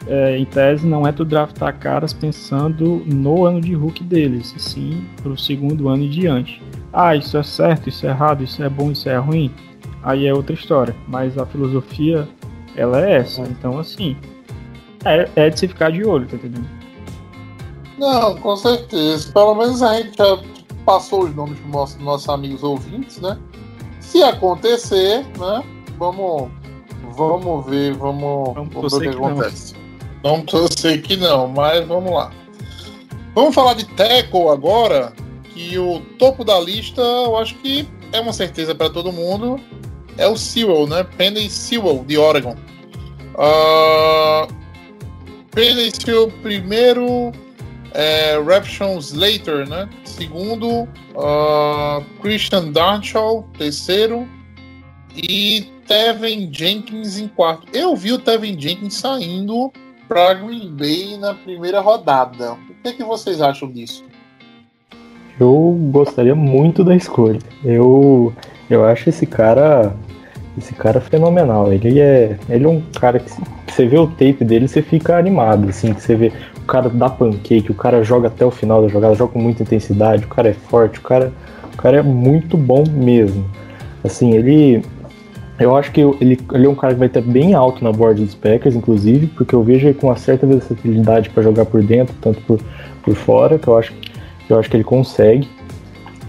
É, 0.08 0.38
em 0.38 0.45
tese, 0.45 0.88
não 0.88 1.05
é 1.05 1.12
tu 1.12 1.26
draftar 1.26 1.78
caras 1.78 2.14
pensando 2.14 3.03
no 3.05 3.45
ano 3.45 3.60
de 3.60 3.74
Hulk 3.74 4.03
deles, 4.05 4.55
sim 4.58 5.03
para 5.22 5.32
o 5.32 5.38
segundo 5.38 5.89
ano 5.89 6.03
e 6.03 6.10
diante. 6.10 6.62
Ah, 6.93 7.16
isso 7.16 7.38
é 7.38 7.43
certo, 7.43 7.89
isso 7.89 8.08
é 8.08 8.10
errado, 8.10 8.43
isso 8.43 8.64
é 8.64 8.70
bom, 8.70 8.91
isso 8.91 9.10
é 9.10 9.18
ruim. 9.18 9.51
Aí 10.01 10.26
é 10.26 10.34
outra 10.34 10.53
história. 10.53 10.96
Mas 11.08 11.38
a 11.38 11.46
filosofia, 11.46 12.28
ela 12.75 13.05
é 13.05 13.17
essa. 13.17 13.42
Então, 13.42 13.78
assim, 13.78 14.16
é, 15.04 15.29
é 15.36 15.50
de 15.50 15.59
se 15.59 15.67
ficar 15.67 15.92
de 15.92 16.04
olho, 16.05 16.25
tá 16.25 16.38
entendendo? 16.38 16.76
Não, 17.97 18.37
com 18.37 18.55
certeza. 18.55 19.32
Pelo 19.32 19.55
menos 19.55 19.82
a 19.82 19.97
gente 19.97 20.17
já 20.17 20.39
passou 20.86 21.24
os 21.24 21.36
nomes 21.36 21.59
para 21.59 21.69
nossos, 21.69 21.97
nossos 21.97 22.29
amigos 22.29 22.63
ouvintes, 22.63 23.19
né? 23.19 23.37
Se 23.99 24.21
acontecer, 24.24 25.25
né? 25.37 25.63
Vamos, 25.97 26.49
vamos 27.15 27.65
ver, 27.65 27.93
vamos, 27.95 28.53
vamos, 28.53 28.93
ver 28.93 29.09
o 29.09 29.11
que, 29.11 29.17
acontece. 29.17 29.75
Não. 30.24 30.41
Torcer 30.41 31.01
que 31.01 31.17
não, 31.17 31.47
mas 31.47 31.86
vamos 31.87 32.11
lá. 32.11 32.32
Vamos 33.33 33.53
falar 33.53 33.74
de 33.74 33.86
Teco 33.86 34.49
agora, 34.51 35.13
que 35.53 35.78
o 35.78 35.99
topo 36.17 36.43
da 36.43 36.59
lista, 36.59 37.01
eu 37.01 37.37
acho 37.37 37.55
que 37.55 37.87
é 38.11 38.19
uma 38.19 38.33
certeza 38.33 38.74
para 38.74 38.89
todo 38.89 39.11
mundo, 39.11 39.59
é 40.17 40.28
o 40.28 40.37
Sewell, 40.37 40.87
né? 40.87 41.03
Penny 41.03 41.49
Sewell, 41.49 42.03
de 42.05 42.17
Oregon. 42.17 42.55
Uh, 43.36 44.51
Penny 45.51 45.91
Sewell, 45.91 46.32
primeiro 46.41 47.32
é, 47.97 48.39
Raption 48.39 48.99
Slater, 48.99 49.67
né? 49.67 49.89
Segundo, 50.05 50.83
uh, 51.15 52.03
Christian 52.21 52.71
Darnshaw, 52.71 53.43
terceiro, 53.57 54.28
e 55.15 55.65
Tevin 55.87 56.53
Jenkins 56.53 57.17
em 57.17 57.28
quarto. 57.28 57.65
Eu 57.74 57.95
vi 57.95 58.13
o 58.13 58.19
Tevin 58.19 58.59
Jenkins 58.59 58.93
saindo 58.93 59.74
para 60.07 60.36
Green 60.36 60.75
Bay 60.75 61.17
na 61.17 61.33
primeira 61.33 61.79
rodada. 61.79 62.53
O 62.53 62.57
que, 62.83 62.89
é 62.89 62.93
que 62.93 63.03
vocês 63.03 63.41
acham 63.41 63.71
disso? 63.71 64.05
Eu 65.39 65.75
gostaria 65.91 66.36
muito 66.36 66.83
da 66.83 66.95
escolha. 66.95 67.39
Eu, 67.65 68.32
eu 68.69 68.86
acho 68.86 69.09
esse 69.09 69.25
cara 69.25 69.95
esse 70.58 70.74
cara 70.74 71.00
fenomenal. 71.00 71.71
Ele 71.71 72.00
é, 72.00 72.38
ele 72.50 72.66
é 72.66 72.67
um 72.67 72.82
cara 73.00 73.20
que 73.20 73.32
você 73.67 73.86
vê 73.86 73.97
o 73.97 74.08
tape 74.08 74.43
dele, 74.43 74.67
você 74.67 74.82
fica 74.82 75.17
animado, 75.17 75.70
assim, 75.70 75.93
que 75.93 76.01
você 76.01 76.16
vê 76.16 76.32
o 76.58 76.66
cara 76.67 76.89
dá 76.89 77.09
pancake, 77.09 77.71
o 77.71 77.75
cara 77.75 78.04
joga 78.04 78.28
até 78.28 78.46
o 78.46 78.51
final 78.51 78.82
da 78.82 78.88
jogada, 78.88 79.16
joga 79.16 79.32
com 79.32 79.39
muita 79.39 79.63
intensidade, 79.63 80.25
o 80.25 80.28
cara 80.28 80.50
é 80.50 80.54
forte, 80.54 81.00
o 81.00 81.01
cara, 81.01 81.32
o 81.74 81.78
cara 81.78 81.97
é 81.97 82.01
muito 82.01 82.58
bom 82.58 82.84
mesmo. 82.89 83.46
Assim, 84.04 84.34
ele 84.34 84.84
eu 85.59 85.75
acho 85.75 85.92
que 85.92 86.01
ele, 86.01 86.39
ele 86.54 86.66
é 86.67 86.70
um 86.70 86.75
cara 86.75 86.93
que 86.93 87.00
vai 87.00 87.08
estar 87.08 87.21
bem 87.21 87.55
alto 87.55 87.84
na 87.84 87.92
board 87.92 88.24
dos 88.24 88.36
Packers, 88.36 88.75
inclusive, 88.75 89.25
porque 89.28 89.55
eu 89.55 89.63
vejo 89.63 89.88
ele 89.88 89.96
com 89.96 90.08
uma 90.08 90.16
certa 90.16 90.46
versatilidade 90.46 91.29
para 91.32 91.42
jogar 91.42 91.66
por 91.66 91.82
dentro, 91.82 92.13
tanto 92.21 92.39
por, 92.42 92.59
por 93.01 93.16
fora, 93.16 93.58
que 93.58 93.67
eu 93.67 93.78
acho 93.78 93.93
Eu 94.47 94.59
acho 94.59 94.70
que 94.70 94.78
ele 94.78 94.84
consegue. 94.84 95.47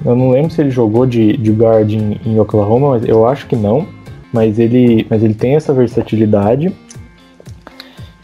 Eu 0.05 0.17
não 0.17 0.31
lembro 0.31 0.51
se 0.51 0.61
ele 0.61 0.71
jogou 0.71 1.05
de, 1.05 1.37
de 1.37 1.51
guard 1.53 1.91
em, 1.91 2.19
em 2.25 2.41
Oklahoma, 2.41 2.91
mas 2.91 3.07
eu 3.07 3.27
acho 3.27 3.47
que 3.47 3.57
não. 3.57 3.87
Mas 4.33 4.59
ele, 4.59 5.07
mas 5.09 5.23
ele 5.23 5.35
tem 5.35 5.55
essa 5.55 5.73
versatilidade. 5.73 6.73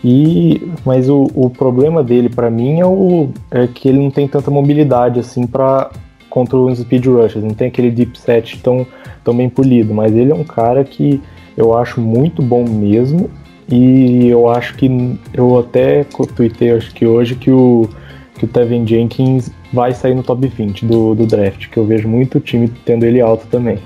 E, 0.03 0.69
mas 0.85 1.09
o, 1.09 1.31
o 1.35 1.49
problema 1.49 2.03
dele 2.03 2.29
para 2.29 2.51
mim 2.51 2.81
é, 2.81 2.87
o, 2.87 3.31
é 3.51 3.67
que 3.67 3.89
ele 3.89 3.99
não 3.99 4.11
tem 4.11 4.29
tanta 4.29 4.51
mobilidade 4.51 5.19
assim 5.19 5.47
para 5.47 5.91
contra 6.29 6.59
os 6.59 6.81
speed 6.81 7.07
rushes, 7.07 7.45
não 7.45 7.55
tem 7.55 7.69
aquele 7.69 7.91
deep 7.91 8.19
set 8.19 8.61
tão, 8.61 8.85
tão 9.23 9.35
bem 9.35 9.49
polido, 9.49 9.95
mas 9.95 10.15
ele 10.15 10.33
é 10.33 10.35
um 10.35 10.43
cara 10.43 10.83
que 10.83 11.23
eu 11.57 11.79
acho 11.79 12.01
muito 12.01 12.43
bom 12.43 12.65
mesmo 12.69 13.31
e 13.71 14.27
eu 14.27 14.49
acho 14.51 14.75
que 14.75 15.17
eu 15.33 15.57
até 15.59 16.05
tuitei 16.35 16.73
acho 16.73 16.93
que 16.93 17.07
hoje 17.07 17.37
que 17.37 17.53
o 17.53 17.89
que 18.37 18.45
o 18.45 18.49
Tevin 18.49 18.87
Jenkins 18.87 19.51
vai 19.73 19.95
sair 19.95 20.15
no 20.15 20.23
top 20.23 20.47
20 20.47 20.85
do, 20.85 21.15
do 21.15 21.27
draft, 21.27 21.69
que 21.69 21.77
eu 21.77 21.85
vejo 21.85 22.09
muito 22.09 22.41
time 22.41 22.69
tendo 22.85 23.05
ele 23.05 23.21
alto 23.21 23.47
também. 23.47 23.79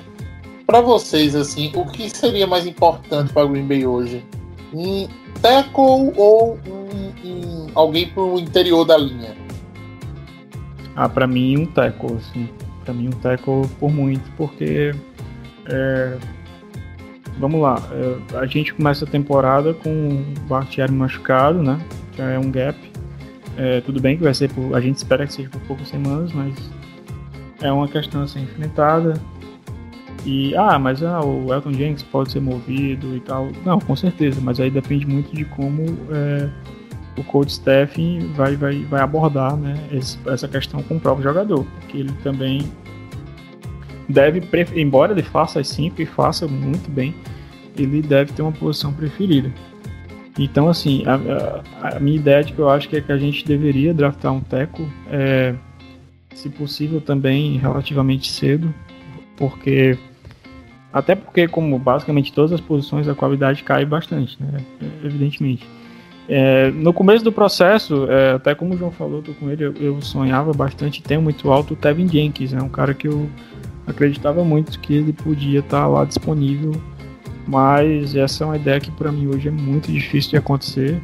Para 0.69 0.83
vocês, 0.83 1.35
assim, 1.35 1.73
o 1.75 1.87
que 1.87 2.11
seria 2.11 2.47
mais 2.47 2.67
importante 2.67 3.33
para 3.33 3.47
Green 3.47 3.67
Bay 3.67 3.87
hoje? 3.87 4.23
Um 4.71 5.09
tackle 5.41 6.13
ou 6.15 6.59
um, 6.69 7.27
um, 7.27 7.67
alguém 7.75 8.07
para 8.07 8.23
o 8.23 8.39
interior 8.39 8.85
da 8.85 8.99
linha? 8.99 9.35
Ah, 10.95 11.09
para 11.09 11.27
mim 11.27 11.57
um 11.57 11.65
tackle, 11.65 12.19
assim. 12.19 12.51
Para 12.85 12.93
mim 12.93 13.09
um 13.09 13.13
tackle 13.13 13.67
por 13.81 13.91
muito, 13.91 14.31
porque 14.37 14.95
é, 15.65 16.19
vamos 17.39 17.63
lá, 17.63 17.83
é, 17.91 18.37
a 18.37 18.45
gente 18.45 18.75
começa 18.75 19.07
a 19.07 19.09
temporada 19.09 19.73
com 19.73 19.89
o 19.89 20.41
Bakhtiari 20.41 20.93
machucado, 20.93 21.63
né? 21.63 21.81
Já 22.15 22.25
é 22.25 22.39
um 22.39 22.51
gap. 22.51 22.79
É, 23.57 23.81
tudo 23.81 24.03
bem 24.03 24.19
que 24.19 24.23
vai 24.23 24.35
ser 24.35 24.53
por. 24.53 24.77
A 24.77 24.83
gente 24.83 24.99
espera 24.99 25.27
que 25.27 25.33
seja 25.33 25.49
por 25.49 25.63
poucas 25.63 25.89
semanas, 25.89 26.31
mas 26.35 26.55
é 27.63 27.73
uma 27.73 27.89
questão 27.89 28.21
a 28.21 28.29
ser 28.29 28.41
enfrentada. 28.41 29.19
E, 30.25 30.55
ah, 30.57 30.79
mas 30.79 31.03
ah, 31.03 31.21
o 31.21 31.53
Elton 31.53 31.73
Jenks 31.73 32.03
pode 32.03 32.33
ser 32.33 32.41
movido 32.41 33.17
e 33.17 33.21
tal. 33.21 33.51
Não, 33.65 33.79
com 33.79 33.95
certeza, 33.95 34.41
mas 34.43 34.61
aí 34.61 34.71
depende 34.71 35.07
muito 35.07 35.35
de 35.35 35.45
como 35.45 35.85
é, 36.11 36.49
o 37.17 37.25
coach 37.25 37.51
staff 37.51 38.19
vai, 38.35 38.57
vai, 38.57 38.81
vai 38.85 39.01
abordar 39.01 39.57
né, 39.57 39.75
esse, 39.93 40.19
essa 40.27 40.49
questão 40.49 40.83
com 40.83 40.97
o 40.97 41.01
próprio 41.01 41.25
jogador. 41.25 41.65
Porque 41.81 41.99
ele 41.99 42.13
também 42.23 42.69
deve, 44.09 44.43
embora 44.75 45.13
ele 45.13 45.23
faça 45.23 45.61
as 45.61 45.69
5 45.69 46.01
e 46.03 46.07
faça 46.07 46.47
muito 46.47 46.91
bem, 46.91 47.15
ele 47.77 48.03
deve 48.03 48.33
ter 48.33 48.43
uma 48.43 48.53
posição 48.53 48.93
preferida. 48.93 49.53
Então, 50.39 50.69
assim, 50.69 51.05
a, 51.05 51.15
a, 51.83 51.97
a, 51.97 52.01
minha 52.01 52.17
ideia 52.17 52.45
de 52.45 52.53
que 52.53 52.59
eu 52.59 52.69
acho 52.69 52.89
que 52.89 52.97
é 52.97 53.01
que 53.01 53.11
a 53.11 53.19
gente 53.19 53.45
deveria 53.45 53.93
draftar 53.93 54.33
um 54.33 54.41
teco, 54.41 54.89
é, 55.11 55.55
se 56.33 56.49
possível 56.49 57.01
também 57.01 57.59
relativamente 57.59 58.31
cedo, 58.31 58.73
porque 59.39 59.97
até 60.93 61.15
porque 61.15 61.47
como 61.47 61.79
basicamente 61.79 62.33
todas 62.33 62.53
as 62.53 62.61
posições 62.61 63.09
a 63.09 63.15
qualidade 63.15 63.63
cai 63.63 63.85
bastante, 63.85 64.37
né? 64.43 64.61
Evidentemente. 65.05 65.67
É, 66.29 66.71
no 66.73 66.93
começo 66.93 67.25
do 67.25 67.33
processo, 67.33 68.07
é, 68.11 68.33
até 68.33 68.55
como 68.55 68.75
o 68.75 68.77
João 68.77 68.91
falou, 68.91 69.23
tô 69.23 69.33
com 69.33 69.51
ele, 69.51 69.65
eu, 69.65 69.75
eu 69.81 70.03
sonhava 70.03 70.53
bastante, 70.53 71.03
tem 71.03 71.17
muito 71.17 71.51
alto 71.51 71.73
o 71.73 71.77
Tevin 71.77 72.07
Jenkins, 72.07 72.53
é 72.53 72.57
né? 72.57 72.63
um 72.63 72.69
cara 72.69 72.93
que 72.93 73.09
eu 73.09 73.31
acreditava 73.87 74.45
muito 74.45 74.79
que 74.79 74.95
ele 74.95 75.15
podia 75.15 75.61
estar 75.61 75.87
lá 75.87 76.05
disponível 76.05 76.73
mas 77.49 78.15
essa 78.15 78.45
é 78.45 78.47
uma 78.47 78.57
ideia 78.57 78.79
que 78.79 78.91
para 78.91 79.11
mim 79.11 79.27
hoje 79.27 79.49
é 79.49 79.51
muito 79.51 79.91
difícil 79.91 80.33
de 80.33 80.37
acontecer, 80.37 81.01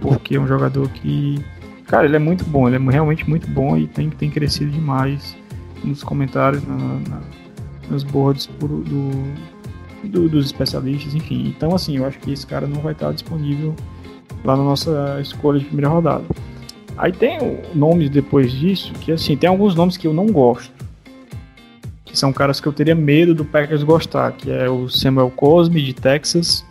porque 0.00 0.36
é 0.36 0.40
um 0.40 0.46
jogador 0.46 0.88
que, 0.88 1.44
cara, 1.86 2.06
ele 2.06 2.14
é 2.14 2.18
muito 2.20 2.44
bom, 2.44 2.68
ele 2.68 2.76
é 2.76 2.90
realmente 2.92 3.28
muito 3.28 3.50
bom 3.50 3.76
e 3.76 3.88
tem, 3.88 4.08
tem 4.08 4.30
crescido 4.30 4.70
demais 4.70 5.36
nos 5.82 6.04
comentários, 6.04 6.64
na, 6.64 6.76
na, 6.76 7.20
nos 7.90 8.04
boards 8.04 8.46
do, 8.58 8.82
do, 10.04 10.28
dos 10.28 10.46
especialistas, 10.46 11.14
enfim. 11.14 11.48
Então, 11.48 11.74
assim, 11.74 11.96
eu 11.96 12.06
acho 12.06 12.18
que 12.18 12.32
esse 12.32 12.46
cara 12.46 12.66
não 12.66 12.80
vai 12.80 12.92
estar 12.92 13.12
disponível 13.12 13.74
lá 14.44 14.56
na 14.56 14.62
nossa 14.62 15.18
escolha 15.20 15.58
de 15.58 15.66
primeira 15.66 15.88
rodada. 15.88 16.24
Aí 16.96 17.12
tem 17.12 17.60
nomes 17.74 18.10
depois 18.10 18.52
disso 18.52 18.92
que, 18.94 19.12
assim, 19.12 19.36
tem 19.36 19.48
alguns 19.48 19.74
nomes 19.74 19.96
que 19.96 20.06
eu 20.06 20.12
não 20.12 20.26
gosto 20.26 20.80
que 22.10 22.18
são 22.18 22.32
caras 22.32 22.60
que 22.60 22.66
eu 22.66 22.72
teria 22.72 22.94
medo 22.94 23.34
do 23.34 23.44
Packers 23.44 23.82
gostar, 23.84 24.32
que 24.32 24.50
é 24.50 24.68
o 24.68 24.88
Samuel 24.88 25.30
Cosme 25.30 25.80
de 25.80 25.94
Texas. 25.94 26.64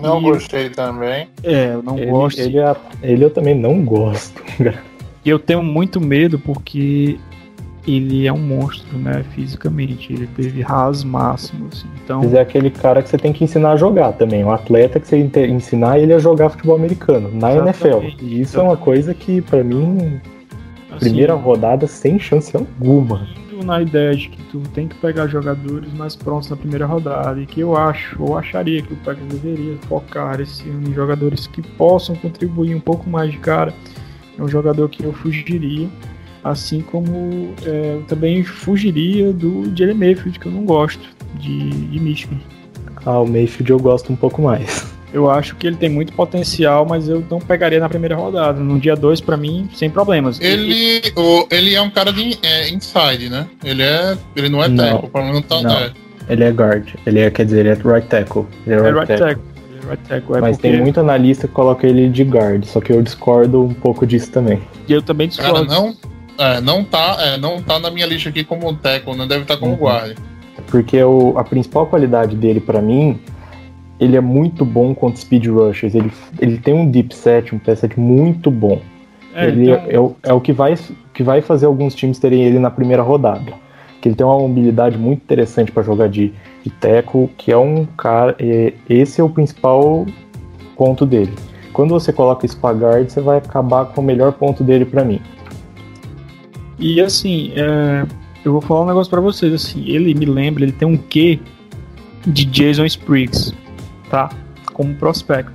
Não 0.00 0.18
e... 0.18 0.22
gostei 0.22 0.70
também. 0.70 1.28
É, 1.42 1.74
eu 1.74 1.82
não 1.82 1.98
ele, 1.98 2.10
gosto. 2.10 2.40
Ele, 2.40 2.58
é, 2.58 2.76
ele 3.02 3.24
eu 3.24 3.30
também 3.30 3.54
não 3.54 3.84
gosto. 3.84 4.42
E 5.22 5.28
eu 5.28 5.38
tenho 5.38 5.62
muito 5.62 6.00
medo 6.00 6.38
porque 6.38 7.20
ele 7.96 8.26
é 8.26 8.32
um 8.32 8.38
monstro, 8.38 8.98
né, 8.98 9.24
fisicamente. 9.34 10.12
Ele 10.12 10.26
teve 10.26 10.62
ras 10.62 11.04
máximo, 11.04 11.68
assim. 11.72 11.88
Então... 12.02 12.20
Mas 12.20 12.34
é 12.34 12.40
aquele 12.40 12.70
cara 12.70 13.02
que 13.02 13.08
você 13.08 13.18
tem 13.18 13.32
que 13.32 13.44
ensinar 13.44 13.72
a 13.72 13.76
jogar 13.76 14.12
também. 14.12 14.44
Um 14.44 14.50
atleta 14.50 15.00
que 15.00 15.06
você 15.08 15.18
ensinar 15.46 15.98
ele 15.98 16.12
a 16.12 16.18
jogar 16.18 16.50
futebol 16.50 16.76
americano 16.76 17.30
na 17.32 17.52
Exatamente. 17.52 17.86
NFL. 17.86 18.24
E 18.24 18.40
isso 18.40 18.58
é 18.58 18.62
uma 18.62 18.76
coisa 18.76 19.14
que, 19.14 19.40
para 19.40 19.62
mim, 19.62 20.20
assim, 20.90 21.00
primeira 21.00 21.34
rodada 21.34 21.86
sem 21.86 22.18
chance 22.18 22.56
alguma 22.56 23.26
na 23.64 23.80
ideia 23.80 24.14
de 24.14 24.28
que 24.28 24.42
tu 24.44 24.60
tem 24.74 24.88
que 24.88 24.96
pegar 24.96 25.26
jogadores 25.26 25.92
mais 25.92 26.16
prontos 26.16 26.50
na 26.50 26.56
primeira 26.56 26.86
rodada 26.86 27.40
e 27.40 27.46
que 27.46 27.60
eu 27.60 27.76
acho, 27.76 28.22
ou 28.22 28.36
acharia 28.36 28.82
que 28.82 28.92
o 28.92 28.96
Packers 28.96 29.26
deveria 29.28 29.76
focar 29.88 30.40
esse 30.40 30.68
ano 30.68 30.88
em 30.88 30.94
jogadores 30.94 31.46
que 31.46 31.62
possam 31.62 32.16
contribuir 32.16 32.74
um 32.74 32.80
pouco 32.80 33.08
mais 33.08 33.30
de 33.30 33.38
cara. 33.38 33.72
É 34.38 34.42
um 34.42 34.48
jogador 34.48 34.88
que 34.88 35.04
eu 35.04 35.12
fugiria, 35.12 35.88
assim 36.42 36.80
como 36.80 37.54
é, 37.64 37.94
eu 37.94 38.02
também 38.08 38.42
fugiria 38.42 39.32
do 39.32 39.70
Jalen 39.76 39.94
Mayfield, 39.94 40.38
que 40.38 40.46
eu 40.46 40.52
não 40.52 40.64
gosto, 40.64 41.02
de, 41.34 41.70
de 41.70 42.00
Michigan. 42.00 42.38
Ah, 43.04 43.20
o 43.20 43.26
Mayfield 43.26 43.70
eu 43.70 43.78
gosto 43.78 44.12
um 44.12 44.16
pouco 44.16 44.42
mais. 44.42 44.86
Eu 45.12 45.28
acho 45.28 45.56
que 45.56 45.66
ele 45.66 45.74
tem 45.74 45.88
muito 45.88 46.12
potencial, 46.12 46.86
mas 46.86 47.08
eu 47.08 47.24
não 47.28 47.40
pegaria 47.40 47.80
na 47.80 47.88
primeira 47.88 48.14
rodada. 48.14 48.60
No 48.60 48.78
dia 48.78 48.94
2, 48.94 49.20
para 49.20 49.36
mim, 49.36 49.68
sem 49.74 49.90
problemas. 49.90 50.40
Ele, 50.40 51.02
o, 51.16 51.48
ele 51.50 51.74
é 51.74 51.82
um 51.82 51.90
cara 51.90 52.12
de 52.12 52.38
é, 52.44 52.68
inside, 52.70 53.28
né? 53.28 53.48
Ele, 53.64 53.82
é, 53.82 54.16
ele 54.36 54.48
não 54.48 54.62
é 54.62 54.68
não, 54.68 54.76
tackle, 54.76 55.10
pelo 55.10 55.24
menos 55.24 55.40
não 55.40 55.42
tá 55.42 55.62
não. 55.68 55.78
É. 55.78 55.92
Ele 56.28 56.44
é 56.44 56.52
guard. 56.52 56.94
Ele 57.04 57.18
é, 57.18 57.28
quer 57.28 57.44
dizer, 57.44 57.66
ele 57.66 57.70
é 57.70 57.74
right 57.74 58.06
tackle. 58.06 58.46
Ele 58.64 58.76
é, 58.76 58.78
é 58.78 58.82
right, 58.82 58.98
right 58.98 59.18
tackle. 59.18 59.42
É 59.82 59.90
right 59.90 60.08
tackle. 60.08 60.36
É 60.36 60.40
mas 60.40 60.56
porque... 60.56 60.70
tem 60.70 60.80
muito 60.80 61.00
analista 61.00 61.48
que 61.48 61.54
coloca 61.54 61.88
ele 61.88 62.08
de 62.08 62.22
guard, 62.22 62.64
só 62.64 62.80
que 62.80 62.92
eu 62.92 63.02
discordo 63.02 63.64
um 63.64 63.74
pouco 63.74 64.06
disso 64.06 64.30
também. 64.30 64.62
E 64.86 64.92
eu 64.92 65.02
também 65.02 65.26
discordo. 65.26 65.66
Cara, 65.66 65.80
não, 65.80 65.96
é, 66.38 66.60
não, 66.60 66.84
tá, 66.84 67.16
é, 67.20 67.36
não 67.36 67.62
tá 67.62 67.78
na 67.78 67.90
minha 67.90 68.06
lista 68.06 68.28
aqui 68.28 68.44
como 68.44 68.72
tackle, 68.74 69.16
não 69.16 69.26
deve 69.26 69.42
estar 69.42 69.54
tá 69.54 69.60
como 69.60 69.72
uhum. 69.72 69.78
guard. 69.78 70.16
Porque 70.68 71.02
o, 71.02 71.36
a 71.36 71.44
principal 71.44 71.86
qualidade 71.86 72.36
dele 72.36 72.60
para 72.60 72.80
mim 72.80 73.20
ele 74.00 74.16
é 74.16 74.20
muito 74.20 74.64
bom 74.64 74.94
contra 74.94 75.20
speed 75.20 75.46
rushers. 75.46 75.94
Ele, 75.94 76.10
ele 76.40 76.56
tem 76.56 76.72
um 76.72 76.90
deep 76.90 77.14
set, 77.14 77.54
um 77.54 77.58
pass 77.58 77.80
set 77.80 78.00
muito 78.00 78.50
bom. 78.50 78.80
É, 79.34 79.48
ele 79.48 79.70
então... 79.70 79.84
é, 79.88 80.00
o, 80.00 80.16
é 80.22 80.32
o 80.32 80.40
que 80.40 80.52
vai, 80.52 80.74
que 81.12 81.22
vai 81.22 81.42
fazer 81.42 81.66
alguns 81.66 81.94
times 81.94 82.18
terem 82.18 82.42
ele 82.42 82.58
na 82.58 82.70
primeira 82.70 83.02
rodada. 83.02 83.52
Que 84.00 84.08
ele 84.08 84.16
tem 84.16 84.26
uma 84.26 84.38
mobilidade 84.38 84.96
muito 84.96 85.20
interessante 85.20 85.70
para 85.70 85.82
jogar 85.82 86.08
de, 86.08 86.32
de 86.64 86.70
tackle, 86.70 87.28
que 87.36 87.52
é 87.52 87.58
um 87.58 87.84
cara. 87.84 88.34
É, 88.38 88.72
esse 88.88 89.20
é 89.20 89.24
o 89.24 89.28
principal 89.28 90.06
ponto 90.74 91.04
dele. 91.04 91.34
Quando 91.74 91.90
você 91.90 92.10
coloca 92.10 92.48
pra 92.58 92.72
guard, 92.72 93.10
você 93.10 93.20
vai 93.20 93.36
acabar 93.36 93.84
com 93.84 94.00
o 94.00 94.04
melhor 94.04 94.32
ponto 94.32 94.64
dele 94.64 94.86
para 94.86 95.04
mim. 95.04 95.20
E 96.80 97.00
assim, 97.00 97.52
é, 97.54 98.06
eu 98.44 98.52
vou 98.52 98.60
falar 98.60 98.82
um 98.82 98.86
negócio 98.86 99.10
para 99.10 99.20
vocês. 99.20 99.52
Assim, 99.52 99.84
ele 99.86 100.14
me 100.14 100.24
lembra, 100.24 100.64
ele 100.64 100.72
tem 100.72 100.88
um 100.88 100.96
quê 100.96 101.38
de 102.26 102.44
Jason 102.44 102.84
Spriggs 102.86 103.54
tá? 104.10 104.28
Como 104.74 104.94
prospecto. 104.96 105.52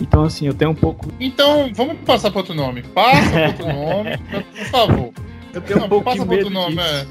Então, 0.00 0.24
assim, 0.24 0.46
eu 0.46 0.54
tenho 0.54 0.72
um 0.72 0.74
pouco. 0.74 1.08
Então, 1.18 1.70
vamos 1.74 1.96
passar 2.04 2.30
para 2.30 2.40
outro 2.40 2.54
nome. 2.54 2.82
Passa 2.82 3.30
para 3.30 3.46
outro 3.48 3.66
nome, 3.66 4.18
por 4.18 4.66
favor. 4.66 5.12
Eu 5.52 5.60
tenho 5.60 5.80
Não, 5.80 5.84
um 5.84 5.88
pouco 5.90 6.04
passa 6.06 6.22
de 6.22 6.28
medo 6.28 6.46
outro 6.46 6.54
nome, 6.54 6.78
é. 6.80 7.06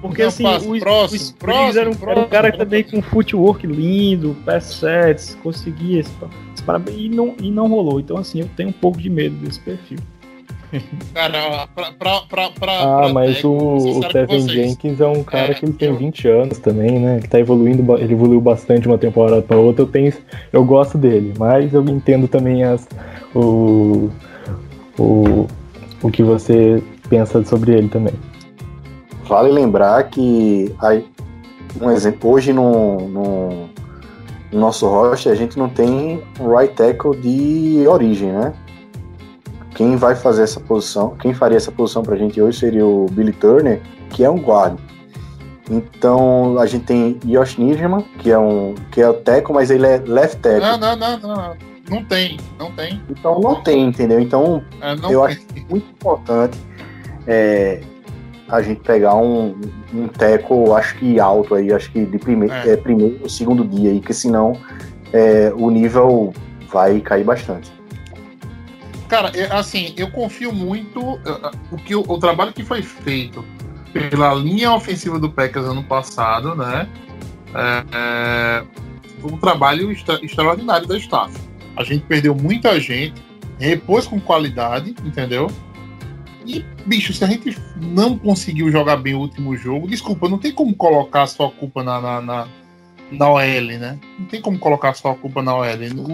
Porque 0.00 0.22
então, 0.22 0.28
assim, 0.28 0.42
passa, 0.42 0.68
o, 0.68 0.80
próximo, 0.80 1.30
o 1.30 1.34
próximo, 1.34 1.78
era 1.78 1.90
um, 1.90 1.94
próximo, 1.94 2.26
um 2.26 2.28
cara 2.28 2.50
também 2.50 2.82
com 2.82 3.00
footwork 3.00 3.64
lindo, 3.64 4.36
pass 4.44 4.64
sets, 4.64 5.38
conseguia 5.44 6.00
esse, 6.00 6.10
esse, 6.56 6.64
e, 6.98 7.08
não, 7.08 7.36
e 7.40 7.52
não 7.52 7.68
rolou. 7.68 8.00
Então, 8.00 8.16
assim, 8.16 8.40
eu 8.40 8.50
tenho 8.56 8.70
um 8.70 8.72
pouco 8.72 9.00
de 9.00 9.08
medo 9.08 9.36
desse 9.36 9.60
perfil. 9.60 9.98
Cara, 11.12 11.68
pra, 11.74 11.92
pra, 11.92 12.20
pra, 12.22 12.50
pra 12.50 12.72
Ah, 12.82 12.96
pra 13.02 13.12
mas 13.12 13.44
o, 13.44 13.52
o 13.52 14.00
Tevin 14.08 14.48
Jenkins 14.48 15.00
é 15.00 15.06
um 15.06 15.22
cara 15.22 15.52
é, 15.52 15.54
que 15.54 15.66
ele 15.66 15.74
tem 15.74 15.88
eu... 15.88 15.96
20 15.96 16.28
anos 16.28 16.58
também, 16.58 16.98
né? 16.98 17.18
Ele 17.18 17.28
tá 17.28 17.38
evoluindo, 17.38 17.96
ele 17.98 18.14
evoluiu 18.14 18.40
bastante 18.40 18.82
de 18.82 18.88
uma 18.88 18.96
temporada 18.98 19.42
pra 19.42 19.56
outra. 19.56 19.82
Eu, 19.82 19.86
tenho, 19.86 20.12
eu 20.52 20.64
gosto 20.64 20.96
dele, 20.96 21.34
mas 21.38 21.74
eu 21.74 21.82
entendo 21.84 22.26
também 22.26 22.64
as, 22.64 22.88
o, 23.34 24.10
o, 24.98 25.46
o 26.02 26.10
que 26.10 26.22
você 26.22 26.82
pensa 27.08 27.44
sobre 27.44 27.72
ele 27.72 27.88
também. 27.88 28.14
Vale 29.26 29.50
lembrar 29.50 30.02
que 30.04 30.74
aí, 30.80 31.06
um 31.80 31.90
exemplo, 31.90 32.30
hoje 32.30 32.52
no, 32.52 33.08
no, 33.08 33.48
no 34.50 34.60
nosso 34.60 34.86
roster 34.88 35.32
a 35.32 35.34
gente 35.36 35.58
não 35.58 35.68
tem 35.68 36.22
right 36.38 36.74
tackle 36.74 37.16
de 37.16 37.86
origem, 37.86 38.32
né? 38.32 38.54
Quem 39.74 39.96
vai 39.96 40.14
fazer 40.14 40.42
essa 40.42 40.60
posição, 40.60 41.16
quem 41.16 41.32
faria 41.34 41.56
essa 41.56 41.72
posição 41.72 42.02
pra 42.02 42.16
gente 42.16 42.40
hoje 42.40 42.58
seria 42.58 42.86
o 42.86 43.06
Billy 43.10 43.32
Turner, 43.32 43.80
que 44.10 44.24
é 44.24 44.30
um 44.30 44.38
guard. 44.38 44.78
Então 45.70 46.58
a 46.58 46.66
gente 46.66 46.84
tem 46.84 47.18
Josh 47.24 47.56
Nijman, 47.56 48.04
que 48.18 48.30
é 48.30 48.38
um 48.38 48.74
que 48.90 49.00
é 49.00 49.08
o 49.08 49.14
teco, 49.14 49.54
mas 49.54 49.70
ele 49.70 49.86
é 49.86 49.98
left 50.04 50.40
tackle. 50.40 50.60
Não, 50.60 50.78
não, 50.78 50.96
não, 50.96 51.18
não. 51.18 51.56
Não 51.90 52.04
tem, 52.04 52.38
não 52.58 52.70
tem. 52.72 53.00
Então 53.10 53.40
não 53.40 53.62
tem, 53.62 53.86
entendeu? 53.86 54.20
Então 54.20 54.62
É, 54.80 54.92
eu 54.92 54.98
tem. 54.98 55.16
acho 55.24 55.40
muito 55.68 55.86
importante 55.90 56.58
é, 57.26 57.80
a 58.48 58.62
gente 58.62 58.80
pegar 58.80 59.14
um, 59.16 59.54
um 59.94 60.08
teco, 60.08 60.74
acho 60.74 60.96
que 60.98 61.18
alto 61.18 61.54
aí, 61.54 61.72
acho 61.72 61.90
que 61.92 62.04
de 62.04 62.18
primeiro, 62.18 62.54
É. 62.54 62.70
é, 62.70 62.76
primeiro 62.76 63.28
segundo 63.28 63.64
dia 63.64 63.90
aí, 63.90 64.00
que 64.00 64.12
senão 64.14 64.52
é, 65.12 65.52
o 65.56 65.70
nível 65.70 66.32
vai 66.70 67.00
cair 67.00 67.24
bastante. 67.24 67.70
Cara, 69.12 69.30
é, 69.34 69.44
assim, 69.52 69.92
eu 69.94 70.10
confio 70.10 70.50
muito 70.54 70.98
uh, 70.98 71.50
o 71.70 71.76
que 71.76 71.94
o, 71.94 72.00
o 72.00 72.18
trabalho 72.18 72.50
que 72.50 72.64
foi 72.64 72.80
feito 72.80 73.44
pela 73.92 74.32
linha 74.32 74.72
ofensiva 74.72 75.18
do 75.18 75.28
Packers 75.28 75.66
ano 75.66 75.84
passado, 75.84 76.54
né? 76.54 76.88
É, 77.54 77.84
é, 77.92 78.64
um 79.22 79.36
trabalho 79.36 79.92
extra- 79.92 80.18
extraordinário 80.24 80.86
da 80.86 80.96
staff. 80.96 81.38
A 81.76 81.84
gente 81.84 82.06
perdeu 82.06 82.34
muita 82.34 82.80
gente, 82.80 83.22
repôs 83.58 84.06
com 84.06 84.18
qualidade, 84.18 84.94
entendeu? 85.04 85.50
E, 86.46 86.64
bicho, 86.86 87.12
se 87.12 87.22
a 87.22 87.26
gente 87.26 87.54
não 87.82 88.16
conseguiu 88.16 88.72
jogar 88.72 88.96
bem 88.96 89.12
o 89.12 89.18
último 89.18 89.54
jogo, 89.58 89.88
desculpa, 89.88 90.26
não 90.26 90.38
tem 90.38 90.52
como 90.52 90.74
colocar 90.74 91.26
só 91.26 91.48
a 91.48 91.50
culpa 91.50 91.82
na, 91.82 92.00
na, 92.00 92.20
na, 92.22 92.48
na 93.10 93.28
OL, 93.28 93.78
né? 93.78 93.98
Não 94.18 94.24
tem 94.24 94.40
como 94.40 94.58
colocar 94.58 94.94
só 94.94 95.10
a 95.10 95.14
culpa 95.14 95.42
na 95.42 95.54
OL. 95.54 95.66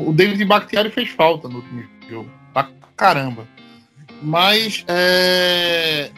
O 0.05 0.13
David 0.13 0.45
Bakhtiari 0.45 0.91
fez 0.91 1.11
falta 1.11 1.49
no 1.49 1.59
último 1.59 1.85
jogo. 2.11 2.38
Caramba. 2.99 3.47
Mas, 4.21 4.85
é... 4.89 6.11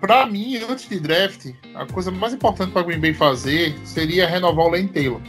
pra 0.00 0.24
mim, 0.24 0.56
antes 0.56 0.88
de 0.88 1.00
draft, 1.00 1.50
a 1.74 1.84
coisa 1.84 2.10
mais 2.10 2.32
importante 2.32 2.70
para 2.70 2.82
Green 2.84 3.00
Bay 3.00 3.12
fazer 3.12 3.76
seria 3.84 4.26
renovar 4.26 4.66
o 4.66 4.70
Lane 4.70 4.88
Taylor. 4.88 5.20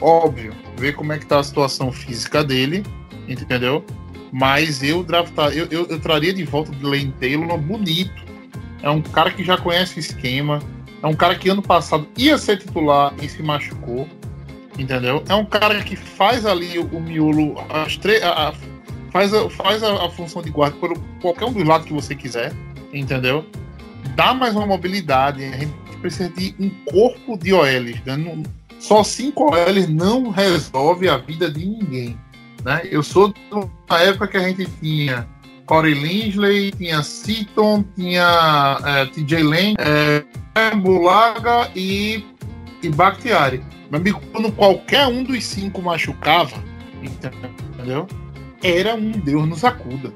Óbvio, 0.00 0.54
ver 0.76 0.94
como 0.94 1.12
é 1.12 1.18
que 1.18 1.26
tá 1.26 1.40
a 1.40 1.42
situação 1.42 1.90
física 1.90 2.44
dele, 2.44 2.84
entendeu? 3.26 3.84
Mas 4.32 4.80
eu 4.82 5.02
draftar, 5.02 5.50
eu, 5.52 5.66
eu, 5.70 5.86
eu 5.86 5.98
traria 5.98 6.32
de 6.32 6.44
volta 6.44 6.70
o 6.70 6.88
Lane 6.88 7.12
Taylor 7.18 7.58
bonito. 7.58 8.22
É 8.80 8.88
um 8.88 9.02
cara 9.02 9.32
que 9.32 9.42
já 9.42 9.56
conhece 9.56 9.96
o 9.96 10.00
esquema. 10.00 10.60
É 11.02 11.06
um 11.06 11.14
cara 11.14 11.34
que 11.34 11.48
ano 11.48 11.62
passado 11.62 12.06
ia 12.16 12.38
ser 12.38 12.58
titular 12.58 13.12
e 13.20 13.28
se 13.28 13.42
machucou. 13.42 14.08
Entendeu? 14.78 15.24
É 15.28 15.34
um 15.34 15.44
cara 15.44 15.82
que 15.82 15.96
faz 15.96 16.46
ali 16.46 16.78
o, 16.78 16.84
o 16.86 17.00
miolo, 17.00 17.56
as 17.68 17.98
a- 18.22 18.54
faz, 19.10 19.32
a, 19.34 19.48
faz 19.50 19.82
a, 19.82 20.06
a 20.06 20.10
função 20.10 20.42
de 20.42 20.50
guarda 20.50 20.76
por 20.76 20.98
qualquer 21.20 21.46
um 21.46 21.52
dos 21.52 21.64
lados 21.64 21.86
que 21.86 21.92
você 21.92 22.14
quiser. 22.14 22.52
Entendeu? 22.92 23.44
Dá 24.14 24.32
mais 24.32 24.54
uma 24.54 24.66
mobilidade. 24.66 25.44
A 25.44 25.58
gente 25.58 25.72
precisa 26.00 26.28
de 26.30 26.54
um 26.58 26.70
corpo 26.84 27.36
de 27.36 27.52
OLs. 27.52 28.00
Né? 28.04 28.42
Só 28.78 29.02
cinco 29.02 29.52
OLs 29.52 29.88
não 29.88 30.30
resolve 30.30 31.08
a 31.08 31.18
vida 31.18 31.50
de 31.50 31.66
ninguém. 31.66 32.18
Né? 32.64 32.82
Eu 32.90 33.02
sou 33.02 33.34
da 33.88 34.00
época 34.00 34.28
que 34.28 34.36
a 34.36 34.48
gente 34.48 34.66
tinha 34.80 35.26
Corey 35.66 35.94
Linsley, 35.94 36.72
tinha 36.72 37.02
Seaton, 37.02 37.84
tinha 37.94 38.78
é, 38.84 39.06
TJ 39.06 39.42
Lane, 39.42 39.76
é, 39.78 40.74
Bulaga 40.74 41.70
e, 41.76 42.24
e 42.82 42.88
Bakhtiari. 42.88 43.62
Meu 43.90 44.00
amigo, 44.00 44.20
quando 44.32 44.50
qualquer 44.52 45.06
um 45.06 45.22
dos 45.22 45.44
cinco 45.44 45.82
machucava, 45.82 46.56
entendeu? 47.02 48.06
Era 48.62 48.94
um 48.94 49.10
Deus 49.10 49.46
nos 49.48 49.64
acuda. 49.64 50.12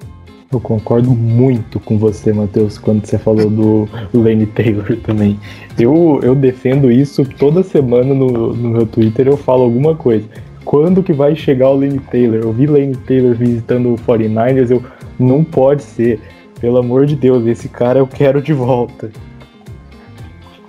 Eu 0.53 0.61
concordo 0.61 1.13
muito 1.13 1.81
com 1.81 1.97
você, 1.97 2.31
Matheus, 2.31 2.77
quando 2.77 3.07
você 3.07 3.17
falou 3.17 3.49
do 3.49 3.89
Lane 4.13 4.45
Taylor 4.47 4.97
também. 4.99 5.41
Eu, 5.79 6.21
eu 6.23 6.35
defendo 6.35 6.93
isso 6.93 7.25
toda 7.25 7.63
semana 7.63 8.13
no, 8.13 8.53
no 8.53 8.69
meu 8.69 8.87
Twitter, 8.87 9.27
eu 9.27 9.37
falo 9.39 9.63
alguma 9.63 9.97
coisa. 9.97 10.29
Quando 10.63 11.03
que 11.03 11.13
vai 11.13 11.35
chegar 11.35 11.71
o 11.71 11.77
Lane 11.77 11.99
Taylor? 11.99 12.41
Eu 12.43 12.53
vi 12.53 12.67
Lane 12.67 12.95
Taylor 12.95 13.35
visitando 13.35 13.95
o 13.95 13.97
49ers, 13.97 14.71
eu 14.71 14.85
não 15.19 15.43
pode 15.43 15.83
ser. 15.83 16.21
Pelo 16.61 16.79
amor 16.79 17.07
de 17.07 17.17
Deus, 17.17 17.47
esse 17.47 17.69
cara 17.69 17.99
eu 17.99 18.07
quero 18.07 18.41
de 18.43 18.53
volta. 18.53 19.11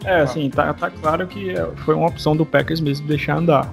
É, 0.04 0.22
assim, 0.22 0.50
tá, 0.50 0.74
tá 0.74 0.90
claro 0.90 1.28
que 1.28 1.52
é, 1.52 1.68
foi 1.78 1.94
uma 1.94 2.08
opção 2.08 2.36
do 2.36 2.46
Packers 2.46 2.82
mesmo 2.82 3.06
deixar 3.06 3.38
andar. 3.38 3.72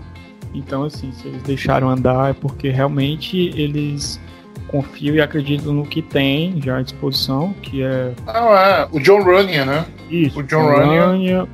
Então, 0.55 0.85
assim, 0.85 1.13
se 1.13 1.29
eles 1.29 1.43
deixaram 1.43 1.89
andar 1.89 2.31
é 2.31 2.33
porque 2.33 2.69
realmente 2.71 3.37
eles 3.57 4.21
confiam 4.69 5.15
e 5.17 5.21
acreditam 5.21 5.73
no 5.73 5.85
que 5.85 6.01
tem 6.03 6.61
já 6.63 6.79
à 6.79 6.83
disposição, 6.83 7.53
que 7.63 7.83
é 7.83 8.13
Não, 8.27 8.55
é. 8.57 8.89
O 8.93 9.01
John 9.01 9.23
Runyan, 9.23 9.65
né? 9.65 9.87
isso. 10.11 10.39
O 10.41 10.43
John 10.43 10.63
Runyan. 10.63 11.47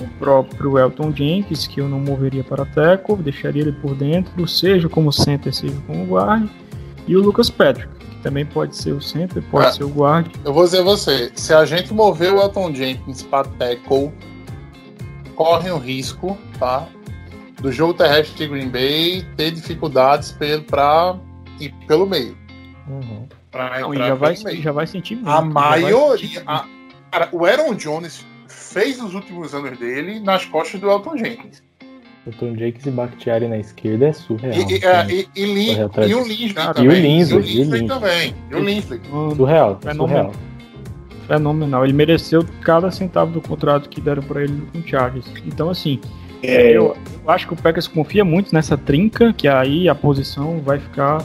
o 0.00 0.06
próprio 0.20 0.78
Elton 0.78 1.12
Jenkins, 1.14 1.66
que 1.66 1.80
eu 1.80 1.88
não 1.88 1.98
moveria 1.98 2.44
para 2.44 2.64
teco, 2.64 3.16
deixaria 3.16 3.62
ele 3.62 3.72
por 3.72 3.94
dentro, 3.96 4.46
seja 4.46 4.88
como 4.88 5.12
center, 5.12 5.52
seja 5.52 5.74
como 5.88 6.04
guarda, 6.06 6.48
e 7.08 7.16
o 7.16 7.20
Lucas 7.20 7.50
Patrick, 7.50 7.88
que 7.98 8.16
também 8.22 8.46
pode 8.46 8.76
ser 8.76 8.92
o 8.92 9.00
center, 9.00 9.42
pode 9.50 9.66
É. 9.66 9.72
ser 9.72 9.82
o 9.84 9.88
guarda. 9.88 10.30
Eu 10.44 10.52
vou 10.52 10.62
dizer 10.64 10.80
a 10.80 10.82
você, 10.84 11.32
se 11.34 11.52
a 11.52 11.64
gente 11.64 11.92
mover 11.92 12.32
o 12.32 12.40
Elton 12.40 12.72
Jenkins 12.72 13.22
para 13.24 13.48
tackle, 13.48 14.12
corre 15.34 15.70
o 15.70 15.78
risco, 15.78 16.38
tá? 16.60 16.86
Do 17.60 17.72
jogo 17.72 17.94
terrestre 17.94 18.36
de 18.36 18.46
Green 18.48 18.68
Bay 18.68 19.24
ter 19.36 19.50
dificuldades 19.50 20.32
para 20.32 21.16
ir 21.60 21.74
pelo 21.86 22.06
meio. 22.06 22.36
Pra 23.50 23.80
Não, 23.80 23.92
e 23.94 23.98
já 23.98 24.14
vai, 24.14 24.34
pelo 24.34 24.44
meio. 24.44 24.62
já 24.62 24.72
vai 24.72 24.86
sentir 24.86 25.14
muito. 25.16 25.28
A 25.28 25.32
já 25.34 25.40
vai 25.40 25.80
maioria. 25.82 26.28
sentir 26.28 26.42
a- 26.46 26.64
cara, 27.10 27.28
o 27.32 27.44
Aaron 27.44 27.74
Jones 27.74 28.24
fez 28.46 29.02
os 29.02 29.14
últimos 29.14 29.54
anos 29.54 29.78
dele 29.78 30.20
nas 30.20 30.44
costas 30.44 30.80
do 30.80 30.88
Elton 30.90 31.16
Jenkins. 31.16 31.62
O 32.26 32.30
Tom 32.32 32.54
Jakes 32.56 32.84
e 32.84 32.90
Bakhtiari 32.90 33.48
na 33.48 33.56
esquerda 33.58 34.08
é 34.08 34.12
surreal. 34.12 34.52
E, 34.54 34.74
e, 34.74 34.84
é, 34.84 35.06
e, 35.10 35.28
e, 35.34 35.44
Lin- 35.46 35.80
atrás 35.82 36.10
e 36.10 36.14
o. 36.14 36.22
Linsley 36.26 36.52
Cara, 36.54 36.74
também. 36.74 36.86
e 36.86 36.98
o 37.34 37.38
Linsley, 37.40 37.86
também. 37.86 38.34
E 38.50 38.54
o 38.54 38.58
Linsley. 38.60 39.00
Surreal, 39.36 39.78
Fenômeno. 39.80 40.08
surreal. 40.08 40.32
fenomenal. 41.26 41.84
Ele 41.84 41.92
mereceu 41.94 42.44
cada 42.62 42.90
centavo 42.90 43.32
do 43.32 43.40
contrato 43.40 43.88
que 43.88 44.00
deram 44.00 44.22
pra 44.22 44.42
ele 44.42 44.62
com 44.72 44.78
o 44.78 44.86
Chargers. 44.86 45.26
Então, 45.46 45.68
assim, 45.70 46.00
eu, 46.42 46.96
eu 47.24 47.30
acho 47.30 47.46
que 47.46 47.52
o 47.52 47.56
Packers 47.56 47.88
confia 47.88 48.24
muito 48.24 48.54
nessa 48.54 48.76
trinca, 48.76 49.32
que 49.32 49.48
aí 49.48 49.88
a 49.88 49.94
posição 49.94 50.60
vai 50.60 50.78
ficar 50.78 51.24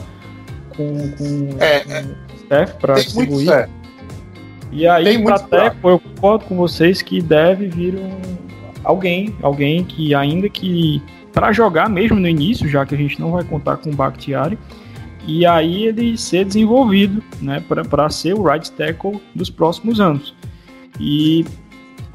com, 0.76 1.10
com, 1.16 1.48
É, 1.60 1.80
com 1.80 1.92
o 1.92 2.36
staff 2.36 2.74
pra 2.78 2.94
Tem 2.94 3.04
muito 3.14 3.30
distribuir. 3.30 3.68
E 4.72 4.86
aí, 4.88 5.22
fraco. 5.22 5.48
Teco, 5.48 5.88
eu 5.88 5.98
concordo 6.00 6.44
com 6.46 6.56
vocês 6.56 7.00
que 7.00 7.22
deve 7.22 7.68
vir 7.68 7.94
um, 7.94 8.10
alguém, 8.82 9.34
alguém 9.40 9.84
que 9.84 10.14
ainda 10.14 10.48
que 10.48 11.00
para 11.32 11.52
jogar 11.52 11.88
mesmo 11.88 12.18
no 12.18 12.28
início, 12.28 12.68
já 12.68 12.84
que 12.84 12.94
a 12.94 12.98
gente 12.98 13.20
não 13.20 13.32
vai 13.32 13.44
contar 13.44 13.76
com 13.76 13.90
o 13.90 13.94
Bakhtiari, 13.94 14.58
e 15.26 15.46
aí 15.46 15.86
ele 15.86 16.16
ser 16.18 16.44
desenvolvido, 16.44 17.22
né, 17.40 17.62
para 17.88 18.10
ser 18.10 18.34
o 18.34 18.42
right 18.42 18.70
tackle 18.72 19.20
dos 19.34 19.50
próximos 19.50 20.00
anos. 20.00 20.34
E 21.00 21.44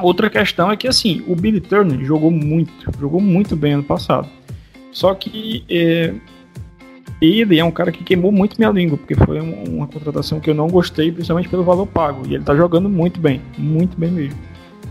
outra 0.01 0.29
questão 0.29 0.71
é 0.71 0.77
que 0.77 0.87
assim, 0.87 1.23
o 1.27 1.35
Billy 1.35 1.59
Turner 1.61 2.03
jogou 2.03 2.31
muito, 2.31 2.71
jogou 2.99 3.21
muito 3.21 3.55
bem 3.55 3.73
ano 3.73 3.83
passado. 3.83 4.27
Só 4.91 5.13
que 5.13 5.63
é, 5.69 6.13
ele 7.21 7.59
é 7.59 7.63
um 7.63 7.71
cara 7.71 7.91
que 7.91 8.03
queimou 8.03 8.31
muito 8.31 8.57
minha 8.57 8.71
língua, 8.71 8.97
porque 8.97 9.15
foi 9.15 9.39
um- 9.41 9.77
uma 9.77 9.87
contratação 9.87 10.39
que 10.39 10.49
eu 10.49 10.55
não 10.55 10.67
gostei, 10.67 11.11
principalmente 11.11 11.49
pelo 11.49 11.63
valor 11.63 11.85
pago. 11.85 12.23
E 12.27 12.35
ele 12.35 12.43
tá 12.43 12.55
jogando 12.55 12.89
muito 12.89 13.19
bem, 13.19 13.41
muito 13.57 13.97
bem 13.97 14.09
mesmo. 14.11 14.39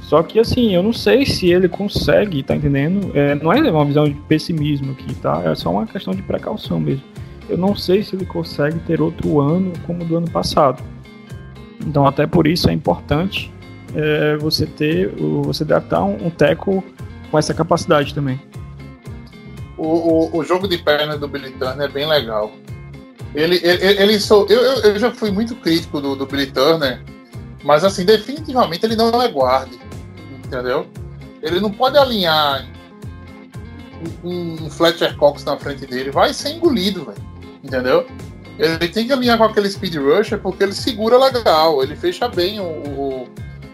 Só 0.03 0.23
que 0.23 0.39
assim, 0.39 0.75
eu 0.75 0.83
não 0.83 0.93
sei 0.93 1.27
se 1.27 1.51
ele 1.51 1.69
consegue, 1.69 2.43
tá 2.43 2.55
entendendo? 2.57 3.11
É, 3.15 3.35
não 3.35 3.53
é 3.53 3.71
uma 3.71 3.85
visão 3.85 4.05
de 4.05 4.15
pessimismo 4.15 4.93
aqui, 4.93 5.15
tá? 5.17 5.43
É 5.45 5.55
só 5.55 5.71
uma 5.71 5.87
questão 5.87 6.15
de 6.15 6.23
precaução 6.23 6.79
mesmo. 6.81 7.03
Eu 7.49 7.59
não 7.59 7.75
sei 7.75 8.03
se 8.03 8.15
ele 8.15 8.25
consegue 8.25 8.79
ter 8.81 9.01
outro 9.01 9.41
ano 9.41 9.73
como 9.87 10.05
do 10.05 10.17
ano 10.17 10.31
passado. 10.31 10.83
Então 11.87 12.07
até 12.07 12.27
por 12.27 12.47
isso 12.47 12.69
é 12.71 12.73
importante 12.73 13.51
é, 13.95 14.37
você 14.37 14.67
ter, 14.67 15.09
você 15.17 15.65
draftar 15.65 16.05
um, 16.05 16.27
um 16.27 16.31
teco 16.31 16.83
com 17.31 17.39
essa 17.39 17.53
capacidade 17.55 18.15
também. 18.15 18.41
O, 19.77 19.87
o, 19.87 20.37
o 20.39 20.45
jogo 20.45 20.67
de 20.67 20.79
perna 20.79 21.17
do 21.17 21.29
Billy 21.29 21.53
Turner 21.53 21.89
é 21.89 21.93
bem 21.93 22.07
legal. 22.07 22.51
Ele, 23.35 23.61
ele, 23.63 24.03
ele- 24.03 24.21
sou, 24.21 24.47
eu, 24.49 24.61
eu 24.61 24.99
já 24.99 25.11
fui 25.13 25.31
muito 25.31 25.55
crítico 25.57 26.01
do, 26.01 26.17
do 26.17 26.27
Billy 26.27 26.47
Turner, 26.47 27.03
mas 27.63 27.85
assim, 27.85 28.05
definitivamente 28.05 28.85
ele 28.85 28.97
não 28.97 29.23
é 29.23 29.29
guarde. 29.29 29.79
Entendeu? 30.45 30.87
Ele 31.43 31.61
não 31.61 31.71
pode 31.71 31.97
alinhar 31.99 32.67
um, 34.25 34.65
um 34.65 34.71
Fletcher 34.71 35.17
Cox 35.17 35.45
na 35.45 35.57
frente 35.57 35.87
dele, 35.87 36.11
vai 36.11 36.33
ser 36.33 36.51
engolido, 36.51 37.05
velho. 37.05 37.29
Entendeu? 37.63 38.07
Ele 38.59 38.89
tem 38.89 39.07
que 39.07 39.13
alinhar 39.13 39.39
com 39.39 39.45
aquele 39.45 39.71
speed 39.71 39.95
rusher 39.97 40.39
porque 40.39 40.65
ele 40.65 40.73
segura 40.73 41.17
legal, 41.19 41.83
ele 41.83 41.95
fecha 41.95 42.29
bem 42.29 42.59
o. 42.59 42.65
o- 42.65 43.29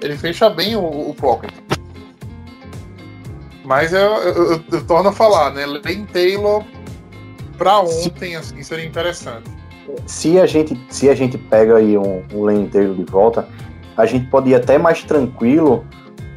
ele 0.04 0.16
fecha 0.16 0.48
bem 0.50 0.76
o, 0.76 1.10
o 1.10 1.14
pocket. 1.14 1.50
Mas 3.64 3.92
eu, 3.92 3.98
eu, 4.00 4.52
eu- 4.52 4.64
eu 4.72 4.86
torno 4.86 5.08
a 5.08 5.12
falar, 5.12 5.50
né? 5.52 5.64
Lane 5.64 6.06
Taylor 6.12 6.62
pra 7.56 7.80
ontem, 7.80 8.36
assim, 8.36 8.62
seria 8.62 8.84
interessante. 8.84 9.48
se 10.06 10.38
a 10.38 10.46
gente, 10.46 10.78
se 10.90 11.08
a 11.08 11.14
gente 11.14 11.38
pega 11.38 11.76
aí 11.76 11.96
um, 11.96 12.22
um 12.34 12.42
Lane 12.44 12.68
Taylor 12.68 12.94
de 12.94 13.04
volta, 13.04 13.48
a 13.96 14.04
gente 14.06 14.26
pode 14.28 14.50
ir 14.50 14.54
até 14.54 14.76
mais 14.76 15.02
tranquilo 15.04 15.84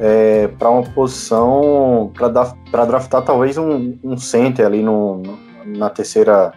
é, 0.00 0.46
para 0.58 0.70
uma 0.70 0.82
posição 0.82 2.10
para 2.14 2.84
draftar 2.86 3.22
talvez 3.22 3.58
um, 3.58 3.98
um 4.02 4.16
center 4.16 4.64
ali 4.64 4.82
no, 4.82 5.22
na 5.66 5.90
terceira 5.90 6.52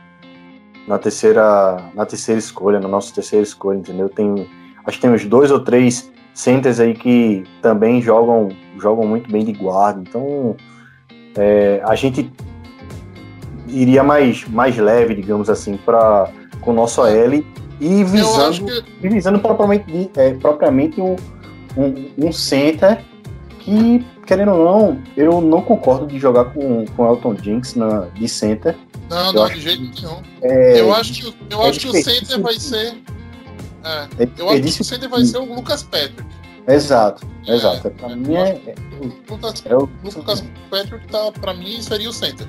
na 0.88 0.98
terceira 0.98 1.78
na 1.94 2.06
terceira 2.06 2.40
escolha, 2.40 2.80
na 2.80 2.88
nossa 2.88 3.14
terceira 3.14 3.44
escolha, 3.44 3.78
entendeu? 3.80 4.08
Tem 4.10 4.48
acho 4.86 4.98
que 4.98 5.02
tem 5.02 5.12
uns 5.12 5.26
dois 5.26 5.50
ou 5.52 5.60
três 5.60 6.12
centers 6.34 6.80
aí 6.80 6.94
que 6.94 7.44
também 7.62 8.02
jogam 8.02 8.50
jogam 8.80 9.06
muito 9.06 9.32
bem 9.32 9.44
de 9.44 9.54
guarda, 9.54 10.02
então 10.08 10.56
é, 11.38 11.82
a 11.84 11.96
gente 11.96 12.32
iria 13.68 14.04
mais 14.04 14.48
mais 14.48 14.78
leve, 14.78 15.16
digamos 15.16 15.50
assim, 15.50 15.78
para 15.78 16.30
com 16.62 16.72
o 16.72 16.74
nosso 16.74 17.06
L 17.06 17.46
e 17.80 18.04
visando, 18.04 18.84
que... 19.00 19.10
visando 19.10 19.40
propriamente, 19.40 20.12
é, 20.16 20.34
propriamente 20.36 21.02
um, 21.02 21.16
um, 21.76 22.28
um 22.28 22.32
center 22.32 23.04
que, 23.60 24.06
querendo 24.26 24.52
ou 24.52 24.64
não, 24.64 25.02
eu 25.18 25.42
não 25.42 25.62
concordo 25.62 26.06
de 26.06 26.20
jogar 26.20 26.46
com, 26.46 26.86
com 26.96 27.08
Elton 27.08 27.36
Jinx 27.36 27.76
na, 27.76 28.08
de 28.14 28.28
center. 28.30 28.78
Não, 29.10 29.28
eu 29.28 29.34
não, 29.34 29.48
de 29.48 29.60
jeito 29.60 29.82
nenhum. 29.82 30.22
É, 30.44 30.80
eu 30.80 30.94
acho 30.94 31.14
que, 31.14 31.36
eu 31.50 31.62
é 31.62 31.70
acho 31.70 31.80
que 31.80 31.88
o 31.88 32.04
center 32.04 32.40
vai 32.40 32.54
ser. 32.54 32.98
É, 33.84 34.24
é 34.24 34.30
eu 34.38 34.50
acho 34.50 34.62
que 34.62 34.82
o 34.82 34.84
center 34.84 35.10
vai 35.10 35.26
ser 35.26 35.38
o 35.38 35.56
Lucas 35.56 35.84
Patrick. 35.84 36.24
Exato, 36.68 37.28
é, 37.48 37.56
exato. 37.56 37.90
Pra 37.92 38.16
mim 38.16 38.36
é. 38.36 38.76
Lucas, 39.30 39.64
é 39.66 39.76
o 39.76 39.90
Lucas 40.04 40.44
Patrick, 40.70 41.08
tá, 41.08 41.32
pra 41.40 41.54
mim, 41.54 41.82
seria 41.82 42.10
o 42.10 42.14
center. 42.14 42.48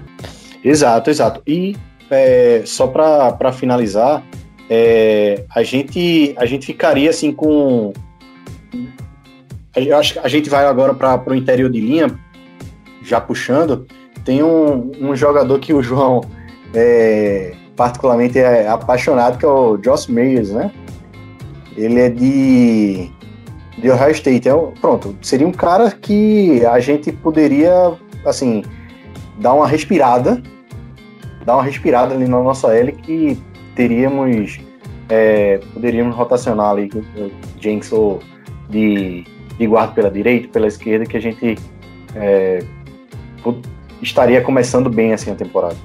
Exato, 0.62 1.10
exato. 1.10 1.42
E 1.46 1.76
é, 2.10 2.62
só 2.66 2.86
para 2.86 3.52
finalizar, 3.52 4.22
é, 4.68 5.44
a, 5.54 5.62
gente, 5.62 6.34
a 6.36 6.46
gente 6.46 6.66
ficaria 6.66 7.10
assim 7.10 7.32
com 7.32 7.92
eu 9.74 9.96
acho 9.96 10.14
que 10.14 10.18
a 10.18 10.28
gente 10.28 10.50
vai 10.50 10.66
agora 10.66 10.92
para 10.92 11.32
o 11.32 11.34
interior 11.34 11.70
de 11.70 11.80
linha, 11.80 12.14
já 13.02 13.20
puxando. 13.20 13.86
Tem 14.24 14.42
um, 14.42 14.92
um 15.00 15.16
jogador 15.16 15.59
que 15.59 15.72
o 15.72 15.82
João 15.82 16.20
é, 16.74 17.54
particularmente 17.74 18.38
é 18.38 18.68
apaixonado, 18.68 19.38
que 19.38 19.44
é 19.44 19.48
o 19.48 19.78
Josh 19.78 20.06
Myers, 20.06 20.50
né? 20.50 20.70
Ele 21.77 22.01
é 22.01 22.09
de, 22.09 23.11
de 23.78 23.90
Ohio 23.90 24.11
State. 24.12 24.49
É, 24.49 24.53
pronto, 24.81 25.16
seria 25.23 25.47
um 25.47 25.53
cara 25.53 25.90
que 25.90 26.65
a 26.66 26.81
gente 26.81 27.12
poderia, 27.12 27.93
assim, 28.24 28.62
dar 29.39 29.55
uma 29.55 29.66
respirada, 29.66 30.43
dar 31.44 31.55
uma 31.55 31.62
respirada 31.62 32.15
ali 32.15 32.27
na 32.27 32.40
nossa 32.40 32.74
L 32.74 32.93
que 32.93 33.39
teríamos, 33.74 34.61
é, 35.09 35.59
poderíamos 35.73 36.15
rotacionar 36.15 36.70
ali 36.70 36.90
Jenks 37.59 37.90
ou 37.93 38.20
de 38.69 39.24
de 39.62 39.66
guarda 39.66 39.93
pela 39.93 40.11
direita, 40.11 40.49
pela 40.49 40.66
esquerda, 40.66 41.07
que 41.07 41.16
a 41.16 41.20
gente 41.20 41.57
é, 42.15 42.65
estaria 44.01 44.40
começando 44.40 44.90
bem 44.90 45.12
assim 45.12 45.31
a 45.31 45.35
temporada. 45.35 45.77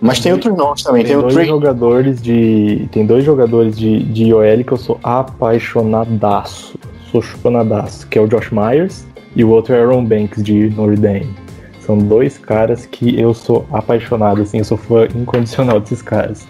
Mas 0.00 0.20
tem 0.20 0.32
outros 0.32 0.56
nomes 0.56 0.82
também. 0.82 1.04
Tem, 1.04 1.20
tem 1.20 1.28
dois 1.28 1.46
jogadores 1.46 2.22
de 2.22 2.88
tem 2.92 3.06
dois 3.06 3.24
jogadores 3.24 3.76
de, 3.76 4.02
de 4.04 4.32
OL 4.32 4.64
que 4.64 4.72
eu 4.72 4.76
sou 4.76 4.98
apaixonadaço, 5.02 6.78
sou 7.10 7.20
chupanadaço, 7.20 8.06
que 8.06 8.18
é 8.18 8.22
o 8.22 8.28
Josh 8.28 8.50
Myers 8.50 9.06
e 9.34 9.44
o 9.44 9.50
outro 9.50 9.74
é 9.74 9.80
Aaron 9.80 10.04
Banks 10.04 10.42
de 10.42 10.70
Notre 10.70 10.96
Dame. 10.96 11.34
São 11.80 11.98
dois 11.98 12.36
caras 12.38 12.86
que 12.86 13.18
eu 13.18 13.32
sou 13.32 13.66
apaixonado, 13.72 14.42
assim, 14.42 14.58
eu 14.58 14.64
sou 14.64 14.76
fã 14.76 15.06
incondicional 15.14 15.80
desses 15.80 16.02
caras. 16.02 16.46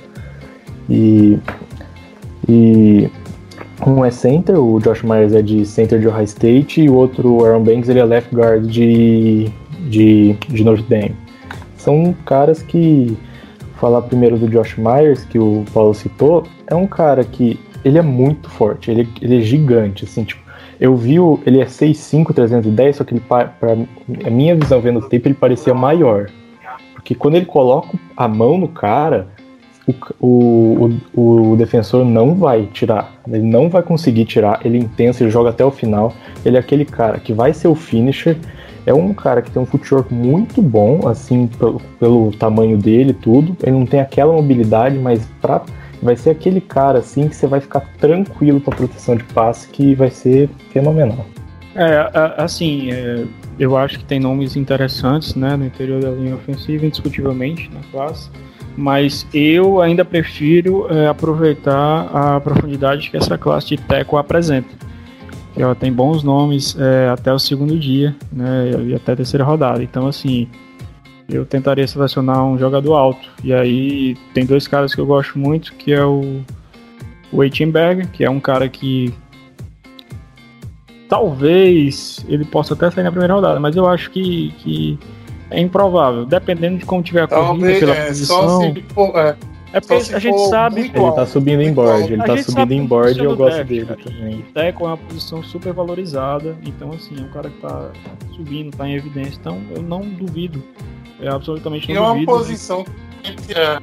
E 0.89 1.39
e 2.49 3.11
um 3.87 4.05
é 4.05 4.11
center, 4.11 4.59
o 4.59 4.81
Josh 4.81 5.03
Myers 5.03 5.35
é 5.35 5.43
de 5.43 5.65
center 5.67 6.01
de 6.01 6.09
Ohio 6.09 6.25
State, 6.25 6.81
e 6.81 6.89
o 6.89 6.95
outro, 6.95 7.35
o 7.35 7.45
Aaron 7.45 7.63
Banks, 7.63 7.89
ele 7.89 7.99
é 7.99 8.05
left 8.05 8.35
guard 8.35 8.67
de, 8.67 9.51
de, 9.89 10.33
de 10.49 10.65
Notre 10.65 10.85
Dame. 10.85 11.15
São 11.77 12.15
caras 12.25 12.63
que, 12.63 13.17
falar 13.79 14.03
primeiro 14.03 14.37
do 14.37 14.49
Josh 14.49 14.77
Myers, 14.77 15.25
que 15.25 15.39
o 15.39 15.65
Paulo 15.73 15.95
citou, 15.95 16.45
é 16.67 16.75
um 16.75 16.87
cara 16.87 17.25
que 17.25 17.59
ele 17.85 17.99
é 17.99 18.03
muito 18.03 18.51
forte, 18.51 18.91
ele, 18.91 19.09
ele 19.23 19.39
é 19.39 19.41
gigante, 19.41 20.05
assim, 20.05 20.25
tipo, 20.25 20.43
eu 20.81 20.95
vi 20.95 21.19
o, 21.19 21.41
ele 21.45 21.61
é 21.61 21.65
6'5", 21.65 22.33
310, 22.33 22.97
só 22.97 23.05
que 23.05 23.15
ele, 23.15 23.21
pra, 23.21 23.49
a 24.25 24.31
minha 24.31 24.55
visão 24.55 24.81
vendo 24.81 24.99
o 24.99 25.03
tape, 25.03 25.23
ele 25.25 25.35
parecia 25.35 25.75
maior. 25.75 26.29
Porque 26.95 27.15
quando 27.15 27.35
ele 27.35 27.47
coloca 27.47 27.99
a 28.17 28.29
mão 28.29 28.59
no 28.59 28.69
cara, 28.69 29.27
o, 30.21 30.91
o, 31.15 31.51
o, 31.53 31.57
defensor 31.57 32.05
não 32.05 32.35
vai 32.35 32.67
tirar, 32.67 33.13
ele 33.27 33.43
não 33.43 33.69
vai 33.69 33.83
conseguir 33.83 34.25
tirar, 34.27 34.61
ele 34.65 34.79
é 34.79 34.81
intenso, 34.81 35.23
ele 35.23 35.31
joga 35.31 35.51
até 35.51 35.65
o 35.65 35.71
final, 35.71 36.13
ele 36.45 36.57
é 36.57 36.61
aquele 36.61 36.85
cara 36.85 37.19
que 37.19 37.33
vai 37.33 37.53
ser 37.55 37.69
o 37.69 37.75
finisher, 37.75 38.37
é 38.89 38.95
um 38.95 39.13
cara 39.13 39.43
que 39.43 39.51
tem 39.51 39.61
um 39.61 39.67
footwork 39.67 40.13
muito 40.13 40.63
bom, 40.63 41.07
assim, 41.07 41.47
pelo, 41.47 41.79
pelo 42.01 42.33
tamanho 42.33 42.79
dele 42.79 43.13
tudo, 43.13 43.55
ele 43.63 43.73
não 43.73 43.85
tem 43.85 44.01
aquela 44.01 44.33
mobilidade, 44.33 44.99
mas 44.99 45.29
pra, 45.43 45.63
vai 46.03 46.17
ser 46.17 46.31
aquele 46.31 46.59
cara, 46.59 47.01
assim, 47.01 47.29
que 47.29 47.37
você 47.37 47.47
vai 47.47 47.61
ficar 47.61 47.81
tranquilo 48.01 48.61
com 48.63 48.71
a 48.71 48.75
proteção 48.75 49.15
de 49.15 49.25
passe, 49.25 49.69
que 49.69 49.95
vai 49.95 50.11
ser 50.11 50.49
fenomenal. 50.71 51.27
É, 51.75 52.11
assim, 52.39 52.91
é, 52.91 53.27
eu 53.59 53.77
acho 53.77 53.99
que 53.99 54.05
tem 54.07 54.19
nomes 54.19 54.57
interessantes, 54.57 55.35
né, 55.35 55.55
no 55.55 55.67
interior 55.67 56.01
da 56.01 56.11
linha 56.11 56.35
ofensiva, 56.37 56.87
indiscutivelmente, 56.87 57.71
na 57.71 57.81
classe, 57.93 58.31
mas 58.75 59.27
eu 59.35 59.83
ainda 59.83 60.03
prefiro 60.03 60.87
é, 60.91 61.09
aproveitar 61.09 62.09
a 62.11 62.41
profundidade 62.41 63.11
que 63.11 63.19
essa 63.19 63.37
classe 63.37 63.69
de 63.69 63.77
Teco 63.77 64.17
apresenta. 64.17 64.88
Ela 65.59 65.75
tem 65.75 65.93
bons 65.93 66.23
nomes 66.23 66.77
é, 66.79 67.09
até 67.09 67.33
o 67.33 67.39
segundo 67.39 67.77
dia, 67.77 68.15
né, 68.33 68.71
e 68.87 68.95
até 68.95 69.13
a 69.13 69.17
terceira 69.17 69.45
rodada. 69.45 69.83
Então, 69.83 70.07
assim, 70.07 70.49
eu 71.29 71.45
tentaria 71.45 71.87
selecionar 71.87 72.45
um 72.45 72.57
jogador 72.57 72.95
alto. 72.95 73.29
E 73.43 73.53
aí 73.53 74.17
tem 74.33 74.47
dois 74.47 74.69
caras 74.69 74.95
que 74.95 75.01
eu 75.01 75.07
gosto 75.07 75.39
muito, 75.39 75.75
que 75.75 75.93
é 75.93 76.05
o, 76.05 76.43
Eichenberg, 77.33 78.07
que 78.09 78.25
é 78.25 78.31
um 78.31 78.41
cara 78.41 78.69
que 78.69 79.13
talvez 81.09 82.25
ele 82.29 82.45
possa 82.45 82.75
até 82.75 82.91
sair 82.91 83.05
na 83.05 83.11
primeira 83.11 83.35
rodada, 83.35 83.59
mas 83.59 83.75
eu 83.77 83.87
acho 83.87 84.11
que, 84.11 84.55
que 84.59 84.99
é 85.51 85.61
improvável, 85.61 86.25
dependendo 86.25 86.79
de 86.79 86.87
como 86.87 87.03
tiver 87.03 87.23
a 87.23 87.27
corrida 87.27 87.79
pela 87.79 87.95
é, 87.95 88.07
posição. 88.07 88.61
Se 88.75 88.83
for, 88.95 89.17
é, 89.17 89.37
é 89.73 89.81
porque 89.81 90.15
a 90.15 90.19
gente 90.19 90.49
sabe. 90.49 90.81
Ele 90.81 91.13
tá 91.13 91.27
subindo 91.27 91.63
em 91.63 91.73
board, 91.73 92.13
ele 92.13 92.23
tá 92.23 92.37
subindo 92.39 92.73
em 92.73 92.87
board 92.87 93.21
e 93.21 93.25
eu 93.25 93.37
gosto 93.37 93.65
dele 93.65 93.87
cara. 93.87 94.01
também. 94.03 94.41
O 94.41 94.43
Teco 94.53 94.85
é 94.85 94.87
uma 94.89 94.97
posição 94.97 95.43
super 95.43 95.73
valorizada, 95.73 96.57
então 96.65 96.91
assim, 96.93 97.17
é 97.19 97.23
um 97.23 97.29
cara 97.29 97.51
que 97.51 97.61
tá 97.61 97.91
subindo, 98.35 98.77
tá 98.77 98.89
em 98.89 98.95
evidência, 98.95 99.39
então 99.39 99.61
eu 99.75 99.83
não 99.83 100.01
duvido. 100.01 100.63
É 101.21 101.29
absolutamente 101.29 101.93
não 101.93 102.05
é 102.05 102.09
duvido. 102.15 102.31
É 102.31 102.35
uma 102.35 102.39
posição 102.39 102.85
que 103.23 103.53
é, 103.53 103.79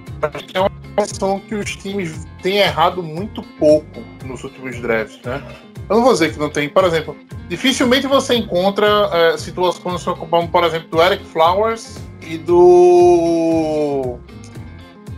é 0.54 0.60
uma 0.60 0.70
posição 0.96 1.40
que 1.40 1.56
os 1.56 1.76
times 1.76 2.26
têm 2.42 2.58
errado 2.58 3.04
muito 3.04 3.44
pouco 3.60 4.02
nos 4.24 4.44
últimos 4.44 4.80
drafts, 4.80 5.22
né? 5.24 5.44
Eu 5.88 5.98
não 5.98 6.04
vou 6.04 6.14
dizer 6.14 6.34
que 6.34 6.40
não 6.40 6.50
tem, 6.50 6.68
por 6.68 6.84
exemplo, 6.84 7.16
dificilmente 7.48 8.08
você 8.08 8.36
encontra 8.36 8.88
é, 9.14 9.38
situações 9.38 10.04
como, 10.04 10.48
por 10.48 10.64
exemplo, 10.64 10.90
do 10.90 11.02
Eric 11.02 11.24
Flowers 11.26 12.00
e 12.22 12.38
do 12.40 14.18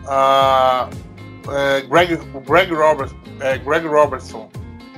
uh, 0.07 0.89
é, 1.51 1.81
Greg, 1.81 2.17
Greg, 2.45 2.73
Roberts, 2.73 3.15
é, 3.39 3.57
Greg 3.57 3.87
Robertson, 3.87 4.49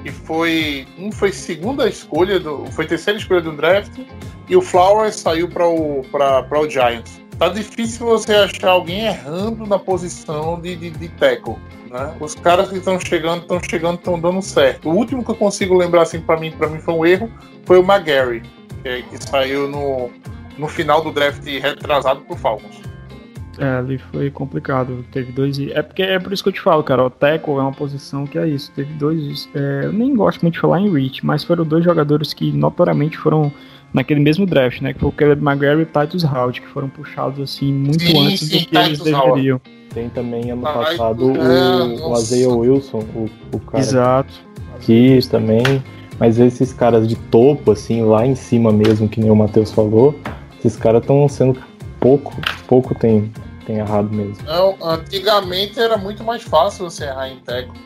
que 0.04 0.12
foi 0.12 0.88
um 0.98 1.12
foi 1.12 1.32
segunda 1.32 1.88
escolha 1.88 2.40
do, 2.40 2.66
foi 2.72 2.86
terceira 2.86 3.20
escolha 3.20 3.42
do 3.42 3.52
draft 3.52 4.00
e 4.48 4.56
o 4.56 4.62
Flowers 4.62 5.16
saiu 5.16 5.48
para 5.50 5.68
o 5.68 6.04
para 6.12 6.60
o 6.60 6.70
Giants. 6.70 7.22
Tá 7.38 7.48
difícil 7.48 8.06
você 8.06 8.34
achar 8.36 8.72
alguém 8.72 9.06
errando 9.06 9.66
na 9.66 9.80
posição 9.80 10.60
de, 10.60 10.76
de, 10.76 10.90
de 10.90 11.08
tackle. 11.08 11.56
Né? 11.90 12.14
Os 12.20 12.36
caras 12.36 12.70
que 12.70 12.78
estão 12.78 13.00
chegando, 13.00 13.44
estão 13.44 13.62
chegando, 13.64 13.96
estão 13.96 14.20
dando 14.20 14.42
certo. 14.42 14.90
O 14.90 14.94
último 14.94 15.24
que 15.24 15.32
eu 15.32 15.36
consigo 15.36 15.78
lembrar 15.78 16.02
assim 16.02 16.20
para 16.20 16.38
mim, 16.38 16.52
para 16.52 16.68
mim 16.68 16.80
foi 16.80 16.94
um 16.94 17.06
erro, 17.06 17.32
foi 17.66 17.80
o 17.80 17.82
McGarry, 17.82 18.44
que, 18.84 19.04
que 19.04 19.24
saiu 19.24 19.70
no, 19.70 20.12
no 20.58 20.68
final 20.68 21.02
do 21.02 21.14
draft 21.14 21.46
retrasado 21.46 22.20
pro 22.22 22.36
Falcons. 22.36 22.89
É, 23.60 23.78
ali 23.78 23.98
foi 23.98 24.30
complicado. 24.32 25.04
Teve 25.12 25.32
dois. 25.32 25.60
É 25.60 25.82
porque 25.82 26.02
é 26.02 26.18
por 26.18 26.32
isso 26.32 26.42
que 26.42 26.50
eu 26.50 26.54
te 26.54 26.62
falo, 26.62 26.82
cara. 26.82 27.04
O 27.04 27.10
tackle 27.10 27.56
é 27.56 27.62
uma 27.62 27.74
posição 27.74 28.26
que 28.26 28.38
é 28.38 28.48
isso. 28.48 28.72
Teve 28.76 28.94
dois. 28.94 29.50
É, 29.54 29.82
eu 29.86 29.94
nem 29.94 30.16
gosto 30.16 30.42
muito 30.42 30.54
de 30.54 30.62
falar 30.62 30.80
em 30.80 30.90
reach, 30.92 31.26
mas 31.26 31.44
foram 31.44 31.66
dois 31.66 31.84
jogadores 31.84 32.34
que 32.34 32.52
notoriamente 32.52 33.18
foram 33.18 33.52
naquele 33.94 34.22
mesmo 34.22 34.46
draft, 34.46 34.82
né? 34.82 34.94
Que 34.94 35.00
foi 35.00 35.10
o 35.10 35.12
Caleb 35.12 35.44
McGarry 35.44 35.82
e 35.82 35.84
o 35.84 35.86
Titus 35.86 36.24
Howard, 36.24 36.62
que 36.62 36.68
foram 36.68 36.88
puxados 36.88 37.40
assim 37.42 37.74
muito 37.74 38.02
sim, 38.02 38.28
antes 38.28 38.48
sim, 38.48 38.60
do 38.60 38.66
que 38.68 38.78
eles 38.78 39.00
deveriam. 39.00 39.62
Tem 39.94 40.08
também 40.08 40.52
ano 40.52 40.62
passado 40.62 41.26
o, 41.26 42.12
o 42.12 42.18
Isaiah 42.18 42.54
Wilson, 42.54 43.00
o, 43.16 43.30
o 43.52 43.60
cara. 43.60 43.84
Exato. 43.84 44.34
Que 44.80 45.20
também. 45.30 45.84
Mas 46.18 46.38
esses 46.38 46.74
caras 46.74 47.08
de 47.08 47.16
topo, 47.16 47.72
assim, 47.72 48.04
lá 48.04 48.26
em 48.26 48.36
cima 48.36 48.72
mesmo, 48.72 49.08
que 49.08 49.22
nem 49.22 49.32
o 49.32 49.36
Matheus 49.36 49.72
falou, 49.72 50.14
esses 50.60 50.76
caras 50.76 51.02
estão 51.02 51.28
sendo 51.30 51.58
pouco, 52.00 52.36
pouco 52.68 52.94
tem, 53.70 53.78
errado 53.78 54.12
mesmo. 54.12 54.44
Não, 54.46 54.76
antigamente 54.82 55.80
era 55.80 55.96
muito 55.96 56.24
mais 56.24 56.42
fácil 56.42 56.90
você 56.90 57.06
errar 57.06 57.30
em 57.30 57.40
tackle. 57.40 57.80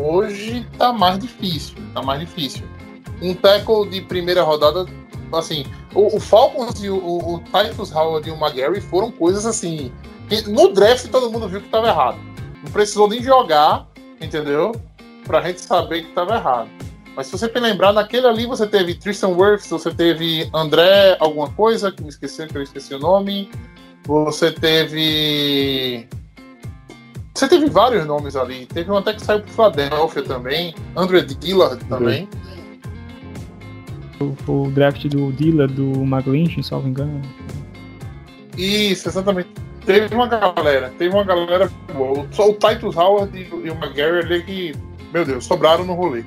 Hoje 0.00 0.66
tá 0.78 0.92
mais 0.92 1.18
difícil. 1.18 1.76
Tá 1.92 2.02
mais 2.02 2.20
difícil. 2.20 2.64
Um 3.20 3.34
tackle 3.34 3.88
de 3.90 4.00
primeira 4.00 4.42
rodada, 4.42 4.86
assim, 5.34 5.66
o, 5.94 6.16
o 6.16 6.20
Falcons 6.20 6.82
e 6.82 6.88
o, 6.88 6.96
o, 6.96 7.34
o 7.34 7.40
Titus 7.40 7.94
Howard 7.94 8.26
e 8.26 8.32
o 8.32 8.36
McGarry 8.36 8.80
foram 8.80 9.10
coisas 9.10 9.44
assim. 9.44 9.92
No 10.48 10.72
draft 10.72 11.08
todo 11.10 11.30
mundo 11.30 11.46
viu 11.46 11.60
que 11.60 11.68
tava 11.68 11.88
errado. 11.88 12.18
Não 12.64 12.72
precisou 12.72 13.06
nem 13.06 13.22
jogar, 13.22 13.86
entendeu? 14.20 14.72
Pra 15.26 15.42
gente 15.42 15.60
saber 15.60 16.04
que 16.04 16.12
tava 16.12 16.36
errado. 16.36 16.68
Mas 17.14 17.26
se 17.26 17.32
você 17.32 17.46
lembrar, 17.48 17.92
naquele 17.92 18.26
ali 18.26 18.46
você 18.46 18.66
teve 18.66 18.94
Tristan 18.94 19.28
Wirfs, 19.28 19.68
você 19.68 19.92
teve 19.92 20.48
André 20.54 21.16
alguma 21.20 21.50
coisa, 21.50 21.92
que 21.92 22.02
me 22.02 22.08
esqueci, 22.08 22.46
que 22.46 22.56
eu 22.56 22.62
esqueci 22.62 22.94
o 22.94 22.98
nome. 22.98 23.50
Você 24.06 24.50
teve. 24.50 26.06
Você 27.34 27.48
teve 27.48 27.68
vários 27.70 28.06
nomes 28.06 28.36
ali. 28.36 28.66
Teve 28.66 28.90
um 28.90 28.96
até 28.96 29.14
que 29.14 29.22
saiu 29.22 29.40
pro 29.40 29.52
Philadelphia 29.52 30.22
também. 30.22 30.74
André 30.96 31.22
Dillard 31.22 31.82
também. 31.86 32.28
O, 34.20 34.52
o 34.52 34.70
draft 34.70 35.06
do 35.08 35.32
dealer 35.32 35.68
do 35.68 36.02
McGlinch, 36.02 36.62
salvo 36.62 36.88
engano. 36.88 37.22
Isso, 38.56 39.08
exatamente. 39.08 39.48
Teve 39.84 40.14
uma 40.14 40.28
galera, 40.28 40.92
teve 40.96 41.12
uma 41.14 41.24
galera 41.24 41.70
boa. 41.92 42.26
Só 42.30 42.50
o 42.50 42.54
Titus 42.54 42.96
Howard 42.96 43.36
e 43.36 43.70
o 43.70 43.74
McGarry 43.74 44.18
ali 44.20 44.42
que, 44.42 44.72
meu 45.12 45.24
Deus, 45.24 45.44
sobraram 45.44 45.84
no 45.84 45.94
rolê. 45.94 46.22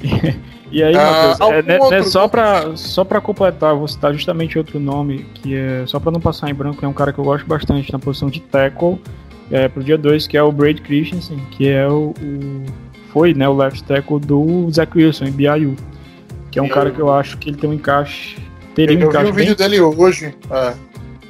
E 0.68 0.82
aí, 0.82 0.96
Ah, 0.96 1.36
Matheus, 1.38 1.50
é, 1.52 1.62
né, 1.62 1.78
né, 1.90 2.02
só 2.02 2.26
pra, 2.26 2.76
só 2.76 3.04
pra 3.04 3.20
completar, 3.20 3.72
vou 3.76 3.86
citar 3.86 4.12
justamente 4.12 4.58
outro 4.58 4.80
nome, 4.80 5.24
que 5.34 5.54
é, 5.54 5.84
só 5.86 6.00
pra 6.00 6.10
não 6.10 6.20
passar 6.20 6.50
em 6.50 6.54
branco, 6.54 6.84
é 6.84 6.88
um 6.88 6.92
cara 6.92 7.12
que 7.12 7.20
eu 7.20 7.24
gosto 7.24 7.46
bastante 7.46 7.92
na 7.92 8.00
posição 8.00 8.28
de 8.28 8.40
tackle, 8.40 9.00
é, 9.48 9.68
pro 9.68 9.82
dia 9.84 9.96
2, 9.96 10.26
que 10.26 10.36
é 10.36 10.42
o 10.42 10.50
Braid 10.50 10.82
Christensen, 10.82 11.38
que 11.52 11.68
é 11.68 11.86
o, 11.86 12.12
o- 12.20 12.64
foi 13.12 13.32
né, 13.32 13.48
o 13.48 13.54
left 13.54 13.84
tackle 13.84 14.18
do 14.18 14.68
Zach 14.72 14.90
Wilson, 14.98 15.26
em 15.26 15.30
BYU, 15.30 15.76
que 16.50 16.58
é 16.58 16.62
um 16.62 16.66
Eu- 16.66 16.74
cara 16.74 16.90
que 16.90 16.98
eu 16.98 17.12
acho 17.12 17.38
que 17.38 17.48
ele 17.48 17.56
tem 17.58 17.70
um 17.70 17.74
encaixe, 17.74 18.36
teria 18.74 18.98
um 18.98 19.02
Eu 19.02 19.06
vi 19.08 19.14
encaixe 19.14 19.30
o 19.30 19.34
bem 19.34 19.44
vídeo 19.46 19.56
dele 19.56 19.80
hoje. 19.80 20.34
É. 20.50 20.74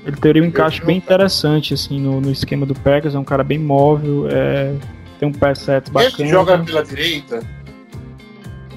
ele 0.07 0.17
teria 0.17 0.43
um 0.43 0.47
encaixe 0.47 0.81
vi 0.81 0.87
bem 0.87 0.97
interessante, 0.97 1.75
assim, 1.75 2.01
no, 2.01 2.23
no 2.23 2.31
esquema 2.33 2.65
do 2.65 2.75
Packers, 2.75 3.15
é 3.15 3.19
um 3.19 3.23
cara 3.25 3.45
bem 3.45 3.59
móvel, 3.59 4.29
é, 4.31 4.73
tem 5.21 5.29
um 5.29 5.33
pé 5.33 5.55
set 5.55 5.91
bacana. 5.91 6.15
Ele 6.21 6.29
joga 6.31 6.59
pela 6.59 6.83
direita. 6.83 7.41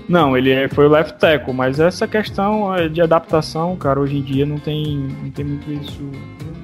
Não, 0.09 0.35
ele 0.35 0.49
é- 0.49 0.67
foi 0.67 0.87
o 0.87 0.89
left 0.89 1.19
tackle, 1.19 1.53
mas 1.53 1.79
essa 1.79 2.07
questão 2.07 2.75
é, 2.75 2.89
de 2.89 2.99
adaptação, 2.99 3.75
cara, 3.75 3.99
hoje 3.99 4.17
em 4.17 4.21
dia 4.23 4.43
não 4.43 4.57
tem, 4.57 5.07
não 5.21 5.29
tem 5.29 5.45
muito 5.45 5.71
isso. 5.71 6.01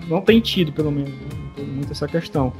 Não 0.09 0.19
tem 0.19 0.39
tido, 0.39 0.72
pelo 0.72 0.91
menos, 0.91 1.11
né? 1.11 1.17
não 1.31 1.49
tem 1.53 1.65
muito 1.65 1.91
essa 1.91 2.07
questão. 2.07 2.51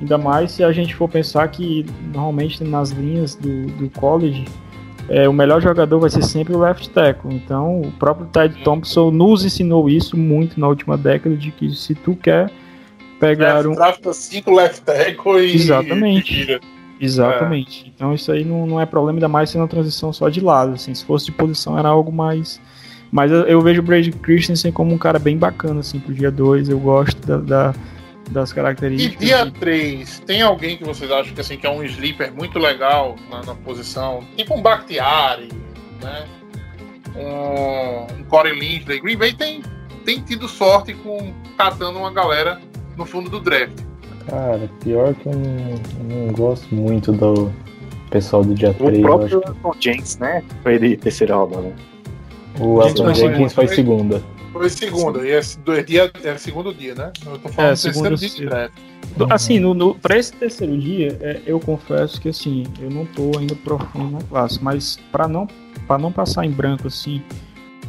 Ainda 0.00 0.16
mais 0.16 0.52
se 0.52 0.64
a 0.64 0.72
gente 0.72 0.94
for 0.94 1.10
pensar 1.10 1.46
que 1.48 1.84
normalmente 2.14 2.64
nas 2.64 2.88
linhas 2.90 3.34
do, 3.34 3.66
do 3.66 3.90
college, 3.90 4.46
é, 5.10 5.28
o 5.28 5.32
melhor 5.32 5.60
jogador 5.60 5.98
vai 5.98 6.08
ser 6.08 6.22
sempre 6.22 6.54
o 6.54 6.58
left 6.58 6.88
tackle. 6.88 7.34
Então, 7.34 7.82
o 7.82 7.92
próprio 7.92 8.26
Ted 8.28 8.62
Thompson 8.64 9.10
nos 9.10 9.44
ensinou 9.44 9.90
isso 9.90 10.16
muito 10.16 10.58
na 10.58 10.68
última 10.68 10.96
década, 10.96 11.36
de 11.36 11.50
que 11.50 11.68
se 11.74 11.94
tu 11.94 12.16
quer 12.16 12.50
pegar 13.18 13.66
um, 13.66 13.74
Drafta 13.74 14.14
5 14.14 14.50
left 14.54 14.82
tackle 14.82 15.38
e. 15.38 15.54
Exatamente. 15.54 16.50
e 16.50 16.79
Exatamente. 17.00 17.90
Então 17.94 18.12
isso 18.14 18.30
aí 18.30 18.44
não, 18.44 18.66
não 18.66 18.80
é 18.80 18.84
problema, 18.86 19.16
ainda 19.16 19.28
mais 19.28 19.50
sendo 19.50 19.62
uma 19.62 19.68
transição 19.68 20.12
só 20.12 20.28
de 20.28 20.40
lado. 20.40 20.74
Assim, 20.74 20.94
se 20.94 21.04
fosse 21.04 21.26
de 21.26 21.32
posição 21.32 21.78
era 21.78 21.88
algo 21.88 22.12
mais. 22.12 22.60
Mas 23.10 23.32
eu, 23.32 23.40
eu 23.42 23.60
vejo 23.60 23.80
o 23.80 23.84
Brady 23.84 24.12
Christensen 24.12 24.70
como 24.70 24.94
um 24.94 24.98
cara 24.98 25.18
bem 25.18 25.36
bacana, 25.36 25.80
assim, 25.80 25.98
pro 25.98 26.14
dia 26.14 26.30
2. 26.30 26.68
Eu 26.68 26.78
gosto 26.78 27.18
da, 27.26 27.36
da- 27.38 27.74
das 28.30 28.52
E 28.52 28.54
características. 28.54 29.18
dia 29.26 29.50
3, 29.50 30.20
tem 30.20 30.40
alguém 30.40 30.76
que 30.76 30.84
vocês 30.84 31.10
acham 31.10 31.34
que, 31.34 31.40
assim, 31.40 31.56
que 31.56 31.66
é 31.66 31.70
um 31.70 31.82
sleeper 31.82 32.32
muito 32.32 32.60
legal 32.60 33.16
na, 33.28 33.42
na 33.42 33.54
posição? 33.56 34.22
Tipo 34.36 34.54
um 34.56 34.62
Bakhtiari, 34.62 35.48
né? 36.00 36.24
Um, 37.16 38.20
um 38.20 38.24
Corey 38.24 38.56
Linsley. 38.58 39.00
Green 39.00 39.16
Bay 39.16 39.32
tem, 39.32 39.62
tem 40.04 40.20
tido 40.20 40.46
sorte 40.48 40.94
com 40.94 41.32
catando 41.58 41.98
uma 41.98 42.12
galera 42.12 42.60
no 42.96 43.04
fundo 43.04 43.28
do 43.28 43.40
draft. 43.40 43.72
Cara, 44.28 44.70
pior 44.82 45.14
que 45.14 45.28
eu 45.28 45.32
não, 45.32 45.70
eu 46.20 46.26
não 46.26 46.32
gosto 46.32 46.72
muito 46.74 47.12
do 47.12 47.50
pessoal 48.10 48.44
do 48.44 48.54
dia 48.54 48.70
O 48.70 48.74
3. 48.74 48.96
Eu 48.98 49.02
próprio 49.02 49.42
Anton 49.46 49.74
Jenks, 49.80 50.18
né? 50.18 50.42
Foi 50.62 50.78
de 50.78 50.96
terceira 50.96 51.36
rodada. 51.36 51.62
né? 51.62 51.72
que 52.56 52.62
o 52.62 52.82
Elton 52.82 53.14
Jenkins 53.14 53.52
foi- 53.52 53.66
foi 53.66 53.74
segunda. 53.76 54.22
Foi 54.52 54.68
segunda, 54.68 55.20
e 55.26 55.30
é, 55.30 55.40
dois 55.64 55.86
dia, 55.86 56.10
é 56.24 56.36
segundo 56.36 56.74
dia, 56.74 56.94
né? 56.96 57.12
Eu 57.24 57.38
tô 57.38 57.48
falando 57.48 57.70
É, 57.70 57.74
do 57.74 57.80
terceiro 57.80 57.94
segundo 57.94 58.16
dia 58.18 58.28
de 58.28 58.46
draft. 58.46 58.72
Assim, 59.30 59.58
no, 59.60 59.72
no, 59.74 59.94
pra 59.94 60.18
esse 60.18 60.32
terceiro 60.32 60.76
dia, 60.76 61.16
é, 61.20 61.40
eu 61.46 61.60
confesso 61.60 62.20
que 62.20 62.28
assim, 62.28 62.64
eu 62.80 62.90
não 62.90 63.06
tô 63.06 63.30
ainda 63.38 63.54
profundo 63.54 64.10
na 64.12 64.18
classe, 64.22 64.58
mas 64.62 64.98
pra 65.12 65.28
não, 65.28 65.46
pra 65.86 65.96
não 65.98 66.10
passar 66.10 66.44
em 66.44 66.50
branco, 66.50 66.88
assim, 66.88 67.22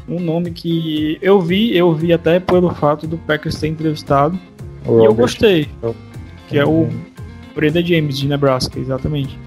um 0.08 0.20
nome 0.20 0.52
que 0.52 1.18
eu 1.22 1.42
vi, 1.42 1.76
eu 1.76 1.92
vi 1.94 2.14
até 2.14 2.40
pelo 2.40 2.70
fato 2.76 3.08
do 3.08 3.18
Packers 3.18 3.56
ter 3.60 3.68
entrevistado, 3.68 4.38
O 4.86 5.02
E 5.02 5.06
eu 5.06 5.14
gostei. 5.16 5.68
Que 6.52 6.60
é 6.60 6.66
o. 6.66 6.88
Brenda 7.56 7.82
James, 7.82 8.18
de 8.18 8.28
Nebraska, 8.28 8.80
exatamente. 8.80 9.38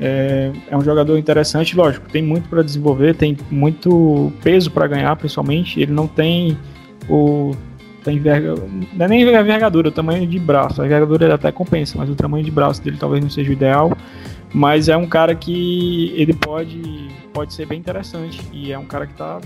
É, 0.00 0.50
é 0.70 0.76
um 0.76 0.82
jogador 0.82 1.18
interessante, 1.18 1.76
lógico, 1.76 2.08
tem 2.10 2.22
muito 2.22 2.48
para 2.48 2.62
desenvolver, 2.62 3.14
tem 3.14 3.36
muito 3.50 4.32
peso 4.42 4.70
para 4.70 4.86
ganhar, 4.86 5.14
principalmente. 5.16 5.80
Ele 5.80 5.92
não 5.92 6.06
tem 6.06 6.56
o. 7.08 7.52
Tem 8.02 8.16
enverga, 8.16 8.56
não 8.94 9.06
é 9.06 9.08
nem 9.08 9.22
a 9.22 9.40
envergadura, 9.40 9.88
o 9.88 9.92
tamanho 9.92 10.26
de 10.26 10.38
braço. 10.38 10.82
A 10.82 10.86
envergadura 10.86 11.24
ele 11.24 11.32
até 11.32 11.52
compensa, 11.52 11.96
mas 11.96 12.10
o 12.10 12.16
tamanho 12.16 12.44
de 12.44 12.50
braço 12.50 12.82
dele 12.82 12.96
talvez 12.98 13.22
não 13.22 13.30
seja 13.30 13.50
o 13.50 13.52
ideal. 13.52 13.96
Mas 14.52 14.88
é 14.88 14.96
um 14.96 15.06
cara 15.06 15.34
que 15.34 16.12
ele 16.16 16.34
pode, 16.34 16.82
pode 17.32 17.54
ser 17.54 17.66
bem 17.66 17.78
interessante. 17.78 18.40
E 18.52 18.72
é 18.72 18.78
um 18.78 18.84
cara 18.84 19.06
que 19.06 19.14
tá 19.14 19.40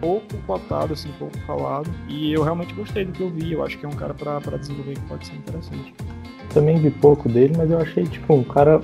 pouco 0.00 0.26
cotado, 0.46 0.92
assim, 0.92 1.10
pouco 1.18 1.36
falado. 1.46 1.90
E 2.08 2.32
eu 2.32 2.42
realmente 2.42 2.72
gostei 2.74 3.04
do 3.04 3.12
que 3.12 3.22
eu 3.22 3.30
vi. 3.30 3.52
Eu 3.52 3.64
acho 3.64 3.78
que 3.78 3.84
é 3.86 3.88
um 3.88 3.92
cara 3.92 4.14
pra 4.14 4.40
pra 4.40 4.56
desenvolver 4.56 4.94
que 4.94 5.00
pode 5.02 5.26
ser 5.26 5.34
interessante. 5.36 5.94
Também 6.52 6.78
vi 6.78 6.90
pouco 6.90 7.28
dele, 7.28 7.54
mas 7.56 7.70
eu 7.70 7.78
achei, 7.80 8.04
tipo, 8.04 8.34
um 8.34 8.42
cara, 8.44 8.80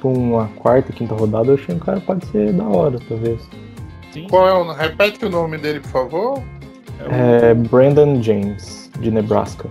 pra 0.00 0.08
uma 0.08 0.46
quarta, 0.56 0.92
quinta 0.92 1.14
rodada, 1.14 1.48
eu 1.48 1.54
achei 1.54 1.74
um 1.74 1.78
cara 1.78 2.00
que 2.00 2.06
pode 2.06 2.26
ser 2.26 2.52
da 2.52 2.64
hora, 2.64 2.98
talvez. 3.08 3.40
Sim, 4.12 4.26
Qual 4.28 4.46
é 4.48 4.52
o. 4.52 4.72
Repete 4.72 5.24
o 5.24 5.30
nome 5.30 5.56
dele, 5.58 5.80
por 5.80 5.90
favor. 5.90 6.42
é 6.98 7.04
o- 7.08 7.12
É 7.12 7.54
Brandon 7.54 8.20
James, 8.22 8.90
de 9.00 9.10
Nebraska. 9.10 9.68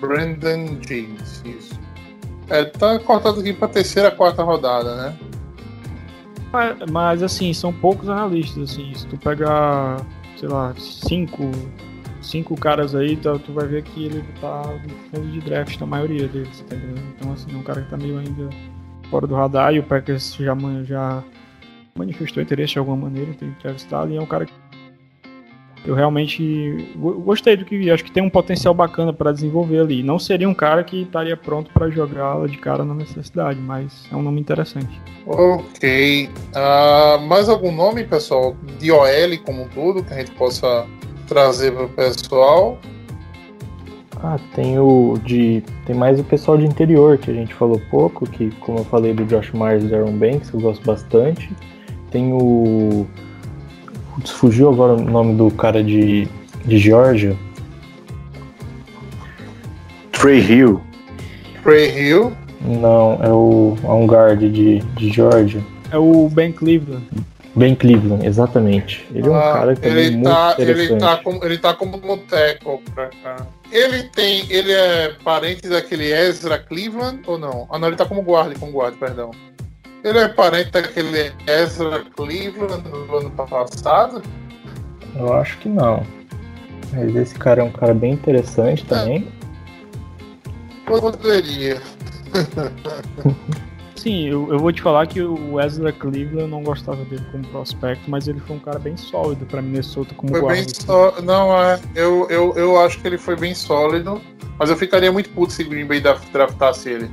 Brandon 0.00 0.76
James, 0.86 1.42
isso. 1.44 1.78
É, 2.48 2.64
tá 2.64 2.98
cortado 3.00 3.40
aqui 3.40 3.52
pra 3.52 3.68
terceira, 3.68 4.10
quarta 4.10 4.42
rodada, 4.42 4.94
né? 4.96 5.16
Mas, 6.52 6.90
mas, 6.90 7.22
assim, 7.22 7.52
são 7.52 7.72
poucos 7.72 8.08
analistas, 8.08 8.70
assim, 8.70 8.94
se 8.94 9.06
tu 9.06 9.16
pegar, 9.18 10.00
sei 10.36 10.48
lá, 10.48 10.74
cinco, 10.78 11.50
cinco 12.22 12.58
caras 12.58 12.94
aí, 12.94 13.16
tu, 13.16 13.38
tu 13.40 13.52
vai 13.52 13.66
ver 13.66 13.82
que 13.82 14.04
ele 14.06 14.24
tá 14.40 14.62
no 14.62 14.94
fundo 15.10 15.30
de 15.32 15.40
draft, 15.40 15.78
na 15.80 15.86
maioria 15.86 16.28
deles, 16.28 16.64
tá 16.68 16.76
entendendo? 16.76 17.02
Então, 17.16 17.32
assim, 17.32 17.52
é 17.52 17.56
um 17.56 17.62
cara 17.62 17.82
que 17.82 17.90
tá 17.90 17.96
meio 17.96 18.18
ainda 18.18 18.48
fora 19.10 19.26
do 19.26 19.34
radar 19.34 19.74
e 19.74 19.78
o 19.78 19.82
Packers 19.82 20.34
já, 20.34 20.56
já 20.84 21.22
manifestou 21.96 22.42
interesse 22.42 22.74
de 22.74 22.78
alguma 22.78 22.96
maneira, 22.96 23.32
tem 23.34 23.48
entrevistado 23.48 24.12
e 24.12 24.16
é 24.16 24.20
um 24.20 24.26
cara 24.26 24.46
que 24.46 24.52
eu 25.86 25.94
realmente 25.94 26.88
go- 26.96 27.14
gostei 27.20 27.56
do 27.56 27.64
que 27.64 27.78
vi, 27.78 27.90
acho 27.90 28.04
que 28.04 28.10
tem 28.10 28.22
um 28.22 28.28
potencial 28.30 28.74
bacana 28.74 29.12
para 29.12 29.32
desenvolver 29.32 29.78
ali. 29.80 30.02
Não 30.02 30.18
seria 30.18 30.48
um 30.48 30.54
cara 30.54 30.82
que 30.84 31.02
estaria 31.02 31.36
pronto 31.36 31.70
para 31.72 31.88
jogar 31.88 32.34
lá 32.34 32.46
de 32.46 32.58
cara 32.58 32.84
na 32.84 32.94
necessidade, 32.94 33.58
mas 33.60 34.04
é 34.10 34.16
um 34.16 34.22
nome 34.22 34.40
interessante. 34.40 35.00
Ok. 35.26 36.28
Ah, 36.54 37.18
mais 37.26 37.48
algum 37.48 37.72
nome, 37.74 38.04
pessoal, 38.04 38.56
de 38.78 38.90
OL 38.90 39.38
como 39.44 39.62
um 39.62 39.68
todo, 39.68 40.02
que 40.02 40.12
a 40.12 40.18
gente 40.18 40.30
possa 40.32 40.86
trazer 41.26 41.72
para 41.72 41.84
o 41.84 41.88
pessoal? 41.88 42.78
Ah, 44.22 44.38
tem 44.54 44.78
o 44.78 45.18
de. 45.24 45.62
Tem 45.84 45.94
mais 45.94 46.18
o 46.18 46.24
pessoal 46.24 46.56
de 46.56 46.64
interior, 46.64 47.18
que 47.18 47.30
a 47.30 47.34
gente 47.34 47.52
falou 47.52 47.80
pouco, 47.90 48.26
que 48.28 48.50
como 48.60 48.78
eu 48.78 48.84
falei 48.84 49.12
do 49.12 49.24
Josh 49.26 49.52
Myers 49.52 49.84
e 49.84 49.88
do 49.88 49.94
Aaron 49.94 50.12
Banks, 50.12 50.50
eu 50.54 50.60
gosto 50.60 50.84
bastante. 50.86 51.50
Tem 52.10 52.32
o. 52.32 53.06
Putz, 54.16 54.30
fugiu 54.30 54.68
agora 54.70 54.94
o 54.94 55.00
nome 55.04 55.34
do 55.36 55.50
cara 55.50 55.82
de, 55.84 56.26
de 56.64 56.78
Georgia. 56.78 57.36
Trey 60.12 60.40
Hill. 60.40 60.80
Trey 61.62 61.90
Hill. 61.90 62.32
Não, 62.62 63.18
é 63.22 63.28
o. 63.28 63.76
É 63.84 63.88
um 63.88 64.06
guard 64.06 64.40
de, 64.40 64.78
de 64.78 65.10
Georgia. 65.12 65.62
É 65.90 65.98
o 65.98 66.28
Ben 66.30 66.50
Cleveland. 66.50 67.06
Ben 67.54 67.74
Cleveland, 67.74 68.26
exatamente. 68.26 69.06
Ele 69.14 69.26
é 69.26 69.30
um 69.30 69.34
Ah, 69.36 69.52
cara 69.52 69.74
que 69.74 69.80
também 69.82 69.98
ele 70.06 70.16
muito 70.16 70.28
tá, 70.30 70.52
interessante. 70.52 70.90
ele 70.92 71.00
tá 71.00 71.16
como 71.18 71.44
ele 71.44 71.58
tá 71.58 71.74
como 71.74 71.98
pra 72.94 73.08
cá. 73.22 73.46
Ele 73.70 74.02
tem, 74.04 74.44
ele 74.50 74.72
é 74.72 75.12
parente 75.24 75.68
daquele 75.68 76.12
Ezra 76.12 76.58
Cleveland 76.58 77.20
ou 77.26 77.38
não? 77.38 77.66
Ah, 77.70 77.78
não, 77.78 77.88
ele 77.88 77.96
tá 77.96 78.04
como 78.04 78.22
guarda, 78.22 78.54
como 78.58 78.72
guarda, 78.72 78.96
perdão. 78.98 79.30
Ele 80.06 80.18
é 80.20 80.28
parente 80.28 80.70
daquele 80.70 81.32
Ezra 81.48 82.04
Cleveland 82.14 82.80
do 82.88 83.16
ano 83.16 83.30
passado? 83.32 84.22
Eu 85.16 85.32
acho 85.34 85.58
que 85.58 85.68
não. 85.68 86.06
Mas 86.92 87.16
esse 87.16 87.34
cara 87.34 87.60
é 87.60 87.64
um 87.64 87.72
cara 87.72 87.92
bem 87.92 88.12
interessante 88.12 88.84
também. 88.86 89.26
Poderia. 90.84 91.82
Sim, 93.96 94.28
eu, 94.28 94.52
eu 94.52 94.58
vou 94.60 94.70
te 94.72 94.80
falar 94.80 95.08
que 95.08 95.20
o 95.20 95.54
Wesley 95.54 95.92
Cleveland 95.94 96.42
eu 96.42 96.46
não 96.46 96.62
gostava 96.62 97.04
dele 97.06 97.24
como 97.32 97.44
prospecto, 97.48 98.08
mas 98.08 98.28
ele 98.28 98.38
foi 98.38 98.54
um 98.54 98.60
cara 98.60 98.78
bem 98.78 98.96
sólido 98.96 99.44
pra 99.46 99.60
Minnesota 99.60 100.14
como 100.14 100.30
Foi 100.30 100.40
guarda. 100.40 100.60
bem 100.60 100.68
só. 100.72 101.20
Não, 101.22 101.52
é. 101.60 101.80
Eu, 101.96 102.28
eu, 102.30 102.52
eu 102.54 102.78
acho 102.80 103.00
que 103.00 103.08
ele 103.08 103.18
foi 103.18 103.34
bem 103.34 103.54
sólido. 103.54 104.20
Mas 104.56 104.70
eu 104.70 104.76
ficaria 104.76 105.10
muito 105.10 105.28
puto 105.30 105.52
se 105.52 105.64
Green 105.64 105.84
Bay 105.86 106.00
dra- 106.00 106.20
draftasse 106.32 106.88
ele. 106.90 107.10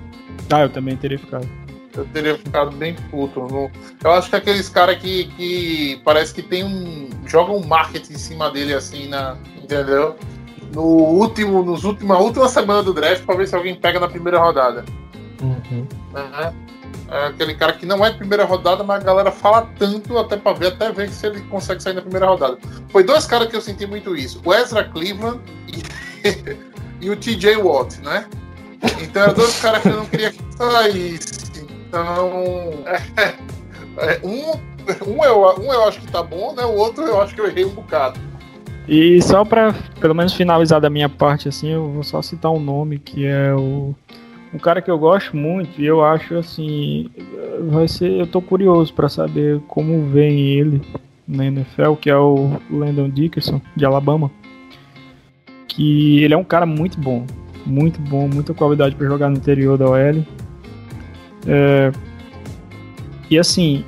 Ah, 0.51 0.61
eu 0.61 0.69
também 0.69 0.95
teria 0.95 1.17
ficado. 1.17 1.47
Eu 1.95 2.05
teria 2.05 2.37
ficado 2.37 2.71
bem 2.75 2.95
puto. 3.11 3.41
Não- 3.41 3.69
Eu 4.03 4.11
acho 4.13 4.29
que 4.29 4.35
aqueles 4.35 4.67
caras 4.69 4.97
que, 4.97 5.25
que 5.35 6.01
parece 6.03 6.33
que 6.33 6.41
tem 6.41 6.63
um. 6.63 7.09
joga 7.25 7.51
um 7.51 7.65
marketing 7.65 8.13
em 8.13 8.17
cima 8.17 8.49
dele 8.49 8.73
assim 8.73 9.07
na. 9.07 9.37
Entendeu? 9.61 10.15
No 10.73 10.81
último, 10.81 11.63
nos 11.63 11.83
última, 11.83 12.17
última 12.17 12.49
semana 12.49 12.81
do 12.81 12.93
draft 12.93 13.23
pra 13.25 13.35
ver 13.35 13.47
se 13.47 13.55
alguém 13.55 13.75
pega 13.75 13.99
na 13.99 14.07
primeira 14.07 14.39
rodada. 14.39 14.83
Uhum. 15.41 15.85
né? 16.13 16.53
É 17.09 17.27
aquele 17.27 17.53
cara 17.53 17.73
que 17.73 17.85
não 17.85 18.03
é 18.03 18.11
primeira 18.11 18.43
rodada, 18.43 18.83
mas 18.83 19.01
a 19.01 19.05
galera 19.05 19.31
fala 19.31 19.69
tanto 19.77 20.17
até 20.17 20.35
pra 20.35 20.53
ver, 20.53 20.67
até 20.67 20.91
ver 20.91 21.09
se 21.09 21.27
ele 21.27 21.41
consegue 21.41 21.83
sair 21.83 21.93
na 21.93 22.01
primeira 22.01 22.25
rodada. 22.25 22.57
Foi 22.89 23.03
dois 23.03 23.25
caras 23.27 23.49
que 23.49 23.55
eu 23.55 23.61
senti 23.61 23.85
muito 23.85 24.15
isso: 24.15 24.41
o 24.43 24.51
Ezra 24.53 24.83
Cleveland 24.85 25.39
e, 25.67 25.83
e 27.05 27.09
o 27.11 27.15
TJ 27.15 27.57
Watt, 27.57 27.99
né? 28.01 28.25
Então 29.01 29.23
eram 29.23 29.33
dois 29.33 29.59
caras 29.61 29.81
que 29.83 29.89
eu 29.89 29.97
não 29.97 30.05
queria 30.07 30.31
que 30.31 30.39
saísse. 30.57 31.52
Então. 31.93 32.73
é, 33.99 34.19
um, 34.23 34.51
um, 35.11 35.23
eu, 35.23 35.61
um 35.61 35.71
eu 35.71 35.87
acho 35.87 36.01
que 36.01 36.11
tá 36.11 36.23
bom, 36.23 36.55
né? 36.55 36.65
O 36.65 36.75
outro 36.75 37.03
eu 37.03 37.21
acho 37.21 37.35
que 37.35 37.41
eu 37.41 37.45
errei 37.45 37.65
um 37.65 37.69
bocado. 37.69 38.19
E 38.87 39.21
só 39.21 39.45
pra, 39.45 39.73
pelo 40.01 40.15
menos, 40.15 40.33
finalizar 40.33 40.81
da 40.81 40.89
minha 40.89 41.07
parte, 41.07 41.47
assim, 41.47 41.69
eu 41.69 41.87
vou 41.91 42.03
só 42.03 42.21
citar 42.21 42.51
um 42.51 42.59
nome 42.59 42.97
que 42.97 43.27
é 43.27 43.53
o. 43.53 43.93
Um 44.51 44.57
cara 44.59 44.81
que 44.81 44.91
eu 44.91 44.99
gosto 44.99 45.35
muito 45.35 45.79
e 45.79 45.85
eu 45.85 46.03
acho 46.03 46.35
assim. 46.35 47.11
Vai 47.69 47.87
ser. 47.87 48.11
Eu 48.11 48.27
tô 48.27 48.41
curioso 48.41 48.91
pra 48.93 49.07
saber 49.07 49.61
como 49.67 50.07
vem 50.07 50.39
ele 50.39 50.81
na 51.27 51.45
NFL, 51.45 51.93
que 51.93 52.09
é 52.09 52.17
o 52.17 52.59
Landon 52.71 53.09
Dickerson, 53.09 53.61
de 53.75 53.85
Alabama. 53.85 54.31
Que 55.67 56.23
ele 56.23 56.33
é 56.33 56.37
um 56.37 56.43
cara 56.43 56.65
muito 56.65 56.99
bom. 56.99 57.25
Muito 57.65 58.01
bom, 58.01 58.27
muita 58.27 58.53
qualidade 58.53 58.95
pra 58.95 59.07
jogar 59.07 59.29
no 59.29 59.37
interior 59.37 59.77
da 59.77 59.85
OL. 59.85 60.23
É, 61.47 61.91
e 63.29 63.37
assim, 63.37 63.83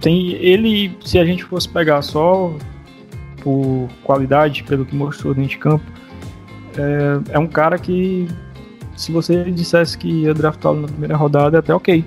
tem 0.00 0.32
ele, 0.32 0.96
se 1.04 1.18
a 1.18 1.24
gente 1.24 1.44
fosse 1.44 1.68
pegar 1.68 2.02
só 2.02 2.52
por 3.42 3.88
qualidade, 4.04 4.62
pelo 4.64 4.84
que 4.84 4.94
mostrou 4.94 5.34
dentro 5.34 5.50
de 5.50 5.58
campo, 5.58 5.84
é, 6.76 7.34
é 7.34 7.38
um 7.38 7.46
cara 7.46 7.78
que, 7.78 8.26
se 8.96 9.10
você 9.12 9.44
dissesse 9.50 9.96
que 9.98 10.08
ia 10.08 10.34
draftá-lo 10.34 10.80
na 10.82 10.88
primeira 10.88 11.16
rodada, 11.16 11.58
é 11.58 11.60
até 11.60 11.74
ok. 11.74 12.04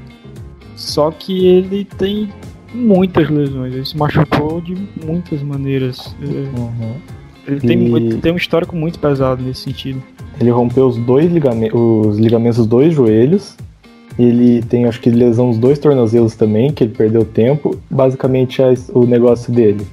Só 0.75 1.11
que 1.11 1.45
ele 1.45 1.85
tem 1.85 2.29
muitas 2.73 3.29
lesões, 3.29 3.73
ele 3.73 3.85
se 3.85 3.97
machucou 3.97 4.59
de 4.61 4.75
muitas 5.05 5.41
maneiras. 5.41 6.15
É, 6.21 6.25
Uhum. 6.59 6.95
Ele 7.47 7.59
tem, 7.59 7.77
muito- 7.77 8.17
tem 8.17 8.31
um 8.31 8.37
histórico 8.37 8.75
muito 8.75 8.97
pesado 8.97 9.41
nesse 9.43 9.61
sentido. 9.61 10.01
Ele 10.41 10.49
rompeu 10.49 10.87
os 10.87 10.97
dois 10.97 11.31
ligamentos, 11.31 11.79
os 11.79 12.17
ligamentos 12.17 12.57
dos 12.57 12.65
dois 12.67 12.93
joelhos. 12.93 13.55
Ele 14.17 14.61
tem, 14.61 14.85
acho 14.85 15.01
que, 15.01 15.09
lesão 15.09 15.47
nos 15.47 15.57
dois 15.57 15.77
tornozelos 15.77 16.35
também, 16.35 16.71
que 16.71 16.83
ele 16.83 16.93
perdeu 16.93 17.25
tempo. 17.25 17.77
Basicamente, 17.89 18.61
é 18.61 18.73
o 18.93 19.05
negócio 19.05 19.51
dele. 19.51 19.85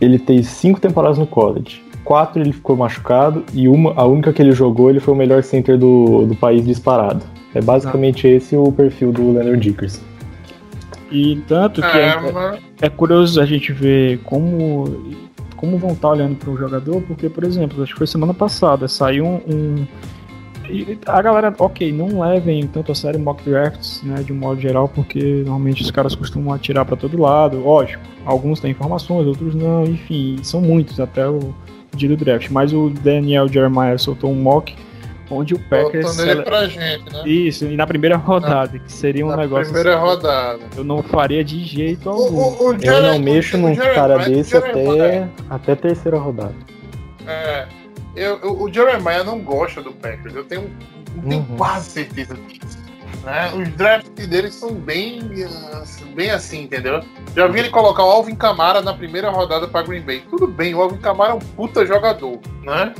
Ele 0.00 0.18
tem 0.18 0.42
cinco 0.42 0.80
temporadas 0.80 1.18
no 1.18 1.26
college. 1.26 1.82
Quatro 2.04 2.42
ele 2.42 2.52
ficou 2.52 2.76
machucado 2.76 3.44
e 3.54 3.68
uma, 3.68 3.92
a 3.94 4.04
única 4.06 4.32
que 4.32 4.42
ele 4.42 4.52
jogou, 4.52 4.90
ele 4.90 4.98
foi 4.98 5.14
o 5.14 5.16
melhor 5.16 5.42
center 5.44 5.78
do, 5.78 6.26
do 6.26 6.34
país 6.34 6.64
disparado. 6.66 7.24
É 7.54 7.60
basicamente 7.60 8.26
esse 8.26 8.56
o 8.56 8.72
perfil 8.72 9.12
do 9.12 9.32
Leonard 9.32 9.60
Dickerson. 9.60 10.02
E 11.10 11.36
tanto 11.46 11.80
que 11.80 11.86
É, 11.86 12.08
é, 12.08 12.58
é 12.82 12.88
curioso 12.88 13.40
a 13.40 13.44
gente 13.46 13.72
ver 13.72 14.18
como 14.24 14.84
como 15.56 15.76
vão 15.76 15.90
estar 15.90 16.08
olhando 16.08 16.36
para 16.36 16.50
o 16.50 16.56
jogador, 16.56 17.02
porque, 17.02 17.28
por 17.28 17.44
exemplo, 17.44 17.82
acho 17.82 17.92
que 17.92 17.98
foi 17.98 18.06
semana 18.06 18.32
passada, 18.32 18.88
saiu 18.88 19.26
um. 19.26 19.34
um- 19.46 19.86
e 20.70 20.98
a 21.06 21.20
galera, 21.22 21.54
ok, 21.58 21.92
não 21.92 22.20
levem 22.20 22.66
tanto 22.66 22.92
a 22.92 22.94
sério 22.94 23.18
mock 23.20 23.42
drafts, 23.48 24.02
né, 24.02 24.22
de 24.22 24.32
um 24.32 24.36
modo 24.36 24.60
geral, 24.60 24.88
porque 24.88 25.42
normalmente 25.44 25.82
os 25.82 25.90
caras 25.90 26.14
costumam 26.14 26.54
atirar 26.54 26.84
para 26.84 26.96
todo 26.96 27.20
lado. 27.20 27.58
Lógico, 27.60 28.02
alguns 28.24 28.60
têm 28.60 28.70
informações, 28.70 29.26
outros 29.26 29.54
não, 29.54 29.84
enfim, 29.84 30.38
são 30.42 30.60
muitos 30.60 30.98
até 31.00 31.28
o 31.28 31.54
dia 31.94 32.08
do 32.08 32.16
draft. 32.16 32.48
Mas 32.50 32.72
o 32.72 32.90
Daniel 32.90 33.48
Jeremiah 33.48 33.98
soltou 33.98 34.30
um 34.30 34.34
mock 34.36 34.74
onde 35.32 35.54
o 35.54 35.58
Packers. 35.68 36.10
Sele- 36.10 36.42
pra 36.42 36.66
gente, 36.66 37.04
né? 37.12 37.22
Isso, 37.24 37.64
e 37.64 37.76
na 37.76 37.86
primeira 37.86 38.16
rodada, 38.16 38.78
que 38.80 38.92
seria 38.92 39.24
um 39.24 39.28
Na 39.30 39.36
negócio. 39.36 39.66
primeira 39.72 39.94
assim, 39.96 40.04
rodada. 40.04 40.58
Eu 40.76 40.82
não 40.82 41.02
faria 41.04 41.44
de 41.44 41.62
jeito 41.64 42.08
O, 42.08 42.12
algum. 42.12 42.36
o, 42.36 42.68
o 42.70 42.72
Eu 42.74 42.80
Jeremy- 42.80 43.02
não 43.08 43.18
mexo 43.20 43.56
o 43.56 43.60
num 43.60 43.76
cara 43.76 44.16
o 44.16 44.24
desse 44.24 44.56
até, 44.56 45.28
até 45.48 45.74
terceira 45.76 46.18
rodada. 46.18 46.54
É, 47.26 47.66
eu, 48.16 48.38
eu- 48.40 48.62
o 48.62 48.72
Jeremiah 48.72 49.24
não 49.24 49.40
gosta 49.40 49.82
do 49.82 49.92
Packers, 49.92 50.34
eu 50.34 50.44
tenho, 50.44 50.70
eu 51.16 51.22
tenho 51.28 51.40
Uhum. 51.42 51.56
quase 51.56 51.90
certeza 51.90 52.34
disso. 52.34 52.78
Né? 53.24 53.52
Os 53.54 53.68
drafts 53.76 54.26
deles 54.26 54.54
são 54.54 54.72
bem, 54.74 55.20
ah, 55.72 55.82
bem 56.14 56.30
assim, 56.30 56.62
entendeu? 56.62 57.02
Já 57.36 57.46
vi 57.48 57.58
ele 57.58 57.68
colocar 57.70 58.02
o 58.04 58.10
Alvin 58.10 58.34
Kamara 58.34 58.80
na 58.80 58.94
primeira 58.94 59.28
rodada 59.30 59.68
pra 59.68 59.82
Green 59.82 60.00
Bay. 60.00 60.22
Tudo 60.30 60.46
bem, 60.46 60.74
o 60.74 60.80
Alvin 60.80 60.96
Kamara 60.98 61.32
é 61.32 61.34
um 61.34 61.38
puta 61.38 61.84
jogador, 61.84 62.38
né? 62.62 62.94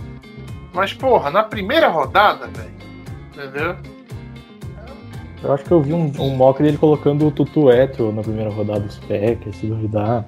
Mas, 0.74 0.92
porra, 0.92 1.30
na 1.30 1.42
primeira 1.42 1.88
rodada, 1.88 2.48
velho, 2.48 2.70
entendeu? 3.34 3.76
Eu 5.42 5.52
acho 5.54 5.64
que 5.64 5.70
eu 5.72 5.80
vi 5.80 5.94
um, 5.94 6.12
um 6.18 6.36
mock 6.36 6.62
dele 6.62 6.76
colocando 6.76 7.26
o 7.26 7.30
Tutu 7.30 7.70
Etro 7.70 8.12
na 8.12 8.20
primeira 8.20 8.50
rodada 8.50 8.80
dos 8.80 8.98
Packers, 8.98 9.56
se 9.56 9.66
duvidar. 9.66 10.26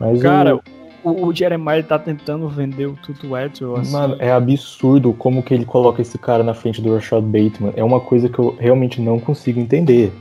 Mas 0.00 0.20
Cara, 0.20 0.56
o, 0.56 0.62
o, 1.04 1.26
o 1.26 1.34
Jeremiah 1.34 1.82
tá 1.82 1.98
tentando 1.98 2.48
vender 2.48 2.86
o 2.86 2.94
Tutu 2.94 3.36
Etzel, 3.36 3.76
assim. 3.76 3.92
mano, 3.92 4.16
é 4.18 4.32
absurdo 4.32 5.12
como 5.12 5.42
que 5.42 5.52
ele 5.52 5.64
coloca 5.64 6.00
esse 6.00 6.18
cara 6.18 6.42
na 6.42 6.54
frente 6.54 6.80
do 6.80 6.94
Rashad 6.94 7.22
Bateman. 7.22 7.72
É 7.76 7.84
uma 7.84 8.00
coisa 8.00 8.28
que 8.28 8.38
eu 8.38 8.56
realmente 8.58 9.00
não 9.00 9.20
consigo 9.20 9.60
entender. 9.60 10.12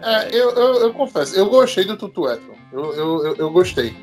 É, 0.00 0.28
eu, 0.28 0.50
eu, 0.50 0.74
eu 0.82 0.92
confesso, 0.92 1.34
eu 1.36 1.48
gostei 1.48 1.84
do 1.84 1.96
Tutu 1.96 2.28
Etron. 2.28 2.54
Eu, 2.72 2.94
eu, 2.94 3.26
eu, 3.26 3.36
eu 3.36 3.50
gostei. 3.50 3.96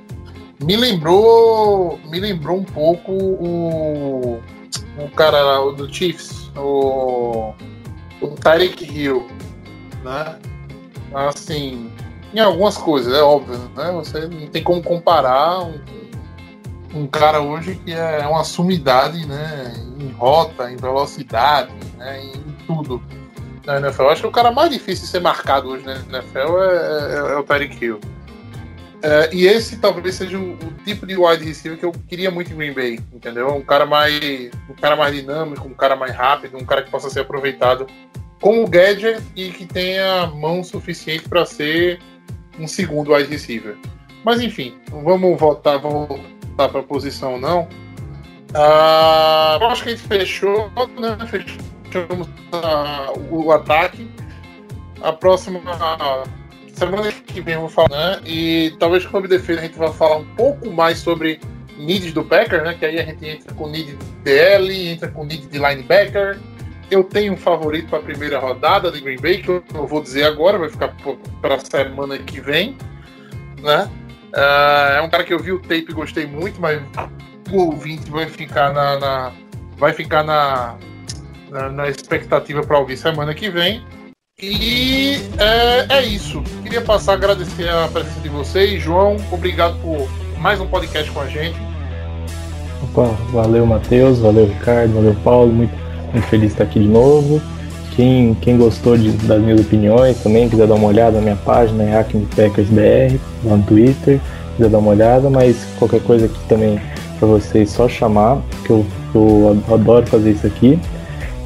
Me 0.64 0.76
lembrou. 0.76 2.00
Me 2.10 2.20
lembrou 2.20 2.58
um 2.58 2.64
pouco 2.64 3.12
o. 3.12 4.42
O 4.98 5.10
cara 5.16 5.42
lá, 5.42 5.64
o 5.64 5.72
do 5.72 5.94
Chiefs, 5.94 6.52
o. 6.56 7.54
O 8.22 8.28
Tyreek 8.42 8.84
Hill. 8.84 9.28
Né? 10.04 10.40
Assim. 11.14 11.92
Em 12.34 12.40
algumas 12.40 12.78
coisas, 12.78 13.14
é 13.14 13.22
óbvio, 13.22 13.58
né? 13.78 13.92
Você 13.94 14.28
não 14.28 14.48
tem 14.48 14.62
como 14.62 14.84
comparar 14.84 15.62
um, 15.62 15.80
um 16.96 17.06
cara 17.06 17.42
hoje 17.42 17.76
que 17.76 17.92
é 17.92 18.26
uma 18.26 18.44
sumidade, 18.44 19.26
né? 19.28 19.74
Em 20.00 20.12
rota, 20.14 20.72
em 20.72 20.78
velocidade, 20.78 21.74
né? 21.98 22.24
Em 22.24 22.42
tudo 22.66 23.04
na 23.66 23.78
NFL. 23.80 24.04
Eu 24.04 24.10
acho 24.10 24.22
que 24.22 24.28
o 24.28 24.32
cara 24.32 24.52
mais 24.52 24.72
difícil 24.72 25.06
de 25.06 25.12
ser 25.12 25.20
marcado 25.20 25.70
hoje 25.70 25.86
na 25.86 25.96
NFL 25.96 26.58
é, 26.58 27.14
é, 27.14 27.34
é 27.34 27.38
o 27.38 27.44
Tyreek 27.44 27.84
Hill. 27.84 28.00
É, 29.02 29.30
e 29.34 29.46
esse 29.46 29.78
talvez 29.78 30.16
seja 30.16 30.38
o, 30.38 30.54
o 30.54 30.74
tipo 30.86 31.06
de 31.06 31.16
wide 31.18 31.44
receiver 31.44 31.78
que 31.78 31.86
eu 31.86 31.92
queria 32.08 32.32
muito 32.32 32.52
em 32.52 32.56
Green 32.56 32.74
Bay, 32.74 33.00
entendeu? 33.14 33.54
Um 33.54 33.62
cara 33.62 33.86
mais, 33.86 34.52
um 34.70 34.74
cara 34.74 34.96
mais 34.96 35.14
dinâmico, 35.14 35.68
um 35.68 35.74
cara 35.74 35.96
mais 35.96 36.16
rápido, 36.16 36.58
um 36.58 36.66
cara 36.66 36.82
que 36.82 36.90
possa 36.90 37.10
ser 37.10 37.20
aproveitado 37.20 37.86
como 38.42 38.68
gadget 38.68 39.22
e 39.36 39.50
que 39.50 39.66
tenha 39.66 40.28
mão 40.28 40.64
suficiente 40.64 41.28
para 41.28 41.46
ser 41.46 42.00
um 42.60 42.68
segundo 42.68 43.14
wide 43.14 43.30
receiver. 43.30 43.78
Mas 44.24 44.42
enfim, 44.42 44.76
vamos 44.90 45.40
voltar, 45.40 45.78
voltar 46.56 46.70
para 46.70 46.80
a 46.80 46.84
posição 46.84 47.38
não. 47.40 47.68
Ah, 48.54 49.58
acho 49.70 49.84
que 49.84 49.90
a 49.90 49.96
gente 49.96 50.08
fechou, 50.08 50.72
né? 50.98 51.18
Fechamos 51.28 52.30
ah, 52.54 53.12
o, 53.30 53.52
ataque. 53.52 54.10
A 55.02 55.12
próxima 55.12 55.60
semana 56.74 57.12
que 57.12 57.42
vem 57.42 57.56
eu 57.56 57.62
vou 57.62 57.70
falar, 57.70 57.90
né? 57.90 58.22
E 58.26 58.74
talvez 58.80 59.04
com 59.04 59.10
o 59.10 59.12
Clube 59.12 59.28
Defesa 59.28 59.60
a 59.60 59.64
gente 59.64 59.78
vai 59.78 59.92
falar 59.92 60.18
um 60.18 60.36
pouco 60.36 60.72
mais 60.72 61.00
sobre 61.00 61.40
needs 61.78 62.14
do 62.14 62.24
Packers, 62.24 62.64
né? 62.64 62.74
Que 62.74 62.86
aí 62.86 63.00
a 63.00 63.04
gente 63.04 63.28
entra 63.28 63.54
com 63.54 63.68
need 63.68 63.92
de 63.92 64.06
DL, 64.24 64.90
entra 64.90 65.10
com 65.10 65.26
need 65.26 65.46
de 65.48 65.58
linebacker. 65.60 66.40
Eu 66.90 67.04
tenho 67.04 67.34
um 67.34 67.38
favorito 67.38 67.90
para 67.90 68.00
a 68.00 68.04
primeira 68.04 68.40
rodada 68.40 68.92
de 68.92 69.02
Green 69.02 69.20
Bay, 69.20 69.42
que 69.42 69.50
eu 69.50 69.64
não 69.74 69.86
vou 69.86 70.02
dizer 70.02 70.24
agora, 70.24 70.58
vai 70.58 70.70
ficar 70.70 70.96
para 71.42 71.56
a 71.56 71.60
semana 71.60 72.18
que 72.20 72.40
vem, 72.40 72.78
né? 73.62 73.90
Ah, 74.36 74.96
é 74.98 75.02
um 75.02 75.10
cara 75.10 75.24
que 75.24 75.34
eu 75.34 75.40
vi 75.40 75.52
o 75.52 75.60
tape 75.60 75.86
e 75.90 75.94
gostei 75.94 76.26
muito, 76.28 76.60
mas 76.60 76.82
o 77.52 77.58
ouvinte 77.68 78.10
vai 78.12 78.26
ficar 78.28 78.74
na, 78.74 79.00
na- 79.00 79.32
vai 79.78 79.94
ficar 79.94 80.24
na, 80.24 80.76
na, 81.50 81.70
na 81.70 81.88
expectativa 81.90 82.62
para 82.62 82.78
ouvir 82.80 82.98
semana 82.98 83.34
que 83.34 83.50
vem. 83.50 83.82
E 84.42 85.16
é, 85.38 85.98
é 86.00 86.04
isso. 86.04 86.44
Queria 86.64 86.82
passar 86.82 87.14
a 87.14 87.16
agradecer 87.16 87.70
a 87.70 87.88
presença 87.88 88.20
de 88.20 88.28
vocês. 88.30 88.82
João, 88.82 89.16
obrigado 89.32 89.78
por 89.82 90.10
mais 90.40 90.60
um 90.60 90.68
podcast 90.68 91.10
com 91.12 91.22
a 91.22 91.28
gente. 91.28 91.56
Opa, 92.84 93.08
valeu, 93.32 93.66
Matheus, 93.66 94.20
valeu, 94.20 94.46
Ricardo, 94.48 94.94
valeu, 94.96 95.16
Paulo. 95.24 95.54
Muito, 95.54 95.74
muito 96.12 96.28
feliz 96.28 96.48
de 96.48 96.54
estar 96.54 96.66
aqui 96.66 96.80
de 96.82 96.88
novo. 96.88 97.42
Quem, 97.96 98.34
quem 98.42 98.58
gostou 98.58 98.98
de, 98.98 99.12
das 99.12 99.42
minhas 99.42 99.62
opiniões 99.62 100.22
também, 100.22 100.50
quiser 100.50 100.68
dar 100.68 100.76
uma 100.76 100.88
olhada 100.88 101.18
na 101.18 101.22
minha 101.22 101.36
página, 101.38 101.84
é 101.84 101.98
Hacking 101.98 102.28
Packers 102.36 102.68
BR, 102.68 103.18
lá 103.44 103.56
no 103.56 103.64
Twitter, 103.64 104.20
quiser 104.58 104.70
dar 104.70 104.80
uma 104.80 104.92
olhada, 104.92 105.30
mas 105.30 105.66
qualquer 105.80 106.02
coisa 106.02 106.26
aqui 106.26 106.40
também 106.50 106.80
para 107.18 107.28
vocês 107.28 107.70
só 107.70 107.88
chamar, 107.88 108.42
que 108.66 108.72
eu, 108.72 108.86
eu 109.14 109.64
adoro 109.74 110.06
fazer 110.08 110.32
isso 110.32 110.46
aqui. 110.46 110.80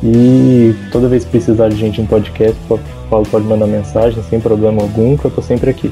E 0.02 0.74
toda 0.92 1.08
vez 1.08 1.26
que 1.26 1.32
precisar 1.32 1.70
de 1.70 1.76
gente 1.76 2.02
em 2.02 2.06
podcast, 2.06 2.56
pode, 2.68 3.30
pode 3.30 3.46
mandar 3.46 3.68
mensagem 3.68 4.24
sem 4.24 4.40
problema 4.40 4.82
algum, 4.82 5.18
que 5.18 5.26
eu 5.26 5.32
tô 5.32 5.42
sempre 5.42 5.70
aqui. 5.70 5.92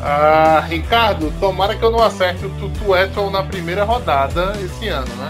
Ah, 0.00 0.62
Ricardo, 0.68 1.32
tomara 1.40 1.74
que 1.74 1.82
eu 1.82 1.90
não 1.90 2.02
acerte 2.02 2.44
o 2.44 2.50
Tutu 2.50 2.94
Eton 2.94 3.30
na 3.30 3.42
primeira 3.42 3.84
rodada 3.84 4.52
esse 4.62 4.86
ano, 4.88 5.08
né? 5.16 5.28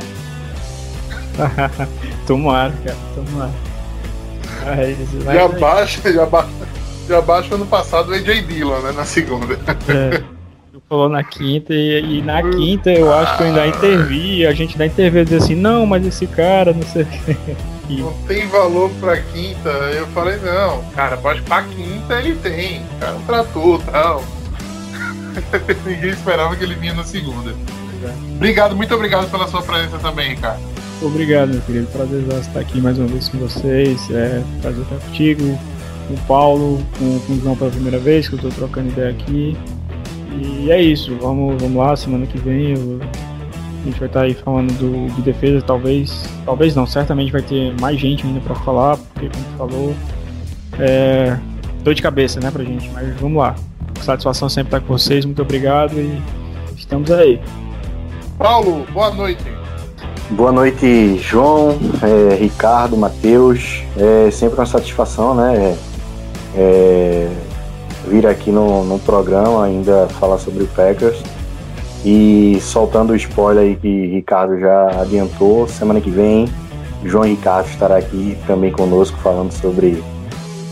tomara, 2.27 2.73
cara, 2.85 2.97
tomara. 3.15 3.52
já, 5.32 5.48
baixa, 5.48 6.12
já, 6.12 6.27
baixa, 6.27 6.51
já 7.09 7.20
baixa 7.20 7.55
ano 7.55 7.66
passado 7.66 8.11
o 8.11 8.15
AJ 8.15 8.47
Dillon, 8.47 8.78
né? 8.81 8.93
Na 8.93 9.05
segunda. 9.05 9.59
É. 9.89 10.23
falou 10.89 11.09
na 11.09 11.24
quinta 11.24 11.74
e, 11.74 12.19
e, 12.19 12.23
na 12.23 12.43
quinta 12.43 12.90
eu 12.90 13.12
acho 13.12 13.36
que 13.36 13.43
eu 13.43 13.47
ainda 13.47 13.66
intervi, 13.66 14.47
a 14.47 14.52
gente 14.52 14.73
ainda 14.73 14.86
interviu 14.86 15.24
dizer 15.24 15.39
assim, 15.39 15.55
não, 15.55 15.86
mas 15.86 16.06
esse 16.06 16.27
cara, 16.27 16.73
não 16.73 16.82
sei 16.82 17.02
o 17.02 17.06
que. 17.06 17.56
Não 17.90 18.12
tem 18.27 18.47
valor 18.48 18.90
pra 18.98 19.20
quinta. 19.20 19.69
Eu 19.69 20.06
falei, 20.09 20.39
não, 20.39 20.82
cara, 20.94 21.16
pode 21.16 21.43
pra 21.43 21.62
quinta 21.62 22.15
ele 22.15 22.35
tem. 22.36 22.82
O 22.82 22.98
cara 22.98 23.19
tratou 23.27 23.78
tal. 23.78 24.24
Ninguém 25.85 26.11
esperava 26.11 26.56
que 26.56 26.65
ele 26.65 26.74
vinha 26.74 26.94
na 26.94 27.05
segunda. 27.05 27.55
Obrigado, 28.36 28.77
muito 28.77 28.94
obrigado 28.94 29.31
pela 29.31 29.48
sua 29.48 29.62
presença 29.62 29.98
também, 29.98 30.31
Ricardo. 30.31 30.74
Obrigado, 31.05 31.51
meu 31.51 31.61
querido. 31.61 31.87
Prazer 31.89 32.25
estar 32.41 32.61
aqui 32.61 32.81
mais 32.81 32.99
uma 32.99 33.07
vez 33.07 33.29
com 33.29 33.39
vocês. 33.39 34.11
É 34.11 34.43
prazer 34.63 34.83
estar 34.83 34.97
contigo, 34.97 35.59
com 36.09 36.15
o 36.15 36.19
Paulo, 36.27 36.83
com, 36.99 37.19
com 37.21 37.33
o 37.35 37.41
João 37.41 37.55
pela 37.57 37.71
primeira 37.71 37.99
vez, 37.99 38.27
que 38.27 38.35
eu 38.35 38.37
estou 38.39 38.51
trocando 38.53 38.89
ideia 38.89 39.11
aqui. 39.11 39.57
E 40.41 40.71
é 40.71 40.81
isso, 40.81 41.15
vamos, 41.21 41.61
vamos 41.61 41.77
lá, 41.77 41.95
semana 41.95 42.27
que 42.27 42.39
vem 42.39 42.71
eu, 42.71 43.01
a 43.03 43.85
gente 43.85 43.99
vai 43.99 44.09
estar 44.09 44.23
aí 44.23 44.35
falando 44.35 44.73
do, 44.79 45.15
de 45.15 45.23
defesa, 45.23 45.63
talvez, 45.63 46.25
talvez 46.45 46.75
não, 46.75 46.87
certamente 46.87 47.31
vai 47.31 47.43
ter 47.43 47.73
mais 47.81 48.01
gente 48.01 48.27
ainda 48.27 48.41
para 48.41 48.55
falar, 48.57 48.97
porque 48.97 49.29
como 49.29 49.59
falou, 49.59 49.95
é 50.81 51.39
dor 51.85 51.95
de 51.95 52.03
cabeça, 52.03 52.41
né, 52.41 52.51
pra 52.51 52.65
gente, 52.65 52.91
mas 52.91 53.15
vamos 53.21 53.39
lá. 53.39 53.55
Satisfação 54.01 54.49
sempre 54.49 54.69
estar 54.69 54.81
com 54.81 54.99
vocês, 54.99 55.25
muito 55.25 55.41
obrigado 55.43 56.01
e 56.01 56.21
estamos 56.77 57.11
aí. 57.11 57.41
Paulo, 58.39 58.85
boa 58.93 59.13
noite. 59.13 59.64
Boa 60.31 60.51
noite, 60.51 61.19
João, 61.19 61.77
é, 62.03 62.35
Ricardo, 62.37 62.97
Matheus. 62.97 63.83
É 63.95 64.31
sempre 64.31 64.59
uma 64.59 64.65
satisfação, 64.65 65.35
né? 65.35 65.77
É, 66.57 67.29
vir 68.09 68.27
aqui 68.27 68.51
no, 68.51 68.85
no 68.85 68.99
programa 68.99 69.65
ainda 69.65 70.09
falar 70.19 70.39
sobre 70.39 70.65
o 70.65 70.67
Packers. 70.69 71.23
E 72.07 72.59
soltando 72.63 73.13
o 73.13 73.17
spoiler 73.17 73.65
aí 73.65 73.77
que 73.77 74.07
Ricardo 74.07 74.59
já 74.59 75.03
adiantou, 75.03 75.69
semana 75.69 76.01
que 76.01 76.11
vem 76.11 76.49
João 77.05 77.25
Ricardo 77.25 77.69
estará 77.69 77.99
aqui 77.99 78.37
também 78.47 78.73
conosco 78.73 79.19
falando 79.19 79.53
sobre, 79.53 80.03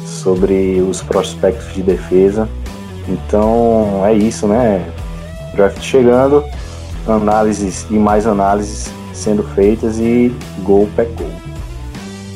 sobre 0.06 0.80
os 0.80 1.02
prospectos 1.02 1.74
de 1.74 1.82
defesa. 1.82 2.48
Então 3.06 4.02
é 4.06 4.14
isso, 4.14 4.46
né? 4.46 4.82
Draft 5.54 5.82
chegando, 5.82 6.42
análises 7.06 7.86
e 7.90 7.94
mais 7.94 8.26
análises 8.26 8.90
sendo 9.12 9.42
feitas 9.54 9.98
e 9.98 10.34
gol 10.60 10.88
pé 10.96 11.04
gol. 11.04 11.30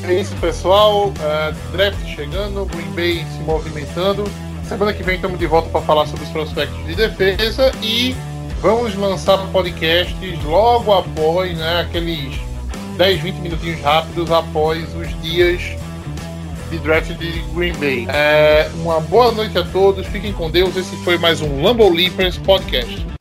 É 0.04 0.20
isso, 0.20 0.34
pessoal. 0.36 1.08
Uh, 1.08 1.72
draft 1.72 1.98
chegando, 2.14 2.64
Green 2.66 2.90
Bay 2.94 3.26
se 3.36 3.42
movimentando. 3.42 4.24
Semana 4.68 4.92
que 4.92 5.02
vem 5.02 5.16
estamos 5.16 5.38
de 5.38 5.46
volta 5.46 5.68
para 5.68 5.80
falar 5.82 6.06
sobre 6.06 6.24
os 6.24 6.30
prospectos 6.30 6.84
de 6.86 6.94
defesa 6.94 7.70
e 7.82 8.14
vamos 8.60 8.94
lançar 8.96 9.38
podcasts 9.52 10.44
logo 10.44 10.92
após, 10.92 11.56
né, 11.56 11.80
aqueles 11.82 12.36
10, 12.96 13.20
20 13.20 13.36
minutinhos 13.36 13.80
rápidos 13.80 14.30
após 14.30 14.84
os 14.94 15.22
dias 15.22 15.62
de 16.70 16.78
draft 16.78 17.12
de 17.12 17.42
Green 17.54 17.74
Bay. 17.74 18.06
É, 18.08 18.68
uma 18.80 19.00
boa 19.00 19.30
noite 19.30 19.56
a 19.56 19.64
todos, 19.64 20.06
fiquem 20.06 20.32
com 20.32 20.50
Deus. 20.50 20.76
Esse 20.76 20.96
foi 21.04 21.16
mais 21.16 21.40
um 21.40 21.62
Lambo 21.62 21.88
Leapers 21.88 22.36
Podcast. 22.38 23.15